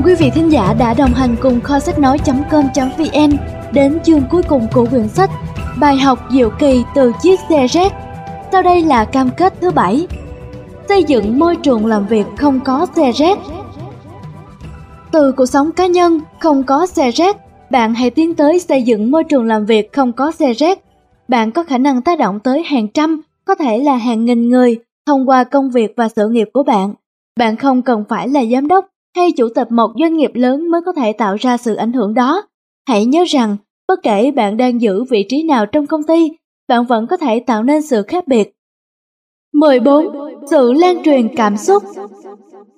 Cảm 0.00 0.06
quý 0.06 0.14
vị 0.14 0.30
thính 0.34 0.52
giả 0.52 0.74
đã 0.78 0.94
đồng 0.94 1.14
hành 1.14 1.36
cùng 1.40 1.60
kho 1.60 1.78
sách 1.78 1.98
nói.com.vn 1.98 3.30
đến 3.72 3.98
chương 4.04 4.22
cuối 4.30 4.42
cùng 4.42 4.66
của 4.72 4.86
quyển 4.90 5.08
sách 5.08 5.30
Bài 5.80 5.96
học 5.96 6.18
diệu 6.30 6.50
kỳ 6.58 6.84
từ 6.94 7.12
chiếc 7.22 7.40
xe 7.48 7.66
rác. 7.66 7.92
Sau 8.52 8.62
đây 8.62 8.82
là 8.82 9.04
cam 9.04 9.30
kết 9.36 9.54
thứ 9.60 9.70
bảy. 9.70 10.06
Xây 10.88 11.04
dựng 11.04 11.38
môi 11.38 11.56
trường 11.56 11.86
làm 11.86 12.06
việc 12.06 12.26
không 12.36 12.60
có 12.60 12.86
xe 12.96 13.12
rác. 13.12 13.38
Từ 15.12 15.32
cuộc 15.32 15.46
sống 15.46 15.72
cá 15.72 15.86
nhân 15.86 16.20
không 16.38 16.64
có 16.64 16.86
xe 16.86 17.10
rác, 17.10 17.36
bạn 17.70 17.94
hãy 17.94 18.10
tiến 18.10 18.34
tới 18.34 18.60
xây 18.60 18.82
dựng 18.82 19.10
môi 19.10 19.24
trường 19.24 19.44
làm 19.44 19.66
việc 19.66 19.92
không 19.92 20.12
có 20.12 20.32
xe 20.32 20.52
rác. 20.52 20.78
Bạn 21.28 21.52
có 21.52 21.62
khả 21.62 21.78
năng 21.78 22.02
tác 22.02 22.18
động 22.18 22.40
tới 22.40 22.62
hàng 22.62 22.88
trăm, 22.88 23.20
có 23.44 23.54
thể 23.54 23.78
là 23.78 23.96
hàng 23.96 24.24
nghìn 24.24 24.48
người 24.48 24.78
thông 25.06 25.28
qua 25.28 25.44
công 25.44 25.70
việc 25.70 25.94
và 25.96 26.08
sự 26.08 26.28
nghiệp 26.28 26.48
của 26.52 26.62
bạn. 26.62 26.94
Bạn 27.38 27.56
không 27.56 27.82
cần 27.82 28.04
phải 28.08 28.28
là 28.28 28.44
giám 28.44 28.68
đốc 28.68 28.86
hay 29.16 29.32
chủ 29.32 29.48
tịch 29.54 29.72
một 29.72 29.90
doanh 30.00 30.16
nghiệp 30.16 30.30
lớn 30.34 30.70
mới 30.70 30.80
có 30.86 30.92
thể 30.92 31.12
tạo 31.12 31.36
ra 31.40 31.56
sự 31.56 31.74
ảnh 31.74 31.92
hưởng 31.92 32.14
đó. 32.14 32.42
Hãy 32.88 33.04
nhớ 33.04 33.24
rằng, 33.28 33.56
bất 33.88 34.00
kể 34.02 34.30
bạn 34.30 34.56
đang 34.56 34.80
giữ 34.80 35.04
vị 35.04 35.26
trí 35.28 35.42
nào 35.42 35.66
trong 35.66 35.86
công 35.86 36.02
ty, 36.02 36.30
bạn 36.68 36.86
vẫn 36.86 37.06
có 37.06 37.16
thể 37.16 37.40
tạo 37.40 37.62
nên 37.62 37.82
sự 37.82 38.02
khác 38.02 38.28
biệt. 38.28 38.52
14. 39.52 40.06
Sự 40.50 40.72
lan 40.72 41.02
truyền 41.04 41.28
cảm 41.36 41.56
xúc 41.56 41.82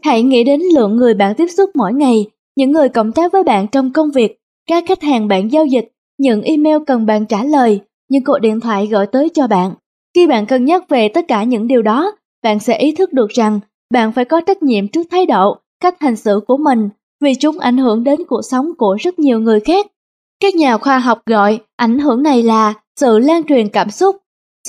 Hãy 0.02 0.22
nghĩ 0.22 0.44
đến 0.44 0.60
lượng 0.74 0.96
người 0.96 1.14
bạn 1.14 1.34
tiếp 1.34 1.46
xúc 1.46 1.70
mỗi 1.74 1.92
ngày, 1.92 2.26
những 2.56 2.72
người 2.72 2.88
cộng 2.88 3.12
tác 3.12 3.32
với 3.32 3.42
bạn 3.42 3.66
trong 3.68 3.92
công 3.92 4.10
việc, 4.10 4.38
các 4.66 4.84
khách 4.86 5.02
hàng 5.02 5.28
bạn 5.28 5.52
giao 5.52 5.66
dịch, 5.66 5.92
những 6.18 6.42
email 6.42 6.76
cần 6.86 7.06
bạn 7.06 7.26
trả 7.26 7.44
lời, 7.44 7.80
những 8.08 8.24
cuộc 8.24 8.38
điện 8.38 8.60
thoại 8.60 8.86
gọi 8.86 9.06
tới 9.06 9.28
cho 9.28 9.46
bạn. 9.46 9.74
Khi 10.14 10.26
bạn 10.26 10.46
cân 10.46 10.64
nhắc 10.64 10.88
về 10.88 11.08
tất 11.08 11.24
cả 11.28 11.44
những 11.44 11.66
điều 11.66 11.82
đó, 11.82 12.12
bạn 12.42 12.58
sẽ 12.58 12.78
ý 12.78 12.92
thức 12.92 13.12
được 13.12 13.30
rằng 13.30 13.60
bạn 13.90 14.12
phải 14.12 14.24
có 14.24 14.40
trách 14.40 14.62
nhiệm 14.62 14.88
trước 14.88 15.06
thái 15.10 15.26
độ 15.26 15.61
cách 15.82 16.00
hành 16.00 16.16
xử 16.16 16.40
của 16.46 16.56
mình 16.56 16.88
vì 17.20 17.34
chúng 17.34 17.58
ảnh 17.58 17.76
hưởng 17.76 18.04
đến 18.04 18.20
cuộc 18.28 18.42
sống 18.42 18.66
của 18.78 18.96
rất 19.00 19.18
nhiều 19.18 19.40
người 19.40 19.60
khác. 19.60 19.86
Các 20.40 20.54
nhà 20.54 20.78
khoa 20.78 20.98
học 20.98 21.22
gọi 21.26 21.60
ảnh 21.76 21.98
hưởng 21.98 22.22
này 22.22 22.42
là 22.42 22.74
sự 23.00 23.18
lan 23.18 23.44
truyền 23.44 23.68
cảm 23.68 23.90
xúc. 23.90 24.16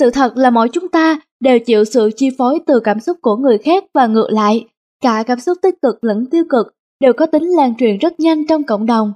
Sự 0.00 0.10
thật 0.10 0.36
là 0.36 0.50
mỗi 0.50 0.68
chúng 0.72 0.88
ta 0.88 1.20
đều 1.40 1.58
chịu 1.58 1.84
sự 1.84 2.10
chi 2.16 2.30
phối 2.38 2.58
từ 2.66 2.80
cảm 2.80 3.00
xúc 3.00 3.16
của 3.22 3.36
người 3.36 3.58
khác 3.58 3.84
và 3.94 4.06
ngược 4.06 4.28
lại. 4.30 4.64
Cả 5.02 5.22
cảm 5.26 5.40
xúc 5.40 5.58
tích 5.62 5.82
cực 5.82 6.04
lẫn 6.04 6.26
tiêu 6.30 6.44
cực 6.50 6.74
đều 7.00 7.12
có 7.12 7.26
tính 7.26 7.44
lan 7.56 7.74
truyền 7.78 7.98
rất 7.98 8.20
nhanh 8.20 8.46
trong 8.46 8.64
cộng 8.64 8.86
đồng. 8.86 9.12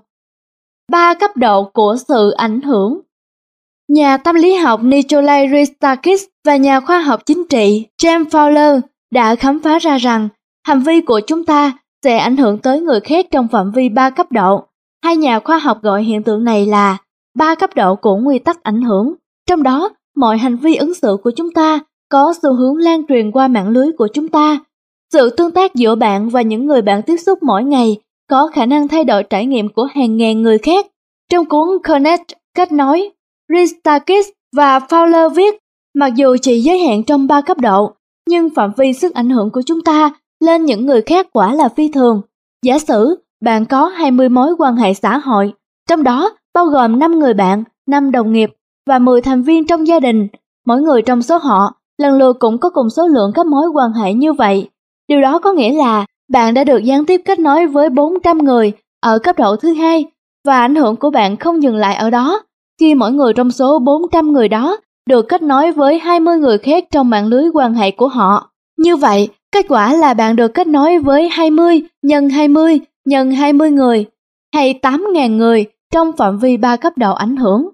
Ba 0.92 1.14
cấp 1.14 1.36
độ 1.36 1.64
của 1.64 1.96
sự 2.08 2.30
ảnh 2.30 2.60
hưởng 2.60 3.00
Nhà 3.88 4.16
tâm 4.16 4.36
lý 4.36 4.54
học 4.54 4.80
Nikolai 4.82 5.48
Ristakis 5.52 6.24
và 6.44 6.56
nhà 6.56 6.80
khoa 6.80 7.00
học 7.00 7.20
chính 7.26 7.44
trị 7.48 7.86
James 8.02 8.24
Fowler 8.24 8.80
đã 9.10 9.34
khám 9.34 9.60
phá 9.60 9.78
ra 9.78 9.98
rằng 9.98 10.28
hành 10.66 10.82
vi 10.82 11.00
của 11.00 11.20
chúng 11.26 11.44
ta 11.44 11.72
sẽ 12.04 12.16
ảnh 12.16 12.36
hưởng 12.36 12.58
tới 12.58 12.80
người 12.80 13.00
khác 13.00 13.26
trong 13.30 13.48
phạm 13.48 13.72
vi 13.72 13.88
3 13.88 14.10
cấp 14.10 14.32
độ. 14.32 14.64
Hai 15.04 15.16
nhà 15.16 15.40
khoa 15.40 15.58
học 15.58 15.82
gọi 15.82 16.02
hiện 16.02 16.22
tượng 16.22 16.44
này 16.44 16.66
là 16.66 16.98
ba 17.38 17.54
cấp 17.54 17.70
độ 17.76 17.94
của 17.94 18.16
nguyên 18.16 18.44
tắc 18.44 18.62
ảnh 18.62 18.82
hưởng. 18.82 19.14
Trong 19.48 19.62
đó, 19.62 19.90
mọi 20.16 20.38
hành 20.38 20.56
vi 20.56 20.76
ứng 20.76 20.94
xử 20.94 21.16
của 21.24 21.30
chúng 21.36 21.52
ta 21.52 21.80
có 22.10 22.34
xu 22.42 22.54
hướng 22.54 22.76
lan 22.76 23.02
truyền 23.08 23.30
qua 23.30 23.48
mạng 23.48 23.68
lưới 23.68 23.86
của 23.98 24.08
chúng 24.14 24.28
ta. 24.28 24.58
Sự 25.12 25.30
tương 25.30 25.50
tác 25.50 25.74
giữa 25.74 25.94
bạn 25.94 26.28
và 26.28 26.42
những 26.42 26.66
người 26.66 26.82
bạn 26.82 27.02
tiếp 27.02 27.16
xúc 27.16 27.38
mỗi 27.42 27.64
ngày 27.64 27.96
có 28.30 28.50
khả 28.52 28.66
năng 28.66 28.88
thay 28.88 29.04
đổi 29.04 29.22
trải 29.22 29.46
nghiệm 29.46 29.68
của 29.68 29.84
hàng 29.94 30.16
ngàn 30.16 30.42
người 30.42 30.58
khác. 30.58 30.86
Trong 31.30 31.44
cuốn 31.44 31.68
Connect, 31.88 32.32
kết 32.54 32.72
nối, 32.72 33.10
Ristakis 33.54 34.26
và 34.56 34.78
Fowler 34.78 35.28
viết, 35.28 35.54
mặc 35.94 36.14
dù 36.14 36.36
chỉ 36.42 36.60
giới 36.60 36.78
hạn 36.78 37.04
trong 37.04 37.26
ba 37.26 37.40
cấp 37.40 37.58
độ, 37.58 37.92
nhưng 38.28 38.50
phạm 38.50 38.72
vi 38.76 38.92
sức 38.92 39.14
ảnh 39.14 39.30
hưởng 39.30 39.50
của 39.50 39.62
chúng 39.66 39.82
ta 39.84 40.12
lên 40.40 40.64
những 40.64 40.86
người 40.86 41.02
khác 41.02 41.26
quả 41.32 41.54
là 41.54 41.68
phi 41.68 41.88
thường. 41.88 42.20
Giả 42.62 42.78
sử 42.78 43.24
bạn 43.40 43.66
có 43.66 43.86
20 43.86 44.28
mối 44.28 44.54
quan 44.58 44.76
hệ 44.76 44.94
xã 44.94 45.18
hội, 45.18 45.52
trong 45.88 46.02
đó 46.02 46.30
bao 46.54 46.66
gồm 46.66 46.98
5 46.98 47.18
người 47.18 47.34
bạn, 47.34 47.64
5 47.86 48.10
đồng 48.10 48.32
nghiệp 48.32 48.50
và 48.86 48.98
10 48.98 49.20
thành 49.20 49.42
viên 49.42 49.66
trong 49.66 49.86
gia 49.86 50.00
đình. 50.00 50.28
Mỗi 50.66 50.80
người 50.80 51.02
trong 51.02 51.22
số 51.22 51.38
họ 51.38 51.72
lần 51.98 52.18
lượt 52.18 52.36
cũng 52.38 52.58
có 52.58 52.70
cùng 52.70 52.90
số 52.90 53.06
lượng 53.06 53.32
các 53.34 53.46
mối 53.46 53.68
quan 53.74 53.92
hệ 53.92 54.14
như 54.14 54.32
vậy. 54.32 54.68
Điều 55.08 55.20
đó 55.20 55.38
có 55.38 55.52
nghĩa 55.52 55.72
là 55.72 56.06
bạn 56.32 56.54
đã 56.54 56.64
được 56.64 56.84
gián 56.84 57.06
tiếp 57.06 57.20
kết 57.24 57.38
nối 57.38 57.66
với 57.66 57.90
400 57.90 58.38
người 58.38 58.72
ở 59.00 59.18
cấp 59.18 59.38
độ 59.38 59.56
thứ 59.56 59.72
hai 59.72 60.04
và 60.46 60.60
ảnh 60.60 60.74
hưởng 60.74 60.96
của 60.96 61.10
bạn 61.10 61.36
không 61.36 61.62
dừng 61.62 61.76
lại 61.76 61.96
ở 61.96 62.10
đó. 62.10 62.42
Khi 62.80 62.94
mỗi 62.94 63.12
người 63.12 63.32
trong 63.32 63.50
số 63.50 63.78
400 63.78 64.32
người 64.32 64.48
đó 64.48 64.76
được 65.08 65.28
kết 65.28 65.42
nối 65.42 65.72
với 65.72 65.98
20 65.98 66.38
người 66.38 66.58
khác 66.58 66.84
trong 66.90 67.10
mạng 67.10 67.26
lưới 67.26 67.48
quan 67.54 67.74
hệ 67.74 67.90
của 67.90 68.08
họ. 68.08 68.50
Như 68.78 68.96
vậy, 68.96 69.28
Kết 69.52 69.66
quả 69.68 69.94
là 69.94 70.14
bạn 70.14 70.36
được 70.36 70.54
kết 70.54 70.66
nối 70.66 70.98
với 70.98 71.28
20 71.28 71.82
nhân 72.02 72.28
20 72.28 72.80
nhân 73.04 73.30
20 73.30 73.70
người 73.70 74.06
hay 74.54 74.80
8.000 74.82 75.36
người 75.36 75.64
trong 75.92 76.12
phạm 76.16 76.38
vi 76.38 76.56
3 76.56 76.76
cấp 76.76 76.92
độ 76.96 77.14
ảnh 77.14 77.36
hưởng. 77.36 77.68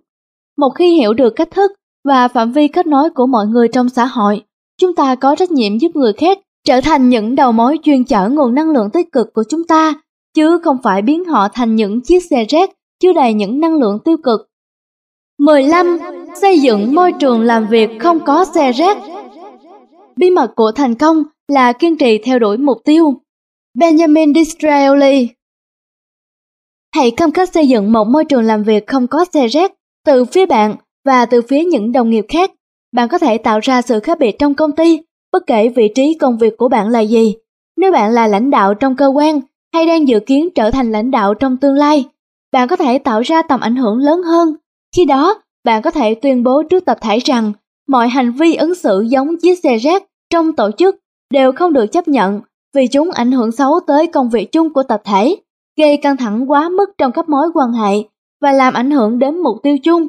Một 0.59 0.71
khi 0.71 0.97
hiểu 0.97 1.15
được 1.15 1.31
cách 1.31 1.51
thức 1.51 1.73
và 2.09 2.29
phạm 2.29 2.53
vi 2.53 2.69
kết 2.69 2.87
nối 2.87 3.11
của 3.11 3.27
mọi 3.27 3.47
người 3.47 3.69
trong 3.69 3.89
xã 3.89 4.05
hội, 4.05 4.43
chúng 4.81 4.95
ta 4.95 5.15
có 5.15 5.37
trách 5.37 5.51
nhiệm 5.51 5.79
giúp 5.79 5.89
người 5.95 6.13
khác 6.13 6.39
trở 6.65 6.81
thành 6.81 7.09
những 7.09 7.35
đầu 7.35 7.53
mối 7.53 7.79
chuyên 7.83 8.05
chở 8.05 8.29
nguồn 8.29 8.55
năng 8.55 8.71
lượng 8.71 8.91
tích 8.91 9.13
cực 9.13 9.33
của 9.35 9.45
chúng 9.49 9.65
ta, 9.65 9.95
chứ 10.35 10.59
không 10.65 10.77
phải 10.83 11.03
biến 11.03 11.25
họ 11.25 11.49
thành 11.49 11.77
những 11.77 12.01
chiếc 12.01 12.21
xe 12.31 12.45
rác 12.49 12.71
chứa 13.03 13.13
đầy 13.13 13.35
những 13.35 13.61
năng 13.61 13.81
lượng 13.81 13.99
tiêu 14.05 14.17
cực. 14.25 14.49
15. 15.39 15.99
Xây 16.41 16.59
dựng 16.59 16.95
môi 16.95 17.13
trường 17.13 17.41
làm 17.41 17.67
việc 17.67 17.91
không 18.01 18.21
có 18.27 18.45
xe 18.45 18.73
rác 18.73 18.99
bí 20.17 20.31
mật 20.31 20.53
của 20.57 20.73
thành 20.73 20.95
công 20.95 21.23
là 21.49 21.73
kiên 21.73 21.97
trì 21.97 22.19
theo 22.19 22.39
đuổi 22.39 22.57
mục 22.57 22.79
tiêu. 22.85 23.15
Benjamin 23.79 24.35
Disraeli 24.35 25.29
Hãy 26.95 27.11
cam 27.11 27.33
kết 27.33 27.53
xây 27.53 27.69
dựng 27.69 27.93
một 27.93 28.05
môi 28.05 28.25
trường 28.25 28.43
làm 28.43 28.63
việc 28.63 28.87
không 28.87 29.07
có 29.07 29.25
xe 29.33 29.47
rét 29.47 29.73
từ 30.07 30.25
phía 30.25 30.47
bạn 30.47 30.77
và 31.05 31.27
từ 31.27 31.43
phía 31.43 31.65
những 31.65 31.93
đồng 31.93 32.11
nghiệp 32.11 32.25
khác. 32.29 32.51
Bạn 32.93 33.09
có 33.09 33.19
thể 33.19 33.39
tạo 33.39 33.61
ra 33.63 33.83
sự 33.83 34.01
khác 34.01 34.19
biệt 34.19 34.37
trong 34.39 34.55
công 34.55 34.73
ty, 34.73 35.01
bất 35.33 35.47
kể 35.47 35.69
vị 35.69 35.89
trí 35.95 36.15
công 36.15 36.39
việc 36.39 36.55
của 36.59 36.69
bạn 36.69 36.89
là 36.89 37.01
gì. 37.01 37.35
Nếu 37.77 37.93
bạn 37.93 38.13
là 38.13 38.27
lãnh 38.27 38.51
đạo 38.51 38.75
trong 38.75 38.97
cơ 38.97 39.07
quan 39.07 39.41
hay 39.73 39.87
đang 39.87 40.09
dự 40.09 40.21
kiến 40.21 40.49
trở 40.55 40.71
thành 40.71 40.93
lãnh 40.93 41.11
đạo 41.11 41.35
trong 41.35 41.57
tương 41.57 41.75
lai, 41.75 42.05
bạn 42.53 42.69
có 42.69 42.77
thể 42.77 42.99
tạo 42.99 43.21
ra 43.21 43.43
tầm 43.43 43.61
ảnh 43.61 43.77
hưởng 43.77 43.99
lớn 43.99 44.23
hơn. 44.23 44.55
Khi 44.97 45.05
đó, 45.05 45.43
bạn 45.65 45.83
có 45.83 45.91
thể 45.91 46.15
tuyên 46.15 46.43
bố 46.43 46.63
trước 46.63 46.85
tập 46.85 46.99
thể 47.01 47.19
rằng 47.19 47.53
mọi 47.89 48.09
hành 48.09 48.33
vi 48.33 48.55
ứng 48.55 48.75
xử 48.75 49.01
giống 49.01 49.37
chiếc 49.43 49.59
xe 49.63 49.77
rác 49.77 50.05
trong 50.31 50.53
tổ 50.53 50.71
chức 50.79 50.97
đều 51.33 51.53
không 51.53 51.73
được 51.73 51.87
chấp 51.87 52.09
nhận 52.09 52.41
vì 52.75 52.87
chúng 52.87 53.11
ảnh 53.11 53.33
hưởng 53.33 53.53
xấu 53.53 53.81
tới 53.87 54.07
công 54.07 54.31
việc 54.31 54.53
chung 54.53 54.73
của 54.73 54.83
tập 54.83 55.03
thể, 55.05 55.37
gây 55.79 55.97
căng 55.97 56.17
thẳng 56.17 56.51
quá 56.51 56.69
mức 56.69 56.91
trong 56.99 57.13
các 57.13 57.29
mối 57.29 57.49
quan 57.55 57.73
hệ 57.73 58.03
và 58.41 58.53
làm 58.53 58.75
ảnh 58.75 58.91
hưởng 58.91 59.19
đến 59.19 59.39
mục 59.39 59.57
tiêu 59.63 59.77
chung. 59.83 60.07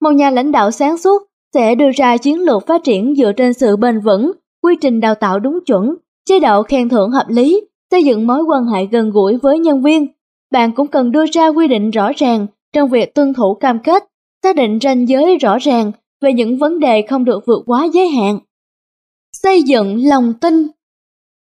Một 0.00 0.10
nhà 0.10 0.30
lãnh 0.30 0.52
đạo 0.52 0.70
sáng 0.70 0.98
suốt 0.98 1.22
sẽ 1.54 1.74
đưa 1.74 1.90
ra 1.90 2.16
chiến 2.16 2.40
lược 2.40 2.66
phát 2.66 2.84
triển 2.84 3.14
dựa 3.16 3.32
trên 3.32 3.52
sự 3.52 3.76
bền 3.76 4.00
vững, 4.00 4.32
quy 4.62 4.76
trình 4.80 5.00
đào 5.00 5.14
tạo 5.14 5.38
đúng 5.38 5.58
chuẩn, 5.66 5.94
chế 6.28 6.40
độ 6.40 6.62
khen 6.62 6.88
thưởng 6.88 7.10
hợp 7.10 7.26
lý, 7.28 7.60
xây 7.90 8.04
dựng 8.04 8.26
mối 8.26 8.42
quan 8.42 8.66
hệ 8.66 8.86
gần 8.86 9.10
gũi 9.10 9.36
với 9.36 9.58
nhân 9.58 9.82
viên. 9.82 10.06
Bạn 10.52 10.72
cũng 10.72 10.86
cần 10.86 11.12
đưa 11.12 11.24
ra 11.26 11.48
quy 11.48 11.68
định 11.68 11.90
rõ 11.90 12.12
ràng 12.16 12.46
trong 12.72 12.88
việc 12.88 13.14
tuân 13.14 13.34
thủ 13.34 13.54
cam 13.54 13.78
kết, 13.78 14.04
xác 14.42 14.56
định 14.56 14.78
ranh 14.82 15.08
giới 15.08 15.36
rõ 15.36 15.58
ràng 15.58 15.92
về 16.20 16.32
những 16.32 16.58
vấn 16.58 16.78
đề 16.78 17.02
không 17.08 17.24
được 17.24 17.46
vượt 17.46 17.62
quá 17.66 17.84
giới 17.92 18.08
hạn. 18.08 18.38
Xây 19.32 19.62
dựng 19.62 20.06
lòng 20.06 20.34
tin 20.40 20.68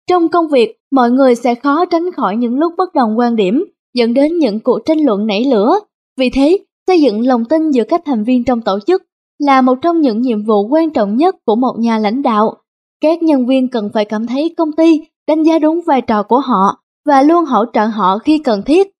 Trong 0.08 0.28
công 0.28 0.48
việc, 0.48 0.76
mọi 0.90 1.10
người 1.10 1.34
sẽ 1.34 1.54
khó 1.54 1.84
tránh 1.84 2.12
khỏi 2.12 2.36
những 2.36 2.58
lúc 2.58 2.72
bất 2.76 2.94
đồng 2.94 3.18
quan 3.18 3.36
điểm, 3.36 3.64
dẫn 3.94 4.14
đến 4.14 4.38
những 4.38 4.60
cuộc 4.60 4.78
tranh 4.84 4.98
luận 5.04 5.26
nảy 5.26 5.44
lửa. 5.44 5.80
Vì 6.16 6.30
thế, 6.30 6.58
xây 6.86 7.00
dựng 7.00 7.26
lòng 7.26 7.44
tin 7.44 7.70
giữa 7.70 7.84
các 7.88 8.02
thành 8.04 8.24
viên 8.24 8.44
trong 8.44 8.62
tổ 8.62 8.78
chức 8.86 9.02
là 9.38 9.60
một 9.60 9.74
trong 9.82 10.00
những 10.00 10.20
nhiệm 10.20 10.44
vụ 10.44 10.68
quan 10.68 10.90
trọng 10.90 11.16
nhất 11.16 11.36
của 11.44 11.56
một 11.56 11.74
nhà 11.78 11.98
lãnh 11.98 12.22
đạo. 12.22 12.56
Các 13.00 13.22
nhân 13.22 13.46
viên 13.46 13.68
cần 13.68 13.90
phải 13.94 14.04
cảm 14.04 14.26
thấy 14.26 14.54
công 14.56 14.72
ty 14.72 15.00
đánh 15.28 15.42
giá 15.42 15.58
đúng 15.58 15.80
vai 15.86 16.00
trò 16.00 16.22
của 16.22 16.40
họ 16.40 16.82
và 17.06 17.22
luôn 17.22 17.44
hỗ 17.44 17.64
trợ 17.72 17.86
họ 17.86 18.18
khi 18.18 18.38
cần 18.38 18.62
thiết. 18.62 18.90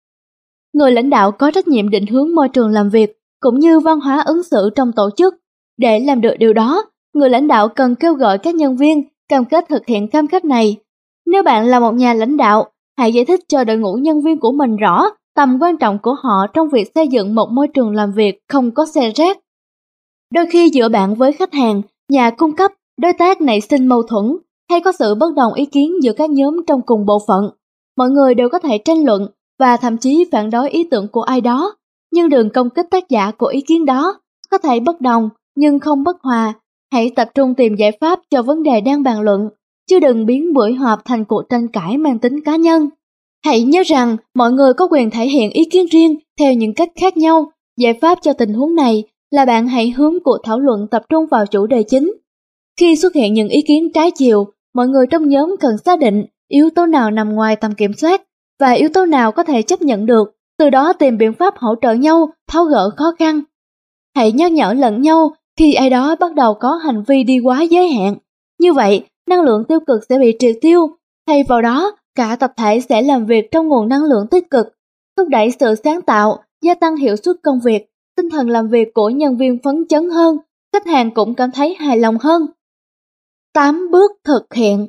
Người 0.72 0.92
lãnh 0.92 1.10
đạo 1.10 1.32
có 1.32 1.50
trách 1.50 1.68
nhiệm 1.68 1.90
định 1.90 2.06
hướng 2.06 2.34
môi 2.34 2.48
trường 2.48 2.68
làm 2.68 2.90
việc 2.90 3.18
cũng 3.40 3.58
như 3.58 3.80
văn 3.80 4.00
hóa 4.00 4.22
ứng 4.26 4.42
xử 4.42 4.70
trong 4.76 4.92
tổ 4.92 5.10
chức. 5.16 5.34
Để 5.78 6.00
làm 6.00 6.20
được 6.20 6.34
điều 6.38 6.52
đó, 6.52 6.84
người 7.14 7.30
lãnh 7.30 7.48
đạo 7.48 7.68
cần 7.68 7.94
kêu 7.94 8.14
gọi 8.14 8.38
các 8.38 8.54
nhân 8.54 8.76
viên 8.76 9.02
cam 9.28 9.44
kết 9.44 9.64
thực 9.68 9.86
hiện 9.86 10.08
cam 10.08 10.26
kết 10.26 10.44
này. 10.44 10.76
Nếu 11.26 11.42
bạn 11.42 11.66
là 11.66 11.80
một 11.80 11.94
nhà 11.94 12.14
lãnh 12.14 12.36
đạo, 12.36 12.70
hãy 12.98 13.12
giải 13.12 13.24
thích 13.24 13.40
cho 13.48 13.64
đội 13.64 13.76
ngũ 13.76 13.94
nhân 13.94 14.20
viên 14.20 14.40
của 14.40 14.52
mình 14.52 14.76
rõ 14.76 15.04
tầm 15.36 15.58
quan 15.60 15.78
trọng 15.78 15.98
của 15.98 16.14
họ 16.22 16.46
trong 16.54 16.68
việc 16.68 16.90
xây 16.94 17.08
dựng 17.08 17.34
một 17.34 17.48
môi 17.50 17.68
trường 17.68 17.94
làm 17.94 18.12
việc 18.12 18.38
không 18.48 18.70
có 18.70 18.86
xe 18.86 19.10
rác. 19.14 19.38
Đôi 20.34 20.46
khi 20.46 20.70
giữa 20.70 20.88
bạn 20.88 21.14
với 21.14 21.32
khách 21.32 21.52
hàng, 21.52 21.82
nhà 22.08 22.30
cung 22.30 22.56
cấp, 22.56 22.72
đối 23.00 23.12
tác 23.12 23.40
nảy 23.40 23.60
sinh 23.60 23.86
mâu 23.86 24.02
thuẫn 24.02 24.36
hay 24.70 24.80
có 24.80 24.92
sự 24.92 25.14
bất 25.14 25.34
đồng 25.36 25.54
ý 25.54 25.66
kiến 25.66 25.92
giữa 26.02 26.12
các 26.12 26.30
nhóm 26.30 26.56
trong 26.66 26.82
cùng 26.82 27.06
bộ 27.06 27.18
phận. 27.28 27.50
Mọi 27.96 28.10
người 28.10 28.34
đều 28.34 28.48
có 28.48 28.58
thể 28.58 28.78
tranh 28.78 29.04
luận 29.04 29.28
và 29.58 29.76
thậm 29.76 29.96
chí 29.96 30.24
phản 30.32 30.50
đối 30.50 30.70
ý 30.70 30.88
tưởng 30.90 31.08
của 31.08 31.22
ai 31.22 31.40
đó, 31.40 31.74
nhưng 32.12 32.28
đừng 32.28 32.50
công 32.50 32.70
kích 32.70 32.86
tác 32.90 33.08
giả 33.08 33.30
của 33.30 33.46
ý 33.46 33.60
kiến 33.60 33.84
đó. 33.84 34.20
Có 34.50 34.58
thể 34.58 34.80
bất 34.80 35.00
đồng 35.00 35.28
nhưng 35.58 35.78
không 35.78 36.04
bất 36.04 36.16
hòa. 36.22 36.54
Hãy 36.92 37.10
tập 37.16 37.30
trung 37.34 37.54
tìm 37.54 37.76
giải 37.76 37.92
pháp 38.00 38.20
cho 38.30 38.42
vấn 38.42 38.62
đề 38.62 38.80
đang 38.80 39.02
bàn 39.02 39.20
luận, 39.20 39.48
chứ 39.90 40.00
đừng 40.00 40.26
biến 40.26 40.54
buổi 40.54 40.74
họp 40.74 41.04
thành 41.04 41.24
cuộc 41.24 41.42
tranh 41.48 41.68
cãi 41.68 41.96
mang 41.96 42.18
tính 42.18 42.40
cá 42.44 42.56
nhân. 42.56 42.88
Hãy 43.44 43.62
nhớ 43.62 43.82
rằng 43.86 44.16
mọi 44.34 44.52
người 44.52 44.74
có 44.74 44.88
quyền 44.90 45.10
thể 45.10 45.26
hiện 45.26 45.50
ý 45.50 45.64
kiến 45.64 45.86
riêng 45.90 46.16
theo 46.38 46.54
những 46.54 46.74
cách 46.74 46.88
khác 47.00 47.16
nhau. 47.16 47.52
Giải 47.76 47.94
pháp 47.94 48.18
cho 48.22 48.32
tình 48.32 48.54
huống 48.54 48.74
này 48.74 49.04
là 49.30 49.44
bạn 49.44 49.68
hãy 49.68 49.90
hướng 49.90 50.14
cuộc 50.24 50.38
thảo 50.44 50.60
luận 50.60 50.86
tập 50.90 51.02
trung 51.08 51.26
vào 51.30 51.46
chủ 51.46 51.66
đề 51.66 51.82
chính. 51.82 52.12
Khi 52.80 52.96
xuất 52.96 53.14
hiện 53.14 53.34
những 53.34 53.48
ý 53.48 53.62
kiến 53.62 53.92
trái 53.94 54.10
chiều, 54.10 54.46
mọi 54.74 54.88
người 54.88 55.06
trong 55.06 55.28
nhóm 55.28 55.54
cần 55.60 55.78
xác 55.84 55.98
định 55.98 56.24
yếu 56.48 56.70
tố 56.70 56.86
nào 56.86 57.10
nằm 57.10 57.34
ngoài 57.34 57.56
tầm 57.56 57.74
kiểm 57.74 57.92
soát 57.92 58.22
và 58.60 58.70
yếu 58.70 58.88
tố 58.88 59.06
nào 59.06 59.32
có 59.32 59.44
thể 59.44 59.62
chấp 59.62 59.82
nhận 59.82 60.06
được, 60.06 60.34
từ 60.58 60.70
đó 60.70 60.92
tìm 60.92 61.18
biện 61.18 61.32
pháp 61.32 61.54
hỗ 61.56 61.74
trợ 61.82 61.92
nhau 61.92 62.30
tháo 62.48 62.64
gỡ 62.64 62.90
khó 62.96 63.04
khăn. 63.18 63.40
Hãy 64.16 64.32
nhắc 64.32 64.52
nhở 64.52 64.72
lẫn 64.72 65.02
nhau 65.02 65.32
khi 65.58 65.74
ai 65.74 65.90
đó 65.90 66.16
bắt 66.20 66.34
đầu 66.34 66.54
có 66.54 66.74
hành 66.74 67.02
vi 67.06 67.24
đi 67.24 67.38
quá 67.38 67.62
giới 67.62 67.88
hạn. 67.88 68.16
Như 68.58 68.72
vậy, 68.72 69.06
năng 69.26 69.42
lượng 69.42 69.64
tiêu 69.64 69.80
cực 69.86 70.00
sẽ 70.08 70.18
bị 70.18 70.36
triệt 70.38 70.56
tiêu, 70.60 70.88
thay 71.26 71.44
vào 71.48 71.62
đó 71.62 71.96
cả 72.14 72.36
tập 72.40 72.52
thể 72.56 72.80
sẽ 72.88 73.02
làm 73.02 73.26
việc 73.26 73.50
trong 73.50 73.68
nguồn 73.68 73.88
năng 73.88 74.04
lượng 74.04 74.26
tích 74.30 74.50
cực, 74.50 74.66
thúc 75.16 75.28
đẩy 75.28 75.50
sự 75.60 75.74
sáng 75.84 76.02
tạo, 76.02 76.42
gia 76.62 76.74
tăng 76.74 76.96
hiệu 76.96 77.16
suất 77.16 77.36
công 77.42 77.60
việc, 77.64 77.90
tinh 78.16 78.30
thần 78.30 78.48
làm 78.48 78.68
việc 78.68 78.94
của 78.94 79.10
nhân 79.10 79.36
viên 79.36 79.58
phấn 79.62 79.86
chấn 79.88 80.10
hơn, 80.10 80.38
khách 80.72 80.86
hàng 80.86 81.10
cũng 81.14 81.34
cảm 81.34 81.50
thấy 81.50 81.74
hài 81.74 81.98
lòng 81.98 82.18
hơn. 82.18 82.46
8 83.52 83.90
bước 83.90 84.10
thực 84.24 84.54
hiện 84.54 84.88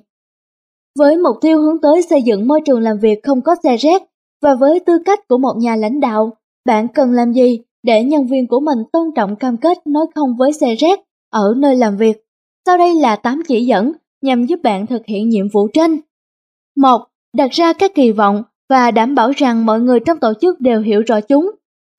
Với 0.99 1.17
mục 1.17 1.35
tiêu 1.41 1.61
hướng 1.61 1.81
tới 1.81 2.01
xây 2.01 2.21
dựng 2.21 2.47
môi 2.47 2.61
trường 2.65 2.81
làm 2.81 2.97
việc 2.99 3.19
không 3.23 3.41
có 3.41 3.55
xe 3.63 3.77
rác 3.77 4.03
và 4.41 4.55
với 4.55 4.79
tư 4.79 4.93
cách 5.05 5.27
của 5.27 5.37
một 5.37 5.53
nhà 5.57 5.75
lãnh 5.75 5.99
đạo, 5.99 6.37
bạn 6.65 6.87
cần 6.87 7.11
làm 7.11 7.33
gì 7.33 7.59
để 7.83 8.03
nhân 8.03 8.27
viên 8.27 8.47
của 8.47 8.59
mình 8.59 8.77
tôn 8.93 9.03
trọng 9.15 9.35
cam 9.35 9.57
kết 9.57 9.87
nói 9.87 10.05
không 10.15 10.35
với 10.37 10.53
xe 10.53 10.75
rác 10.75 10.99
ở 11.31 11.53
nơi 11.57 11.75
làm 11.75 11.97
việc? 11.97 12.23
Sau 12.65 12.77
đây 12.77 12.95
là 12.95 13.15
8 13.15 13.41
chỉ 13.47 13.65
dẫn 13.65 13.91
nhằm 14.21 14.45
giúp 14.45 14.59
bạn 14.63 14.87
thực 14.87 15.05
hiện 15.05 15.29
nhiệm 15.29 15.45
vụ 15.53 15.67
trên. 15.73 15.99
1. 16.75 17.01
Đặt 17.33 17.51
ra 17.51 17.73
các 17.73 17.91
kỳ 17.95 18.11
vọng 18.11 18.43
và 18.69 18.91
đảm 18.91 19.15
bảo 19.15 19.31
rằng 19.35 19.65
mọi 19.65 19.79
người 19.79 19.99
trong 19.99 20.19
tổ 20.19 20.33
chức 20.41 20.61
đều 20.61 20.81
hiểu 20.81 21.01
rõ 21.07 21.21
chúng. 21.21 21.51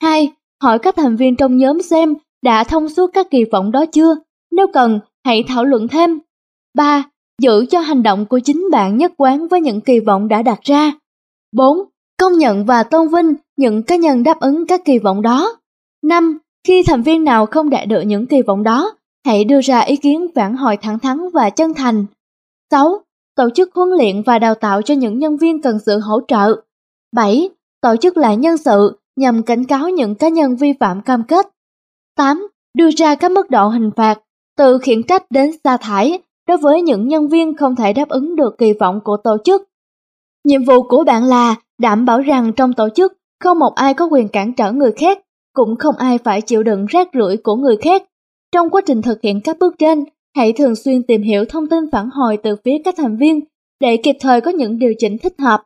2. 0.03 0.33
Hỏi 0.63 0.79
các 0.79 0.97
thành 0.97 1.17
viên 1.17 1.37
trong 1.37 1.57
nhóm 1.57 1.83
xem 1.83 2.15
đã 2.43 2.65
thông 2.65 2.89
suốt 2.89 3.11
các 3.13 3.31
kỳ 3.31 3.45
vọng 3.45 3.73
đó 3.73 3.87
chưa. 3.87 4.17
Nếu 4.51 4.67
cần, 4.73 5.01
hãy 5.25 5.45
thảo 5.49 5.65
luận 5.65 5.89
thêm. 5.89 6.19
3. 6.75 7.05
Giữ 7.43 7.67
cho 7.71 7.81
hành 7.81 8.03
động 8.03 8.27
của 8.27 8.39
chính 8.39 8.69
bạn 8.73 8.97
nhất 8.97 9.13
quán 9.17 9.49
với 9.49 9.61
những 9.61 9.81
kỳ 9.81 10.01
vọng 10.01 10.29
đã 10.29 10.43
đặt 10.43 10.61
ra. 10.63 10.93
4. 11.53 11.79
Công 12.19 12.39
nhận 12.39 12.65
và 12.65 12.83
tôn 12.83 13.09
vinh 13.09 13.35
những 13.57 13.83
cá 13.83 13.97
nhân 13.97 14.23
đáp 14.23 14.41
ứng 14.41 14.67
các 14.67 14.85
kỳ 14.85 14.99
vọng 14.99 15.23
đó. 15.23 15.57
5. 16.03 16.39
Khi 16.67 16.83
thành 16.87 17.03
viên 17.03 17.25
nào 17.25 17.47
không 17.47 17.71
đạt 17.71 17.89
được 17.89 18.01
những 18.01 18.27
kỳ 18.27 18.43
vọng 18.43 18.63
đó, 18.63 18.93
hãy 19.27 19.45
đưa 19.45 19.61
ra 19.61 19.81
ý 19.81 19.97
kiến 19.97 20.27
phản 20.35 20.57
hồi 20.57 20.77
thẳng 20.77 20.99
thắn 20.99 21.19
và 21.35 21.51
chân 21.51 21.75
thành. 21.75 22.07
6. 22.71 23.01
Tổ 23.37 23.51
chức 23.55 23.75
huấn 23.75 23.89
luyện 23.89 24.23
và 24.23 24.39
đào 24.39 24.55
tạo 24.55 24.83
cho 24.83 24.95
những 24.95 25.19
nhân 25.19 25.37
viên 25.37 25.63
cần 25.63 25.79
sự 25.87 25.99
hỗ 25.99 26.21
trợ. 26.29 26.63
7. 27.13 27.49
Tổ 27.81 27.97
chức 27.97 28.17
lại 28.17 28.37
nhân 28.37 28.57
sự 28.57 28.99
nhằm 29.17 29.43
cảnh 29.43 29.65
cáo 29.65 29.89
những 29.89 30.15
cá 30.15 30.29
nhân 30.29 30.57
vi 30.57 30.73
phạm 30.81 31.03
cam 31.03 31.23
kết. 31.23 31.47
8. 32.17 32.49
Đưa 32.75 32.91
ra 32.91 33.15
các 33.15 33.31
mức 33.31 33.51
độ 33.51 33.69
hình 33.69 33.91
phạt, 33.97 34.21
từ 34.57 34.79
khiển 34.79 35.03
trách 35.03 35.31
đến 35.31 35.51
sa 35.65 35.77
thải 35.77 36.23
đối 36.49 36.57
với 36.57 36.83
những 36.83 37.09
nhân 37.09 37.29
viên 37.29 37.57
không 37.57 37.77
thể 37.77 37.93
đáp 37.93 38.09
ứng 38.09 38.37
được 38.37 38.59
kỳ 38.59 38.73
vọng 38.73 39.01
của 39.05 39.17
tổ 39.17 39.37
chức. 39.45 39.69
Nhiệm 40.45 40.65
vụ 40.65 40.83
của 40.83 41.05
bạn 41.05 41.25
là 41.25 41.55
đảm 41.79 42.05
bảo 42.05 42.21
rằng 42.21 42.53
trong 42.53 42.73
tổ 42.73 42.89
chức 42.89 43.13
không 43.41 43.59
một 43.59 43.75
ai 43.75 43.95
có 43.95 44.05
quyền 44.05 44.29
cản 44.29 44.53
trở 44.53 44.73
người 44.73 44.93
khác, 44.93 45.19
cũng 45.53 45.77
không 45.77 45.97
ai 45.97 46.19
phải 46.19 46.41
chịu 46.41 46.63
đựng 46.63 46.87
rác 46.87 47.09
rưởi 47.15 47.37
của 47.37 47.57
người 47.57 47.77
khác. 47.77 48.03
Trong 48.53 48.71
quá 48.71 48.83
trình 48.87 49.03
thực 49.03 49.21
hiện 49.23 49.41
các 49.45 49.59
bước 49.59 49.75
trên, 49.79 50.05
hãy 50.37 50.53
thường 50.53 50.77
xuyên 50.77 51.03
tìm 51.03 51.23
hiểu 51.23 51.45
thông 51.49 51.69
tin 51.69 51.91
phản 51.93 52.11
hồi 52.11 52.37
từ 52.43 52.57
phía 52.65 52.77
các 52.85 52.95
thành 52.99 53.17
viên 53.17 53.41
để 53.81 53.97
kịp 53.97 54.17
thời 54.21 54.41
có 54.41 54.51
những 54.51 54.79
điều 54.79 54.93
chỉnh 54.99 55.17
thích 55.23 55.35
hợp. 55.39 55.63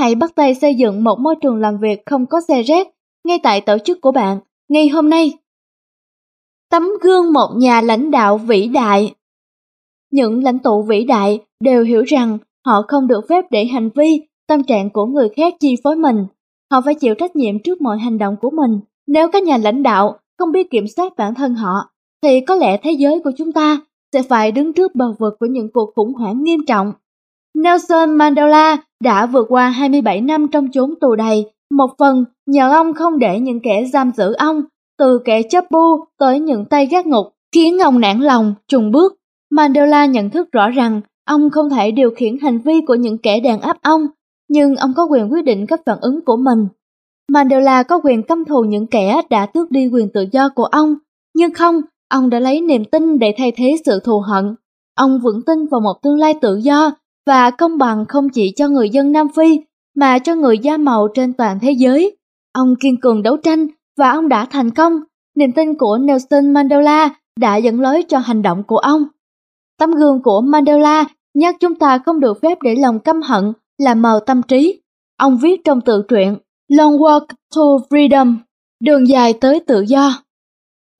Hãy 0.00 0.14
bắt 0.14 0.34
tay 0.34 0.54
xây 0.54 0.74
dựng 0.74 1.04
một 1.04 1.18
môi 1.18 1.34
trường 1.42 1.56
làm 1.56 1.78
việc 1.78 2.06
không 2.06 2.26
có 2.26 2.40
xe 2.48 2.62
rác 2.62 2.88
ngay 3.24 3.38
tại 3.42 3.60
tổ 3.60 3.78
chức 3.78 4.00
của 4.00 4.12
bạn 4.12 4.38
ngay 4.68 4.88
hôm 4.88 5.10
nay. 5.10 5.32
Tấm 6.70 6.88
gương 7.02 7.32
một 7.32 7.48
nhà 7.56 7.80
lãnh 7.80 8.10
đạo 8.10 8.38
vĩ 8.38 8.68
đại 8.68 9.14
Những 10.12 10.44
lãnh 10.44 10.58
tụ 10.58 10.82
vĩ 10.82 11.04
đại 11.04 11.38
đều 11.60 11.84
hiểu 11.84 12.02
rằng 12.02 12.38
họ 12.66 12.82
không 12.88 13.06
được 13.06 13.24
phép 13.28 13.44
để 13.50 13.64
hành 13.64 13.90
vi, 13.94 14.20
tâm 14.46 14.62
trạng 14.62 14.90
của 14.90 15.06
người 15.06 15.28
khác 15.36 15.54
chi 15.60 15.74
phối 15.84 15.96
mình. 15.96 16.26
Họ 16.70 16.80
phải 16.84 16.94
chịu 16.94 17.14
trách 17.14 17.36
nhiệm 17.36 17.58
trước 17.58 17.80
mọi 17.80 17.98
hành 17.98 18.18
động 18.18 18.36
của 18.40 18.50
mình. 18.50 18.80
Nếu 19.12 19.28
các 19.28 19.42
nhà 19.42 19.56
lãnh 19.56 19.82
đạo 19.82 20.16
không 20.38 20.52
biết 20.52 20.70
kiểm 20.70 20.84
soát 20.96 21.12
bản 21.16 21.34
thân 21.34 21.54
họ, 21.54 21.72
thì 22.22 22.40
có 22.40 22.54
lẽ 22.54 22.76
thế 22.82 22.92
giới 22.92 23.20
của 23.24 23.30
chúng 23.38 23.52
ta 23.52 23.80
sẽ 24.12 24.22
phải 24.22 24.52
đứng 24.52 24.72
trước 24.72 24.94
bờ 24.94 25.12
vực 25.18 25.34
của 25.40 25.46
những 25.46 25.68
cuộc 25.72 25.92
khủng 25.96 26.14
hoảng 26.14 26.42
nghiêm 26.42 26.60
trọng. 26.66 26.92
Nelson 27.54 28.10
Mandela 28.10 28.76
đã 29.04 29.26
vượt 29.26 29.46
qua 29.48 29.68
27 29.68 30.20
năm 30.20 30.48
trong 30.48 30.68
chốn 30.72 30.94
tù 31.00 31.14
đầy, 31.14 31.52
một 31.70 31.90
phần 31.98 32.24
nhờ 32.46 32.72
ông 32.72 32.94
không 32.94 33.18
để 33.18 33.40
những 33.40 33.60
kẻ 33.60 33.84
giam 33.92 34.12
giữ 34.16 34.32
ông, 34.32 34.62
từ 34.98 35.18
kẻ 35.24 35.42
chấp 35.42 35.64
bu 35.70 36.04
tới 36.18 36.40
những 36.40 36.64
tay 36.64 36.86
gác 36.86 37.06
ngục, 37.06 37.26
khiến 37.54 37.78
ông 37.78 38.00
nản 38.00 38.20
lòng, 38.20 38.54
trùng 38.68 38.90
bước. 38.90 39.16
Mandela 39.50 40.06
nhận 40.06 40.30
thức 40.30 40.52
rõ 40.52 40.70
rằng 40.70 41.00
ông 41.26 41.50
không 41.50 41.70
thể 41.70 41.90
điều 41.90 42.10
khiển 42.10 42.38
hành 42.38 42.58
vi 42.58 42.80
của 42.86 42.94
những 42.94 43.18
kẻ 43.18 43.40
đàn 43.40 43.60
áp 43.60 43.76
ông, 43.82 44.06
nhưng 44.48 44.76
ông 44.76 44.92
có 44.96 45.04
quyền 45.04 45.32
quyết 45.32 45.44
định 45.44 45.66
các 45.66 45.80
phản 45.86 45.98
ứng 46.00 46.24
của 46.24 46.36
mình. 46.36 46.66
Mandela 47.32 47.82
có 47.82 48.00
quyền 48.04 48.22
căm 48.22 48.44
thù 48.44 48.64
những 48.64 48.86
kẻ 48.86 49.20
đã 49.30 49.46
tước 49.46 49.70
đi 49.70 49.88
quyền 49.92 50.08
tự 50.14 50.26
do 50.32 50.48
của 50.48 50.64
ông, 50.64 50.94
nhưng 51.34 51.54
không, 51.54 51.80
ông 52.08 52.30
đã 52.30 52.38
lấy 52.38 52.60
niềm 52.60 52.84
tin 52.84 53.18
để 53.18 53.34
thay 53.38 53.52
thế 53.56 53.76
sự 53.84 54.00
thù 54.04 54.20
hận. 54.20 54.54
Ông 54.94 55.20
vững 55.20 55.42
tin 55.46 55.66
vào 55.70 55.80
một 55.80 56.02
tương 56.02 56.18
lai 56.18 56.34
tự 56.40 56.56
do 56.56 56.92
và 57.26 57.50
công 57.50 57.78
bằng 57.78 58.04
không 58.08 58.28
chỉ 58.28 58.52
cho 58.56 58.68
người 58.68 58.90
dân 58.90 59.12
Nam 59.12 59.28
Phi 59.36 59.60
mà 59.96 60.18
cho 60.18 60.34
người 60.34 60.58
da 60.58 60.76
màu 60.76 61.08
trên 61.14 61.32
toàn 61.32 61.58
thế 61.62 61.72
giới. 61.72 62.16
Ông 62.52 62.74
kiên 62.80 63.00
cường 63.00 63.22
đấu 63.22 63.36
tranh 63.36 63.66
và 63.98 64.10
ông 64.10 64.28
đã 64.28 64.46
thành 64.50 64.70
công. 64.70 65.00
Niềm 65.36 65.52
tin 65.52 65.74
của 65.74 65.98
Nelson 65.98 66.52
Mandela 66.52 67.10
đã 67.40 67.56
dẫn 67.56 67.80
lối 67.80 68.02
cho 68.08 68.18
hành 68.18 68.42
động 68.42 68.62
của 68.62 68.78
ông. 68.78 69.04
Tấm 69.78 69.90
gương 69.90 70.22
của 70.22 70.40
Mandela 70.40 71.04
nhắc 71.34 71.56
chúng 71.60 71.74
ta 71.74 71.98
không 71.98 72.20
được 72.20 72.40
phép 72.42 72.58
để 72.62 72.74
lòng 72.74 72.98
căm 72.98 73.22
hận 73.22 73.52
làm 73.78 74.02
mờ 74.02 74.20
tâm 74.26 74.42
trí. 74.42 74.80
Ông 75.18 75.38
viết 75.38 75.60
trong 75.64 75.80
tự 75.80 76.02
truyện 76.08 76.36
Long 76.70 76.98
Walk 76.98 77.26
to 77.56 77.62
Freedom, 77.90 78.36
đường 78.84 79.08
dài 79.08 79.32
tới 79.32 79.60
tự 79.66 79.80
do. 79.80 80.22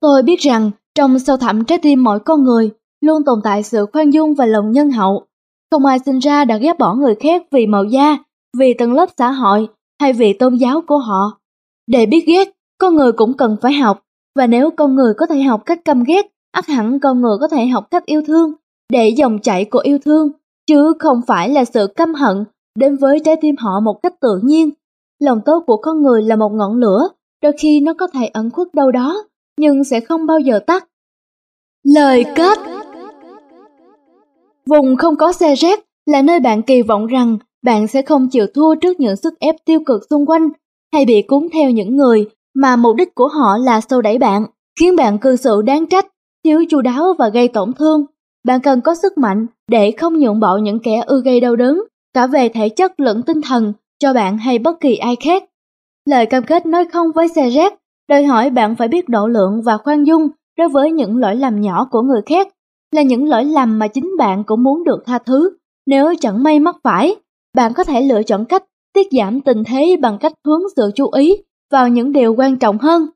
Tôi 0.01 0.23
biết 0.23 0.39
rằng 0.39 0.71
trong 0.95 1.19
sâu 1.19 1.37
thẳm 1.37 1.65
trái 1.65 1.77
tim 1.77 2.03
mỗi 2.03 2.19
con 2.19 2.43
người 2.43 2.69
luôn 3.01 3.23
tồn 3.25 3.39
tại 3.43 3.63
sự 3.63 3.85
khoan 3.93 4.09
dung 4.09 4.33
và 4.33 4.45
lòng 4.45 4.71
nhân 4.71 4.91
hậu. 4.91 5.25
Không 5.71 5.85
ai 5.85 5.99
sinh 6.05 6.19
ra 6.19 6.45
đã 6.45 6.57
ghét 6.57 6.79
bỏ 6.79 6.95
người 6.95 7.15
khác 7.15 7.43
vì 7.51 7.65
màu 7.65 7.83
da, 7.83 8.17
vì 8.57 8.73
tầng 8.73 8.93
lớp 8.93 9.09
xã 9.17 9.31
hội 9.31 9.67
hay 10.01 10.13
vì 10.13 10.33
tôn 10.33 10.55
giáo 10.55 10.81
của 10.87 10.97
họ. 10.97 11.39
Để 11.87 12.05
biết 12.05 12.23
ghét, 12.27 12.49
con 12.77 12.95
người 12.95 13.11
cũng 13.11 13.33
cần 13.37 13.57
phải 13.61 13.73
học, 13.73 14.03
và 14.35 14.47
nếu 14.47 14.69
con 14.77 14.95
người 14.95 15.13
có 15.17 15.25
thể 15.25 15.41
học 15.41 15.65
cách 15.65 15.85
căm 15.85 16.03
ghét, 16.03 16.27
ắt 16.51 16.67
hẳn 16.67 16.99
con 16.99 17.21
người 17.21 17.37
có 17.39 17.47
thể 17.47 17.65
học 17.65 17.87
cách 17.91 18.05
yêu 18.05 18.21
thương, 18.27 18.53
để 18.89 19.09
dòng 19.09 19.39
chảy 19.39 19.65
của 19.65 19.79
yêu 19.79 19.97
thương, 20.05 20.29
chứ 20.67 20.93
không 20.99 21.21
phải 21.27 21.49
là 21.49 21.65
sự 21.65 21.87
căm 21.87 22.13
hận 22.13 22.45
đến 22.79 22.97
với 22.97 23.19
trái 23.25 23.35
tim 23.41 23.55
họ 23.57 23.79
một 23.79 23.99
cách 24.03 24.13
tự 24.21 24.39
nhiên. 24.43 24.69
Lòng 25.21 25.39
tốt 25.45 25.63
của 25.67 25.77
con 25.77 26.01
người 26.01 26.21
là 26.21 26.35
một 26.35 26.49
ngọn 26.49 26.75
lửa, 26.75 27.09
đôi 27.43 27.51
khi 27.59 27.79
nó 27.79 27.93
có 27.93 28.07
thể 28.07 28.25
ẩn 28.25 28.49
khuất 28.49 28.67
đâu 28.73 28.91
đó, 28.91 29.23
nhưng 29.59 29.83
sẽ 29.83 29.99
không 29.99 30.25
bao 30.25 30.39
giờ 30.39 30.59
tắt. 30.67 30.87
Lời 31.83 32.25
kết 32.35 32.59
Vùng 34.65 34.95
không 34.95 35.15
có 35.15 35.33
xe 35.33 35.55
rác 35.55 35.79
là 36.05 36.21
nơi 36.21 36.39
bạn 36.39 36.61
kỳ 36.61 36.81
vọng 36.81 37.07
rằng 37.07 37.37
bạn 37.63 37.87
sẽ 37.87 38.01
không 38.01 38.29
chịu 38.29 38.45
thua 38.53 38.75
trước 38.75 38.99
những 38.99 39.15
sức 39.15 39.39
ép 39.39 39.55
tiêu 39.65 39.79
cực 39.85 40.01
xung 40.09 40.25
quanh 40.25 40.49
hay 40.93 41.05
bị 41.05 41.21
cuốn 41.21 41.47
theo 41.53 41.69
những 41.69 41.97
người 41.97 42.25
mà 42.55 42.75
mục 42.75 42.95
đích 42.95 43.15
của 43.15 43.27
họ 43.27 43.57
là 43.57 43.81
xô 43.81 44.01
đẩy 44.01 44.17
bạn, 44.17 44.45
khiến 44.79 44.95
bạn 44.95 45.17
cư 45.17 45.35
xử 45.35 45.61
đáng 45.61 45.85
trách, 45.85 46.07
thiếu 46.43 46.63
chu 46.69 46.81
đáo 46.81 47.13
và 47.19 47.29
gây 47.29 47.47
tổn 47.47 47.73
thương. 47.73 48.05
Bạn 48.43 48.59
cần 48.61 48.81
có 48.81 48.95
sức 48.95 49.17
mạnh 49.17 49.45
để 49.67 49.91
không 49.91 50.19
nhượng 50.19 50.39
bộ 50.39 50.57
những 50.57 50.79
kẻ 50.79 51.03
ưa 51.07 51.21
gây 51.21 51.39
đau 51.39 51.55
đớn, 51.55 51.81
cả 52.13 52.27
về 52.27 52.49
thể 52.49 52.69
chất 52.69 52.99
lẫn 52.99 53.21
tinh 53.23 53.41
thần 53.41 53.73
cho 54.01 54.13
bạn 54.13 54.37
hay 54.37 54.59
bất 54.59 54.79
kỳ 54.79 54.95
ai 54.95 55.15
khác. 55.15 55.43
Lời 56.09 56.25
cam 56.25 56.43
kết 56.43 56.65
nói 56.65 56.85
không 56.85 57.07
với 57.15 57.27
xe 57.27 57.49
rác 57.49 57.73
đòi 58.09 58.23
hỏi 58.23 58.49
bạn 58.49 58.75
phải 58.75 58.87
biết 58.87 59.09
độ 59.09 59.27
lượng 59.27 59.61
và 59.61 59.77
khoan 59.77 60.03
dung 60.03 60.29
đối 60.57 60.69
với 60.69 60.91
những 60.91 61.17
lỗi 61.17 61.35
lầm 61.35 61.61
nhỏ 61.61 61.87
của 61.91 62.01
người 62.01 62.21
khác, 62.25 62.47
là 62.91 63.01
những 63.01 63.29
lỗi 63.29 63.45
lầm 63.45 63.79
mà 63.79 63.87
chính 63.87 64.11
bạn 64.17 64.43
cũng 64.43 64.63
muốn 64.63 64.83
được 64.83 65.03
tha 65.05 65.19
thứ. 65.19 65.57
Nếu 65.85 66.13
chẳng 66.19 66.43
may 66.43 66.59
mắc 66.59 66.75
phải, 66.83 67.15
bạn 67.55 67.73
có 67.73 67.83
thể 67.83 68.01
lựa 68.01 68.23
chọn 68.23 68.45
cách 68.45 68.63
tiết 68.93 69.07
giảm 69.11 69.41
tình 69.41 69.63
thế 69.63 69.95
bằng 70.01 70.17
cách 70.17 70.33
hướng 70.45 70.61
sự 70.75 70.91
chú 70.95 71.11
ý 71.11 71.35
vào 71.71 71.87
những 71.87 72.11
điều 72.11 72.35
quan 72.35 72.57
trọng 72.57 72.77
hơn. 72.77 73.07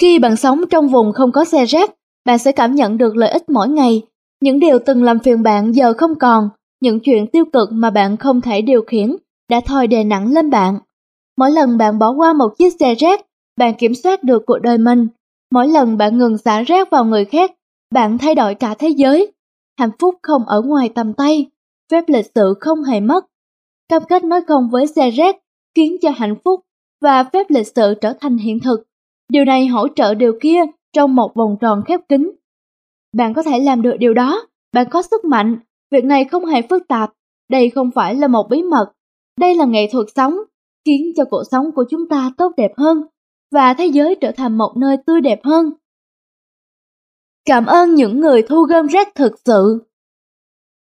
Khi 0.00 0.18
bạn 0.18 0.36
sống 0.36 0.60
trong 0.70 0.88
vùng 0.88 1.12
không 1.12 1.32
có 1.32 1.44
xe 1.44 1.64
rác, 1.64 1.90
bạn 2.24 2.38
sẽ 2.38 2.52
cảm 2.52 2.74
nhận 2.74 2.98
được 2.98 3.16
lợi 3.16 3.30
ích 3.30 3.48
mỗi 3.48 3.68
ngày. 3.68 4.02
Những 4.42 4.60
điều 4.60 4.78
từng 4.78 5.02
làm 5.02 5.18
phiền 5.18 5.42
bạn 5.42 5.74
giờ 5.74 5.92
không 5.92 6.14
còn, 6.14 6.48
những 6.80 7.00
chuyện 7.00 7.26
tiêu 7.26 7.44
cực 7.52 7.68
mà 7.72 7.90
bạn 7.90 8.16
không 8.16 8.40
thể 8.40 8.62
điều 8.62 8.82
khiển 8.86 9.16
đã 9.50 9.60
thôi 9.66 9.86
đè 9.86 10.04
nặng 10.04 10.32
lên 10.32 10.50
bạn. 10.50 10.78
Mỗi 11.36 11.50
lần 11.50 11.78
bạn 11.78 11.98
bỏ 11.98 12.10
qua 12.10 12.32
một 12.32 12.48
chiếc 12.58 12.74
xe 12.80 12.94
rác, 12.94 13.20
bạn 13.56 13.74
kiểm 13.78 13.94
soát 13.94 14.22
được 14.24 14.42
cuộc 14.46 14.58
đời 14.58 14.78
mình. 14.78 15.08
Mỗi 15.50 15.68
lần 15.68 15.96
bạn 15.96 16.18
ngừng 16.18 16.38
xả 16.38 16.62
rác 16.62 16.90
vào 16.90 17.04
người 17.04 17.24
khác, 17.24 17.52
bạn 17.94 18.18
thay 18.18 18.34
đổi 18.34 18.54
cả 18.54 18.74
thế 18.78 18.88
giới. 18.88 19.32
Hạnh 19.78 19.90
phúc 19.98 20.14
không 20.22 20.44
ở 20.46 20.62
ngoài 20.62 20.88
tầm 20.94 21.12
tay, 21.12 21.46
phép 21.90 22.04
lịch 22.06 22.26
sự 22.34 22.54
không 22.60 22.82
hề 22.82 23.00
mất. 23.00 23.26
Cam 23.88 24.02
kết 24.08 24.24
nói 24.24 24.40
không 24.46 24.68
với 24.70 24.86
xe 24.86 25.10
rác 25.10 25.36
khiến 25.74 25.96
cho 26.02 26.10
hạnh 26.16 26.36
phúc 26.44 26.60
và 27.02 27.24
phép 27.24 27.46
lịch 27.48 27.66
sự 27.66 27.94
trở 28.00 28.12
thành 28.20 28.36
hiện 28.36 28.60
thực. 28.60 28.82
Điều 29.28 29.44
này 29.44 29.66
hỗ 29.66 29.88
trợ 29.88 30.14
điều 30.14 30.32
kia 30.40 30.60
trong 30.92 31.14
một 31.14 31.34
vòng 31.34 31.56
tròn 31.60 31.82
khép 31.86 32.00
kín. 32.08 32.30
Bạn 33.16 33.34
có 33.34 33.42
thể 33.42 33.58
làm 33.58 33.82
được 33.82 33.96
điều 33.98 34.14
đó, 34.14 34.46
bạn 34.72 34.86
có 34.90 35.02
sức 35.02 35.24
mạnh, 35.24 35.58
việc 35.90 36.04
này 36.04 36.24
không 36.24 36.44
hề 36.44 36.62
phức 36.62 36.88
tạp, 36.88 37.12
đây 37.50 37.70
không 37.70 37.90
phải 37.90 38.14
là 38.14 38.28
một 38.28 38.46
bí 38.50 38.62
mật. 38.62 38.92
Đây 39.40 39.54
là 39.54 39.64
nghệ 39.64 39.88
thuật 39.92 40.06
sống, 40.16 40.34
khiến 40.84 41.12
cho 41.16 41.24
cuộc 41.30 41.42
sống 41.50 41.72
của 41.74 41.84
chúng 41.90 42.08
ta 42.08 42.30
tốt 42.38 42.52
đẹp 42.56 42.72
hơn 42.76 43.02
và 43.52 43.74
thế 43.74 43.86
giới 43.86 44.14
trở 44.20 44.32
thành 44.36 44.58
một 44.58 44.72
nơi 44.76 44.96
tươi 45.06 45.20
đẹp 45.20 45.40
hơn. 45.44 45.70
Cảm 47.44 47.66
ơn 47.66 47.94
những 47.94 48.20
người 48.20 48.42
thu 48.42 48.62
gom 48.62 48.86
rác 48.86 49.14
thực 49.14 49.32
sự. 49.44 49.84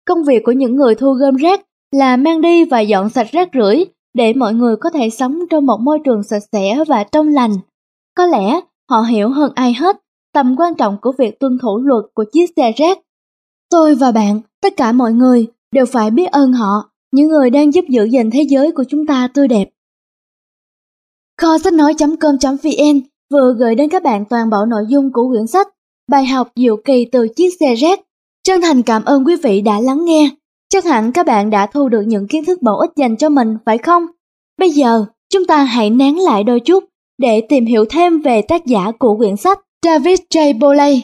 Công 0.06 0.24
việc 0.24 0.42
của 0.46 0.52
những 0.52 0.76
người 0.76 0.96
thu 0.96 1.14
gom 1.14 1.36
rác 1.36 1.62
là 1.92 2.18
mang 2.18 2.42
đi 2.42 2.66
và 2.66 2.80
dọn 2.80 3.10
sạch 3.10 3.28
rác 3.32 3.50
rưởi 3.54 3.86
để 4.14 4.34
mọi 4.34 4.54
người 4.54 4.76
có 4.76 4.90
thể 4.90 5.10
sống 5.10 5.40
trong 5.50 5.66
một 5.66 5.78
môi 5.82 6.00
trường 6.06 6.24
sạch 6.24 6.44
sẽ 6.52 6.84
và 6.88 7.04
trong 7.04 7.28
lành. 7.28 7.52
Có 8.18 8.26
lẽ 8.26 8.60
họ 8.90 9.02
hiểu 9.02 9.30
hơn 9.30 9.52
ai 9.56 9.74
hết 9.74 10.02
tầm 10.34 10.56
quan 10.58 10.76
trọng 10.76 10.98
của 11.02 11.12
việc 11.18 11.40
tuân 11.40 11.58
thủ 11.62 11.78
luật 11.78 12.06
của 12.14 12.26
chiếc 12.32 12.46
xe 12.56 12.72
rác. 12.72 13.00
Tôi 13.70 13.96
và 13.96 14.12
bạn, 14.12 14.42
tất 14.62 14.74
cả 14.78 14.92
mọi 14.92 15.14
người 15.14 15.48
đều 15.72 15.86
phải 15.86 16.12
biết 16.12 16.32
ơn 16.32 16.54
họ, 16.54 16.90
những 17.12 17.28
người 17.28 17.50
đang 17.50 17.74
giúp 17.74 17.86
giữ 17.90 18.04
gìn 18.04 18.32
thế 18.32 18.42
giới 18.50 18.72
của 18.72 18.84
chúng 18.90 19.06
ta 19.06 19.28
tươi 19.34 19.48
đẹp. 19.48 19.70
Kho 21.42 21.58
sách 21.58 21.74
nói.com.vn 21.74 23.02
vừa 23.32 23.54
gửi 23.60 23.76
đến 23.76 23.90
các 23.90 24.04
bạn 24.04 24.26
toàn 24.30 24.50
bộ 24.50 24.66
nội 24.66 24.84
dung 24.90 25.12
của 25.14 25.28
quyển 25.28 25.48
sách 25.48 25.68
Bài 26.08 26.26
học 26.26 26.52
diệu 26.56 26.78
kỳ 26.86 27.06
từ 27.12 27.28
chiếc 27.36 27.50
xe 27.60 27.76
rác. 27.76 28.00
Chân 28.44 28.62
thành 28.62 28.82
cảm 28.82 29.06
ơn 29.06 29.26
quý 29.26 29.36
vị 29.44 29.62
đã 29.62 29.80
lắng 29.80 30.06
nghe. 30.06 30.30
Chắc 30.70 30.86
hẳn 30.86 31.12
các 31.12 31.26
bạn 31.26 31.50
đã 31.50 31.66
thu 31.66 31.90
được 31.90 32.02
những 32.08 32.28
kiến 32.28 32.46
thức 32.46 32.62
bổ 32.62 32.80
ích 32.80 32.92
dành 32.96 33.18
cho 33.18 33.30
mình, 33.30 33.58
phải 33.66 33.78
không? 33.78 34.06
Bây 34.58 34.70
giờ, 34.70 35.06
chúng 35.30 35.46
ta 35.46 35.64
hãy 35.64 35.90
nán 35.90 36.16
lại 36.16 36.44
đôi 36.44 36.60
chút 36.60 36.84
để 37.18 37.42
tìm 37.50 37.66
hiểu 37.66 37.86
thêm 37.90 38.22
về 38.22 38.42
tác 38.42 38.66
giả 38.66 38.92
của 39.00 39.18
quyển 39.18 39.38
sách 39.38 39.60
David 39.86 40.20
J. 40.30 40.60
Boley. 40.60 41.04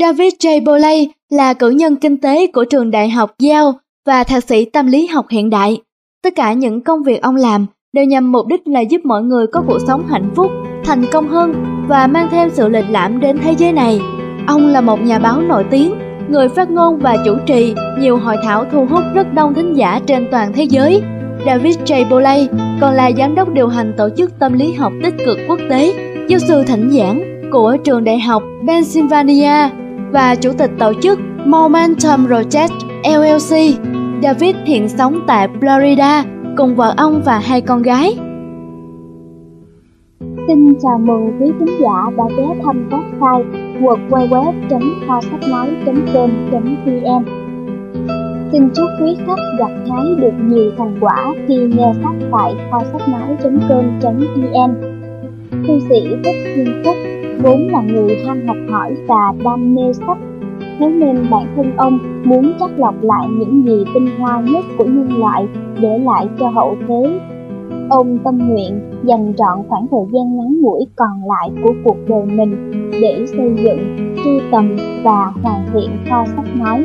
David 0.00 0.34
J. 0.34 0.64
Boley 0.64 1.08
là 1.30 1.54
cử 1.54 1.70
nhân 1.70 1.96
kinh 1.96 2.20
tế 2.20 2.46
của 2.46 2.64
trường 2.64 2.90
đại 2.90 3.10
học 3.10 3.34
Yale 3.38 3.72
và 4.06 4.24
thạc 4.24 4.44
sĩ 4.44 4.64
tâm 4.64 4.86
lý 4.86 5.06
học 5.06 5.26
hiện 5.30 5.50
đại. 5.50 5.78
Tất 6.24 6.34
cả 6.36 6.52
những 6.52 6.80
công 6.80 7.02
việc 7.02 7.22
ông 7.22 7.36
làm 7.36 7.66
đều 7.92 8.04
nhằm 8.04 8.32
mục 8.32 8.46
đích 8.46 8.68
là 8.68 8.80
giúp 8.80 9.00
mọi 9.04 9.22
người 9.22 9.46
có 9.46 9.62
cuộc 9.66 9.78
sống 9.86 10.06
hạnh 10.06 10.30
phúc, 10.36 10.50
thành 10.84 11.04
công 11.12 11.28
hơn 11.28 11.54
và 11.88 12.06
mang 12.06 12.28
thêm 12.30 12.50
sự 12.50 12.68
lịch 12.68 12.90
lãm 12.90 13.20
đến 13.20 13.38
thế 13.42 13.52
giới 13.58 13.72
này. 13.72 14.00
Ông 14.46 14.66
là 14.66 14.80
một 14.80 15.00
nhà 15.00 15.18
báo 15.18 15.40
nổi 15.40 15.64
tiếng, 15.70 15.94
người 16.28 16.48
phát 16.48 16.70
ngôn 16.70 16.98
và 16.98 17.16
chủ 17.24 17.36
trì 17.46 17.74
nhiều 17.98 18.16
hội 18.16 18.36
thảo 18.42 18.64
thu 18.72 18.86
hút 18.90 19.02
rất 19.14 19.34
đông 19.34 19.54
thính 19.54 19.76
giả 19.76 20.00
trên 20.06 20.28
toàn 20.30 20.52
thế 20.52 20.62
giới. 20.64 21.02
David 21.46 21.78
J. 21.78 22.08
Boley 22.08 22.48
còn 22.80 22.94
là 22.94 23.10
giám 23.18 23.34
đốc 23.34 23.48
điều 23.48 23.68
hành 23.68 23.92
tổ 23.96 24.08
chức 24.16 24.38
tâm 24.38 24.52
lý 24.52 24.72
học 24.72 24.92
tích 25.02 25.14
cực 25.26 25.38
quốc 25.48 25.58
tế, 25.70 25.94
giáo 26.28 26.38
sư 26.38 26.62
thỉnh 26.66 26.90
giảng 26.90 27.22
của 27.52 27.76
trường 27.84 28.04
đại 28.04 28.20
học 28.20 28.42
Pennsylvania 28.66 29.85
và 30.12 30.34
chủ 30.34 30.52
tịch 30.58 30.70
tổ 30.78 30.92
chức 31.02 31.18
Momentum 31.46 32.26
Project 32.26 32.68
LLC. 33.04 33.80
David 34.22 34.56
hiện 34.64 34.88
sống 34.88 35.20
tại 35.26 35.48
Florida 35.60 36.24
cùng 36.56 36.74
vợ 36.76 36.94
ông 36.96 37.22
và 37.24 37.38
hai 37.38 37.60
con 37.60 37.82
gái. 37.82 38.16
Xin 40.48 40.74
chào 40.82 40.98
mừng 40.98 41.36
quý 41.40 41.52
khán 41.58 41.68
giả 41.80 42.10
đã 42.16 42.24
ghé 42.36 42.44
thăm 42.64 42.88
website 42.90 43.44
www.kho 43.80 45.20
sách 45.20 45.40
nói.com.vn 45.48 47.24
Xin 48.52 48.68
chúc 48.74 48.86
quý 49.02 49.16
khách 49.26 49.42
gặt 49.58 49.70
hái 49.90 50.04
được 50.20 50.32
nhiều 50.44 50.72
thành 50.78 50.98
quả 51.00 51.34
khi 51.48 51.56
nghe 51.56 51.92
sách 52.02 52.28
tại 52.32 52.54
kho 52.70 52.82
sách 52.92 53.08
nói.com.vn 53.08 54.74
Thư 55.66 55.78
sĩ 55.88 56.08
Thích 56.24 56.52
Thiên 56.54 56.82
Phúc 56.84 56.96
vốn 57.42 57.68
là 57.68 57.82
người 57.82 58.16
ham 58.26 58.46
học 58.46 58.56
hỏi 58.70 58.94
và 59.08 59.32
đam 59.44 59.74
mê 59.74 59.92
sách 59.92 60.18
Thế 60.78 60.88
nên 60.88 61.16
bản 61.30 61.46
thân 61.56 61.76
ông 61.76 61.98
muốn 62.24 62.52
chắc 62.60 62.70
lọc 62.78 62.94
lại 63.02 63.28
những 63.30 63.64
gì 63.66 63.84
tinh 63.94 64.06
hoa 64.18 64.40
nhất 64.40 64.64
của 64.78 64.84
nhân 64.84 65.08
loại 65.18 65.46
để 65.80 65.98
lại 65.98 66.28
cho 66.38 66.48
hậu 66.48 66.76
thế. 66.88 67.20
Ông 67.90 68.18
tâm 68.24 68.38
nguyện 68.48 68.80
dành 69.02 69.32
trọn 69.38 69.58
khoảng 69.68 69.86
thời 69.90 70.04
gian 70.12 70.36
ngắn 70.36 70.60
ngủi 70.60 70.80
còn 70.96 71.20
lại 71.28 71.50
của 71.62 71.72
cuộc 71.84 71.96
đời 72.08 72.26
mình 72.26 72.70
để 73.02 73.26
xây 73.26 73.54
dựng, 73.64 73.96
sưu 74.24 74.40
tầm 74.52 74.76
và 75.04 75.32
hoàn 75.42 75.66
thiện 75.72 75.90
kho 76.10 76.24
sách 76.36 76.56
nói 76.56 76.84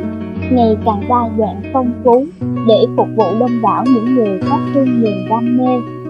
ngày 0.50 0.76
càng 0.84 1.00
đa 1.08 1.28
dạng 1.38 1.62
phong 1.72 1.92
phú 2.04 2.24
để 2.68 2.86
phục 2.96 3.08
vụ 3.16 3.24
đông 3.40 3.62
đảo 3.62 3.84
những 3.86 4.14
người 4.14 4.40
có 4.50 4.58
chung 4.74 5.02
niềm 5.02 5.16
đam 5.30 5.58
mê. 5.58 6.01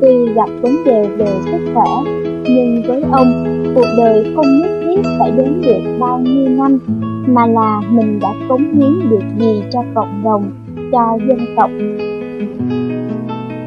Tuy 0.00 0.34
gặp 0.34 0.48
vấn 0.62 0.84
đề 0.84 1.08
về 1.16 1.26
sức 1.44 1.72
khỏe, 1.74 2.12
nhưng 2.44 2.82
với 2.86 3.02
ông, 3.12 3.44
cuộc 3.74 3.86
đời 3.98 4.32
không 4.36 4.46
nhất 4.60 4.70
thiết 4.82 5.02
phải 5.18 5.30
đến 5.30 5.62
được 5.62 5.96
bao 6.00 6.20
nhiêu 6.20 6.48
năm, 6.48 6.78
mà 7.26 7.46
là 7.46 7.80
mình 7.90 8.18
đã 8.20 8.28
cống 8.48 8.72
hiến 8.74 9.10
được 9.10 9.24
gì 9.38 9.62
cho 9.72 9.82
cộng 9.94 10.22
đồng, 10.24 10.50
cho 10.92 11.18
dân 11.28 11.38
tộc. 11.56 11.70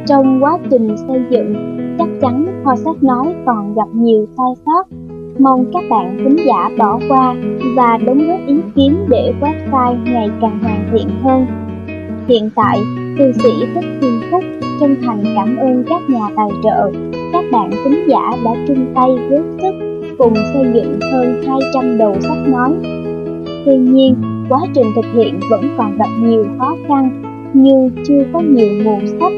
Trong 0.05 0.43
quá 0.43 0.57
trình 0.71 0.97
xây 1.07 1.21
dựng, 1.29 1.55
chắc 1.99 2.07
chắn 2.21 2.45
kho 2.63 2.75
sách 2.75 3.03
nói 3.03 3.35
còn 3.45 3.75
gặp 3.75 3.87
nhiều 3.93 4.25
sai 4.37 4.63
sót. 4.65 4.83
Mong 5.39 5.65
các 5.73 5.83
bạn 5.89 6.17
thính 6.17 6.45
giả 6.47 6.69
bỏ 6.77 6.99
qua 7.09 7.35
và 7.75 7.97
đóng 8.05 8.27
góp 8.27 8.39
ý 8.47 8.55
kiến 8.75 8.95
để 9.09 9.33
website 9.41 10.03
ngày 10.03 10.29
càng 10.41 10.59
hoàn 10.63 10.89
thiện 10.91 11.07
hơn. 11.23 11.45
Hiện 12.27 12.49
tại, 12.55 12.79
thư 13.17 13.31
sĩ 13.31 13.49
Thích 13.75 13.85
Thiên 14.01 14.21
Phúc 14.31 14.43
chân 14.79 14.95
thành 15.01 15.23
cảm 15.35 15.57
ơn 15.57 15.83
các 15.89 16.01
nhà 16.09 16.29
tài 16.35 16.49
trợ, 16.63 16.91
các 17.33 17.45
bạn 17.51 17.71
thính 17.83 18.07
giả 18.07 18.31
đã 18.45 18.51
chung 18.67 18.85
tay 18.95 19.09
góp 19.29 19.45
sức 19.61 19.73
cùng 20.17 20.33
xây 20.53 20.65
dựng 20.73 20.99
hơn 21.11 21.41
200 21.47 21.97
đầu 21.97 22.15
sách 22.19 22.47
nói. 22.47 22.73
Tuy 23.65 23.77
nhiên, 23.77 24.15
quá 24.49 24.59
trình 24.73 24.85
thực 24.95 25.05
hiện 25.13 25.39
vẫn 25.49 25.61
còn 25.77 25.97
gặp 25.97 26.09
nhiều 26.21 26.45
khó 26.57 26.75
khăn 26.87 27.21
như 27.53 27.89
chưa 28.07 28.23
có 28.33 28.39
nhiều 28.39 28.67
nguồn 28.83 29.07
sách, 29.19 29.33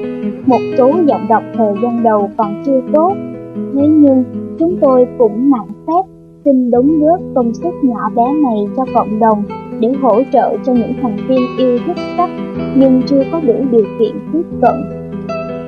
một 0.45 0.59
số 0.77 0.93
giọng 1.05 1.27
đọc 1.30 1.43
thời 1.53 1.73
gian 1.84 2.03
đầu 2.03 2.31
còn 2.38 2.63
chưa 2.65 2.81
tốt. 2.93 3.15
Thế 3.55 3.88
nhưng, 3.88 4.23
chúng 4.59 4.77
tôi 4.81 5.07
cũng 5.18 5.51
nặng 5.51 5.68
phép 5.88 6.11
xin 6.45 6.72
đóng 6.72 6.99
góp 6.99 7.19
công 7.35 7.53
sức 7.53 7.73
nhỏ 7.81 8.09
bé 8.15 8.34
này 8.34 8.68
cho 8.77 8.85
cộng 8.93 9.19
đồng 9.19 9.43
để 9.80 9.89
hỗ 10.01 10.22
trợ 10.34 10.57
cho 10.65 10.73
những 10.73 10.93
thành 11.01 11.18
viên 11.27 11.41
yêu 11.57 11.77
thích 11.85 11.97
sách 12.18 12.30
nhưng 12.76 13.01
chưa 13.07 13.23
có 13.31 13.39
đủ 13.39 13.55
điều 13.72 13.85
kiện 13.99 14.15
tiếp 14.34 14.43
cận. 14.61 15.01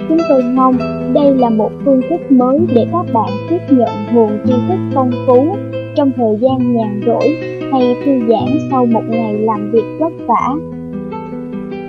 Chúng 0.09 0.17
tôi 0.30 0.43
mong 0.43 0.77
đây 1.13 1.35
là 1.35 1.49
một 1.49 1.71
phương 1.85 2.01
thức 2.09 2.31
mới 2.31 2.59
để 2.75 2.85
các 2.91 3.05
bạn 3.13 3.30
tiếp 3.49 3.59
nhận 3.69 3.89
nguồn 4.13 4.30
tri 4.45 4.53
thức 4.67 4.77
phong 4.93 5.11
phú 5.27 5.55
trong 5.95 6.11
thời 6.15 6.38
gian 6.41 6.75
nhàn 6.75 7.01
rỗi 7.05 7.38
hay 7.71 7.95
thư 8.05 8.19
giãn 8.30 8.57
sau 8.71 8.85
một 8.85 9.03
ngày 9.09 9.34
làm 9.34 9.71
việc 9.71 9.85
vất 9.99 10.13
vả. 10.27 10.55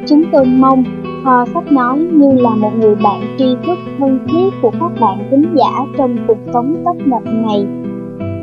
Chúng 0.07 0.23
tôi 0.33 0.45
mong 0.45 0.85
Kho 1.25 1.45
sách 1.55 1.73
nói 1.73 1.99
như 1.99 2.33
là 2.33 2.55
một 2.55 2.71
người 2.81 2.95
bạn 2.95 3.21
tri 3.39 3.57
thức 3.67 3.79
thân 3.99 4.19
thiết 4.29 4.51
của 4.63 4.71
các 4.81 4.93
bạn 5.01 5.29
thính 5.31 5.45
giả 5.57 5.87
trong 5.99 6.17
cuộc 6.29 6.39
sống 6.53 6.77
tấp 6.85 7.07
nập 7.07 7.23
này. 7.25 7.67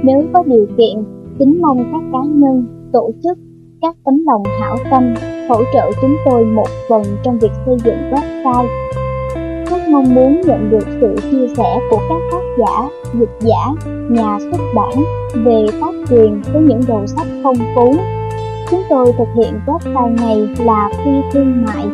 Nếu 0.03 0.23
có 0.33 0.43
điều 0.45 0.65
kiện, 0.77 1.03
kính 1.39 1.61
mong 1.61 1.77
các 1.91 2.01
cá 2.13 2.19
nhân, 2.29 2.65
tổ 2.93 3.11
chức, 3.23 3.37
các 3.81 3.95
tấm 4.05 4.23
lòng 4.25 4.43
hảo 4.59 4.77
tâm 4.91 5.13
hỗ 5.49 5.63
trợ 5.73 5.91
chúng 6.01 6.15
tôi 6.25 6.45
một 6.45 6.67
phần 6.89 7.01
trong 7.23 7.39
việc 7.39 7.51
xây 7.65 7.75
dựng 7.83 8.11
website. 8.11 8.67
Mong 9.91 10.15
muốn 10.15 10.41
nhận 10.41 10.69
được 10.69 10.85
sự 11.01 11.15
chia 11.31 11.53
sẻ 11.57 11.79
của 11.89 11.99
các 12.09 12.21
tác 12.31 12.43
giả, 12.57 12.89
dịch 13.19 13.37
giả, 13.39 13.91
nhà 14.09 14.37
xuất 14.39 14.61
bản 14.75 15.03
về 15.33 15.65
tác 15.81 15.93
quyền 16.09 16.41
với 16.53 16.61
những 16.61 16.81
đầu 16.87 17.07
sách 17.07 17.27
phong 17.43 17.57
phú. 17.75 17.95
Chúng 18.69 18.81
tôi 18.89 19.13
thực 19.17 19.27
hiện 19.35 19.59
website 19.65 20.15
này 20.15 20.65
là 20.65 20.89
phi 21.05 21.11
thương 21.33 21.65
mại 21.65 21.85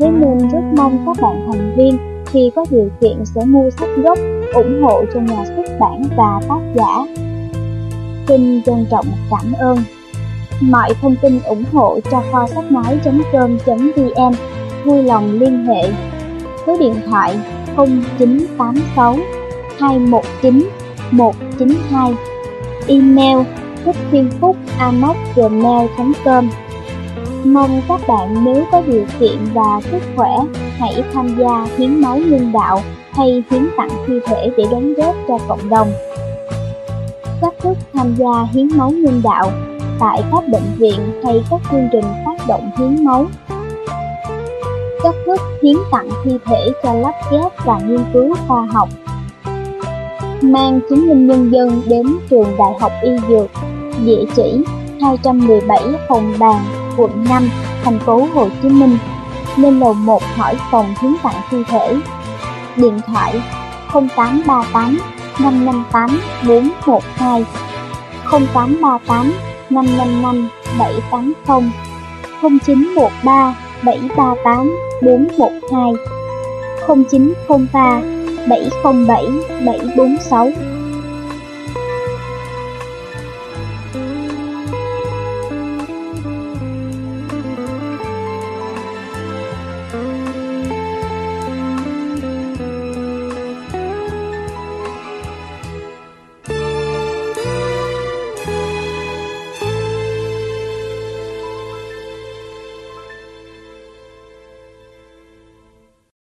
Thế 0.00 0.10
nên 0.10 0.38
rất 0.38 0.60
mong 0.76 0.98
các 1.06 1.22
bạn 1.22 1.46
thành 1.46 1.74
viên 1.76 1.98
khi 2.26 2.50
có 2.56 2.64
điều 2.70 2.88
kiện 3.00 3.24
sẽ 3.24 3.44
mua 3.44 3.70
sách 3.70 3.88
gốc 3.96 4.18
ủng 4.54 4.82
hộ 4.82 5.04
cho 5.14 5.20
nhà 5.20 5.44
xuất 5.44 5.78
bản 5.80 6.02
và 6.16 6.40
tác 6.48 6.60
giả. 6.74 7.06
Xin 8.28 8.62
trân 8.66 8.86
trọng 8.90 9.06
cảm 9.30 9.52
ơn. 9.58 9.78
Mọi 10.60 10.90
thông 11.02 11.16
tin 11.22 11.40
ủng 11.44 11.64
hộ 11.72 11.98
cho 12.10 12.22
kho 12.32 12.46
sách 12.46 12.72
nói.com.vn 12.72 14.34
vui 14.84 15.02
lòng 15.02 15.38
liên 15.40 15.66
hệ 15.66 15.92
số 16.70 16.78
điện 16.78 16.94
thoại 17.06 17.38
0986 17.76 19.16
219 19.78 20.68
192 21.10 22.12
email 22.86 23.38
thích 23.84 23.96
thiên 24.10 24.30
phúc 24.40 24.56
gmail.com 25.36 26.50
Mong 27.44 27.82
các 27.88 28.00
bạn 28.08 28.44
nếu 28.44 28.64
có 28.72 28.82
điều 28.86 29.04
kiện 29.20 29.38
và 29.54 29.80
sức 29.90 29.98
khỏe, 30.16 30.30
hãy 30.78 31.04
tham 31.12 31.36
gia 31.38 31.66
hiến 31.76 32.00
máu 32.00 32.18
nhân 32.18 32.52
đạo 32.52 32.82
hay 33.12 33.44
hiến 33.50 33.68
tặng 33.76 33.90
thi 34.06 34.14
thể 34.26 34.50
để 34.56 34.64
đóng 34.70 34.94
góp 34.94 35.14
cho 35.28 35.38
cộng 35.48 35.68
đồng. 35.68 35.92
Cách 37.40 37.54
thức 37.62 37.78
tham 37.92 38.14
gia 38.18 38.46
hiến 38.52 38.68
máu 38.76 38.90
nhân 38.90 39.20
đạo 39.24 39.50
tại 40.00 40.22
các 40.32 40.48
bệnh 40.48 40.76
viện 40.76 41.20
hay 41.24 41.44
các 41.50 41.60
chương 41.70 41.88
trình 41.92 42.04
phát 42.24 42.46
động 42.48 42.70
hiến 42.78 43.04
máu 43.04 43.26
các 45.02 45.14
thức 45.26 45.40
hiến 45.62 45.76
tặng 45.90 46.08
thi 46.24 46.30
thể 46.44 46.72
cho 46.82 46.92
lắp 46.94 47.14
ghép 47.30 47.64
và 47.64 47.78
nghiên 47.78 48.04
cứu 48.12 48.34
khoa 48.48 48.66
học. 48.72 48.88
Mang 50.40 50.80
chứng 50.90 51.08
minh 51.08 51.26
nhân 51.26 51.52
dân 51.52 51.82
đến 51.86 52.06
trường 52.30 52.56
Đại 52.58 52.72
học 52.80 52.92
Y 53.02 53.10
Dược, 53.28 53.50
địa 54.04 54.24
chỉ 54.36 54.64
217 55.00 55.78
Hồng 56.08 56.34
Bàng, 56.38 56.64
quận 56.96 57.24
5, 57.28 57.48
thành 57.84 57.98
phố 57.98 58.28
Hồ 58.34 58.48
Chí 58.62 58.68
Minh, 58.68 58.98
lên 59.56 59.80
lầu 59.80 59.94
1 59.94 60.22
hỏi 60.36 60.56
phòng 60.70 60.94
hiến 61.02 61.12
tặng 61.22 61.40
thi 61.50 61.58
thể. 61.68 61.96
Điện 62.76 63.00
thoại 63.06 63.42
0838 63.92 64.98
558 65.38 66.20
412 66.48 67.44
0838 68.30 69.32
555 69.70 70.48
780 70.78 71.70
0913 72.40 73.54
738 73.84 74.66
412 75.02 75.98
0903 76.86 78.20
707 78.48 79.40
746 79.64 80.69